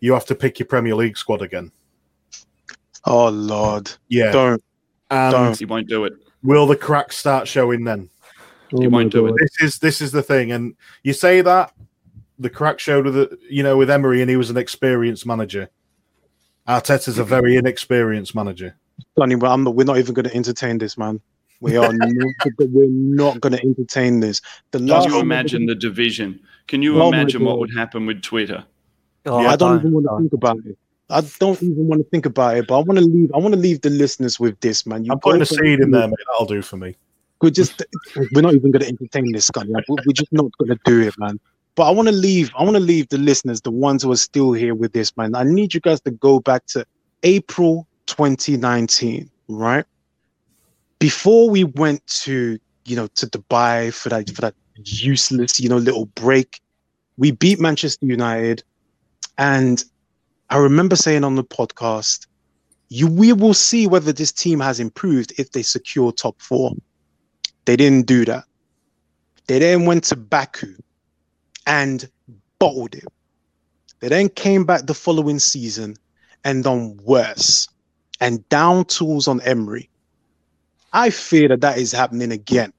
you 0.00 0.12
have 0.12 0.26
to 0.26 0.34
pick 0.34 0.58
your 0.58 0.66
Premier 0.66 0.94
League 0.94 1.16
squad 1.16 1.40
again. 1.40 1.72
oh 3.06 3.28
Lord, 3.30 3.90
Yeah. 4.08 4.32
don't. 4.32 4.62
And 5.10 5.32
don't. 5.32 5.58
he 5.58 5.64
won't 5.64 5.88
do 5.88 6.04
it. 6.04 6.12
will 6.42 6.66
the 6.66 6.76
cracks 6.76 7.16
start 7.16 7.48
showing 7.48 7.84
then? 7.84 8.10
He 8.70 8.86
Oh 8.86 8.90
my 8.90 8.98
won't 8.98 9.12
do 9.12 9.26
it. 9.28 9.34
This 9.38 9.62
is 9.62 9.78
this 9.78 10.00
is 10.00 10.12
the 10.12 10.22
thing. 10.22 10.52
And 10.52 10.74
you 11.02 11.12
say 11.12 11.40
that 11.42 11.72
the 12.38 12.50
crack 12.50 12.78
showed 12.78 13.04
with 13.04 13.14
the, 13.14 13.38
you 13.48 13.62
know 13.62 13.76
with 13.76 13.90
Emery, 13.90 14.20
and 14.20 14.30
he 14.30 14.36
was 14.36 14.50
an 14.50 14.56
experienced 14.56 15.26
manager. 15.26 15.70
Arteta's 16.68 17.18
a 17.18 17.24
very 17.24 17.56
inexperienced 17.56 18.34
manager. 18.34 18.76
Sonny, 19.18 19.34
but 19.34 19.50
I'm 19.50 19.64
we're 19.64 19.84
not 19.84 19.98
even 19.98 20.14
going 20.14 20.24
to 20.28 20.34
entertain 20.34 20.78
this, 20.78 20.96
man. 20.96 21.20
We 21.60 21.76
are 21.76 21.92
not, 21.94 22.24
we're 22.58 22.88
not 22.88 23.40
going 23.40 23.52
to 23.52 23.62
entertain 23.62 24.20
this. 24.20 24.40
The 24.70 24.78
Can 24.78 24.86
last 24.86 25.08
you 25.08 25.18
imagine 25.20 25.66
the 25.66 25.74
division? 25.74 26.40
Can 26.66 26.82
you 26.82 27.00
Oh 27.00 27.08
imagine 27.08 27.44
what 27.44 27.58
would 27.58 27.74
happen 27.74 28.06
with 28.06 28.22
Twitter? 28.22 28.64
Oh, 29.26 29.38
I 29.38 29.56
don't 29.56 29.78
even 29.78 29.92
want 29.92 30.06
to 30.06 30.16
think 30.18 30.32
about 30.32 30.58
it. 30.66 30.78
I 31.10 31.20
don't 31.38 31.62
even 31.62 31.86
want 31.86 32.00
to 32.02 32.08
think 32.10 32.26
about 32.26 32.56
it. 32.56 32.66
But 32.66 32.78
I 32.78 32.82
want 32.82 32.98
to 32.98 33.04
leave. 33.04 33.30
I 33.34 33.38
want 33.38 33.54
to 33.54 33.60
leave 33.60 33.80
the 33.82 33.90
listeners 33.90 34.40
with 34.40 34.58
this, 34.60 34.86
man. 34.86 35.04
You 35.04 35.12
I'm 35.12 35.20
putting 35.20 35.38
go 35.38 35.42
a 35.42 35.46
for- 35.46 35.54
seed 35.54 35.80
in 35.80 35.90
there, 35.90 36.08
mate. 36.08 36.16
That'll 36.32 36.46
do 36.46 36.62
for 36.62 36.76
me. 36.76 36.96
We're 37.42 37.50
just. 37.50 37.84
We're 38.32 38.40
not 38.40 38.54
even 38.54 38.70
going 38.70 38.82
to 38.82 38.88
entertain 38.88 39.30
this, 39.32 39.46
Scotty. 39.46 39.70
We're 39.70 39.96
we're 40.06 40.12
just 40.14 40.32
not 40.32 40.46
going 40.58 40.70
to 40.70 40.78
do 40.86 41.02
it, 41.02 41.14
man. 41.18 41.38
But 41.76 41.88
I 41.88 41.90
want 41.90 42.08
to 42.08 42.14
leave. 42.14 42.52
I 42.56 42.62
want 42.62 42.76
to 42.76 42.80
leave 42.80 43.08
the 43.08 43.18
listeners, 43.18 43.60
the 43.60 43.70
ones 43.70 44.02
who 44.02 44.12
are 44.12 44.16
still 44.16 44.52
here 44.52 44.74
with 44.74 44.92
this, 44.92 45.16
man. 45.16 45.34
I 45.34 45.42
need 45.42 45.74
you 45.74 45.80
guys 45.80 46.00
to 46.02 46.12
go 46.12 46.38
back 46.38 46.66
to 46.66 46.86
April 47.24 47.86
2019, 48.06 49.28
right? 49.48 49.84
Before 51.00 51.50
we 51.50 51.64
went 51.64 52.06
to, 52.06 52.58
you 52.84 52.96
know, 52.96 53.08
to 53.16 53.26
Dubai 53.26 53.92
for 53.92 54.08
that 54.10 54.30
for 54.30 54.40
that 54.42 54.54
useless, 54.84 55.58
you 55.58 55.68
know, 55.68 55.78
little 55.78 56.06
break, 56.06 56.60
we 57.16 57.32
beat 57.32 57.58
Manchester 57.58 58.06
United, 58.06 58.62
and 59.36 59.84
I 60.50 60.58
remember 60.58 60.94
saying 60.94 61.24
on 61.24 61.34
the 61.34 61.44
podcast, 61.44 62.26
"You, 62.88 63.08
we 63.08 63.32
will 63.32 63.54
see 63.54 63.88
whether 63.88 64.12
this 64.12 64.30
team 64.30 64.60
has 64.60 64.78
improved 64.78 65.32
if 65.38 65.50
they 65.50 65.62
secure 65.62 66.12
top 66.12 66.40
four. 66.40 66.72
They 67.64 67.76
didn't 67.76 68.06
do 68.06 68.24
that. 68.26 68.44
They 69.46 69.58
then 69.58 69.86
went 69.86 70.04
to 70.04 70.16
Baku 70.16 70.76
and 71.66 72.08
bottled 72.58 72.94
it. 72.94 73.04
They 74.00 74.08
then 74.08 74.28
came 74.28 74.64
back 74.64 74.86
the 74.86 74.94
following 74.94 75.38
season 75.38 75.96
and 76.44 76.64
done 76.64 76.98
worse 77.04 77.68
and 78.20 78.46
down 78.48 78.84
tools 78.84 79.28
on 79.28 79.40
Emery. 79.42 79.88
I 80.92 81.10
fear 81.10 81.48
that 81.48 81.60
that 81.62 81.78
is 81.78 81.92
happening 81.92 82.30
again. 82.30 82.72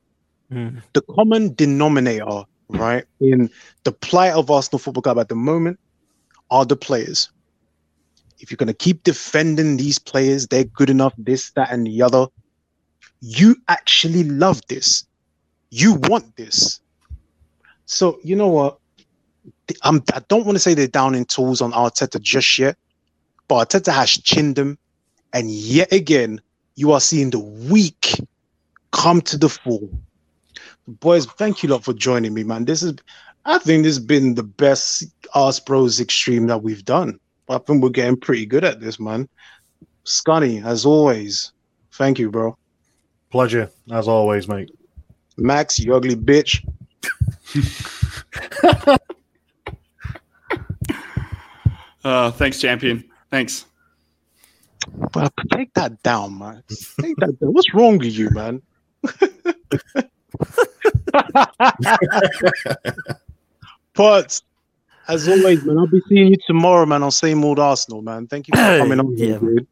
Mm. 0.52 0.82
The 0.94 1.02
common 1.02 1.54
denominator, 1.56 2.44
right, 2.70 3.06
in 3.20 3.50
the 3.84 3.92
plight 3.92 4.34
of 4.34 4.50
Arsenal 4.50 4.80
Football 4.80 5.04
Club 5.04 5.20
at 5.20 5.30
the 5.30 5.36
moment 5.36 5.80
are 6.52 6.66
the 6.66 6.76
players. 6.76 7.30
If 8.40 8.52
you're 8.52 8.58
going 8.58 8.68
to 8.68 8.74
keep 8.74 9.04
defending 9.04 9.78
these 9.78 9.98
players, 9.98 10.48
they're 10.48 10.66
good 10.66 10.90
enough, 10.90 11.14
this, 11.18 11.52
that, 11.52 11.72
and 11.72 11.88
the 11.88 12.02
other. 12.02 12.28
You 13.22 13.56
actually 13.68 14.24
love 14.24 14.62
this. 14.68 15.06
You 15.72 15.94
want 15.94 16.36
this. 16.36 16.80
So, 17.86 18.20
you 18.24 18.36
know 18.36 18.48
what? 18.48 18.80
I'm, 19.84 20.04
I 20.14 20.22
don't 20.28 20.46
want 20.46 20.56
to 20.56 20.60
say 20.60 20.74
they're 20.74 20.88
down 20.88 21.16
in 21.16 21.26
tools 21.26 21.62
on 21.62 21.72
Arteta 21.72 22.22
just 22.22 22.58
yet, 22.58 22.78
but 23.48 23.70
Arteta 23.70 23.92
has 23.94 24.12
chinned 24.12 24.56
them. 24.56 24.78
And 25.34 25.50
yet 25.50 25.92
again, 25.92 26.42
you 26.76 26.92
are 26.92 27.02
seeing 27.02 27.30
the 27.30 27.40
weak 27.40 28.20
come 28.92 29.22
to 29.22 29.38
the 29.38 29.50
fore. 29.50 29.90
Boys, 30.88 31.26
thank 31.26 31.64
you 31.64 31.70
lot 31.70 31.84
for 31.84 31.94
joining 31.94 32.34
me, 32.34 32.44
man. 32.44 32.66
This 32.66 32.84
is, 32.84 32.96
I 33.46 33.58
think 33.58 33.84
this 33.84 33.96
has 33.96 34.06
been 34.06 34.36
the 34.36 34.44
best 34.44 35.06
Ars 35.34 35.60
Bros 35.60 36.00
Extreme 36.00 36.48
that 36.48 36.64
we've 36.64 36.86
done. 36.86 37.20
I 37.50 37.58
think 37.60 37.84
we're 37.84 37.90
getting 37.90 38.18
pretty 38.18 38.46
good 38.46 38.64
at 38.64 38.80
this, 38.80 39.00
man. 39.00 39.28
Scunny, 40.06 40.64
as 40.64 40.86
always, 40.86 41.52
thank 41.94 42.20
you, 42.20 42.30
bro. 42.30 42.58
Pleasure, 43.32 43.70
as 43.92 44.08
always, 44.08 44.48
mate. 44.48 44.72
Max, 45.38 45.80
you 45.80 45.94
ugly 45.96 46.16
bitch. 46.16 46.66
Uh, 52.06 52.30
thanks, 52.30 52.62
champion. 52.62 53.04
Thanks. 53.32 53.66
But 55.12 55.34
take 55.52 55.74
that 55.74 56.04
down, 56.04 56.38
man. 56.38 56.62
Take 57.02 57.16
that 57.18 57.40
down. 57.40 57.52
What's 57.52 57.74
wrong 57.74 57.98
with 57.98 58.16
you, 58.16 58.30
man? 58.30 58.62
but 63.96 64.40
as 65.08 65.28
always, 65.28 65.66
man, 65.66 65.80
I'll 65.80 65.88
be 65.88 66.00
seeing 66.08 66.28
you 66.28 66.38
tomorrow, 66.46 66.86
man, 66.86 67.02
on 67.02 67.10
same 67.12 67.44
old 67.44 67.58
Arsenal, 67.58 68.04
man. 68.04 68.28
Thank 68.28 68.50
you 68.50 68.54
for 68.56 68.78
coming 68.78 69.00
on, 69.00 69.18
Yeah, 69.18 69.26
here, 69.26 69.40
dude. 69.40 69.68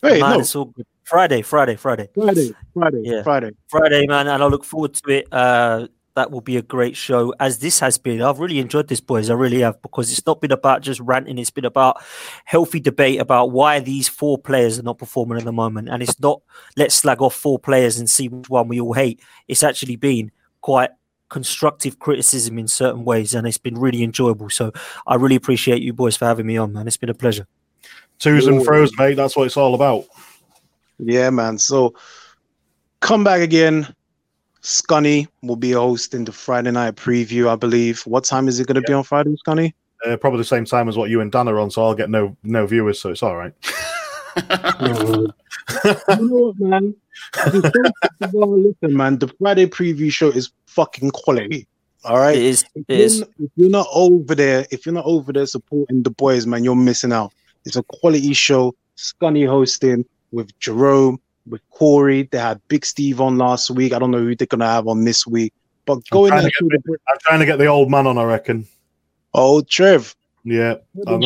Hey, 0.00 0.20
man, 0.20 0.34
no, 0.34 0.38
it's 0.40 0.54
all 0.54 0.66
good. 0.66 0.86
Friday, 1.02 1.42
Friday, 1.42 1.74
Friday, 1.74 2.08
Friday, 2.14 2.52
Friday, 2.72 3.00
Yeah. 3.02 3.22
Friday. 3.24 3.50
Friday, 3.68 4.06
man, 4.06 4.28
and 4.28 4.42
I 4.42 4.46
look 4.46 4.64
forward 4.64 4.94
to 4.94 5.10
it. 5.10 5.26
Uh, 5.32 5.88
that 6.14 6.30
will 6.30 6.40
be 6.40 6.56
a 6.56 6.62
great 6.62 6.96
show, 6.96 7.34
as 7.40 7.58
this 7.58 7.80
has 7.80 7.98
been. 7.98 8.22
I've 8.22 8.38
really 8.38 8.58
enjoyed 8.58 8.88
this, 8.88 9.00
boys. 9.00 9.30
I 9.30 9.34
really 9.34 9.60
have, 9.60 9.80
because 9.82 10.12
it's 10.12 10.24
not 10.26 10.40
been 10.40 10.52
about 10.52 10.82
just 10.82 11.00
ranting. 11.00 11.38
It's 11.38 11.50
been 11.50 11.64
about 11.64 12.02
healthy 12.44 12.80
debate 12.80 13.20
about 13.20 13.50
why 13.50 13.80
these 13.80 14.08
four 14.08 14.38
players 14.38 14.78
are 14.78 14.82
not 14.82 14.98
performing 14.98 15.38
at 15.38 15.44
the 15.44 15.52
moment. 15.52 15.88
And 15.88 16.02
it's 16.02 16.18
not 16.20 16.40
let's 16.76 16.94
slag 16.94 17.20
off 17.20 17.34
four 17.34 17.58
players 17.58 17.98
and 17.98 18.08
see 18.08 18.28
which 18.28 18.48
one 18.48 18.68
we 18.68 18.80
all 18.80 18.92
hate. 18.92 19.20
It's 19.48 19.62
actually 19.62 19.96
been 19.96 20.30
quite 20.60 20.90
constructive 21.28 21.98
criticism 21.98 22.58
in 22.58 22.68
certain 22.68 23.04
ways, 23.04 23.34
and 23.34 23.46
it's 23.46 23.58
been 23.58 23.78
really 23.78 24.04
enjoyable. 24.04 24.50
So 24.50 24.72
I 25.06 25.16
really 25.16 25.36
appreciate 25.36 25.82
you 25.82 25.92
boys 25.92 26.16
for 26.16 26.26
having 26.26 26.46
me 26.46 26.56
on, 26.56 26.72
man. 26.72 26.86
It's 26.86 26.96
been 26.96 27.10
a 27.10 27.14
pleasure. 27.14 27.46
Twos 28.20 28.46
and 28.46 28.60
Ooh. 28.60 28.64
throws, 28.64 28.96
mate. 28.96 29.14
That's 29.14 29.36
what 29.36 29.46
it's 29.46 29.56
all 29.56 29.74
about. 29.74 30.04
Yeah, 30.98 31.30
man. 31.30 31.58
So 31.58 31.94
come 33.00 33.24
back 33.24 33.40
again. 33.40 33.92
Scunny 34.64 35.28
will 35.42 35.56
be 35.56 35.72
hosting 35.72 36.24
the 36.24 36.32
Friday 36.32 36.70
night 36.70 36.96
preview, 36.96 37.48
I 37.48 37.54
believe. 37.56 38.00
What 38.06 38.24
time 38.24 38.48
is 38.48 38.58
it 38.58 38.66
going 38.66 38.76
to 38.76 38.86
be 38.86 38.94
on 38.94 39.04
Friday, 39.04 39.36
Scunny? 39.46 39.74
Uh, 40.06 40.16
probably 40.16 40.38
the 40.38 40.44
same 40.44 40.64
time 40.64 40.88
as 40.88 40.96
what 40.96 41.10
you 41.10 41.20
and 41.20 41.30
Dan 41.30 41.48
are 41.48 41.58
on, 41.60 41.70
so 41.70 41.84
I'll 41.84 41.94
get 41.94 42.08
no 42.10 42.34
no 42.42 42.66
viewers, 42.66 42.98
so 42.98 43.10
it's 43.10 43.22
all 43.22 43.36
right. 43.36 43.52
you 44.80 44.88
know 44.88 45.32
what, 46.08 46.58
man? 46.58 46.94
The 47.34 47.72
show- 48.22 48.28
well, 48.32 48.58
listen, 48.58 48.96
man. 48.96 49.18
The 49.18 49.28
Friday 49.38 49.66
preview 49.66 50.10
show 50.10 50.28
is 50.30 50.50
fucking 50.66 51.10
quality. 51.10 51.66
All 52.04 52.16
right. 52.18 52.36
It 52.36 52.42
is. 52.42 52.64
If 52.74 52.84
It 52.88 52.94
you're, 52.96 53.04
is. 53.06 53.20
not, 53.20 53.28
if 53.38 53.50
you're 53.56 53.70
not 53.70 53.86
over 53.94 54.34
there, 54.34 54.66
if 54.70 54.84
you're 54.86 54.94
not 54.94 55.04
over 55.06 55.32
there 55.32 55.46
supporting 55.46 56.02
the 56.02 56.10
boys, 56.10 56.46
man, 56.46 56.64
you're 56.64 56.74
missing 56.74 57.12
out. 57.12 57.32
It's 57.66 57.76
a 57.76 57.82
quality 57.82 58.32
show. 58.32 58.74
Scunny 58.96 59.46
hosting 59.46 60.04
with 60.32 60.58
Jerome, 60.58 61.20
with 61.48 61.60
Corey. 61.70 62.22
They 62.30 62.38
had 62.38 62.60
Big 62.68 62.84
Steve 62.84 63.20
on 63.20 63.38
last 63.38 63.70
week. 63.70 63.92
I 63.92 63.98
don't 63.98 64.10
know 64.10 64.18
who 64.20 64.34
they're 64.36 64.46
gonna 64.46 64.66
have 64.66 64.86
on 64.88 65.04
this 65.04 65.26
week. 65.26 65.52
But 65.86 66.00
go 66.10 66.24
in 66.24 66.30
trying 66.30 66.42
there. 66.42 66.50
to 66.50 66.54
show 66.60 66.68
the- 66.68 66.98
I'm 67.08 67.18
trying 67.20 67.40
to 67.40 67.46
get 67.46 67.58
the 67.58 67.66
old 67.66 67.90
man 67.90 68.06
on, 68.06 68.16
I 68.18 68.24
reckon. 68.24 68.66
Oh, 69.34 69.60
Trev. 69.62 70.14
Yeah, 70.46 70.74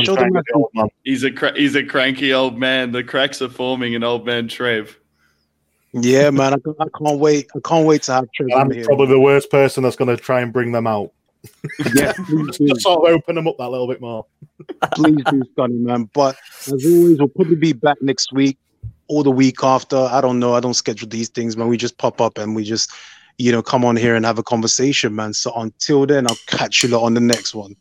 Show 0.04 0.14
them 0.14 0.32
the 0.32 0.44
old 0.54 0.68
man. 0.74 0.88
He's 1.04 1.24
a 1.24 1.30
cra- 1.32 1.56
he's 1.56 1.74
a 1.74 1.82
cranky 1.84 2.32
old 2.32 2.56
man. 2.56 2.92
The 2.92 3.02
cracks 3.02 3.42
are 3.42 3.48
forming 3.48 3.94
in 3.94 4.04
old 4.04 4.24
man 4.24 4.46
Trev. 4.48 4.96
Yeah, 5.92 6.30
man. 6.30 6.54
I, 6.54 6.58
can- 6.58 6.74
I 6.78 6.86
can't 6.96 7.18
wait. 7.18 7.48
I 7.56 7.60
can't 7.64 7.86
wait 7.86 8.02
to 8.04 8.12
have 8.12 8.26
Trev 8.34 8.48
I'm 8.56 8.70
here. 8.70 8.84
probably 8.84 9.06
the 9.08 9.18
worst 9.20 9.50
person 9.50 9.82
that's 9.82 9.96
going 9.96 10.14
to 10.14 10.22
try 10.22 10.40
and 10.40 10.52
bring 10.52 10.70
them 10.72 10.86
out. 10.86 11.12
Yeah, 11.94 12.12
please 12.26 12.46
Just 12.46 12.58
do. 12.58 12.66
to 12.68 12.80
sort 12.80 13.08
of 13.08 13.14
open 13.14 13.36
them 13.36 13.46
up 13.48 13.56
that 13.58 13.68
little 13.68 13.86
bit 13.88 14.00
more. 14.00 14.26
please 14.94 15.22
do, 15.30 15.42
Scotty, 15.52 15.74
man. 15.74 16.10
But 16.12 16.36
as 16.66 16.72
always, 16.84 17.18
we'll 17.18 17.28
probably 17.28 17.56
be 17.56 17.72
back 17.72 17.96
next 18.02 18.32
week 18.32 18.58
or 19.08 19.24
the 19.24 19.30
week 19.30 19.62
after. 19.62 19.96
I 19.96 20.20
don't 20.20 20.38
know. 20.38 20.54
I 20.54 20.60
don't 20.60 20.74
schedule 20.74 21.08
these 21.08 21.28
things, 21.28 21.56
man. 21.56 21.68
We 21.68 21.76
just 21.76 21.98
pop 21.98 22.20
up 22.20 22.38
and 22.38 22.54
we 22.54 22.64
just, 22.64 22.92
you 23.38 23.52
know, 23.52 23.62
come 23.62 23.84
on 23.84 23.96
here 23.96 24.14
and 24.14 24.24
have 24.24 24.38
a 24.38 24.42
conversation, 24.42 25.14
man. 25.14 25.32
So 25.32 25.52
until 25.54 26.06
then, 26.06 26.26
I'll 26.26 26.36
catch 26.46 26.82
you 26.82 26.90
lot 26.90 27.04
on 27.04 27.14
the 27.14 27.20
next 27.20 27.54
one. 27.54 27.74